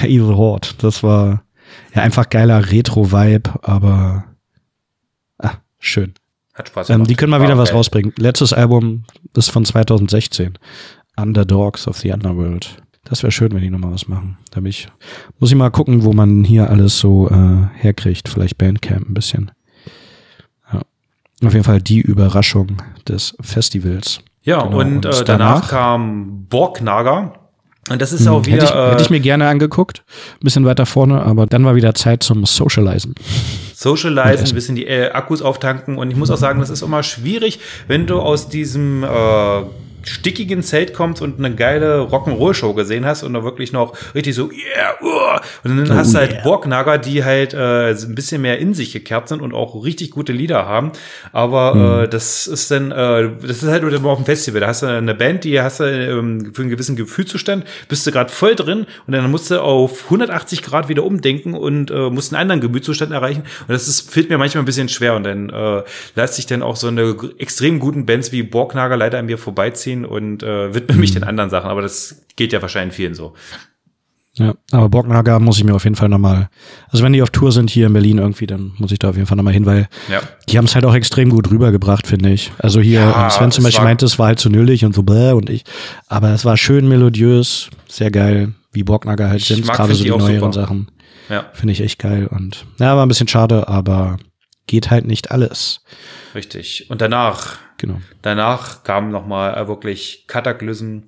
Hey, 0.00 0.12
the 0.18 0.20
Horde. 0.34 0.68
Das 0.78 1.02
war 1.02 1.42
ja 1.94 2.02
einfach 2.02 2.28
geiler 2.28 2.70
Retro-Vibe, 2.70 3.50
aber 3.62 4.24
ah, 5.38 5.54
schön. 5.78 6.12
Hat 6.54 6.68
Spaß 6.68 6.90
Ähm, 6.90 6.94
gemacht. 6.96 7.10
die 7.10 7.14
können 7.14 7.30
mal 7.30 7.40
War 7.40 7.46
wieder 7.46 7.58
was 7.58 7.68
geil. 7.70 7.76
rausbringen. 7.76 8.12
Letztes 8.18 8.52
Album 8.52 9.04
ist 9.36 9.50
von 9.50 9.64
2016. 9.64 10.58
Underdogs 11.16 11.86
of 11.88 11.98
the 11.98 12.12
Underworld. 12.12 12.82
Das 13.04 13.22
wäre 13.22 13.30
schön, 13.30 13.52
wenn 13.52 13.62
die 13.62 13.70
nochmal 13.70 13.92
was 13.92 14.08
machen. 14.08 14.36
Da 14.50 14.60
ich, 14.62 14.88
muss 15.38 15.50
ich 15.50 15.56
mal 15.56 15.70
gucken, 15.70 16.02
wo 16.04 16.12
man 16.12 16.42
hier 16.44 16.68
alles 16.68 16.98
so 16.98 17.30
äh, 17.30 17.66
herkriegt. 17.74 18.28
Vielleicht 18.28 18.58
Bandcamp 18.58 19.08
ein 19.08 19.14
bisschen. 19.14 19.52
Auf 21.44 21.52
jeden 21.52 21.64
Fall 21.64 21.80
die 21.80 22.00
Überraschung 22.00 22.78
des 23.08 23.36
Festivals. 23.40 24.20
Ja, 24.42 24.62
Genau, 24.62 24.78
und, 24.80 25.04
und 25.04 25.06
äh, 25.06 25.24
danach, 25.24 25.24
danach? 25.60 25.68
kam 25.68 26.46
Borgnager. 26.48 27.34
Und 27.88 28.02
das 28.02 28.12
ist 28.12 28.26
Hm, 28.26 28.32
auch 28.32 28.46
wieder. 28.46 28.62
hätte, 28.62 28.64
ich, 28.64 28.90
hätte 28.92 29.02
ich 29.02 29.10
äh, 29.10 29.12
mir 29.12 29.20
gerne 29.20 29.46
angeguckt. 29.48 30.02
Ein 30.40 30.44
bisschen 30.44 30.64
weiter 30.64 30.86
vorne, 30.86 31.22
aber 31.22 31.46
dann 31.46 31.64
war 31.64 31.74
wieder 31.76 31.94
Zeit 31.94 32.22
zum 32.24 32.44
Socializen. 32.44 33.14
Socializen, 33.74 34.46
ein 34.48 34.54
bisschen 34.54 34.74
die 34.76 34.86
äh, 34.86 35.10
Akkus 35.10 35.42
auftanken. 35.42 35.98
Und 35.98 36.10
ich 36.10 36.16
muss 36.16 36.30
auch 36.30 36.36
sagen, 36.36 36.58
das 36.60 36.70
ist 36.70 36.82
immer 36.82 37.02
schwierig, 37.02 37.60
wenn 37.86 38.06
du 38.06 38.20
aus 38.20 38.48
diesem 38.48 39.04
äh, 39.04 39.06
stickigen 40.06 40.62
Zelt 40.62 40.94
kommst 40.94 41.20
und 41.20 41.38
eine 41.38 41.54
geile 41.54 42.00
Rock'n'Roll-Show 42.00 42.74
gesehen 42.74 43.04
hast 43.04 43.22
und 43.22 43.34
da 43.34 43.42
wirklich 43.42 43.72
noch 43.72 43.94
richtig 44.14 44.34
so, 44.34 44.50
yeah, 44.50 44.94
uh, 45.02 45.40
und 45.64 45.76
dann 45.76 45.96
hast 45.96 46.14
du 46.14 46.18
halt 46.18 46.42
Borgnager, 46.42 46.98
die 46.98 47.24
halt 47.24 47.54
äh, 47.54 47.90
ein 47.90 48.14
bisschen 48.14 48.42
mehr 48.42 48.58
in 48.58 48.74
sich 48.74 48.92
gekehrt 48.92 49.28
sind 49.28 49.42
und 49.42 49.52
auch 49.52 49.84
richtig 49.84 50.10
gute 50.10 50.32
Lieder 50.32 50.66
haben. 50.66 50.92
Aber 51.32 52.04
äh, 52.04 52.08
das 52.08 52.46
ist 52.46 52.70
dann, 52.70 52.92
äh, 52.92 53.30
das 53.42 53.62
ist 53.62 53.68
halt 53.68 53.82
nur 53.82 54.10
auf 54.10 54.18
dem 54.18 54.26
Festival. 54.26 54.60
Da 54.60 54.68
hast 54.68 54.82
du 54.82 54.86
eine 54.86 55.14
Band, 55.14 55.44
die 55.44 55.60
hast 55.60 55.80
du 55.80 55.84
ähm, 55.84 56.52
für 56.54 56.62
einen 56.62 56.70
gewissen 56.70 56.96
Gefühlszustand, 56.96 57.64
bist 57.88 58.06
du 58.06 58.12
gerade 58.12 58.30
voll 58.30 58.54
drin 58.54 58.86
und 59.06 59.12
dann 59.12 59.30
musst 59.30 59.50
du 59.50 59.60
auf 59.60 60.04
180 60.04 60.62
Grad 60.62 60.88
wieder 60.88 61.04
umdenken 61.04 61.54
und 61.54 61.90
äh, 61.90 62.10
musst 62.10 62.32
einen 62.32 62.40
anderen 62.40 62.60
Gemütszustand 62.60 63.12
erreichen. 63.12 63.42
Und 63.66 63.72
das 63.72 63.88
ist, 63.88 64.10
fällt 64.10 64.30
mir 64.30 64.38
manchmal 64.38 64.62
ein 64.62 64.66
bisschen 64.66 64.88
schwer. 64.88 65.16
Und 65.16 65.24
dann 65.24 65.50
äh, 65.50 65.82
lässt 66.14 66.34
sich 66.34 66.46
dann 66.46 66.62
auch 66.62 66.76
so 66.76 66.88
eine 66.88 67.16
extrem 67.38 67.78
guten 67.78 68.06
Bands 68.06 68.32
wie 68.32 68.42
Borgnager 68.42 68.96
leider 68.96 69.18
an 69.18 69.26
mir 69.26 69.38
vorbeiziehen 69.38 69.95
und 70.04 70.42
äh, 70.42 70.74
widme 70.74 70.96
mich 70.96 71.12
den 71.12 71.24
anderen 71.24 71.50
Sachen. 71.50 71.70
Aber 71.70 71.82
das 71.82 72.24
geht 72.36 72.52
ja 72.52 72.60
wahrscheinlich 72.62 72.94
vielen 72.96 73.14
so. 73.14 73.34
Ja, 74.38 74.52
aber 74.70 74.90
Borgnager 74.90 75.40
muss 75.40 75.56
ich 75.56 75.64
mir 75.64 75.74
auf 75.74 75.84
jeden 75.84 75.96
Fall 75.96 76.10
nochmal, 76.10 76.50
also 76.90 77.02
wenn 77.02 77.14
die 77.14 77.22
auf 77.22 77.30
Tour 77.30 77.52
sind 77.52 77.70
hier 77.70 77.86
in 77.86 77.94
Berlin 77.94 78.18
irgendwie, 78.18 78.46
dann 78.46 78.74
muss 78.76 78.92
ich 78.92 78.98
da 78.98 79.08
auf 79.08 79.14
jeden 79.16 79.26
Fall 79.26 79.38
nochmal 79.38 79.54
hin, 79.54 79.64
weil 79.64 79.88
Ja. 80.10 80.20
die 80.50 80.58
haben 80.58 80.66
es 80.66 80.74
halt 80.74 80.84
auch 80.84 80.94
extrem 80.94 81.30
gut 81.30 81.50
rübergebracht, 81.50 82.06
finde 82.06 82.30
ich. 82.32 82.52
Also 82.58 82.82
hier, 82.82 83.00
Ja, 83.00 83.24
ähm, 83.24 83.30
Sven 83.30 83.50
zum 83.50 83.64
Beispiel 83.64 83.84
meinte, 83.84 84.04
es 84.04 84.18
war 84.18 84.26
halt 84.26 84.38
zu 84.38 84.50
nüllig 84.50 84.84
und 84.84 84.94
so 84.94 85.02
bläh 85.04 85.32
und 85.32 85.48
ich, 85.48 85.64
aber 86.06 86.34
es 86.34 86.44
war 86.44 86.58
schön 86.58 86.86
melodiös, 86.86 87.70
sehr 87.88 88.10
geil, 88.10 88.52
wie 88.72 88.82
Borgnager 88.84 89.30
halt 89.30 89.40
Ich 89.40 89.46
sind, 89.48 89.66
gerade 89.66 89.94
so 89.94 90.04
die 90.04 90.10
neueren 90.10 90.52
super. 90.52 90.52
Sachen, 90.52 90.88
Ja, 91.30 91.46
finde 91.54 91.72
ich 91.72 91.80
echt 91.80 91.98
geil 91.98 92.26
und, 92.26 92.66
ja, 92.78 92.94
war 92.94 93.06
ein 93.06 93.08
bisschen 93.08 93.28
schade, 93.28 93.68
aber 93.68 94.18
geht 94.66 94.90
halt 94.90 95.06
nicht 95.06 95.30
alles. 95.30 95.80
richtig. 96.34 96.90
Und 96.90 97.00
danach, 97.00 97.56
Genau. 97.78 98.00
danach 98.22 98.84
kam 98.84 99.10
noch 99.10 99.26
mal 99.26 99.54
äh, 99.54 99.68
wirklich 99.68 100.24
Kataklysm. 100.26 101.00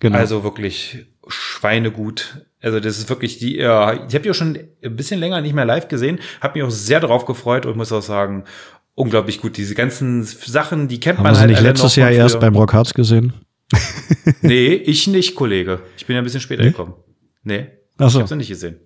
Genau. 0.00 0.18
Also 0.18 0.44
wirklich 0.44 1.06
Schweinegut. 1.28 2.44
Also 2.60 2.80
das 2.80 2.98
ist 2.98 3.08
wirklich 3.08 3.38
die, 3.38 3.58
äh, 3.58 3.98
ich 4.08 4.14
habe 4.14 4.30
auch 4.30 4.34
schon 4.34 4.58
ein 4.82 4.96
bisschen 4.96 5.20
länger 5.20 5.40
nicht 5.40 5.54
mehr 5.54 5.64
live 5.64 5.88
gesehen, 5.88 6.18
habe 6.40 6.58
mich 6.58 6.66
auch 6.66 6.70
sehr 6.70 7.00
darauf 7.00 7.24
gefreut 7.24 7.64
und 7.66 7.76
muss 7.76 7.92
auch 7.92 8.02
sagen, 8.02 8.44
unglaublich 8.94 9.40
gut. 9.40 9.56
Diese 9.56 9.74
ganzen 9.74 10.22
Sachen, 10.24 10.88
die 10.88 11.00
kennt 11.00 11.18
haben 11.18 11.24
man 11.24 11.34
sie 11.34 11.40
halt 11.40 11.50
nicht 11.50 11.62
letztes 11.62 11.96
Jahr 11.96 12.10
erst 12.10 12.40
beim 12.40 12.54
Rock 12.56 12.72
Hearts 12.72 12.94
gesehen? 12.94 13.32
Nee, 14.40 14.74
ich 14.74 15.06
nicht, 15.06 15.34
Kollege. 15.34 15.80
Ich 15.96 16.06
bin 16.06 16.14
ja 16.14 16.20
ein 16.20 16.24
bisschen 16.24 16.40
später 16.40 16.62
Nee? 16.62 16.70
gekommen. 16.70 16.94
Nee, 17.42 17.66
Ach 17.98 18.06
ich 18.06 18.12
so. 18.12 18.18
habe 18.20 18.28
sie 18.28 18.36
nicht 18.36 18.48
gesehen. 18.48 18.78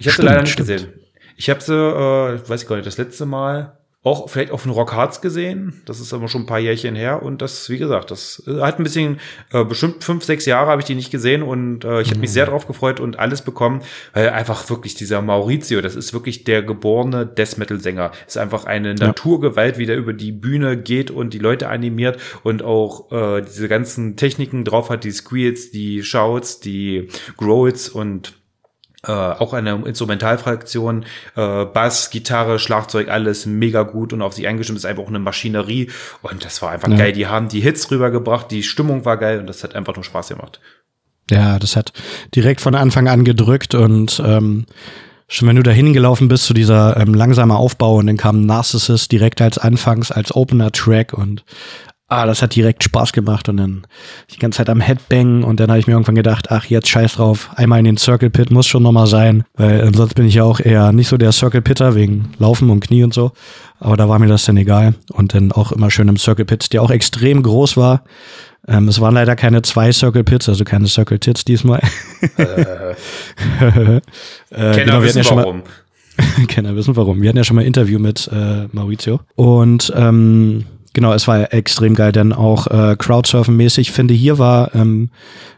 Ich 0.00 0.06
habe 0.08 0.16
sie 0.16 0.22
leider 0.22 0.40
nicht 0.42 0.52
stimmt. 0.52 0.68
gesehen. 0.68 0.92
Ich 1.36 1.50
habe 1.50 1.60
sie, 1.60 1.72
äh, 1.74 2.48
weiß 2.48 2.62
ich 2.62 2.68
gar 2.68 2.76
nicht, 2.76 2.86
das 2.86 2.98
letzte 2.98 3.26
Mal 3.26 3.78
auch 4.04 4.30
vielleicht 4.30 4.52
auf 4.52 4.62
den 4.62 4.70
Rock 4.70 4.94
Hearts 4.94 5.20
gesehen. 5.20 5.82
Das 5.84 5.98
ist 5.98 6.14
aber 6.14 6.28
schon 6.28 6.42
ein 6.42 6.46
paar 6.46 6.60
Jährchen 6.60 6.94
her. 6.94 7.22
Und 7.22 7.42
das, 7.42 7.68
wie 7.68 7.78
gesagt, 7.78 8.12
das 8.12 8.42
äh, 8.46 8.60
hat 8.60 8.78
ein 8.78 8.84
bisschen, 8.84 9.18
äh, 9.52 9.64
bestimmt 9.64 10.04
fünf, 10.04 10.24
sechs 10.24 10.46
Jahre 10.46 10.70
habe 10.70 10.80
ich 10.80 10.86
die 10.86 10.94
nicht 10.94 11.10
gesehen 11.10 11.42
und 11.42 11.84
äh, 11.84 12.00
ich 12.00 12.10
habe 12.10 12.20
mich 12.20 12.30
sehr 12.30 12.46
drauf 12.46 12.66
gefreut 12.68 13.00
und 13.00 13.18
alles 13.18 13.42
bekommen, 13.42 13.82
weil 14.12 14.30
einfach 14.30 14.70
wirklich 14.70 14.94
dieser 14.94 15.20
Maurizio, 15.20 15.80
das 15.80 15.96
ist 15.96 16.12
wirklich 16.12 16.44
der 16.44 16.62
geborene 16.62 17.26
Death 17.26 17.58
Metal 17.58 17.80
Sänger. 17.80 18.12
Ist 18.26 18.38
einfach 18.38 18.64
eine 18.66 18.94
Naturgewalt, 18.94 19.78
wie 19.78 19.86
der 19.86 19.96
über 19.96 20.12
die 20.12 20.32
Bühne 20.32 20.76
geht 20.76 21.10
und 21.10 21.34
die 21.34 21.38
Leute 21.40 21.68
animiert 21.68 22.18
und 22.44 22.62
auch 22.62 23.10
äh, 23.10 23.42
diese 23.42 23.68
ganzen 23.68 24.16
Techniken 24.16 24.64
drauf 24.64 24.90
hat, 24.90 25.02
die 25.02 25.10
Squeals, 25.10 25.72
die 25.72 26.04
Shouts, 26.04 26.60
die 26.60 27.08
Growls 27.36 27.88
und 27.88 28.38
äh, 29.06 29.12
auch 29.12 29.52
eine 29.52 29.70
Instrumentalfraktion, 29.86 31.04
äh, 31.36 31.64
Bass, 31.66 32.10
Gitarre, 32.10 32.58
Schlagzeug, 32.58 33.08
alles 33.08 33.46
mega 33.46 33.82
gut 33.82 34.12
und 34.12 34.22
auf 34.22 34.34
sich 34.34 34.46
eingestimmt 34.48 34.78
ist 34.78 34.84
einfach 34.86 35.04
auch 35.04 35.08
eine 35.08 35.20
Maschinerie 35.20 35.90
und 36.22 36.44
das 36.44 36.60
war 36.62 36.70
einfach 36.70 36.88
Ja. 36.88 36.96
geil. 36.96 37.12
Die 37.12 37.26
haben 37.28 37.48
die 37.48 37.60
Hits 37.60 37.90
rübergebracht, 37.90 38.50
die 38.50 38.62
Stimmung 38.62 39.04
war 39.04 39.16
geil 39.16 39.38
und 39.38 39.46
das 39.46 39.62
hat 39.62 39.74
einfach 39.76 39.94
nur 39.94 40.04
Spaß 40.04 40.28
gemacht. 40.30 40.60
Ja, 41.30 41.58
das 41.58 41.76
hat 41.76 41.92
direkt 42.34 42.60
von 42.60 42.74
Anfang 42.74 43.06
an 43.06 43.24
gedrückt 43.24 43.74
und 43.74 44.20
ähm, 44.24 44.66
schon 45.28 45.46
wenn 45.46 45.56
du 45.56 45.62
da 45.62 45.70
hingelaufen 45.70 46.28
bist 46.28 46.44
zu 46.44 46.54
dieser 46.54 46.96
ähm, 46.96 47.12
langsame 47.14 47.54
Aufbau 47.54 47.96
und 47.96 48.06
dann 48.06 48.16
kam 48.16 48.46
Narcissus 48.46 49.08
direkt 49.08 49.42
als 49.42 49.58
Anfangs, 49.58 50.10
als 50.10 50.34
Opener-Track 50.34 51.12
und 51.12 51.44
ah, 52.08 52.26
das 52.26 52.42
hat 52.42 52.54
direkt 52.54 52.82
Spaß 52.82 53.12
gemacht 53.12 53.48
und 53.48 53.58
dann 53.58 53.86
die 54.34 54.38
ganze 54.38 54.58
Zeit 54.58 54.70
am 54.70 54.80
Headbang 54.80 55.44
und 55.44 55.60
dann 55.60 55.68
habe 55.68 55.78
ich 55.78 55.86
mir 55.86 55.92
irgendwann 55.92 56.14
gedacht, 56.14 56.50
ach, 56.50 56.64
jetzt 56.64 56.88
scheiß 56.88 57.14
drauf, 57.14 57.50
einmal 57.54 57.78
in 57.78 57.84
den 57.84 57.96
Circle 57.98 58.30
Pit 58.30 58.50
muss 58.50 58.66
schon 58.66 58.82
nochmal 58.82 59.06
sein, 59.06 59.44
weil 59.54 59.80
äh, 59.80 59.92
sonst 59.94 60.14
bin 60.14 60.26
ich 60.26 60.34
ja 60.34 60.44
auch 60.44 60.60
eher 60.60 60.92
nicht 60.92 61.08
so 61.08 61.18
der 61.18 61.32
Circle 61.32 61.62
Pitter 61.62 61.94
wegen 61.94 62.32
Laufen 62.38 62.70
und 62.70 62.80
Knie 62.80 63.04
und 63.04 63.12
so, 63.12 63.32
aber 63.78 63.96
da 63.96 64.08
war 64.08 64.18
mir 64.18 64.26
das 64.26 64.44
dann 64.46 64.56
egal 64.56 64.94
und 65.12 65.34
dann 65.34 65.52
auch 65.52 65.70
immer 65.70 65.90
schön 65.90 66.08
im 66.08 66.16
Circle 66.16 66.46
Pit, 66.46 66.72
der 66.72 66.82
auch 66.82 66.90
extrem 66.90 67.42
groß 67.42 67.76
war. 67.76 68.04
Ähm, 68.66 68.88
es 68.88 69.00
waren 69.00 69.14
leider 69.14 69.36
keine 69.36 69.62
zwei 69.62 69.92
Circle 69.92 70.24
Pits, 70.24 70.48
also 70.48 70.64
keine 70.64 70.88
Circle 70.88 71.18
Tits 71.18 71.44
diesmal. 71.44 71.80
Äh, 72.36 72.42
äh, 73.60 74.00
Kenner 74.50 74.74
genau, 74.74 75.02
wissen 75.02 75.22
ja 75.22 75.34
mal, 75.34 75.44
warum. 75.44 75.62
Kenner 76.48 76.74
wissen 76.74 76.96
warum. 76.96 77.22
Wir 77.22 77.28
hatten 77.28 77.38
ja 77.38 77.44
schon 77.44 77.56
mal 77.56 77.62
ein 77.62 77.66
Interview 77.66 77.98
mit 77.98 78.28
äh, 78.32 78.66
Maurizio. 78.72 79.20
Und 79.36 79.92
ähm, 79.96 80.64
genau, 80.92 81.12
es 81.12 81.26
war 81.28 81.52
extrem 81.52 81.94
geil, 81.94 82.12
denn 82.12 82.32
auch 82.32 82.66
äh, 82.66 82.96
Crowdsurfen-mäßig, 82.98 83.90
finde 83.90 84.14
hier 84.14 84.38
war 84.38 84.74
ähm, 84.74 85.10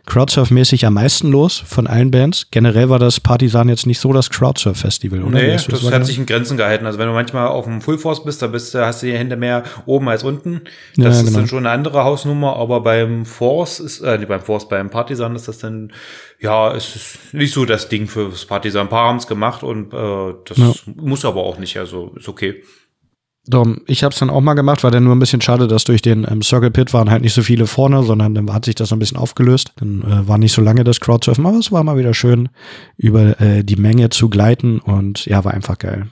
Crowdsurf-mäßig 0.06 0.86
am 0.86 0.94
meisten 0.94 1.30
los 1.30 1.62
von 1.64 1.86
allen 1.86 2.10
Bands. 2.10 2.48
Generell 2.50 2.88
war 2.88 2.98
das 2.98 3.20
Partisan 3.20 3.68
jetzt 3.68 3.86
nicht 3.86 4.00
so 4.00 4.12
das 4.12 4.30
Crowdsurf-Festival, 4.30 5.22
oder? 5.22 5.38
Nee, 5.38 5.52
das 5.52 5.90
hat 5.92 6.06
sich 6.06 6.18
in 6.18 6.26
Grenzen 6.26 6.56
gehalten. 6.56 6.86
Also 6.86 6.98
wenn 6.98 7.06
du 7.06 7.12
manchmal 7.12 7.46
auf 7.48 7.64
dem 7.64 7.80
Full 7.80 7.98
Force 7.98 8.24
bist, 8.24 8.42
da 8.42 8.48
bist 8.48 8.74
du, 8.74 8.84
hast 8.84 9.02
du 9.02 9.06
die 9.06 9.16
Hände 9.16 9.36
mehr 9.36 9.62
oben 9.86 10.08
als 10.08 10.24
unten. 10.24 10.62
Ja, 10.96 11.04
Das 11.04 11.18
ist 11.18 11.26
genau. 11.26 11.38
dann 11.38 11.48
schon 11.48 11.58
eine 11.66 11.70
andere 11.70 12.02
Hausnummer, 12.04 12.56
aber 12.56 12.80
beim 12.80 13.24
Force 13.24 13.78
ist, 13.80 14.00
äh, 14.00 14.18
nee, 14.18 14.26
beim 14.26 14.40
Force, 14.40 14.68
beim 14.68 14.90
Partisan 14.90 15.36
ist 15.36 15.46
das 15.48 15.58
dann, 15.58 15.92
ja, 16.40 16.74
es 16.74 16.96
ist 16.96 17.18
nicht 17.34 17.52
so 17.52 17.64
das 17.64 17.88
Ding 17.88 18.08
fürs 18.08 18.46
Partisan. 18.46 18.86
Ein 18.86 18.88
paar 18.88 19.08
haben 19.08 19.18
es 19.18 19.26
gemacht 19.26 19.62
und 19.62 19.92
äh, 19.94 20.34
das 20.46 20.58
Ja. 20.58 20.72
muss 20.96 21.24
aber 21.24 21.42
auch 21.44 21.58
nicht, 21.58 21.76
also 21.76 22.12
ist 22.16 22.28
okay. 22.28 22.62
Dom, 23.46 23.80
ich 23.86 24.04
habe 24.04 24.12
es 24.12 24.18
dann 24.18 24.30
auch 24.30 24.42
mal 24.42 24.54
gemacht, 24.54 24.84
war 24.84 24.90
dann 24.90 25.04
nur 25.04 25.14
ein 25.14 25.18
bisschen 25.18 25.40
schade, 25.40 25.66
dass 25.66 25.84
durch 25.84 26.02
den 26.02 26.26
ähm, 26.30 26.42
Circle 26.42 26.70
Pit 26.70 26.92
waren 26.92 27.10
halt 27.10 27.22
nicht 27.22 27.32
so 27.32 27.42
viele 27.42 27.66
vorne, 27.66 28.02
sondern 28.02 28.34
dann 28.34 28.52
hat 28.52 28.66
sich 28.66 28.74
das 28.74 28.90
so 28.90 28.96
ein 28.96 28.98
bisschen 28.98 29.16
aufgelöst. 29.16 29.72
Dann 29.76 30.02
äh, 30.02 30.28
war 30.28 30.36
nicht 30.36 30.52
so 30.52 30.60
lange 30.60 30.84
das 30.84 31.00
Crowdsurfen, 31.00 31.46
aber 31.46 31.58
es 31.58 31.72
war 31.72 31.82
mal 31.82 31.96
wieder 31.96 32.12
schön, 32.12 32.50
über 32.96 33.40
äh, 33.40 33.64
die 33.64 33.76
Menge 33.76 34.10
zu 34.10 34.28
gleiten 34.28 34.78
und 34.78 35.24
ja, 35.24 35.42
war 35.44 35.54
einfach 35.54 35.78
geil. 35.78 36.08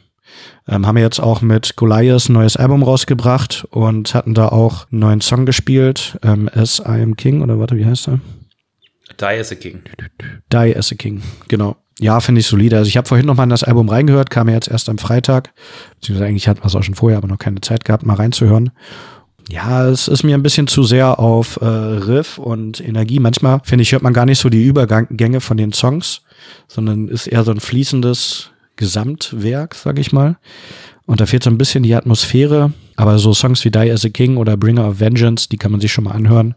Ähm, 0.66 0.86
haben 0.86 0.96
wir 0.96 1.02
jetzt 1.02 1.20
auch 1.20 1.42
mit 1.42 1.76
Goliath 1.76 2.28
ein 2.28 2.34
neues 2.34 2.56
Album 2.56 2.82
rausgebracht 2.82 3.66
und 3.70 4.14
hatten 4.14 4.34
da 4.34 4.48
auch 4.48 4.90
einen 4.90 5.00
neuen 5.00 5.20
Song 5.20 5.46
gespielt, 5.46 6.18
ähm, 6.22 6.48
As 6.52 6.80
I 6.80 7.02
Am 7.02 7.16
King 7.16 7.42
oder 7.42 7.58
warte, 7.58 7.76
wie 7.76 7.86
heißt 7.86 8.08
er? 8.08 8.20
Die 9.20 9.40
is 9.40 9.52
a 9.52 9.54
King. 9.54 9.82
Die 10.52 10.76
as 10.76 10.92
a 10.92 10.94
King, 10.94 11.22
genau. 11.48 11.76
Ja, 12.00 12.20
finde 12.20 12.40
ich 12.40 12.46
solide. 12.46 12.76
Also 12.76 12.88
ich 12.88 12.96
habe 12.96 13.08
vorhin 13.08 13.26
noch 13.26 13.34
mal 13.34 13.44
in 13.44 13.50
das 13.50 13.64
Album 13.64 13.88
reingehört, 13.88 14.30
kam 14.30 14.48
ja 14.48 14.54
jetzt 14.54 14.68
erst 14.68 14.88
am 14.88 14.98
Freitag. 14.98 15.52
Beziehungsweise 15.96 16.28
eigentlich 16.28 16.48
hatten 16.48 16.62
wir 16.62 16.66
es 16.66 16.76
auch 16.76 16.82
schon 16.82 16.94
vorher, 16.94 17.18
aber 17.18 17.28
noch 17.28 17.38
keine 17.38 17.60
Zeit 17.60 17.84
gehabt, 17.84 18.06
mal 18.06 18.14
reinzuhören. 18.14 18.70
Ja, 19.50 19.88
es 19.88 20.08
ist 20.08 20.24
mir 20.24 20.34
ein 20.34 20.42
bisschen 20.42 20.66
zu 20.66 20.84
sehr 20.84 21.18
auf 21.18 21.58
äh, 21.60 21.64
Riff 21.64 22.38
und 22.38 22.86
Energie. 22.86 23.18
Manchmal, 23.18 23.60
finde 23.64 23.82
ich, 23.82 23.92
hört 23.92 24.02
man 24.02 24.12
gar 24.12 24.26
nicht 24.26 24.38
so 24.38 24.50
die 24.50 24.64
Übergänge 24.64 25.40
von 25.40 25.56
den 25.56 25.72
Songs, 25.72 26.20
sondern 26.68 27.08
ist 27.08 27.26
eher 27.26 27.44
so 27.44 27.50
ein 27.50 27.60
fließendes 27.60 28.50
Gesamtwerk, 28.76 29.74
sag 29.74 29.98
ich 29.98 30.12
mal. 30.12 30.36
Und 31.06 31.22
da 31.22 31.26
fehlt 31.26 31.42
so 31.42 31.50
ein 31.50 31.56
bisschen 31.56 31.82
die 31.82 31.94
Atmosphäre. 31.94 32.72
Aber 32.96 33.18
so 33.18 33.32
Songs 33.32 33.64
wie 33.64 33.70
Die 33.70 33.90
as 33.90 34.04
a 34.04 34.10
King 34.10 34.36
oder 34.36 34.56
Bringer 34.56 34.86
of 34.86 35.00
Vengeance, 35.00 35.48
die 35.48 35.56
kann 35.56 35.72
man 35.72 35.80
sich 35.80 35.92
schon 35.92 36.04
mal 36.04 36.12
anhören. 36.12 36.54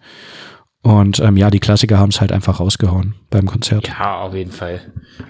Und 0.83 1.19
ähm, 1.19 1.37
ja, 1.37 1.51
die 1.51 1.59
Klassiker 1.59 1.99
haben 1.99 2.09
es 2.09 2.21
halt 2.21 2.31
einfach 2.31 2.59
rausgehauen 2.59 3.13
beim 3.29 3.45
Konzert. 3.45 3.87
Ja, 3.87 4.21
auf 4.21 4.33
jeden 4.33 4.51
Fall. 4.51 4.81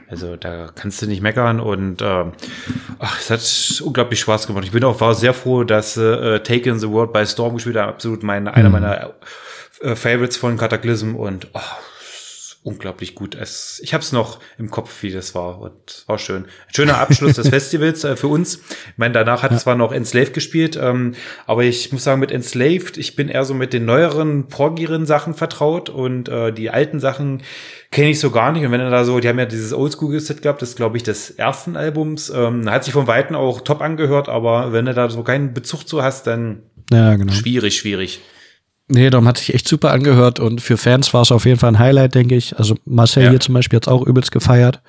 Also 0.10 0.38
da 0.38 0.68
kannst 0.73 1.02
du 1.02 1.07
nicht 1.07 1.22
meckern 1.22 1.60
und 1.60 2.02
ähm, 2.02 2.32
ach, 2.99 3.19
es 3.19 3.30
hat 3.30 3.82
unglaublich 3.86 4.22
Spaß 4.22 4.48
gemacht. 4.48 4.64
Ich 4.64 4.72
bin 4.72 4.84
auch 4.86 5.02
war 5.02 5.14
sehr 5.14 5.34
froh, 5.34 5.64
dass 5.65 5.98
äh, 5.98 6.40
Taken 6.40 6.80
the 6.80 6.90
World 6.90 7.11
by 7.11 7.26
Storm 7.26 7.56
gespielt 7.56 7.76
hat. 7.76 7.90
Absolut 7.90 8.23
mein, 8.23 8.48
einer 8.48 8.69
Mhm. 8.69 8.73
meiner 8.73 9.14
äh, 9.82 9.95
Favorites 9.95 10.38
von 10.38 10.56
Cataclysm 10.56 11.15
und 11.15 11.48
oh, 11.53 11.60
unglaublich 12.63 13.15
gut. 13.15 13.33
Es, 13.33 13.79
ich 13.83 13.93
habe 13.93 14.03
es 14.03 14.11
noch 14.11 14.39
im 14.59 14.69
Kopf, 14.69 15.01
wie 15.01 15.11
das 15.11 15.33
war 15.33 15.59
und 15.61 16.03
war 16.05 16.19
schön. 16.19 16.43
Ein 16.43 16.73
schöner 16.75 16.99
Abschluss 16.99 17.33
des 17.33 17.49
Festivals 17.49 18.03
äh, 18.03 18.15
für 18.15 18.27
uns. 18.27 18.57
Ich 18.57 18.97
meine, 18.97 19.13
danach 19.13 19.41
hat 19.41 19.59
zwar 19.59 19.75
noch 19.75 19.91
Enslaved 19.91 20.33
gespielt, 20.33 20.77
ähm, 20.79 21.15
aber 21.47 21.63
ich 21.63 21.91
muss 21.91 22.03
sagen, 22.03 22.19
mit 22.19 22.31
Enslaved, 22.31 22.97
ich 22.97 23.15
bin 23.15 23.29
eher 23.29 23.45
so 23.45 23.55
mit 23.55 23.73
den 23.73 23.85
neueren, 23.85 24.47
proggieren 24.47 25.07
Sachen 25.07 25.33
vertraut 25.33 25.89
und 25.89 26.29
äh, 26.29 26.53
die 26.53 26.69
alten 26.69 26.99
Sachen 26.99 27.41
kenne 27.89 28.11
ich 28.11 28.19
so 28.19 28.29
gar 28.29 28.51
nicht. 28.51 28.63
Und 28.63 28.71
wenn 28.71 28.81
er 28.81 28.91
da 28.91 29.05
so, 29.05 29.19
die 29.19 29.27
haben 29.27 29.39
ja 29.39 29.45
dieses 29.45 29.73
Oldschool-Set 29.73 30.43
gehabt, 30.43 30.61
das 30.61 30.69
ist, 30.69 30.75
glaube 30.75 30.97
ich, 30.97 31.03
des 31.03 31.31
ersten 31.31 31.75
Albums, 31.75 32.29
ähm, 32.29 32.69
hat 32.69 32.83
sich 32.83 32.93
von 32.93 33.07
Weitem 33.07 33.35
auch 33.35 33.61
top 33.61 33.81
angehört, 33.81 34.29
aber 34.29 34.71
wenn 34.71 34.85
du 34.85 34.93
da 34.93 35.09
so 35.09 35.23
keinen 35.23 35.55
Bezug 35.55 35.88
zu 35.88 36.03
hast, 36.03 36.27
dann 36.27 36.61
Ja, 36.91 37.15
genau. 37.15 37.33
schwierig, 37.33 37.75
schwierig. 37.75 38.21
Nee, 38.93 39.09
darum 39.09 39.26
hat 39.27 39.38
sich 39.38 39.53
echt 39.53 39.68
super 39.69 39.91
angehört 39.91 40.39
und 40.41 40.59
für 40.59 40.76
Fans 40.76 41.13
war 41.13 41.22
es 41.22 41.31
auf 41.31 41.45
jeden 41.45 41.57
Fall 41.57 41.69
ein 41.69 41.80
Highlight, 41.80 42.13
denke 42.13 42.35
ich. 42.35 42.57
Also 42.57 42.76
Marcel 42.84 43.23
Ja. 43.23 43.30
hier 43.30 43.39
zum 43.39 43.53
Beispiel 43.53 43.77
hat 43.77 43.88
auch 43.88 44.05
übelst 44.05 44.31
gefeiert. 44.34 44.81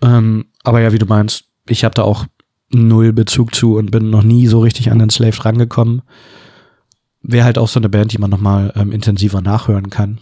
Ähm, 0.00 0.46
aber 0.62 0.80
ja, 0.80 0.92
wie 0.92 0.98
du 0.98 1.06
meinst, 1.06 1.44
ich 1.68 1.82
habe 1.84 1.94
da 1.94 2.02
auch 2.02 2.26
null 2.70 3.12
Bezug 3.12 3.52
zu 3.54 3.76
und 3.76 3.90
bin 3.90 4.10
noch 4.10 4.22
nie 4.22 4.46
so 4.46 4.60
richtig 4.60 4.92
an 4.92 5.00
den 5.00 5.10
Slave 5.10 5.44
rangekommen. 5.44 6.02
Wäre 7.22 7.44
halt 7.44 7.58
auch 7.58 7.68
so 7.68 7.80
eine 7.80 7.88
Band, 7.88 8.12
die 8.12 8.18
man 8.18 8.30
nochmal 8.30 8.72
ähm, 8.76 8.92
intensiver 8.92 9.40
nachhören 9.40 9.90
kann. 9.90 10.18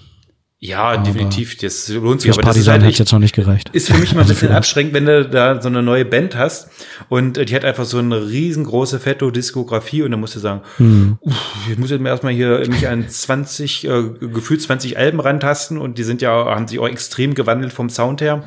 Ja, 0.61 0.85
Aber 0.85 1.03
definitiv, 1.03 1.59
das 1.59 1.89
lohnt 1.91 2.23
sich. 2.23 2.29
Fürs 2.29 2.39
Aber 2.39 2.47
das 2.47 2.57
ist 2.57 2.69
halt 2.69 2.83
hat 2.83 2.99
jetzt 2.99 3.13
noch 3.13 3.19
nicht 3.19 3.35
gereicht. 3.35 3.69
ist 3.75 3.91
für 3.91 3.99
mich 3.99 4.13
immer 4.13 4.21
ein 4.23 4.29
Also 4.29 4.33
bisschen 4.33 4.53
abschränkend, 4.57 4.95
wenn 4.95 5.05
du 5.05 5.29
da 5.29 5.61
so 5.61 5.69
eine 5.69 5.83
neue 5.83 6.07
Band 6.07 6.37
hast 6.37 6.71
und 7.11 7.37
äh, 7.37 7.45
die 7.45 7.55
hat 7.55 7.67
einfach 7.67 7.85
so 7.85 7.99
eine 7.99 8.29
riesengroße 8.29 8.99
Fetto-Diskografie 8.99 10.03
und 10.05 10.13
dann 10.13 10.21
musst 10.21 10.37
du 10.37 10.39
sagen, 10.41 10.63
Hm. 10.79 11.19
uff, 11.21 11.35
ich 11.71 11.77
muss 11.77 11.91
jetzt 11.91 12.03
erstmal 12.03 12.33
hier 12.33 12.61
mich 12.69 12.89
an 12.89 13.07
20, 13.07 13.85
äh, 13.87 14.03
gefühlt 14.21 14.63
20 14.63 14.97
Alben 14.97 15.21
rantasten 15.21 15.77
und 15.77 15.99
die 15.99 16.03
sind 16.03 16.23
ja, 16.23 16.31
haben 16.47 16.67
sich 16.67 16.79
auch 16.79 16.89
extrem 16.89 17.35
gewandelt 17.35 17.73
vom 17.75 17.91
Sound 17.91 18.23
her. 18.23 18.45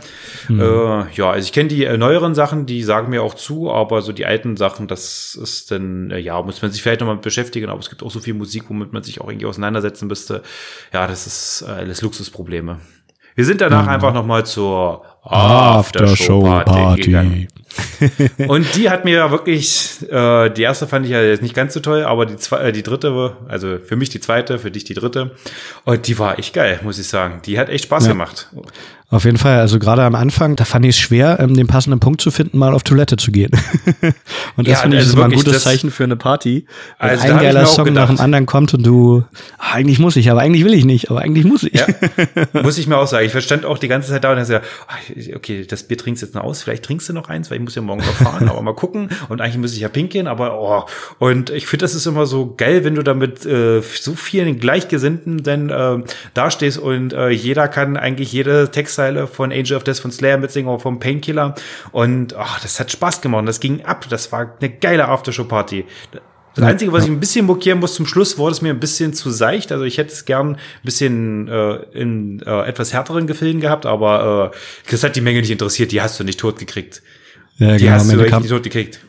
Hm. 0.47 0.59
Äh, 0.59 0.63
ja, 1.13 1.29
also 1.29 1.45
ich 1.45 1.51
kenne 1.53 1.69
die 1.69 1.83
äh, 1.85 1.97
neueren 1.97 2.33
Sachen, 2.33 2.65
die 2.65 2.81
sagen 2.81 3.11
mir 3.11 3.21
auch 3.21 3.35
zu, 3.35 3.69
aber 3.71 4.01
so 4.01 4.11
die 4.11 4.25
alten 4.25 4.57
Sachen, 4.57 4.87
das 4.87 5.37
ist 5.39 5.69
dann, 5.69 6.09
äh, 6.09 6.17
ja, 6.17 6.41
muss 6.41 6.63
man 6.63 6.71
sich 6.71 6.81
vielleicht 6.81 7.01
nochmal 7.01 7.17
beschäftigen, 7.17 7.69
aber 7.69 7.79
es 7.79 7.89
gibt 7.89 8.01
auch 8.01 8.09
so 8.09 8.19
viel 8.21 8.33
Musik, 8.33 8.63
womit 8.69 8.91
man 8.91 9.03
sich 9.03 9.21
auch 9.21 9.27
irgendwie 9.29 9.45
auseinandersetzen 9.45 10.07
müsste. 10.07 10.41
Ja, 10.91 11.05
das 11.05 11.27
ist 11.27 11.63
äh, 11.67 11.71
alles 11.71 12.01
Luxusprobleme. 12.07 12.79
Wir 13.35 13.45
sind 13.45 13.59
danach 13.61 13.85
einfach 13.85 14.13
nochmal 14.13 14.45
zur 14.45 15.03
Aftershow-Party 15.21 17.01
gegangen. 17.01 17.47
Und 18.47 18.75
die 18.75 18.89
hat 18.89 19.05
mir 19.05 19.15
ja 19.17 19.29
wirklich, 19.31 19.97
äh, 20.09 20.49
die 20.49 20.63
erste 20.63 20.87
fand 20.87 21.05
ich 21.05 21.11
ja 21.11 21.21
jetzt 21.21 21.43
nicht 21.43 21.53
ganz 21.53 21.73
so 21.73 21.79
toll, 21.79 22.03
aber 22.03 22.25
die, 22.25 22.37
zwei, 22.37 22.59
äh, 22.69 22.71
die 22.71 22.81
dritte, 22.81 23.35
also 23.47 23.77
für 23.77 23.95
mich 23.95 24.09
die 24.09 24.19
zweite, 24.19 24.57
für 24.57 24.71
dich 24.71 24.85
die 24.85 24.93
dritte. 24.95 25.35
Und 25.85 26.07
die 26.07 26.17
war 26.17 26.39
echt 26.39 26.53
geil, 26.55 26.79
muss 26.83 26.97
ich 26.97 27.07
sagen. 27.07 27.41
Die 27.45 27.59
hat 27.59 27.69
echt 27.69 27.83
Spaß 27.83 28.05
Ja. 28.05 28.13
gemacht. 28.13 28.49
Auf 29.09 29.23
jeden 29.23 29.37
Fall, 29.37 29.59
also 29.61 29.79
gerade 29.79 30.03
am 30.03 30.15
Anfang, 30.15 30.57
da 30.57 30.65
fand 30.65 30.85
ich 30.85 30.89
es 30.89 30.99
schwer, 30.99 31.39
ähm, 31.39 31.55
den 31.55 31.65
passenden 31.67 32.01
Punkt 32.01 32.19
zu 32.19 32.29
finden, 32.29 32.57
mal 32.57 32.73
auf 32.73 32.83
Toilette 32.83 33.15
zu 33.15 33.31
gehen. 33.31 33.51
und 34.57 34.67
das 34.67 34.73
Ja, 34.73 34.77
finde 34.79 34.97
ich 34.97 35.03
also 35.03 35.11
ist 35.11 35.13
immer 35.15 35.25
ein 35.25 35.31
gutes 35.31 35.63
Zeichen 35.63 35.91
für 35.91 36.03
eine 36.03 36.17
Party. 36.17 36.65
Wenn 36.99 37.09
Also 37.11 37.23
ein 37.23 37.39
geiler 37.39 37.65
Song 37.65 37.93
nach 37.93 38.07
dem 38.07 38.09
gedacht. 38.09 38.19
anderen 38.19 38.45
kommt 38.45 38.73
und 38.73 38.85
du, 38.85 39.23
ah, 39.59 39.75
eigentlich 39.75 39.99
muss 39.99 40.17
ich, 40.17 40.29
aber 40.29 40.41
eigentlich 40.41 40.65
will 40.65 40.73
ich 40.73 40.83
nicht, 40.83 41.09
aber 41.09 41.21
eigentlich 41.21 41.45
muss 41.45 41.63
ich. 41.63 41.71
Ja, 41.73 41.87
muss 42.63 42.77
ich 42.77 42.87
mir 42.87 42.97
auch 42.97 43.07
sagen. 43.07 43.25
Ich 43.25 43.31
verstand 43.31 43.63
auch 43.65 43.77
die 43.77 43.87
ganze 43.87 44.09
Zeit 44.11 44.25
da 44.25 44.31
und 44.31 44.39
dachte, 44.39 44.61
ja, 45.15 45.35
okay, 45.37 45.65
das 45.65 45.83
Bier 45.83 45.97
trinkst 45.97 46.21
jetzt 46.21 46.35
noch 46.35 46.43
aus, 46.43 46.61
vielleicht 46.61 46.83
trinkst 46.83 47.07
du 47.07 47.13
noch 47.13 47.29
eins, 47.29 47.49
weil 47.49 47.59
ich 47.59 47.63
muss 47.63 47.75
ja 47.75 47.81
morgen 47.81 48.01
noch 48.01 48.07
fahren, 48.13 48.49
aber 48.49 48.61
mal 48.61 48.75
gucken. 48.75 49.07
Und 49.29 49.39
eigentlich 49.39 49.57
muss 49.57 49.71
ich 49.71 49.79
ja 49.79 49.87
pinkeln, 49.87 50.27
aber 50.27 50.59
oh. 50.59 50.83
Und 51.17 51.49
ich 51.49 51.65
finde, 51.65 51.85
das 51.85 51.95
ist 51.95 52.07
immer 52.07 52.25
so 52.25 52.55
geil, 52.57 52.83
wenn 52.83 52.95
du 52.95 53.03
da 53.03 53.13
mit 53.13 53.45
äh, 53.45 53.81
so 53.81 54.15
vielen 54.15 54.59
Gleichgesinnten 54.59 55.43
dann 55.43 55.69
äh, 55.69 56.03
dastehst 56.33 56.77
und 56.77 57.13
äh, 57.13 57.29
jeder 57.29 57.69
kann 57.69 57.95
eigentlich 57.95 58.33
jede 58.33 58.69
Texte 58.69 58.96
Textzeile 58.97 59.27
von 59.27 59.51
Angel 59.51 59.77
of 59.77 59.83
Death 59.83 59.99
von 59.99 60.11
Slayer 60.11 60.37
mitsingen 60.37 60.69
oder 60.69 60.79
vom 60.79 60.99
Painkiller. 60.99 61.55
Und 61.91 62.35
ach, 62.35 62.59
das 62.61 62.79
hat 62.79 62.91
Spaß 62.91 63.21
gemacht. 63.21 63.47
Das 63.47 63.59
ging 63.59 63.83
ab. 63.85 64.05
Das 64.09 64.31
war 64.31 64.55
eine 64.59 64.69
geile 64.69 65.07
Aftershow-Party. 65.07 65.85
Das 66.55 66.65
Einzige, 66.65 66.91
was 66.91 67.03
ich 67.03 67.11
ein 67.11 67.19
bisschen 67.19 67.45
mokieren 67.45 67.79
muss, 67.79 67.93
zum 67.93 68.07
Schluss 68.07 68.39
wurde 68.39 68.53
es 68.53 68.61
mir 68.63 68.69
ein 68.71 68.79
bisschen 68.79 69.13
zu 69.13 69.29
seicht. 69.29 69.71
Also 69.71 69.83
ich 69.83 69.99
hätte 69.99 70.11
es 70.11 70.25
gern 70.25 70.55
ein 70.55 70.57
bisschen 70.83 71.47
äh, 71.47 71.75
in 71.93 72.41
äh, 72.43 72.65
etwas 72.67 72.93
härteren 72.93 73.27
Gefilden 73.27 73.61
gehabt, 73.61 73.85
aber 73.85 74.51
äh, 74.53 74.57
das 74.91 75.03
hat 75.03 75.15
die 75.15 75.21
Menge 75.21 75.39
nicht 75.41 75.51
interessiert. 75.51 75.91
Die 75.91 76.01
hast 76.01 76.19
du 76.19 76.23
nicht 76.23 76.39
tot 76.39 76.57
gekriegt. 76.57 77.03
Ja, 77.57 77.73
Die 77.73 77.83
genau. 77.83 77.91
hast 77.93 78.01
Am 78.03 78.07
du 78.07 78.13
Ende, 78.13 78.23
echt 78.25 78.31
kam, 78.33 78.41
nicht 78.41 78.51
tot 78.51 78.63
gekriegt. 78.63 79.01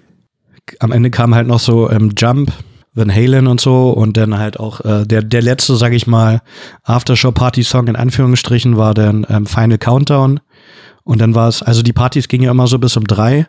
am 0.80 0.92
Ende 0.92 1.10
kam 1.10 1.34
halt 1.34 1.46
noch 1.46 1.58
so 1.60 1.90
ähm, 1.90 2.12
Jump, 2.18 2.52
Van 2.98 3.14
Halen 3.14 3.46
und 3.46 3.60
so 3.60 3.90
und 3.90 4.16
dann 4.16 4.36
halt 4.38 4.58
auch 4.60 4.80
äh, 4.84 5.06
der 5.06 5.22
der 5.22 5.40
letzte, 5.42 5.76
sag 5.76 5.92
ich 5.92 6.06
mal, 6.06 6.42
Aftershow-Party-Song 6.84 7.86
in 7.86 7.96
Anführungsstrichen 7.96 8.76
war 8.76 8.94
dann 8.94 9.26
ähm, 9.30 9.46
Final 9.46 9.78
Countdown 9.78 10.40
und 11.04 11.20
dann 11.20 11.34
war 11.34 11.48
es, 11.48 11.62
also 11.62 11.82
die 11.82 11.92
Partys 11.92 12.28
gingen 12.28 12.44
ja 12.44 12.50
immer 12.50 12.66
so 12.66 12.78
bis 12.78 12.96
um 12.96 13.06
drei. 13.06 13.46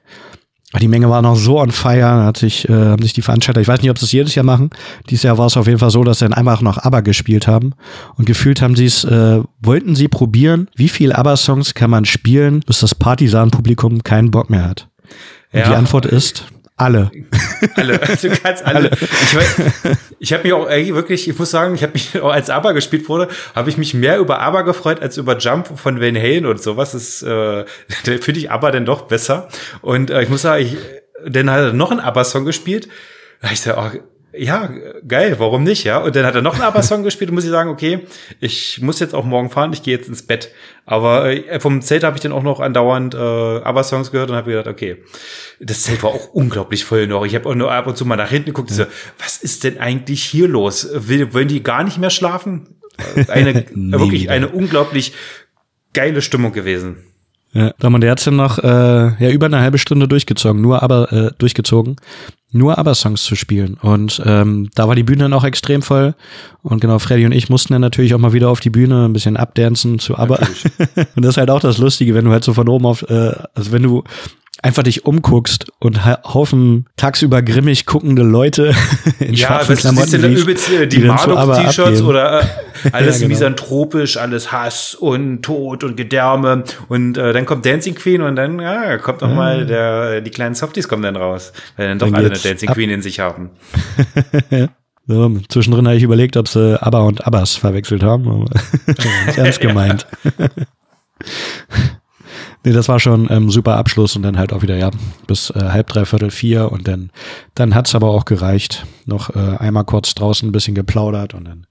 Die 0.80 0.88
Menge 0.88 1.10
war 1.10 1.24
noch 1.24 1.36
so 1.36 1.60
on 1.60 1.72
fire, 1.72 1.98
da 2.00 2.26
hat 2.26 2.38
sich, 2.38 2.70
äh, 2.70 2.74
haben 2.74 3.02
sich 3.02 3.14
die 3.14 3.24
Veranstalter, 3.24 3.60
ich 3.60 3.68
weiß 3.68 3.82
nicht, 3.82 3.90
ob 3.90 3.98
sie 3.98 4.06
es 4.06 4.12
jedes 4.12 4.36
Jahr 4.36 4.46
machen. 4.46 4.70
Dieses 5.10 5.24
Jahr 5.24 5.40
war 5.40 5.48
es 5.48 5.58
auf 5.58 5.66
jeden 5.66 5.80
Fall 5.80 5.90
so, 5.90 6.04
dass 6.04 6.20
sie 6.20 6.26
dann 6.26 6.34
einfach 6.36 6.62
noch 6.62 6.78
ABBA 6.78 7.02
gespielt 7.02 7.48
haben. 7.48 7.74
Und 8.18 8.26
gefühlt 8.26 8.62
haben 8.62 8.76
sie 8.76 8.86
es, 8.86 9.04
äh, 9.04 9.42
wollten 9.64 9.96
sie 9.96 10.08
probieren, 10.08 10.70
wie 10.76 10.88
viel 10.88 11.12
ABBA-Songs 11.12 11.74
kann 11.74 11.90
man 11.90 12.06
spielen, 12.06 12.60
bis 12.68 12.82
das 12.82 12.94
Partisan-Publikum 12.94 14.04
keinen 14.04 14.30
Bock 14.30 14.52
mehr 14.52 14.64
hat. 14.70 14.88
Und 15.52 15.60
Ja. 15.62 15.70
die 15.70 15.76
Antwort 15.76 16.06
ist 16.06 16.46
alle. 16.80 17.12
Alle, 17.76 17.98
du 18.22 18.30
kannst 18.30 18.66
alle. 18.66 18.90
Ich, 18.92 19.38
weiß- 19.38 19.98
ich 20.20 20.34
habe 20.34 20.44
mich 20.44 20.54
auch 20.54 20.68
ey, 20.70 20.94
wirklich, 20.96 21.28
ich 21.28 21.38
muss 21.38 21.52
sagen, 21.52 21.76
ich 21.76 21.84
habe 21.84 21.94
mich 21.94 22.20
auch 22.22 22.32
als 22.32 22.50
ABBA 22.50 22.72
gespielt 22.72 23.08
wurde, 23.10 23.28
habe 23.56 23.70
ich 23.70 23.78
mich 23.78 23.94
mehr 23.94 24.18
über 24.20 24.40
ABBA 24.40 24.62
gefreut 24.64 25.02
als 25.02 25.18
über 25.18 25.38
Jump 25.38 25.78
von 25.80 26.00
Van 26.02 26.16
Halen 26.16 26.46
und 26.46 26.62
sowas. 26.62 26.92
Das 26.94 27.02
ist, 27.02 27.24
äh, 27.24 27.66
finde 28.04 28.40
ich 28.40 28.52
ABBA 28.52 28.72
dann 28.72 28.86
doch 28.86 29.04
besser. 29.04 29.48
Und 29.82 30.10
äh, 30.10 30.22
ich 30.24 30.30
muss 30.30 30.42
sagen, 30.44 30.64
ich, 30.64 30.78
dann 31.28 31.50
hat 31.52 31.60
er 31.60 31.74
noch 31.74 31.92
einen 31.92 32.00
ABBA-Song 32.00 32.46
gespielt. 32.46 32.88
Da 33.42 33.50
ich 33.52 33.62
so, 33.62 33.74
oh, 33.78 33.92
ja, 34.34 34.70
geil, 35.08 35.36
warum 35.40 35.64
nicht, 35.64 35.84
ja? 35.84 35.98
Und 36.00 36.16
dann 36.16 36.26
hat 36.26 36.36
er 36.36 36.42
noch 36.42 36.54
einen 36.54 36.64
ABBA-Song 36.64 37.04
gespielt 37.04 37.32
und 37.32 37.36
muss 37.36 37.46
ich 37.46 37.50
sagen, 37.50 37.70
okay, 37.70 38.06
ich 38.40 38.80
muss 38.82 39.00
jetzt 39.00 39.16
auch 39.16 39.26
morgen 39.26 39.50
fahren, 39.50 39.74
ich 39.74 39.82
gehe 39.82 39.96
jetzt 39.96 40.08
ins 40.08 40.24
Bett. 40.24 40.52
Aber 40.86 41.30
äh, 41.30 41.60
vom 41.60 41.82
Zelt 41.82 42.04
habe 42.04 42.16
ich 42.16 42.22
dann 42.22 42.32
auch 42.32 42.44
noch 42.44 42.60
andauernd 42.60 43.16
äh, 43.16 43.18
ABBA-Songs 43.18 44.12
gehört 44.12 44.30
und 44.30 44.36
habe 44.36 44.52
gedacht, 44.52 44.68
okay, 44.68 44.98
das 45.60 45.84
Zelt 45.84 46.04
war 46.04 46.12
auch 46.12 46.34
unglaublich 46.34 46.86
voll 46.86 47.08
noch. 47.08 47.26
Ich 47.26 47.36
habe 47.36 47.50
auch 47.50 47.56
nur 47.56 47.72
ab 47.72 47.88
und 47.88 47.98
zu 47.98 48.06
mal 48.06 48.16
nach 48.16 48.30
hinten 48.30 48.48
geguckt, 48.48 48.70
so, 48.70 48.86
was 49.18 49.38
ist 49.38 49.64
denn 49.64 49.80
eigentlich 49.80 50.24
hier 50.24 50.48
los? 50.48 50.88
Will, 50.94 51.34
wollen 51.34 51.48
die 51.48 51.64
gar 51.64 51.84
nicht 51.84 51.98
mehr 51.98 52.10
schlafen? 52.12 52.76
Eine, 53.28 53.66
Nie 53.74 53.92
wirklich 53.94 54.24
wieder. 54.24 54.34
eine 54.34 54.50
unglaublich 54.50 55.14
geile 55.94 56.22
Stimmung 56.22 56.54
gewesen. 56.54 56.98
Ja, 57.54 57.72
Tom, 57.80 58.00
der 58.00 58.12
hat's 58.12 58.26
dann 58.26 58.36
noch 58.36 58.60
äh, 58.60 58.68
ja, 58.68 59.30
über 59.32 59.48
eine 59.48 59.60
halbe 59.60 59.80
Stunde 59.80 60.08
durchgezogen, 60.08 60.62
nur 60.62 60.84
aber 60.84 61.12
äh, 61.12 61.32
durchgezogen, 61.40 61.96
nur 62.52 62.78
aber-Songs 62.78 63.24
zu 63.24 63.36
spielen. 63.36 63.76
Und 63.82 64.22
ähm, 64.24 64.70
da 64.76 64.88
war 64.88 64.96
die 64.96 65.04
Bühne 65.04 65.24
dann 65.24 65.34
auch 65.34 65.44
extrem 65.44 65.82
voll. 65.82 66.14
Und 66.62 66.80
genau, 66.80 67.00
Freddy 67.00 67.26
und 67.26 67.32
ich 67.32 67.50
mussten 67.50 67.74
dann 67.74 67.82
natürlich 67.82 68.14
auch 68.14 68.20
mal 68.20 68.34
wieder 68.34 68.50
auf 68.50 68.60
die 68.60 68.70
Bühne 68.70 69.06
ein 69.06 69.14
bisschen 69.14 69.36
abdancen 69.36 69.98
zu 69.98 70.16
aber. 70.16 70.40
und 71.16 71.26
das 71.26 71.32
ist 71.32 71.38
halt 71.38 71.50
auch 71.50 71.60
das 71.60 71.80
Lustige, 71.80 72.14
wenn 72.14 72.26
du 72.26 72.32
halt 72.32 72.44
so 72.44 72.54
von 72.54 72.70
oben 72.70 72.86
auf, 72.86 73.02
äh, 73.10 73.34
also 73.56 73.72
wenn 73.72 73.84
du 73.84 74.04
einfach 74.62 74.84
dich 74.84 75.06
umguckst 75.06 75.68
und 75.80 76.06
ha- 76.06 76.22
Haufen 76.24 76.86
tagsüber 76.98 77.42
grimmig 77.42 77.86
guckende 77.86 78.24
Leute 78.24 78.74
in 79.20 79.34
Ja, 79.34 79.48
schwarzen 79.48 79.74
was 79.74 79.80
Klamotten 79.80 80.08
siehst, 80.10 80.24
übelst 80.44 80.70
die, 80.70 80.88
die 80.88 81.00
Marduk-T-Shirts 81.00 82.02
oder 82.02 82.42
äh, 82.42 82.46
alles 82.92 83.16
Ja, 83.18 83.28
genau. 83.28 83.30
misanthropisch, 83.30 84.18
alles 84.18 84.52
Hass 84.52 84.96
und 84.96 85.42
Tod 85.44 85.84
und 85.84 85.96
Gedärme 85.96 86.64
und 86.88 87.18
äh, 87.18 87.34
dann 87.34 87.46
kommt 87.46 87.66
Dancing 87.66 87.96
Queen 87.96 88.22
und 88.22 88.36
dann 88.36 88.60
ja, 88.60 88.98
kommt 88.98 89.22
noch 89.22 89.34
mal 89.34 89.66
der 89.66 90.22
die 90.22 90.32
kleinen 90.32 90.56
Softies 90.56 90.88
kommen 90.88 91.04
dann 91.04 91.16
raus, 91.16 91.54
weil 91.78 91.88
dann 91.88 92.00
doch 92.00 92.08
Dann 92.08 92.16
alle 92.16 92.28
eine 92.30 92.38
Dancing 92.40 92.70
ab. 92.70 92.76
Queen 92.76 92.90
in 92.90 93.02
sich 93.02 93.20
haben. 93.20 93.50
So, 95.12 95.28
zwischendrin 95.50 95.88
habe 95.88 95.98
ich 95.98 96.04
überlegt, 96.04 96.38
ob 96.38 96.48
sie 96.48 96.80
ABBA 96.80 97.00
und 97.00 97.26
Abbas 97.26 97.56
verwechselt 97.56 98.04
haben. 98.04 98.28
Aber 98.30 98.46
ernst 99.36 99.60
gemeint. 99.60 100.06
Nee, 102.64 102.72
das 102.74 102.90
war 102.90 103.00
schon 103.00 103.28
ähm, 103.30 103.50
super 103.50 103.78
Abschluss 103.78 104.16
und 104.16 104.24
dann 104.24 104.38
halt 104.38 104.54
auch 104.54 104.62
wieder, 104.62 104.78
ja, 104.78 104.92
bis 105.28 105.50
äh, 105.52 105.60
halb, 105.60 105.88
dreiviertel, 105.88 106.32
vier 106.32 106.72
und 106.72 106.88
dann, 106.88 107.12
dann 107.56 107.76
hat's 107.76 107.96
aber 107.96 108.10
auch 108.10 108.26
gereicht. 108.26 108.86
Noch 109.06 109.36
äh, 109.36 109.58
einmal 109.58 109.86
kurz 109.86 110.14
draußen 110.16 110.48
ein 110.48 110.52
bisschen 110.52 110.76
geplaudert 110.76 111.34
und 111.34 111.46
dann 111.46 111.68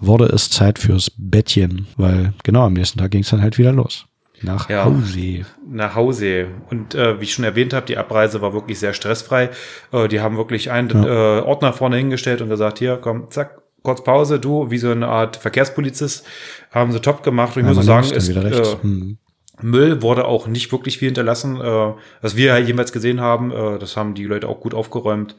wurde 0.00 0.26
es 0.26 0.50
Zeit 0.50 0.78
fürs 0.78 1.10
Bettchen, 1.16 1.86
weil 1.96 2.32
genau 2.42 2.64
am 2.66 2.72
nächsten 2.74 2.98
Tag 2.98 3.10
ging's 3.12 3.30
dann 3.30 3.42
halt 3.42 3.58
wieder 3.58 3.72
los. 3.72 4.06
Nach 4.42 4.68
Ja. 4.68 4.84
Hause. 4.84 5.46
nach 5.70 5.94
Hause. 5.94 6.48
Und 6.68 6.94
äh, 6.94 7.18
wie 7.18 7.24
ich 7.24 7.32
schon 7.32 7.44
erwähnt 7.46 7.72
habe, 7.72 7.86
die 7.86 7.96
Abreise 7.96 8.42
war 8.42 8.52
wirklich 8.52 8.78
sehr 8.78 8.92
stressfrei. 8.92 9.48
Äh, 9.92 10.08
die 10.08 10.20
haben 10.20 10.36
wirklich 10.36 10.70
einen 10.70 10.90
äh, 10.90 11.40
Ordner 11.40 11.72
vorne 11.72 11.96
hingestellt 11.96 12.42
und 12.42 12.50
gesagt, 12.50 12.78
hier, 12.78 12.98
komm, 13.00 13.30
zack, 13.30 13.62
kurz 13.82 14.02
Pause, 14.04 14.38
du, 14.40 14.70
wie 14.70 14.76
so 14.78 14.90
eine 14.90 15.06
Art 15.08 15.36
Verkehrspolizist, 15.36 16.26
haben 16.72 16.92
sie 16.92 17.00
top 17.00 17.22
gemacht. 17.22 17.56
Und 17.56 17.62
ich 17.62 17.68
Ja, 17.68 17.74
muss 17.74 17.86
sagen, 17.86 18.06
rechts. 18.10 18.28
äh, 18.28 18.76
Hm. 18.82 19.16
Müll 19.64 20.02
wurde 20.02 20.26
auch 20.26 20.46
nicht 20.46 20.70
wirklich 20.72 20.98
viel 20.98 21.08
hinterlassen. 21.08 21.60
Äh, 21.60 21.92
was 22.20 22.36
wir 22.36 22.58
jemals 22.58 22.92
gesehen 22.92 23.20
haben, 23.20 23.50
äh, 23.50 23.78
das 23.78 23.96
haben 23.96 24.14
die 24.14 24.24
Leute 24.24 24.48
auch 24.48 24.60
gut 24.60 24.74
aufgeräumt. 24.74 25.36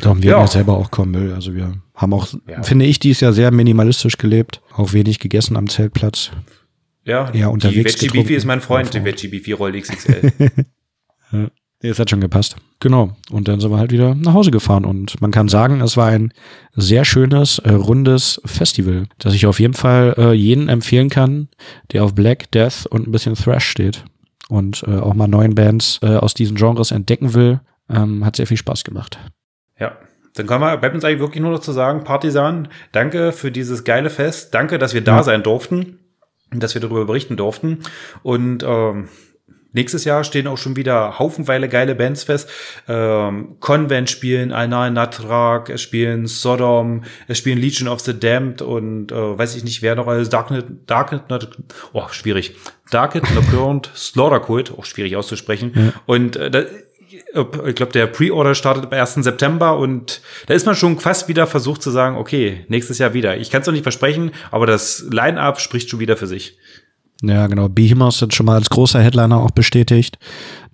Darum 0.00 0.22
wir 0.22 0.30
Ja. 0.30 0.36
haben 0.36 0.42
ja 0.44 0.48
selber 0.48 0.76
auch 0.76 0.90
kaum 0.90 1.10
Müll. 1.10 1.32
Also 1.32 1.54
wir 1.54 1.74
haben 1.94 2.12
auch, 2.14 2.28
Ja. 2.48 2.62
finde 2.62 2.84
ich, 2.84 2.98
dies 3.00 3.20
Jahr 3.20 3.32
sehr 3.32 3.50
minimalistisch 3.50 4.18
gelebt. 4.18 4.60
Auch 4.74 4.92
wenig 4.92 5.18
gegessen 5.18 5.56
am 5.56 5.68
Zeltplatz. 5.68 6.30
Ja, 7.04 7.30
Ja, 7.34 7.48
unterwegs 7.48 7.96
Die 7.96 8.06
Veggie. 8.06 8.18
Beefy 8.22 8.34
ist 8.34 8.44
mein 8.44 8.60
Freund, 8.60 8.92
die 8.94 8.98
Ja, 8.98 9.04
Veggie 9.04 9.28
Beefy 9.28 9.52
Roll 9.52 9.72
XXL. 9.80 10.32
Nee, 11.82 11.90
es 11.90 11.98
hat 11.98 12.08
schon 12.10 12.20
gepasst. 12.20 12.56
Genau. 12.80 13.16
Und 13.30 13.48
dann 13.48 13.60
sind 13.60 13.70
wir 13.70 13.78
halt 13.78 13.92
wieder 13.92 14.14
nach 14.14 14.32
Hause 14.32 14.50
gefahren. 14.50 14.84
Und 14.84 15.20
man 15.20 15.30
kann 15.30 15.48
sagen, 15.48 15.80
es 15.82 15.96
war 15.96 16.06
ein 16.08 16.32
sehr 16.74 17.04
schönes, 17.04 17.58
äh, 17.60 17.70
rundes 17.72 18.40
Festival, 18.44 19.04
das 19.18 19.34
ich 19.34 19.46
auf 19.46 19.60
jeden 19.60 19.74
Fall 19.74 20.14
äh, 20.16 20.32
jeden 20.32 20.68
empfehlen 20.68 21.10
kann, 21.10 21.48
der 21.92 22.02
auf 22.04 22.14
Black, 22.14 22.50
Death 22.52 22.86
und 22.86 23.06
ein 23.06 23.12
bisschen 23.12 23.34
Thrash 23.34 23.68
steht. 23.68 24.04
Und 24.48 24.84
äh, 24.86 24.96
auch 24.96 25.14
mal 25.14 25.26
neuen 25.28 25.54
Bands 25.54 25.98
äh, 26.02 26.16
aus 26.16 26.32
diesen 26.34 26.56
Genres 26.56 26.92
entdecken 26.92 27.34
will. 27.34 27.60
Ähm, 27.90 28.24
hat 28.24 28.36
sehr 28.36 28.46
viel 28.46 28.56
Spaß 28.56 28.84
gemacht. 28.84 29.18
ja. 29.78 29.92
Dann 30.34 30.46
kann 30.46 30.60
man, 30.60 30.78
bleibt 30.80 30.94
uns 30.94 31.02
eigentlich 31.02 31.20
wirklich 31.20 31.40
nur 31.40 31.50
noch 31.52 31.60
zu 31.60 31.72
sagen, 31.72 32.04
Partisan, 32.04 32.68
danke 32.92 33.32
für 33.32 33.50
dieses 33.50 33.84
geile 33.84 34.10
Fest. 34.10 34.52
Danke, 34.54 34.78
dass 34.78 34.92
wir 34.92 35.00
da 35.02 35.16
Ja. 35.16 35.22
sein 35.22 35.42
durften, 35.42 35.98
und 36.52 36.62
dass 36.62 36.74
wir 36.74 36.82
darüber 36.82 37.06
berichten 37.06 37.38
durften. 37.38 37.78
Und 38.22 38.62
ähm, 38.62 39.08
nächstes 39.76 40.04
Jahr 40.04 40.24
stehen 40.24 40.48
auch 40.48 40.58
schon 40.58 40.74
wieder 40.74 41.18
haufenweile 41.18 41.68
geile 41.68 41.94
Bands 41.94 42.24
fest. 42.24 42.50
Ähm, 42.88 43.56
Convent 43.60 44.10
spielen, 44.10 44.52
Einal 44.52 44.90
Natrak, 44.90 45.70
es 45.70 45.82
spielen 45.82 46.26
Sodom, 46.26 47.04
es 47.28 47.38
spielen 47.38 47.58
Legion 47.58 47.88
of 47.88 48.00
the 48.00 48.18
Damned 48.18 48.62
und 48.62 49.12
äh, 49.12 49.38
weiß 49.38 49.54
ich 49.54 49.62
nicht, 49.62 49.82
wer 49.82 49.94
noch 49.94 50.08
alles, 50.08 50.30
Darknet, 50.30 50.64
Darknet, 50.86 51.22
oh, 51.92 52.08
schwierig. 52.10 52.56
Darknet, 52.90 53.32
Nocturne, 53.34 53.82
Slaughter 53.94 54.40
Cult, 54.40 54.72
auch 54.76 54.84
schwierig 54.84 55.16
auszusprechen. 55.16 55.92
Und 56.06 56.36
äh, 56.36 56.50
da, 56.50 56.62
ich 57.66 57.74
glaube, 57.74 57.92
der 57.92 58.06
Pre-Order 58.06 58.54
startet 58.54 58.86
am 58.86 58.92
1. 58.92 59.14
September 59.14 59.78
und 59.78 60.20
da 60.46 60.54
ist 60.54 60.66
man 60.66 60.74
schon 60.74 60.98
fast 60.98 61.28
wieder 61.28 61.46
versucht 61.46 61.82
zu 61.82 61.90
sagen, 61.90 62.16
okay, 62.16 62.64
nächstes 62.68 62.98
Jahr 62.98 63.14
wieder. 63.14 63.36
Ich 63.36 63.50
kann 63.50 63.60
es 63.60 63.66
noch 63.66 63.74
nicht 63.74 63.82
versprechen, 63.82 64.32
aber 64.50 64.66
das 64.66 65.04
Line-Up 65.10 65.60
spricht 65.60 65.90
schon 65.90 66.00
wieder 66.00 66.16
für 66.16 66.26
sich. 66.26 66.56
Ja, 67.22 67.46
genau. 67.46 67.68
Behemoth 67.68 68.14
sind 68.14 68.34
schon 68.34 68.46
mal 68.46 68.56
als 68.56 68.70
großer 68.70 69.00
Headliner 69.00 69.40
auch 69.40 69.50
bestätigt. 69.50 70.18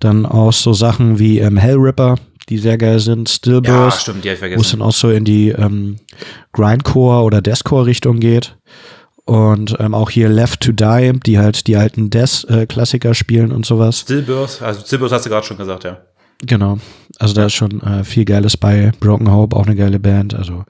Dann 0.01 0.27
auch 0.27 0.53
so 0.53 0.73
Sachen 0.73 1.19
wie 1.19 1.39
ähm, 1.39 1.57
Hellripper, 1.57 2.17
die 2.49 2.59
sehr 2.59 2.79
geil 2.79 2.99
sind. 2.99 3.29
Stillburst. 3.29 4.03
stimmt, 4.03 4.25
die 4.25 4.31
hab 4.31 4.37
ich 4.37 4.43
wo 4.43 4.47
es 4.47 4.51
vergessen. 4.51 4.79
dann 4.81 4.89
auch 4.89 4.93
so 4.93 5.11
in 5.11 5.25
die 5.25 5.51
ähm, 5.51 5.97
Grindcore 6.53 7.23
oder 7.23 7.41
Deathcore-Richtung 7.41 8.19
geht. 8.19 8.57
Und 9.25 9.77
ähm, 9.79 9.95
auch 9.95 10.11
hier 10.11 10.29
Left 10.29 10.61
to 10.63 10.73
Die, 10.73 11.13
die 11.25 11.39
halt 11.39 11.69
die 11.69 11.77
alten 11.77 12.11
Death-Klassiker 12.11 13.15
spielen 13.15 13.53
und 13.53 13.65
sowas. 13.65 14.01
Stillburst, 14.01 14.63
also 14.63 14.81
Stillburst 14.85 15.15
hast 15.15 15.27
du 15.27 15.31
gerade 15.31 15.47
schon 15.47 15.59
gesagt, 15.59 15.85
ja. 15.85 15.99
Genau. 16.45 16.79
Also 17.21 17.35
da 17.35 17.47
ist 17.47 17.55
schon 17.55 17.81
äh, 17.83 18.03
viel 18.03 18.25
Geiles 18.25 18.57
bei. 18.57 18.91
Broken 18.99 19.31
Hope, 19.31 19.55
auch 19.57 19.67
eine 19.67 19.77
geile 19.77 20.01
Band. 20.01 20.35
Also 20.35 20.65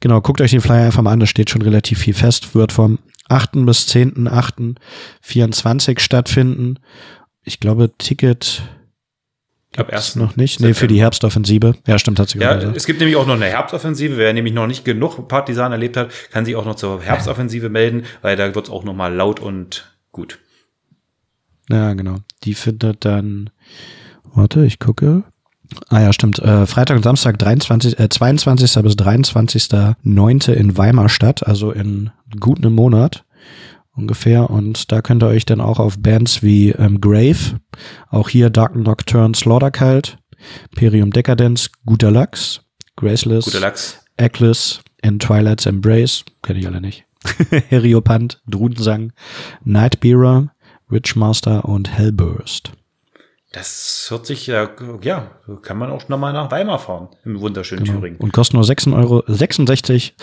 genau, 0.00 0.20
guckt 0.20 0.42
euch 0.42 0.50
den 0.50 0.60
Flyer 0.60 0.84
einfach 0.84 1.02
mal 1.02 1.12
an, 1.12 1.20
da 1.20 1.26
steht 1.26 1.48
schon 1.48 1.62
relativ 1.62 2.00
viel 2.00 2.12
fest. 2.12 2.54
Wird 2.54 2.72
vom 2.72 2.98
8. 3.28 3.66
bis 3.66 3.86
10.8.24 3.88 6.00
stattfinden. 6.00 6.78
Ich 7.42 7.60
glaube, 7.60 7.92
Ticket 7.98 8.62
Ab 9.76 9.92
1. 9.92 10.16
noch 10.16 10.36
nicht. 10.36 10.60
Nee, 10.60 10.72
für 10.74 10.86
die 10.86 11.00
Herbstoffensive. 11.00 11.74
Ja, 11.86 11.98
stimmt, 11.98 12.18
hat 12.18 12.30
sie 12.30 12.38
Ja, 12.38 12.54
gesagt. 12.54 12.76
es 12.76 12.86
gibt 12.86 13.00
nämlich 13.00 13.16
auch 13.16 13.26
noch 13.26 13.34
eine 13.34 13.46
Herbstoffensive. 13.46 14.16
Wer 14.16 14.32
nämlich 14.32 14.54
noch 14.54 14.66
nicht 14.66 14.84
genug 14.84 15.28
Partisan 15.28 15.72
erlebt 15.72 15.96
hat, 15.96 16.10
kann 16.30 16.44
sich 16.46 16.56
auch 16.56 16.64
noch 16.64 16.76
zur 16.76 17.02
Herbstoffensive 17.02 17.68
melden, 17.68 18.04
weil 18.22 18.36
da 18.36 18.54
wird 18.54 18.66
es 18.66 18.72
auch 18.72 18.84
noch 18.84 18.94
mal 18.94 19.12
laut 19.14 19.40
und 19.40 19.92
gut. 20.12 20.38
Ja, 21.68 21.92
genau. 21.94 22.18
Die 22.44 22.54
findet 22.54 23.04
dann, 23.04 23.50
warte, 24.24 24.64
ich 24.64 24.78
gucke. 24.78 25.24
Ah 25.88 26.00
ja, 26.00 26.12
stimmt. 26.12 26.38
Äh, 26.38 26.66
Freitag 26.66 26.96
und 26.96 27.02
Samstag 27.02 27.38
23, 27.38 27.98
äh, 27.98 28.08
22. 28.08 28.82
bis 28.82 28.94
23.09. 28.94 30.52
in 30.52 30.76
Weimar 30.76 31.08
statt, 31.08 31.46
also 31.46 31.70
in 31.72 32.10
gut 32.40 32.58
einem 32.58 32.74
Monat. 32.74 33.24
ungefähr. 33.96 34.50
Und 34.50 34.92
da 34.92 35.00
könnt 35.02 35.22
ihr 35.22 35.28
euch 35.28 35.46
dann 35.46 35.60
auch 35.60 35.78
auf 35.78 35.98
Bands 35.98 36.42
wie 36.42 36.70
ähm, 36.70 37.00
Grave, 37.00 37.60
auch 38.10 38.28
hier 38.28 38.50
Dark 38.50 38.76
Nocturne 38.76 39.34
Slaughter 39.34 39.70
Cult, 39.70 40.18
Perium 40.74 41.10
Decadence, 41.12 41.70
Guter 41.86 42.10
Lachs, 42.10 42.60
Graceless, 42.96 43.46
Guter 43.46 43.60
Lachs. 43.60 43.98
Eckles, 44.16 44.80
In 45.02 45.18
Twilight's 45.18 45.66
Embrace, 45.66 46.24
kenne 46.42 46.58
ich 46.58 46.66
alle 46.66 46.80
nicht. 46.80 47.04
Heriopant, 47.68 48.42
Drudensang, 48.46 49.12
Nightbearer, 49.64 50.50
Witchmaster 50.88 51.64
und 51.64 51.90
Hellburst. 51.90 52.72
Das 53.56 54.08
hört 54.10 54.26
sich 54.26 54.46
ja, 54.46 54.68
ja, 55.00 55.30
kann 55.62 55.78
man 55.78 55.90
auch 55.90 56.10
nochmal 56.10 56.34
nach 56.34 56.50
Weimar 56.50 56.78
fahren, 56.78 57.08
im 57.24 57.40
wunderschönen 57.40 57.84
Genau. 57.84 58.00
Thüringen. 58.00 58.18
Und 58.18 58.34
kosten 58.34 58.56
nur 58.58 58.64
6 58.64 58.88
Euro, 58.88 59.22
66 59.26 60.14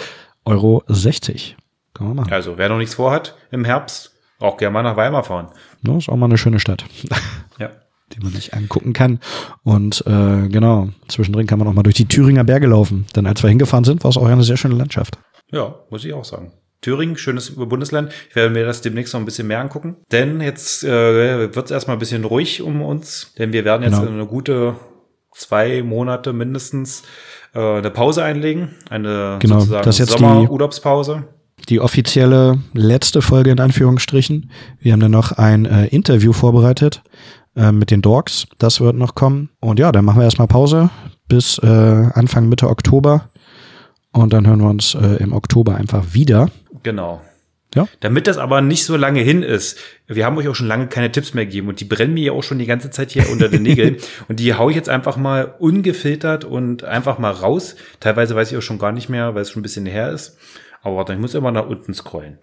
Euro 0.46 0.84
60. 0.86 1.58
Kann 1.96 2.08
man 2.08 2.16
machen. 2.18 2.32
Also, 2.32 2.60
wer 2.60 2.70
noch 2.70 2.78
nichts 2.78 2.94
vorhat 2.94 3.36
im 3.50 3.66
Herbst, 3.66 4.12
auch 4.40 4.58
gerne 4.58 4.74
mal 4.74 4.84
nach 4.84 4.98
Weimar 4.98 5.24
fahren. 5.24 5.48
Das 5.82 5.96
ist 5.98 6.10
auch 6.10 6.16
mal 6.16 6.28
eine 6.28 6.38
schöne 6.38 6.60
Stadt, 6.60 6.86
Ja. 7.60 7.72
die 8.14 8.20
man 8.20 8.34
sich 8.34 8.54
angucken 8.54 8.94
kann. 8.94 9.20
Und 9.64 10.04
äh, 10.06 10.48
genau, 10.50 10.90
zwischendrin 11.08 11.48
kann 11.48 11.58
man 11.58 11.68
auch 11.68 11.74
mal 11.74 11.82
durch 11.82 11.96
die 11.96 12.08
Thüringer 12.08 12.44
Berge 12.44 12.68
laufen. 12.68 13.08
Denn 13.16 13.26
als 13.26 13.42
wir 13.42 13.50
hingefahren 13.50 13.84
sind, 13.84 14.04
war 14.04 14.10
es 14.10 14.18
auch 14.18 14.28
eine 14.28 14.44
sehr 14.44 14.58
schöne 14.58 14.76
Landschaft. 14.76 15.18
Ja, 15.52 15.74
muss 15.90 16.06
ich 16.06 16.14
auch 16.14 16.26
sagen. 16.26 16.52
Thüringen, 16.84 17.18
schönes 17.18 17.56
Bundesland. 17.56 18.12
Ich 18.30 18.36
werde 18.36 18.52
mir 18.52 18.66
das 18.66 18.82
demnächst 18.82 19.14
noch 19.14 19.22
ein 19.22 19.26
bisschen 19.26 19.48
mehr 19.48 19.60
angucken. 19.60 19.96
Denn 20.12 20.40
jetzt 20.42 20.84
äh, 20.84 21.54
wird 21.56 21.66
es 21.66 21.72
erstmal 21.72 21.96
ein 21.96 22.00
bisschen 22.00 22.24
ruhig 22.26 22.62
um 22.62 22.82
uns. 22.84 23.34
Denn 23.40 23.52
wir 23.54 23.66
werden 23.66 23.82
jetzt 23.82 24.00
Genau. 24.00 24.12
eine 24.12 24.28
gute 24.28 24.76
zwei 25.36 25.82
Monate 25.82 26.32
mindestens 26.34 27.02
äh, 27.56 27.60
eine 27.78 27.90
Pause 27.90 28.24
einlegen. 28.24 28.76
Eine 28.90 29.38
Genau, 29.40 29.56
sozusagen 29.60 29.86
das 29.86 29.98
jetzt 29.98 30.14
die- 30.14 30.20
Sommerurlaubspause. 30.20 31.24
Die 31.70 31.80
offizielle 31.80 32.60
letzte 32.74 33.22
Folge 33.22 33.52
in 33.52 33.60
Anführungsstrichen. 33.60 34.52
Wir 34.80 34.92
haben 34.94 35.00
dann 35.00 35.12
noch 35.12 35.32
ein 35.32 35.66
äh, 35.66 35.86
Interview 35.88 36.34
vorbereitet 36.34 37.02
äh, 37.56 37.72
mit 37.72 37.90
den 37.90 38.02
Dogs. 38.02 38.48
Das 38.58 38.82
wird 38.82 38.96
noch 38.98 39.16
kommen. 39.16 39.50
Und 39.62 39.80
ja, 39.80 39.92
dann 39.94 40.04
machen 40.04 40.18
wir 40.20 40.26
erstmal 40.26 40.48
Pause 40.50 40.90
bis 41.30 41.58
äh, 41.60 41.66
Anfang 41.68 42.50
Mitte 42.50 42.70
Oktober. 42.70 43.30
Und 44.12 44.34
dann 44.34 44.46
hören 44.46 44.60
wir 44.62 44.70
uns 44.70 44.94
äh, 44.94 45.16
im 45.24 45.32
Oktober 45.34 45.76
einfach 45.76 46.14
wieder. 46.14 46.50
Genau. 46.84 47.22
Ja. 47.76 47.88
Damit 48.02 48.28
das 48.28 48.38
aber 48.38 48.62
nicht 48.62 48.86
so 48.86 48.96
lange 48.96 49.22
hin 49.22 49.42
ist, 49.42 49.80
wir 50.06 50.26
haben 50.28 50.38
euch 50.38 50.48
auch 50.48 50.54
schon 50.54 50.68
lange 50.68 50.88
keine 50.88 51.12
Tipps 51.12 51.34
mehr 51.34 51.46
gegeben 51.48 51.70
und 51.70 51.80
die 51.80 51.86
brennen 51.86 52.14
mir 52.14 52.24
ja 52.26 52.32
auch 52.34 52.44
schon 52.44 52.60
die 52.60 52.68
ganze 52.68 52.92
Zeit 52.92 53.10
hier 53.12 53.28
unter 53.32 53.50
den 53.50 53.64
Nägeln 53.64 53.98
und 54.28 54.40
die 54.40 54.54
hau 54.54 54.70
ich 54.70 54.76
jetzt 54.76 54.90
einfach 54.90 55.18
mal 55.18 55.56
ungefiltert 55.58 56.46
und 56.46 56.84
einfach 56.84 57.18
mal 57.18 57.32
raus. 57.32 57.76
Teilweise 58.00 58.36
weiß 58.36 58.52
ich 58.52 58.58
auch 58.60 58.62
schon 58.62 58.78
gar 58.78 58.92
nicht 58.92 59.10
mehr, 59.10 59.34
weil 59.34 59.42
es 59.42 59.50
schon 59.50 59.62
ein 59.62 59.64
bisschen 59.64 59.88
her 59.88 60.12
ist. 60.12 60.38
Aber 60.84 60.98
warte, 60.98 61.14
ich 61.14 61.20
muss 61.20 61.34
immer 61.34 61.52
nach 61.52 61.66
unten 61.66 61.96
scrollen. 61.96 62.38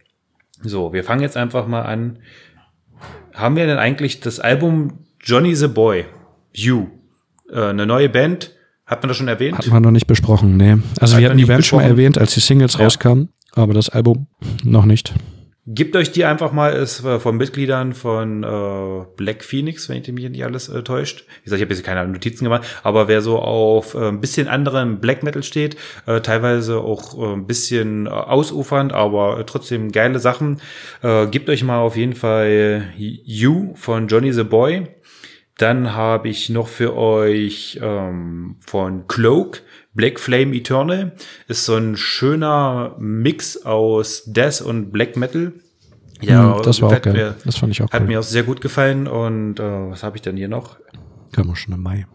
So, 0.65 0.93
wir 0.93 1.05
fangen 1.05 1.23
jetzt 1.23 1.37
einfach 1.37 1.69
mal 1.69 1.83
an. 1.83 2.19
Haben 3.33 3.55
wir 3.57 3.67
denn 3.67 3.79
eigentlich 3.79 4.19
das 4.21 4.41
Album 4.41 5.05
Johnny 5.21 5.55
the 5.55 5.69
Boy, 5.69 6.07
You, 6.53 6.89
äh, 7.53 7.67
eine 7.67 7.87
neue 7.87 8.09
Band? 8.09 8.53
Hat 8.85 9.03
man 9.03 9.09
das 9.09 9.17
schon 9.19 9.29
erwähnt? 9.29 9.57
Hatten 9.59 9.71
wir 9.71 9.79
noch 9.79 9.93
nicht 9.93 10.09
besprochen, 10.09 10.57
nee. 10.57 10.77
Also 11.01 11.15
Hat 11.15 11.21
wir 11.21 11.29
man 11.29 11.31
hatten 11.31 11.39
die 11.39 11.45
Band 11.45 11.65
schon 11.65 11.77
mal 11.77 11.83
besprochen? 11.85 11.99
erwähnt, 11.99 12.19
als 12.19 12.35
die 12.35 12.41
Singles 12.41 12.73
Ja. 12.75 12.81
rauskamen. 12.81 13.29
Aber 13.55 13.75
das 13.75 13.89
Album 13.89 14.27
noch 14.65 14.85
nicht. 14.85 15.15
Gebt 15.67 15.95
euch 15.95 16.11
die 16.11 16.25
einfach 16.25 16.53
mal, 16.53 16.73
ist 16.73 17.05
äh, 17.05 17.21
von 17.21 17.37
Mitgliedern 17.37 17.93
von 17.93 18.43
äh, 18.43 19.05
Black 19.17 19.45
Phoenix, 19.45 19.89
wenn 19.89 20.01
ich 20.01 20.11
mich 20.11 20.29
nicht 20.29 20.43
alles 20.43 20.69
äh, 20.69 20.83
täuscht. 20.83 21.27
Wie 21.29 21.45
gesagt, 21.45 21.61
ich 21.61 21.65
habe 21.65 21.75
jetzt 21.75 21.85
keine 21.85 22.09
Notizen 22.09 22.45
gemacht, 22.45 22.67
aber 22.83 23.07
wer 23.09 23.21
so 23.21 23.39
auf 23.39 23.95
äh, 23.95 24.09
ein 24.09 24.21
bisschen 24.21 24.49
anderen 24.49 25.01
Black 25.01 25.23
Metal 25.23 25.43
steht, 25.43 25.77
äh, 26.07 26.23
teilweise 26.23 26.79
auch 26.79 27.17
äh, 27.17 27.35
ein 27.35 27.47
bisschen 27.47 28.07
äh, 28.07 28.09
ausufernd, 28.09 28.93
aber 28.93 29.39
äh, 29.39 29.45
trotzdem 29.45 29.93
geile 29.93 30.19
Sachen, 30.19 30.61
äh, 31.03 31.27
gebt 31.27 31.49
euch 31.49 31.63
mal 31.63 31.79
auf 31.79 31.97
jeden 31.97 32.15
Fall 32.15 32.93
You 32.97 33.75
von 33.77 34.09
Johnny 34.09 34.33
the 34.33 34.45
Boy. 34.45 34.89
Dann 35.57 35.95
habe 35.95 36.31
ich 36.31 36.49
noch 36.49 36.69
für 36.69 36.97
euch 36.97 37.79
ähm, 37.83 38.57
von 38.61 39.07
Cloak 39.09 39.61
Black 39.95 40.21
Flame 40.21 40.55
Eternal. 40.55 41.13
Ist 41.49 41.65
so 41.65 41.77
ein 41.77 41.97
schöner 41.97 42.97
Mix 42.99 43.65
aus 43.65 44.25
Death 44.27 44.61
und 44.61 44.91
Black 44.91 45.17
Metal. 45.17 45.53
Hm, 46.21 46.63
das 46.63 46.83
war 46.83 46.91
auch 46.91 47.03
geil. 47.03 47.13
Mir, 47.13 47.35
das 47.45 47.57
fand 47.57 47.73
ich 47.73 47.83
auch 47.83 47.91
hat 47.91 48.03
cool. 48.03 48.09
mir 48.09 48.21
auch 48.21 48.25
sehr 48.25 48.43
gut 48.43 48.61
gefallen. 48.61 49.09
Und 49.09 49.59
äh, 49.59 49.91
was 49.91 50.03
habe 50.03 50.17
ich 50.17 50.23
denn 50.23 50.37
hier 50.37 50.49
noch? 50.49 50.79
Kam 51.33 51.51
auch 51.51 51.57
schon 51.57 51.75
im 51.75 51.83
Mai. 51.83 52.07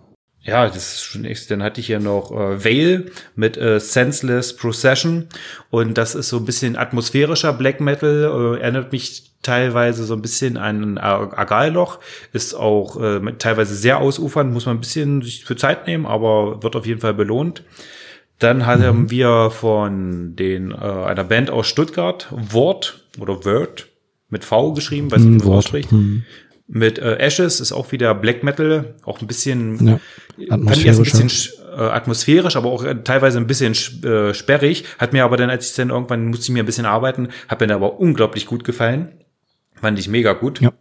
Ja, 0.47 0.67
das 0.67 0.93
ist 0.93 1.01
schon 1.01 1.25
echt. 1.25 1.49
Dann 1.49 1.63
hatte 1.63 1.79
ich 1.81 1.87
hier 1.87 1.99
noch 1.99 2.31
äh, 2.31 2.63
Veil 2.63 3.11
mit 3.35 3.57
äh, 3.57 3.79
Senseless 3.79 4.55
Procession. 4.55 5.27
Und 5.71 5.97
das 5.97 6.13
ist 6.13 6.29
so 6.29 6.37
ein 6.37 6.45
bisschen 6.45 6.75
atmosphärischer 6.77 7.51
Black 7.53 7.81
Metal. 7.81 8.55
Äh, 8.57 8.61
erinnert 8.61 8.91
mich 8.91 9.31
teilweise 9.41 10.03
so 10.03 10.13
ein 10.13 10.21
bisschen 10.21 10.57
an 10.57 10.99
Ar- 10.99 11.35
Argalloch. 11.35 11.99
Ist 12.31 12.53
auch 12.53 13.01
äh, 13.01 13.21
teilweise 13.39 13.73
sehr 13.75 13.97
ausufernd. 13.97 14.53
Muss 14.53 14.67
man 14.67 14.77
ein 14.77 14.81
bisschen 14.81 15.23
sich 15.23 15.45
für 15.45 15.55
Zeit 15.55 15.87
nehmen, 15.87 16.05
aber 16.05 16.61
wird 16.61 16.75
auf 16.75 16.85
jeden 16.85 17.01
Fall 17.01 17.15
belohnt. 17.15 17.63
Dann 18.37 18.65
haben 18.67 19.09
wir 19.09 19.49
von 19.49 20.35
den 20.35 20.71
äh, 20.71 20.75
einer 20.75 21.23
Band 21.23 21.49
aus 21.49 21.67
Stuttgart, 21.67 22.27
Wort 22.31 23.05
oder 23.17 23.45
Word 23.45 23.87
mit 24.29 24.43
V 24.43 24.73
geschrieben, 24.73 25.09
weiß 25.09 25.21
nicht, 25.21 25.25
wie 25.25 25.31
man 25.37 25.39
Hm, 25.41 25.45
Wort. 25.47 25.57
ausspricht. 25.59 25.91
Hm. 25.91 26.23
Mit 26.67 26.97
äh, 26.97 27.17
Ashes 27.17 27.59
ist 27.59 27.71
auch 27.71 27.91
wieder 27.91 28.15
Black 28.15 28.43
Metal, 28.43 28.95
auch 29.03 29.21
ein 29.21 29.27
bisschen 29.27 29.87
Ja, 29.87 29.99
ich 30.37 30.85
erst 30.85 30.99
ein 30.99 31.03
bisschen 31.03 31.29
sch- 31.29 31.51
äh, 31.77 31.89
atmosphärisch, 31.91 32.55
aber 32.55 32.69
auch 32.71 32.83
äh, 32.83 32.95
teilweise 33.03 33.37
ein 33.37 33.45
bisschen 33.45 33.73
sch- 33.73 34.03
äh, 34.05 34.33
sperrig. 34.33 34.83
Hat 34.97 35.13
mir 35.13 35.23
aber 35.25 35.37
dann, 35.37 35.51
als 35.51 35.69
ich 35.69 35.75
dann 35.75 35.89
irgendwann 35.91 36.25
musste 36.25 36.45
ich 36.45 36.49
mir 36.49 36.63
ein 36.63 36.65
bisschen 36.65 36.87
arbeiten, 36.87 37.29
hat 37.47 37.59
mir 37.61 37.67
dann 37.67 37.77
aber 37.77 37.99
unglaublich 37.99 38.47
gut 38.47 38.63
gefallen. 38.63 39.09
Fand 39.79 39.99
ich 39.99 40.07
mega 40.07 40.33
gut. 40.33 40.59
Ja. 40.61 40.71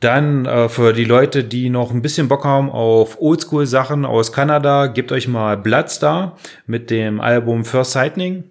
Dann 0.00 0.44
äh, 0.44 0.68
für 0.68 0.92
die 0.92 1.04
Leute, 1.04 1.44
die 1.44 1.70
noch 1.70 1.92
ein 1.92 2.02
bisschen 2.02 2.28
Bock 2.28 2.44
haben 2.44 2.68
auf 2.70 3.20
Oldschool-Sachen 3.22 4.04
aus 4.04 4.32
Kanada, 4.32 4.88
gebt 4.88 5.12
euch 5.12 5.28
mal 5.28 5.56
Bloodstar 5.56 6.36
mit 6.66 6.90
dem 6.90 7.20
Album 7.20 7.64
First 7.64 7.92
Sightning. 7.92 8.50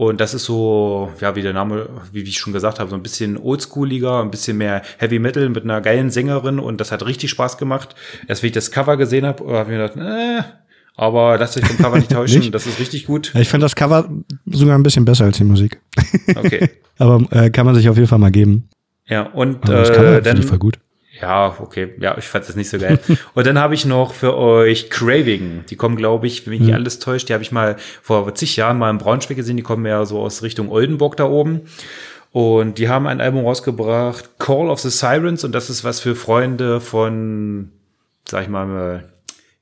Und 0.00 0.18
das 0.18 0.32
ist 0.32 0.46
so, 0.46 1.12
ja, 1.20 1.36
wie 1.36 1.42
der 1.42 1.52
Name, 1.52 1.90
wie 2.10 2.22
ich 2.22 2.38
schon 2.38 2.54
gesagt 2.54 2.80
habe, 2.80 2.88
so 2.88 2.96
ein 2.96 3.02
bisschen 3.02 3.36
oldschooliger, 3.36 4.22
ein 4.22 4.30
bisschen 4.30 4.56
mehr 4.56 4.80
Heavy 4.96 5.18
Metal 5.18 5.50
mit 5.50 5.64
einer 5.64 5.82
geilen 5.82 6.08
Sängerin 6.08 6.58
und 6.58 6.80
das 6.80 6.90
hat 6.90 7.04
richtig 7.04 7.28
Spaß 7.28 7.58
gemacht. 7.58 7.94
Erst 8.26 8.42
wie 8.42 8.46
ich 8.46 8.54
das 8.54 8.70
Cover 8.70 8.96
gesehen 8.96 9.26
habe, 9.26 9.44
habe 9.44 9.70
ich 9.70 9.76
mir 9.76 9.88
gedacht, 9.88 9.98
äh, 9.98 10.42
aber 10.96 11.36
lasst 11.36 11.58
euch 11.58 11.66
vom 11.66 11.76
Cover 11.76 11.98
nicht 11.98 12.10
täuschen, 12.12 12.38
Nicht? 12.38 12.54
das 12.54 12.66
ist 12.66 12.80
richtig 12.80 13.04
gut. 13.08 13.34
Ich 13.34 13.50
finde 13.50 13.66
das 13.66 13.76
Cover 13.76 14.08
sogar 14.46 14.78
ein 14.78 14.82
bisschen 14.82 15.04
besser 15.04 15.26
als 15.26 15.36
die 15.36 15.44
Musik. 15.44 15.82
Okay. 16.34 16.70
Aber 16.98 17.22
äh, 17.30 17.50
kann 17.50 17.66
man 17.66 17.74
sich 17.74 17.86
auf 17.90 17.96
jeden 17.96 18.08
Fall 18.08 18.18
mal 18.18 18.30
geben. 18.30 18.70
Ja, 19.06 19.24
und 19.24 19.68
äh, 19.68 20.22
dann 20.22 20.42
voll 20.44 20.58
gut. 20.58 20.78
Ja, 21.20 21.56
okay. 21.58 21.94
Ja, 22.00 22.16
ich 22.18 22.24
fand 22.24 22.48
das 22.48 22.56
nicht 22.56 22.70
so 22.70 22.78
geil. 22.78 22.98
Und 23.34 23.46
dann 23.46 23.58
habe 23.58 23.74
ich 23.74 23.84
noch 23.84 24.14
für 24.14 24.36
euch 24.36 24.90
Craving. 24.90 25.64
Die 25.68 25.76
kommen, 25.76 25.96
glaube 25.96 26.26
ich, 26.26 26.46
wenn 26.46 26.52
mich 26.52 26.60
nicht 26.60 26.74
alles 26.74 26.98
täuscht, 26.98 27.28
die 27.28 27.32
habe 27.32 27.42
ich 27.42 27.52
mal 27.52 27.76
vor 28.02 28.34
zig 28.34 28.56
Jahren 28.56 28.78
mal 28.78 28.90
in 28.90 28.98
Braunschweig 28.98 29.36
gesehen. 29.36 29.56
Die 29.56 29.62
kommen 29.62 29.84
ja 29.86 30.04
so 30.06 30.20
aus 30.20 30.42
Richtung 30.42 30.70
Oldenburg 30.70 31.16
da 31.16 31.24
oben. 31.24 31.62
Und 32.32 32.78
die 32.78 32.88
haben 32.88 33.06
ein 33.06 33.20
Album 33.20 33.44
rausgebracht, 33.44 34.38
Call 34.38 34.70
of 34.70 34.80
the 34.80 34.90
Sirens. 34.90 35.44
Und 35.44 35.52
das 35.52 35.68
ist 35.68 35.84
was 35.84 36.00
für 36.00 36.14
Freunde 36.14 36.80
von, 36.80 37.70
sag 38.28 38.44
ich 38.44 38.48
mal, 38.48 39.04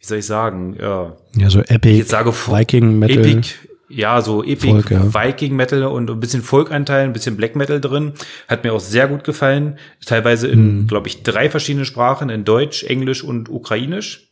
wie 0.00 0.06
soll 0.06 0.18
ich 0.18 0.26
sagen, 0.26 0.76
ja, 0.80 1.16
Ja, 1.36 1.50
so 1.50 1.60
Epic, 1.60 1.90
ich 1.90 1.98
jetzt 1.98 2.10
sage 2.10 2.32
Viking 2.32 2.98
Metal. 2.98 3.18
Epic, 3.18 3.54
ja, 3.88 4.20
so 4.20 4.42
Epic 4.42 4.68
Folk, 4.70 4.90
ja. 4.90 5.14
Viking 5.14 5.56
Metal 5.56 5.84
und 5.84 6.10
ein 6.10 6.20
bisschen 6.20 6.42
Folk-Anteil, 6.42 7.04
ein 7.04 7.12
bisschen 7.12 7.36
Black 7.36 7.56
Metal 7.56 7.80
drin. 7.80 8.12
Hat 8.46 8.64
mir 8.64 8.72
auch 8.72 8.80
sehr 8.80 9.08
gut 9.08 9.24
gefallen. 9.24 9.78
Teilweise 10.04 10.48
in, 10.48 10.80
Mhm. 10.82 10.86
glaube 10.86 11.08
ich, 11.08 11.22
drei 11.22 11.48
verschiedene 11.50 11.84
Sprachen, 11.84 12.28
in 12.28 12.44
Deutsch, 12.44 12.84
Englisch 12.84 13.24
und 13.24 13.48
Ukrainisch. 13.48 14.28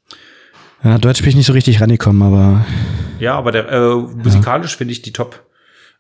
Ja, 0.85 0.99
Deutsch 0.99 1.21
bin 1.21 1.31
ich 1.31 1.37
nicht 1.37 1.47
so 1.47 1.53
richtig 1.55 1.81
rangekommen, 1.81 2.23
aber 2.23 2.67
Ja, 3.19 3.35
aber 3.37 3.51
der, 3.51 3.71
äh, 3.73 3.95
musikalisch 3.95 4.77
finde 4.77 4.93
ich 4.93 5.01
die 5.03 5.13
top. 5.13 5.43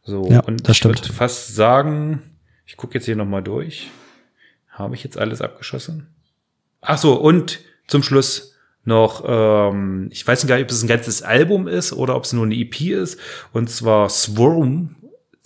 So, 0.04 0.28
Ja, 0.30 0.40
und 0.40 0.68
das 0.68 0.76
ich 0.76 0.84
würde 0.84 1.02
fast 1.12 1.54
sagen, 1.56 2.22
ich 2.66 2.76
gucke 2.76 2.94
jetzt 2.94 3.06
hier 3.06 3.16
nochmal 3.16 3.42
durch. 3.42 3.88
Habe 4.70 4.94
ich 4.94 5.02
jetzt 5.02 5.18
alles 5.18 5.40
abgeschossen? 5.40 6.08
Ach 6.82 6.98
so, 6.98 7.14
und 7.14 7.60
zum 7.88 8.02
Schluss 8.02 8.54
noch, 8.86 9.24
ähm, 9.26 10.08
ich 10.10 10.26
weiß 10.26 10.42
nicht 10.42 10.48
gar 10.48 10.56
nicht, 10.56 10.64
ob 10.64 10.70
es 10.70 10.82
ein 10.82 10.88
ganzes 10.88 11.22
Album 11.22 11.68
ist 11.68 11.92
oder 11.92 12.16
ob 12.16 12.24
es 12.24 12.32
nur 12.32 12.44
eine 12.44 12.54
EP 12.54 12.80
ist. 12.80 13.18
Und 13.52 13.70
zwar 13.70 14.08
Swarm, 14.08 14.96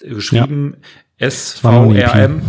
äh, 0.01 0.09
geschrieben 0.11 0.75
EP. 1.19 1.29
S-V-R-M. 1.29 2.43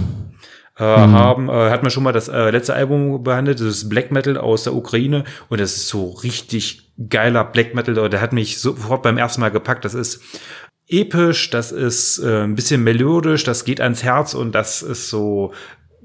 Äh, 0.77 0.83
haben, 0.83 1.49
äh, 1.49 1.69
hat 1.69 1.83
man 1.83 1.91
schon 1.91 2.03
mal 2.03 2.13
das 2.13 2.27
äh, 2.27 2.49
letzte 2.49 2.73
Album 2.73 3.23
behandelt, 3.23 3.59
das 3.59 3.67
ist 3.67 3.89
Black 3.89 4.09
Metal 4.09 4.37
aus 4.37 4.63
der 4.63 4.73
Ukraine 4.73 5.25
und 5.49 5.59
das 5.59 5.75
ist 5.75 5.89
so 5.89 6.09
richtig 6.09 6.93
geiler 7.09 7.43
Black 7.43 7.75
Metal, 7.75 8.09
der 8.09 8.21
hat 8.21 8.33
mich 8.33 8.59
sofort 8.59 9.03
beim 9.03 9.17
ersten 9.17 9.41
Mal 9.41 9.51
gepackt, 9.51 9.85
das 9.85 9.93
ist 9.93 10.21
episch, 10.87 11.49
das 11.49 11.71
ist 11.71 12.19
äh, 12.19 12.43
ein 12.43 12.55
bisschen 12.55 12.83
melodisch, 12.83 13.43
das 13.43 13.65
geht 13.65 13.81
ans 13.81 14.01
Herz 14.01 14.33
und 14.33 14.53
das 14.55 14.81
ist 14.81 15.09
so 15.09 15.53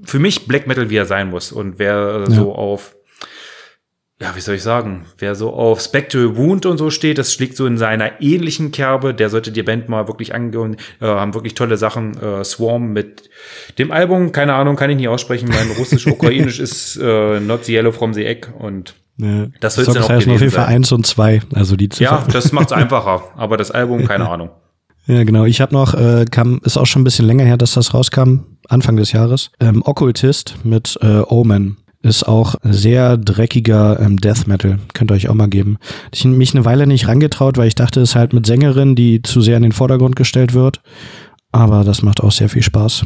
für 0.03 0.19
mich 0.19 0.47
Black 0.47 0.67
Metal, 0.67 0.89
wie 0.89 0.97
er 0.97 1.05
sein 1.05 1.29
muss. 1.29 1.51
Und 1.51 1.79
wer 1.79 2.25
äh, 2.27 2.31
so 2.31 2.53
auf 2.53 2.96
ja, 4.19 4.35
wie 4.35 4.41
soll 4.41 4.55
ich 4.55 4.63
sagen, 4.63 5.05
wer 5.19 5.35
so 5.35 5.53
auf 5.53 5.79
Spectral 5.79 6.35
Wound 6.37 6.65
und 6.65 6.77
so 6.79 6.89
steht, 6.89 7.17
das 7.19 7.33
schlägt 7.33 7.55
so 7.55 7.65
in 7.67 7.77
seiner 7.77 8.19
ähnlichen 8.21 8.71
Kerbe, 8.71 9.13
der 9.13 9.29
sollte 9.29 9.51
die 9.51 9.61
Band 9.63 9.89
mal 9.89 10.07
wirklich 10.07 10.33
angehen, 10.33 10.77
äh, 10.99 11.05
haben 11.05 11.33
wirklich 11.35 11.53
tolle 11.53 11.77
Sachen, 11.77 12.17
äh, 12.19 12.43
Swarm 12.43 12.93
mit 12.93 13.29
dem 13.77 13.91
Album, 13.91 14.31
keine 14.31 14.55
Ahnung, 14.55 14.75
kann 14.75 14.89
ich 14.89 14.97
nicht 14.97 15.07
aussprechen, 15.07 15.49
mein 15.49 15.69
Russisch-Ukrainisch 15.77 16.59
ist 16.67 16.97
äh, 16.97 17.39
Not 17.39 17.65
the 17.65 17.73
Yellow 17.73 17.91
from 17.91 18.13
the 18.15 18.25
Egg 18.25 18.47
und 18.57 18.95
Ja. 19.17 19.47
Das 19.59 19.75
soll's 19.75 19.85
Songs 19.85 19.95
ja 19.97 20.01
noch 20.01 20.09
heißen 20.09 20.31
auf 20.31 20.39
jeden 20.41 20.51
Fall 20.51 20.65
sein. 20.65 20.75
eins 20.75 20.91
und 20.91 21.05
zwei, 21.05 21.41
also 21.53 21.75
die 21.75 21.89
ja, 21.99 22.17
Ziffer- 22.23 22.31
das 22.31 22.51
macht's 22.51 22.71
einfacher, 22.73 23.21
aber 23.35 23.55
das 23.57 23.69
Album, 23.71 24.05
keine 24.07 24.27
Ahnung. 24.29 24.49
Ja, 25.05 25.23
genau. 25.23 25.45
Ich 25.45 25.61
habe 25.61 25.73
noch, 25.73 25.93
äh, 25.93 26.25
kam, 26.29 26.59
ist 26.65 26.75
auch 26.75 26.85
schon 26.85 27.01
ein 27.01 27.05
bisschen 27.05 27.25
länger 27.25 27.45
her, 27.45 27.55
dass 27.55 27.75
das 27.75 27.93
rauskam, 27.93 28.39
Anfang 28.67 28.97
des 28.97 29.13
Jahres. 29.13 29.51
Ähm, 29.61 29.81
Occultist 29.85 30.55
mit 30.65 30.97
äh, 31.01 31.21
Omen 31.21 31.77
ist 32.07 32.27
auch 32.27 32.55
sehr 32.63 33.17
dreckiger 33.17 33.99
ähm, 33.99 34.17
Death 34.17 34.47
Metal. 34.47 34.79
Könnt 34.93 35.11
ihr 35.11 35.15
euch 35.15 35.29
auch 35.29 35.33
mal 35.35 35.47
geben. 35.49 35.77
Ich 36.11 36.23
hab 36.25 36.31
mich 36.31 36.53
eine 36.55 36.65
Weile 36.65 36.87
nicht 36.87 37.07
rangetraut, 37.07 37.57
weil 37.57 37.67
ich 37.67 37.75
dachte, 37.75 38.01
es 38.01 38.09
ist 38.09 38.15
halt 38.15 38.33
mit 38.33 38.45
Sängerin, 38.45 38.95
die 38.95 39.21
zu 39.21 39.41
sehr 39.41 39.57
in 39.57 39.63
den 39.63 39.71
Vordergrund 39.71 40.15
gestellt 40.15 40.53
wird. 40.53 40.81
Aber 41.51 41.83
das 41.83 42.01
macht 42.01 42.21
auch 42.21 42.31
sehr 42.31 42.49
viel 42.49 42.63
Spaß. 42.63 43.05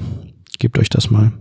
Gebt 0.60 0.78
euch 0.80 0.90
das 0.90 1.10
mal. 1.12 1.32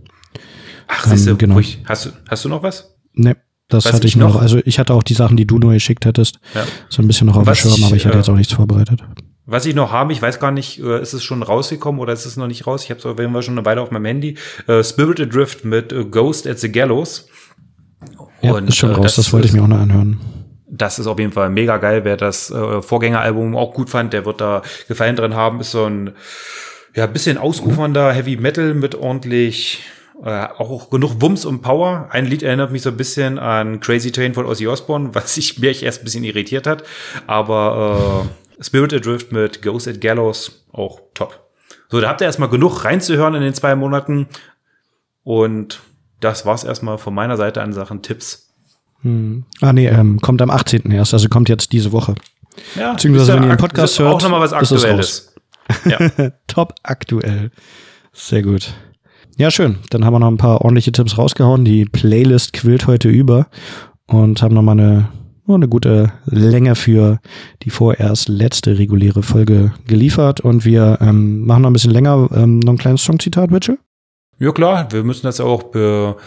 Ach, 0.87 1.05
Ähm, 1.05 1.11
siehst 1.11 1.27
du, 1.27 1.37
genau. 1.37 1.55
ruhig. 1.55 1.79
hast, 1.85 2.05
du, 2.05 2.09
hast 2.29 2.45
du 2.45 2.49
noch 2.49 2.63
was? 2.63 2.95
Ne, 3.13 3.37
das 3.69 3.85
Was 3.85 3.93
hatte 3.93 4.07
ich 4.07 4.15
noch. 4.15 4.33
noch- 4.35 4.41
Also 4.41 4.59
ich 4.65 4.79
hatte 4.79 4.93
auch 4.93 5.03
die 5.03 5.13
Sachen, 5.13 5.37
die 5.37 5.45
du 5.47 5.57
nur 5.57 5.73
geschickt 5.73 6.05
hättest. 6.05 6.39
Ja. 6.53 6.63
So 6.89 7.01
ein 7.01 7.07
bisschen 7.07 7.27
noch 7.27 7.37
auf 7.37 7.45
dem 7.45 7.55
Schirm, 7.55 7.73
ich, 7.75 7.85
aber 7.85 7.95
ich 7.95 8.05
hatte 8.05 8.15
äh, 8.15 8.19
jetzt 8.19 8.29
auch 8.29 8.35
nichts 8.35 8.53
vorbereitet. 8.53 9.01
Was 9.47 9.65
ich 9.65 9.73
noch 9.75 9.91
habe, 9.91 10.13
ich 10.13 10.21
weiß 10.21 10.39
gar 10.39 10.51
nicht, 10.51 10.79
äh, 10.79 11.01
ist 11.01 11.13
es 11.13 11.23
schon 11.23 11.43
rausgekommen 11.43 11.99
oder 11.99 12.13
ist 12.13 12.25
es 12.25 12.37
noch 12.37 12.47
nicht 12.47 12.67
raus? 12.67 12.83
Ich 12.83 12.89
habe 12.89 12.99
es 12.99 13.05
auf 13.05 13.19
jeden 13.19 13.33
Fall 13.33 13.41
schon 13.43 13.57
eine 13.57 13.65
Weile 13.65 13.81
auf 13.81 13.91
meinem 13.91 14.05
Handy. 14.05 14.37
Äh, 14.67 14.83
Spirit 14.83 15.19
Adrift 15.19 15.65
mit 15.65 15.91
äh, 15.91 16.05
Ghost 16.05 16.47
at 16.47 16.59
the 16.59 16.71
Gallows. 16.71 17.27
Ja, 18.41 18.53
Und, 18.53 18.67
ist 18.69 18.77
schon 18.77 18.91
äh, 18.91 18.95
raus, 18.95 19.15
das, 19.15 19.31
wollte 19.33 19.45
ich 19.47 19.51
ist- 19.53 19.57
mir 19.57 19.63
auch 19.63 19.67
noch 19.69 19.79
anhören. 19.79 20.19
Das 20.73 20.99
ist 20.99 21.07
auf 21.07 21.19
jeden 21.19 21.33
Fall 21.33 21.49
mega 21.49 21.77
geil. 21.77 22.05
Wer 22.05 22.15
das 22.15 22.49
äh, 22.49 22.81
Vorgängeralbum 22.81 23.57
auch 23.57 23.73
gut 23.73 23.89
fand, 23.89 24.13
der 24.13 24.25
wird 24.25 24.39
da 24.39 24.61
Gefallen 24.87 25.17
drin 25.17 25.35
haben. 25.35 25.59
Ist 25.59 25.71
so 25.71 25.85
ein 25.85 26.13
ja 26.95 27.05
bisschen 27.07 27.37
ausufernder 27.37 28.13
Heavy 28.13 28.37
Metal 28.37 28.73
mit 28.73 28.95
ordentlich 28.95 29.83
äh, 30.23 30.45
auch 30.57 30.89
genug 30.89 31.19
Wumms 31.21 31.43
und 31.43 31.61
Power. 31.61 32.07
Ein 32.11 32.25
Lied 32.25 32.41
erinnert 32.41 32.71
mich 32.71 32.83
so 32.83 32.89
ein 32.89 32.95
bisschen 32.97 33.37
an 33.37 33.81
Crazy 33.81 34.11
Train 34.13 34.33
von 34.33 34.45
Ozzy 34.45 34.65
Osbourne, 34.67 35.09
was 35.13 35.35
sich 35.35 35.59
mich 35.59 35.83
erst 35.83 36.01
ein 36.01 36.03
bisschen 36.05 36.23
irritiert 36.23 36.65
hat. 36.67 36.83
Aber 37.27 38.25
äh, 38.59 38.63
Spirit 38.63 38.93
Adrift 38.93 39.33
mit 39.33 39.61
Ghost 39.61 39.89
at 39.89 39.99
Gallows 39.99 40.63
auch 40.71 41.01
top. 41.13 41.37
So, 41.89 41.99
da 41.99 42.07
habt 42.07 42.21
ihr 42.21 42.27
erstmal 42.27 42.47
genug 42.49 42.85
reinzuhören 42.85 43.35
in 43.35 43.41
den 43.41 43.53
zwei 43.53 43.75
Monaten. 43.75 44.27
Und 45.23 45.81
das 46.21 46.45
war's 46.45 46.63
erstmal 46.63 46.97
von 46.97 47.13
meiner 47.13 47.37
Seite 47.37 47.61
an 47.61 47.73
Sachen 47.73 48.01
Tipps. 48.01 48.53
Hm. 49.01 49.45
Ah 49.59 49.73
nee, 49.73 49.87
ähm, 49.87 50.19
kommt 50.21 50.41
am 50.41 50.49
18. 50.49 50.91
erst, 50.91 51.13
also 51.13 51.27
kommt 51.27 51.49
jetzt 51.49 51.73
diese 51.73 51.91
Woche. 51.91 52.15
Ja, 52.75 52.93
Beziehungsweise, 52.93 53.33
wenn 53.33 53.43
ihr 53.43 53.49
den 53.49 53.57
Podcast 53.57 53.99
auch 53.99 54.05
hört, 54.05 54.23
noch 54.23 54.29
mal 54.29 54.39
was 54.39 54.53
Aktuelles. 54.53 55.33
Ja. 55.85 56.31
Top 56.47 56.75
aktuell. 56.83 57.51
Sehr 58.13 58.43
gut. 58.43 58.73
Ja, 59.37 59.49
schön. 59.49 59.77
Dann 59.89 60.05
haben 60.05 60.13
wir 60.13 60.19
noch 60.19 60.27
ein 60.27 60.37
paar 60.37 60.61
ordentliche 60.61 60.91
Tipps 60.91 61.17
rausgehauen. 61.17 61.65
Die 61.65 61.85
Playlist 61.85 62.53
quillt 62.53 62.87
heute 62.87 63.09
über 63.09 63.47
und 64.05 64.41
haben 64.41 64.53
nochmal 64.53 64.79
eine, 64.79 65.09
nur 65.47 65.55
eine 65.55 65.69
gute 65.69 66.11
Länge 66.25 66.75
für 66.75 67.19
die 67.63 67.69
vorerst 67.69 68.27
letzte 68.27 68.77
reguläre 68.77 69.23
Folge 69.23 69.73
geliefert. 69.87 70.41
Und 70.41 70.65
wir 70.65 70.97
ähm, 71.01 71.45
machen 71.45 71.63
noch 71.63 71.69
ein 71.69 71.73
bisschen 71.73 71.91
länger 71.91 72.29
ähm, 72.35 72.59
noch 72.59 72.73
ein 72.73 72.77
kleines 72.77 73.03
Songzitat, 73.03 73.49
Mitchell. 73.49 73.79
Ja 74.41 74.51
klar, 74.51 74.91
wir 74.91 75.03
müssen 75.03 75.27
das 75.27 75.39
auch 75.39 75.61
be, 75.61 76.17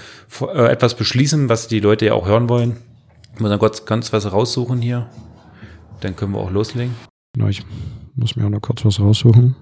äh, 0.40 0.68
etwas 0.70 0.94
beschließen, 0.94 1.48
was 1.48 1.66
die 1.66 1.80
Leute 1.80 2.06
ja 2.06 2.14
auch 2.14 2.28
hören 2.28 2.48
wollen. 2.48 2.76
Ich 3.34 3.40
muss 3.40 3.50
dann 3.50 3.58
kurz 3.58 3.86
ganz 3.86 4.12
was 4.12 4.30
raussuchen 4.30 4.80
hier. 4.80 5.10
Dann 6.00 6.14
können 6.14 6.30
wir 6.30 6.38
auch 6.38 6.52
loslegen. 6.52 6.94
Genau, 7.32 7.48
ich 7.48 7.66
muss 8.14 8.36
mir 8.36 8.46
auch 8.46 8.50
noch 8.50 8.60
kurz 8.60 8.84
was 8.84 9.00
raussuchen. 9.00 9.56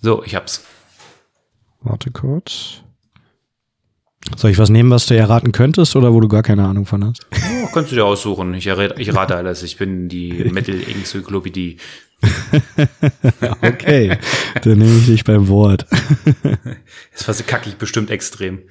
So, 0.00 0.24
ich 0.24 0.34
hab's. 0.34 0.64
Warte 1.82 2.10
kurz. 2.10 2.82
Soll 4.34 4.50
ich 4.50 4.58
was 4.58 4.70
nehmen, 4.70 4.90
was 4.90 5.06
du 5.06 5.16
erraten 5.16 5.52
könntest 5.52 5.94
oder 5.94 6.12
wo 6.12 6.18
du 6.18 6.26
gar 6.26 6.42
keine 6.42 6.66
Ahnung 6.66 6.84
von 6.84 7.04
hast? 7.04 7.28
Oh, 7.32 7.68
kannst 7.72 7.92
du 7.92 7.94
dir 7.94 8.04
aussuchen. 8.04 8.54
Ich, 8.54 8.66
errät, 8.66 8.98
ich 8.98 9.14
rate 9.14 9.36
alles. 9.36 9.62
Ich 9.62 9.76
bin 9.76 10.08
die 10.08 10.32
Metal-Enzyklopädie. 10.52 11.76
Okay, 13.62 14.18
dann 14.62 14.78
nehme 14.78 14.98
ich 14.98 15.06
dich 15.06 15.24
beim 15.24 15.48
Wort. 15.48 15.86
Das 17.26 17.36
verkacke 17.36 17.68
ich 17.68 17.76
bestimmt 17.76 18.10
extrem. 18.10 18.62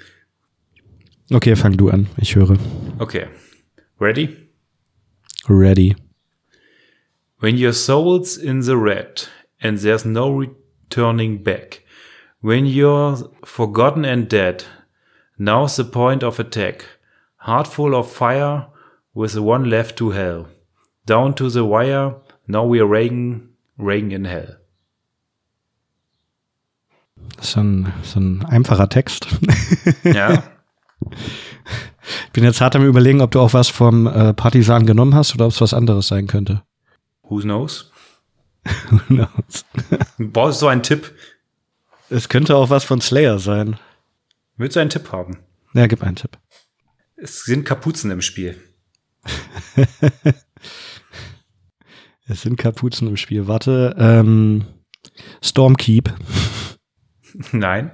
Okay, 1.32 1.56
fang 1.56 1.76
du 1.76 1.90
an. 1.90 2.08
Ich 2.18 2.36
höre. 2.36 2.58
Okay. 3.00 3.28
Ready? 4.00 4.50
Ready. 5.50 5.96
When 7.40 7.58
your 7.58 7.74
soul's 7.74 8.38
in 8.38 8.62
the 8.62 8.78
red 8.78 9.28
and 9.62 9.78
there's 9.80 10.06
no 10.06 10.30
returning 10.30 11.44
back. 11.44 11.84
When 12.42 12.66
you're 12.66 13.30
forgotten 13.44 14.06
and 14.06 14.30
dead, 14.30 14.64
now's 15.38 15.76
the 15.76 15.84
point 15.84 16.24
of 16.24 16.40
attack. 16.40 16.86
Heart 17.38 17.68
full 17.68 17.96
of 17.96 18.12
fire 18.12 18.68
with 19.14 19.34
the 19.34 19.42
one 19.42 19.70
left 19.70 19.98
to 19.98 20.12
hell. 20.12 20.48
Down 21.06 21.34
to 21.36 21.50
the 21.50 21.66
wire, 21.66 22.16
now 22.48 22.64
we're 22.68 22.90
Reagan, 22.90 23.50
Reagan 23.78 24.12
in 24.12 24.26
hell. 24.26 24.60
Das 27.38 27.48
ist 27.48 27.52
so 27.54 27.60
ein, 27.62 27.94
so 28.04 28.20
ein 28.20 28.46
einfacher 28.46 28.90
Text. 28.90 29.28
Ja, 30.04 30.44
Ich 32.26 32.32
bin 32.32 32.44
jetzt 32.44 32.62
hart 32.62 32.76
am 32.76 32.86
überlegen, 32.86 33.22
ob 33.22 33.32
du 33.32 33.40
auch 33.40 33.54
was 33.54 33.68
vom 33.70 34.08
äh, 34.08 34.34
Partisan 34.34 34.86
genommen 34.86 35.14
hast 35.14 35.36
oder 35.36 35.46
ob 35.46 35.52
es 35.52 35.62
was 35.62 35.74
anderes 35.74 36.08
sein 36.08 36.28
könnte. 36.28 36.64
who 37.24 37.42
knows? 37.42 37.92
Who 38.90 39.00
knows? 39.08 39.66
Brauchst 40.18 40.62
du 40.62 40.68
einen 40.68 40.84
Tipp? 40.84 41.14
Es 42.10 42.28
könnte 42.30 42.56
auch 42.56 42.70
was 42.70 42.84
von 42.84 43.00
Slayer 43.00 43.40
sein. 43.40 43.78
Willst 44.58 44.76
du 44.76 44.80
einen 44.82 44.90
Tipp 44.90 45.12
haben? 45.12 45.38
Ja, 45.74 45.88
gib 45.88 46.04
einen 46.04 46.16
Tipp. 46.18 46.38
Es 47.16 47.46
sind 47.46 47.64
Kapuzen 47.66 48.12
im 48.12 48.22
Spiel. 48.22 48.62
Es 52.28 52.42
sind 52.42 52.58
Kapuzen 52.58 53.08
im 53.08 53.18
Spiel. 53.18 53.48
Warte, 53.48 53.96
ähm, 53.98 54.66
Stormkeep. 55.44 56.14
Nein. 57.52 57.92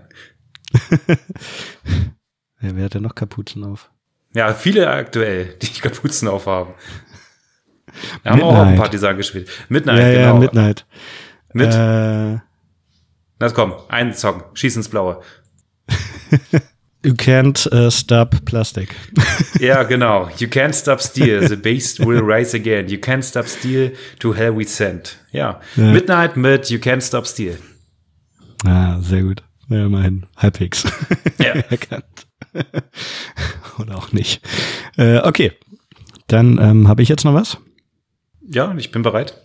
Wer, 2.60 2.76
wer 2.78 2.86
hat 2.86 2.94
denn 2.94 3.04
noch 3.04 3.14
Kapuzen 3.16 3.64
auf? 3.66 3.92
Ja, 4.34 4.54
viele 4.54 4.90
aktuell, 4.90 5.58
die 5.62 5.68
Kapuzen 5.82 6.30
aufhaben. 6.30 6.74
Wir 8.24 8.32
haben 8.32 8.42
auch 8.42 8.48
auf 8.48 8.56
dem 8.56 8.62
Midnight. 8.70 8.80
Partisan 8.80 9.18
gespielt. 9.18 9.50
Midnight, 9.70 10.00
ja, 10.00 10.08
ja, 10.10 10.22
genau. 10.30 10.40
Midnight. 10.40 10.86
Mit, 11.54 11.74
Äh, 11.74 12.40
na 13.40 13.50
komm, 13.54 13.74
ein 13.90 14.14
Song, 14.14 14.44
Schieß 14.54 14.78
ins 14.78 14.88
Blaue. 14.90 15.22
You 17.04 17.14
can't 17.14 17.72
äh, 17.72 17.92
stop 17.92 18.46
plastic. 18.46 18.96
Ja, 19.60 19.84
genau. 19.84 20.30
You 20.38 20.48
can't 20.48 20.74
stop 20.76 21.00
steel, 21.00 21.48
the 21.48 21.56
beast 21.56 22.00
will 22.00 22.22
rise 22.22 22.56
again. 22.56 22.90
You 22.90 22.98
can't 22.98 23.24
stop 23.24 23.48
steel, 23.48 23.94
to 24.20 24.34
hell 24.34 24.58
we 24.58 24.66
send. 24.66 25.18
Ja. 25.32 25.62
Ja. 25.76 25.84
Midnight 25.84 26.36
mit 26.36 26.70
You 26.70 26.80
can't 26.80 27.02
stop 27.02 27.26
steel. 27.28 27.58
Ah, 28.66 29.00
sehr 29.00 29.22
gut. 29.22 29.44
Ja, 29.70 29.86
immerhin. 29.86 30.26
Halbwegs. 30.36 30.84
Ja. 31.40 31.54
Erkannt. 31.70 32.28
Oder 33.80 33.98
auch 33.98 34.12
nicht. 34.12 34.42
Äh, 34.98 35.20
okay. 35.20 35.54
Dann 36.28 36.60
ähm, 36.60 36.88
habe 36.88 37.02
ich 37.02 37.10
jetzt 37.10 37.24
noch 37.26 37.34
was. 37.34 37.58
Ja, 38.42 38.74
ich 38.78 38.92
bin 38.92 39.02
bereit. 39.02 39.40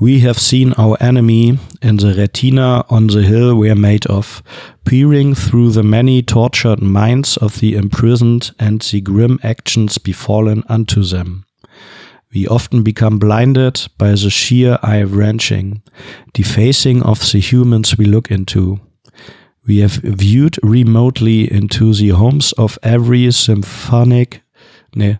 We 0.00 0.20
have 0.20 0.38
seen 0.38 0.74
our 0.74 0.96
enemy 1.00 1.58
in 1.82 1.96
the 1.96 2.14
retina 2.14 2.84
on 2.88 3.08
the 3.08 3.22
hill 3.22 3.56
we're 3.56 3.74
made 3.74 4.06
of, 4.06 4.44
peering 4.84 5.34
through 5.34 5.72
the 5.72 5.82
many 5.82 6.22
tortured 6.22 6.80
minds 6.80 7.36
of 7.36 7.58
the 7.58 7.74
imprisoned 7.74 8.52
and 8.60 8.80
the 8.80 9.00
grim 9.00 9.40
actions 9.42 9.98
befallen 9.98 10.62
unto 10.68 11.02
them. 11.02 11.46
We 12.32 12.46
often 12.46 12.84
become 12.84 13.18
blinded 13.18 13.88
by 13.98 14.10
the 14.10 14.30
sheer 14.30 14.78
eye 14.84 15.02
wrenching, 15.02 15.82
defacing 16.32 17.02
of 17.02 17.18
the 17.32 17.40
humans 17.40 17.98
we 17.98 18.04
look 18.04 18.30
into. 18.30 18.78
We 19.66 19.78
have 19.78 19.94
viewed 19.94 20.58
remotely 20.62 21.52
into 21.52 21.92
the 21.92 22.10
homes 22.10 22.52
of 22.52 22.78
every 22.84 23.32
symphonic, 23.32 24.42
ne, 24.94 25.18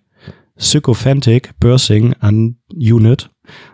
sycophantic 0.57 1.59
bursing 1.59 2.15
un 2.23 2.57
unit. 2.69 3.27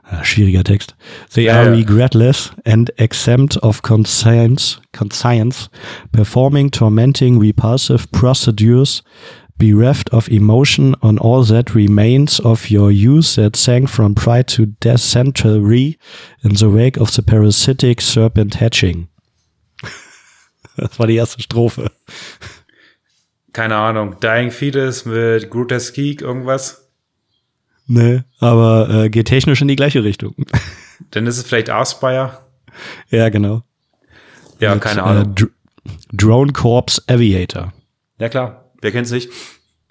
Ah, 0.06 0.22
schwieriger 0.22 0.62
Text. 0.64 0.94
They 1.32 1.48
are 1.48 1.70
regretless 1.70 2.52
and 2.66 2.90
exempt 2.98 3.56
of 3.59 3.81
conscience, 3.82 4.78
conscience, 4.93 5.70
performing 6.12 6.70
tormenting 6.70 7.39
repulsive 7.39 8.10
procedures, 8.12 9.02
bereft 9.59 10.10
of 10.10 10.28
emotion 10.28 10.94
on 11.01 11.18
all 11.18 11.43
that 11.44 11.74
remains 11.74 12.39
of 12.40 12.70
your 12.70 12.90
youth 12.90 13.36
that 13.36 13.56
sank 13.56 13.89
from 13.89 14.14
pride 14.14 14.47
to 14.48 14.66
dysentery 14.81 15.98
in 16.43 16.55
the 16.55 16.68
wake 16.68 16.98
of 16.98 17.10
the 17.12 17.22
parasitic 17.22 18.01
serpent 18.01 18.55
hatching. 18.55 19.09
Das 20.76 20.98
war 20.98 21.06
die 21.06 21.16
erste 21.16 21.40
Strophe. 21.40 21.89
keine 23.52 23.76
Ahnung, 23.76 24.18
Dying 24.20 24.51
Fetus 24.51 25.05
mit 25.05 25.48
Grotesque 25.51 25.94
Geek, 25.94 26.20
irgendwas. 26.20 26.84
Nee, 27.86 28.23
aber 28.40 28.89
äh, 28.90 29.11
geht 29.11 29.27
technisch 29.28 29.61
in 29.61 29.69
die 29.69 29.77
gleiche 29.77 30.02
Richtung. 30.05 30.35
Dann 31.11 31.27
ist 31.27 31.36
es 31.39 31.44
vielleicht 31.44 31.69
Aspire. 31.70 32.39
ja, 33.11 33.28
genau. 33.28 33.62
Ja, 34.61 34.74
Mit, 34.74 34.82
keine 34.85 35.01
Äh, 35.01 35.05
Ahnung. 35.05 35.35
Dr 35.35 35.51
Drone 36.12 36.52
Corps 36.52 37.02
Aviator. 37.09 37.73
ja, 38.19 38.28
klar. 38.31 38.70
Wer 38.81 38.93
kennt's 38.93 39.11
nicht? 39.11 39.28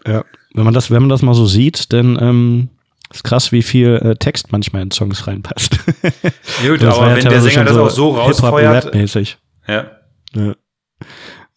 Ja. 0.07 0.23
Wenn 0.55 0.63
man 0.65 0.73
das, 0.73 0.89
wenn 0.89 1.01
man 1.01 1.09
das 1.09 1.21
mal 1.21 1.33
so 1.35 1.45
sieht, 1.45 1.93
dann 1.93 2.17
ähm, 2.19 2.69
ist 3.11 3.23
krass, 3.23 3.51
wie 3.51 3.61
viel 3.61 3.95
äh, 4.03 4.15
Text 4.15 4.51
manchmal 4.51 4.81
in 4.83 4.91
Songs 4.91 5.27
reinpasst. 5.27 5.77
Gut, 6.65 6.83
aber 6.83 7.09
ja 7.09 7.15
wenn 7.15 7.29
der 7.29 7.41
Sänger 7.41 7.63
das 7.65 7.77
auch 7.77 7.89
so 7.91 8.09
rausfeuert. 8.15 8.85
Hip-Hop-Rap-mäßig. 8.85 9.37
Ja, 9.67 9.91
Ja. 10.35 10.55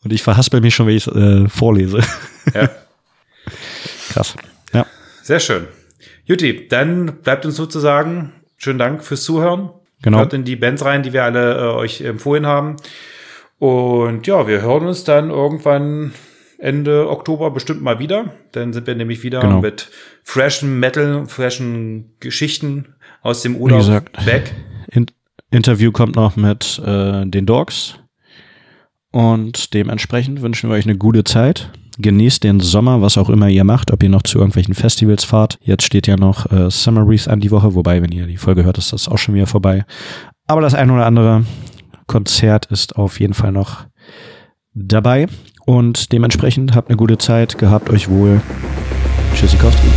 Und 0.04 0.12
ich 0.12 0.22
verhaspel 0.22 0.60
mich 0.60 0.74
schon, 0.74 0.86
wenn 0.86 0.96
ich 0.96 1.06
es 1.06 1.14
äh, 1.14 1.48
vorlese. 1.48 2.00
ja. 2.54 2.68
Krass. 4.10 4.34
Ja. 4.72 4.86
Sehr 5.22 5.40
schön. 5.40 5.66
Juti, 6.26 6.68
dann 6.68 7.22
bleibt 7.22 7.46
uns 7.46 7.56
sozusagen 7.56 8.32
schönen 8.56 8.78
Dank 8.78 9.02
fürs 9.04 9.22
Zuhören. 9.22 9.70
Genau. 10.02 10.18
Hört 10.18 10.34
in 10.34 10.44
die 10.44 10.56
Bands 10.56 10.84
rein, 10.84 11.02
die 11.02 11.12
wir 11.12 11.24
alle 11.24 11.54
äh, 11.56 11.74
euch 11.74 12.02
empfohlen 12.02 12.46
haben. 12.46 12.76
Und 13.58 14.26
ja, 14.26 14.46
wir 14.46 14.60
hören 14.60 14.86
uns 14.86 15.04
dann 15.04 15.30
irgendwann 15.30 16.12
Ende 16.58 17.08
Oktober 17.08 17.50
bestimmt 17.50 17.82
mal 17.82 17.98
wieder. 17.98 18.34
Dann 18.52 18.72
sind 18.72 18.86
wir 18.86 18.94
nämlich 18.94 19.22
wieder 19.22 19.40
Genau. 19.40 19.60
mit 19.60 19.90
freshen 20.22 20.78
Metal, 20.78 21.26
freshen 21.26 22.14
Geschichten 22.20 22.94
aus 23.22 23.42
dem 23.42 23.56
Urlaub 23.56 23.78
gesagt. 23.78 24.26
weg. 24.26 24.54
In 24.90 25.06
Interview 25.50 25.92
kommt 25.92 26.16
noch 26.16 26.36
mit 26.36 26.78
äh, 26.84 27.24
den 27.24 27.46
Dogs. 27.46 27.94
Und 29.10 29.72
dementsprechend 29.72 30.42
wünschen 30.42 30.68
wir 30.68 30.76
euch 30.76 30.84
eine 30.84 30.98
gute 30.98 31.24
Zeit. 31.24 31.70
Genießt 31.98 32.44
den 32.44 32.60
Sommer, 32.60 33.00
was 33.00 33.16
auch 33.16 33.30
immer 33.30 33.48
ihr 33.48 33.64
macht, 33.64 33.90
ob 33.92 34.02
ihr 34.02 34.08
noch 34.08 34.22
zu 34.22 34.38
irgendwelchen 34.38 34.74
Festivals 34.74 35.24
fahrt. 35.24 35.58
Jetzt 35.62 35.84
steht 35.84 36.06
ja 36.06 36.16
noch 36.16 36.50
äh, 36.50 36.70
Summer 36.70 37.06
Wreath 37.06 37.28
an 37.28 37.40
die 37.40 37.50
Woche, 37.50 37.74
wobei, 37.74 38.02
wenn 38.02 38.12
ihr 38.12 38.26
die 38.26 38.36
Folge 38.36 38.64
hört, 38.64 38.78
ist 38.78 38.92
das 38.92 39.08
auch 39.08 39.18
schon 39.18 39.34
wieder 39.34 39.46
vorbei. 39.46 39.84
Aber 40.46 40.60
das 40.60 40.74
ein 40.74 40.90
oder 40.90 41.06
andere 41.06 41.44
Konzert 42.06 42.66
ist 42.66 42.96
auf 42.96 43.18
jeden 43.20 43.34
Fall 43.34 43.52
noch 43.52 43.86
dabei. 44.74 45.26
Und 45.64 46.12
dementsprechend 46.12 46.74
habt 46.74 46.88
eine 46.88 46.96
gute 46.96 47.18
Zeit, 47.18 47.58
gehabt 47.58 47.90
euch 47.90 48.08
wohl. 48.08 48.40
Tschüssikowski. 49.34 49.88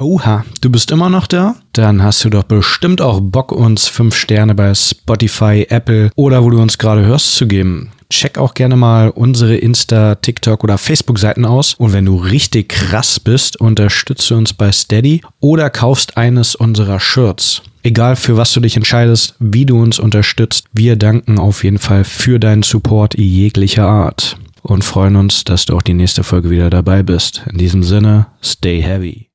Oha, 0.00 0.44
du 0.60 0.70
bist 0.70 0.92
immer 0.92 1.10
noch 1.10 1.26
da? 1.26 1.56
Dann 1.72 2.04
hast 2.04 2.24
du 2.24 2.30
doch 2.30 2.44
bestimmt 2.44 3.00
auch 3.00 3.20
Bock, 3.20 3.50
uns 3.50 3.88
fünf 3.88 4.14
Sterne 4.14 4.54
bei 4.54 4.72
Spotify, 4.72 5.66
Apple 5.68 6.12
oder 6.14 6.44
wo 6.44 6.50
du 6.50 6.60
uns 6.60 6.78
gerade 6.78 7.04
hörst 7.04 7.34
zu 7.34 7.48
geben. 7.48 7.90
Check 8.08 8.38
auch 8.38 8.54
gerne 8.54 8.76
mal 8.76 9.10
unsere 9.10 9.56
Insta, 9.56 10.14
TikTok 10.14 10.62
oder 10.62 10.78
Facebook-Seiten 10.78 11.44
aus. 11.44 11.74
Und 11.74 11.92
wenn 11.92 12.06
du 12.06 12.14
richtig 12.14 12.68
krass 12.68 13.18
bist, 13.18 13.60
unterstütze 13.60 14.36
uns 14.36 14.52
bei 14.52 14.70
Steady 14.70 15.20
oder 15.40 15.68
kaufst 15.68 16.16
eines 16.16 16.54
unserer 16.54 17.00
Shirts. 17.00 17.62
Egal 17.82 18.14
für 18.14 18.36
was 18.36 18.52
du 18.52 18.60
dich 18.60 18.76
entscheidest, 18.76 19.34
wie 19.40 19.66
du 19.66 19.82
uns 19.82 19.98
unterstützt, 19.98 20.66
wir 20.72 20.94
danken 20.94 21.40
auf 21.40 21.64
jeden 21.64 21.78
Fall 21.78 22.04
für 22.04 22.38
deinen 22.38 22.62
Support 22.62 23.18
jeglicher 23.18 23.88
Art 23.88 24.36
und 24.62 24.84
freuen 24.84 25.16
uns, 25.16 25.42
dass 25.42 25.64
du 25.64 25.76
auch 25.76 25.82
die 25.82 25.94
nächste 25.94 26.22
Folge 26.22 26.50
wieder 26.50 26.70
dabei 26.70 27.02
bist. 27.02 27.42
In 27.50 27.58
diesem 27.58 27.82
Sinne, 27.82 28.28
stay 28.42 28.80
heavy. 28.80 29.26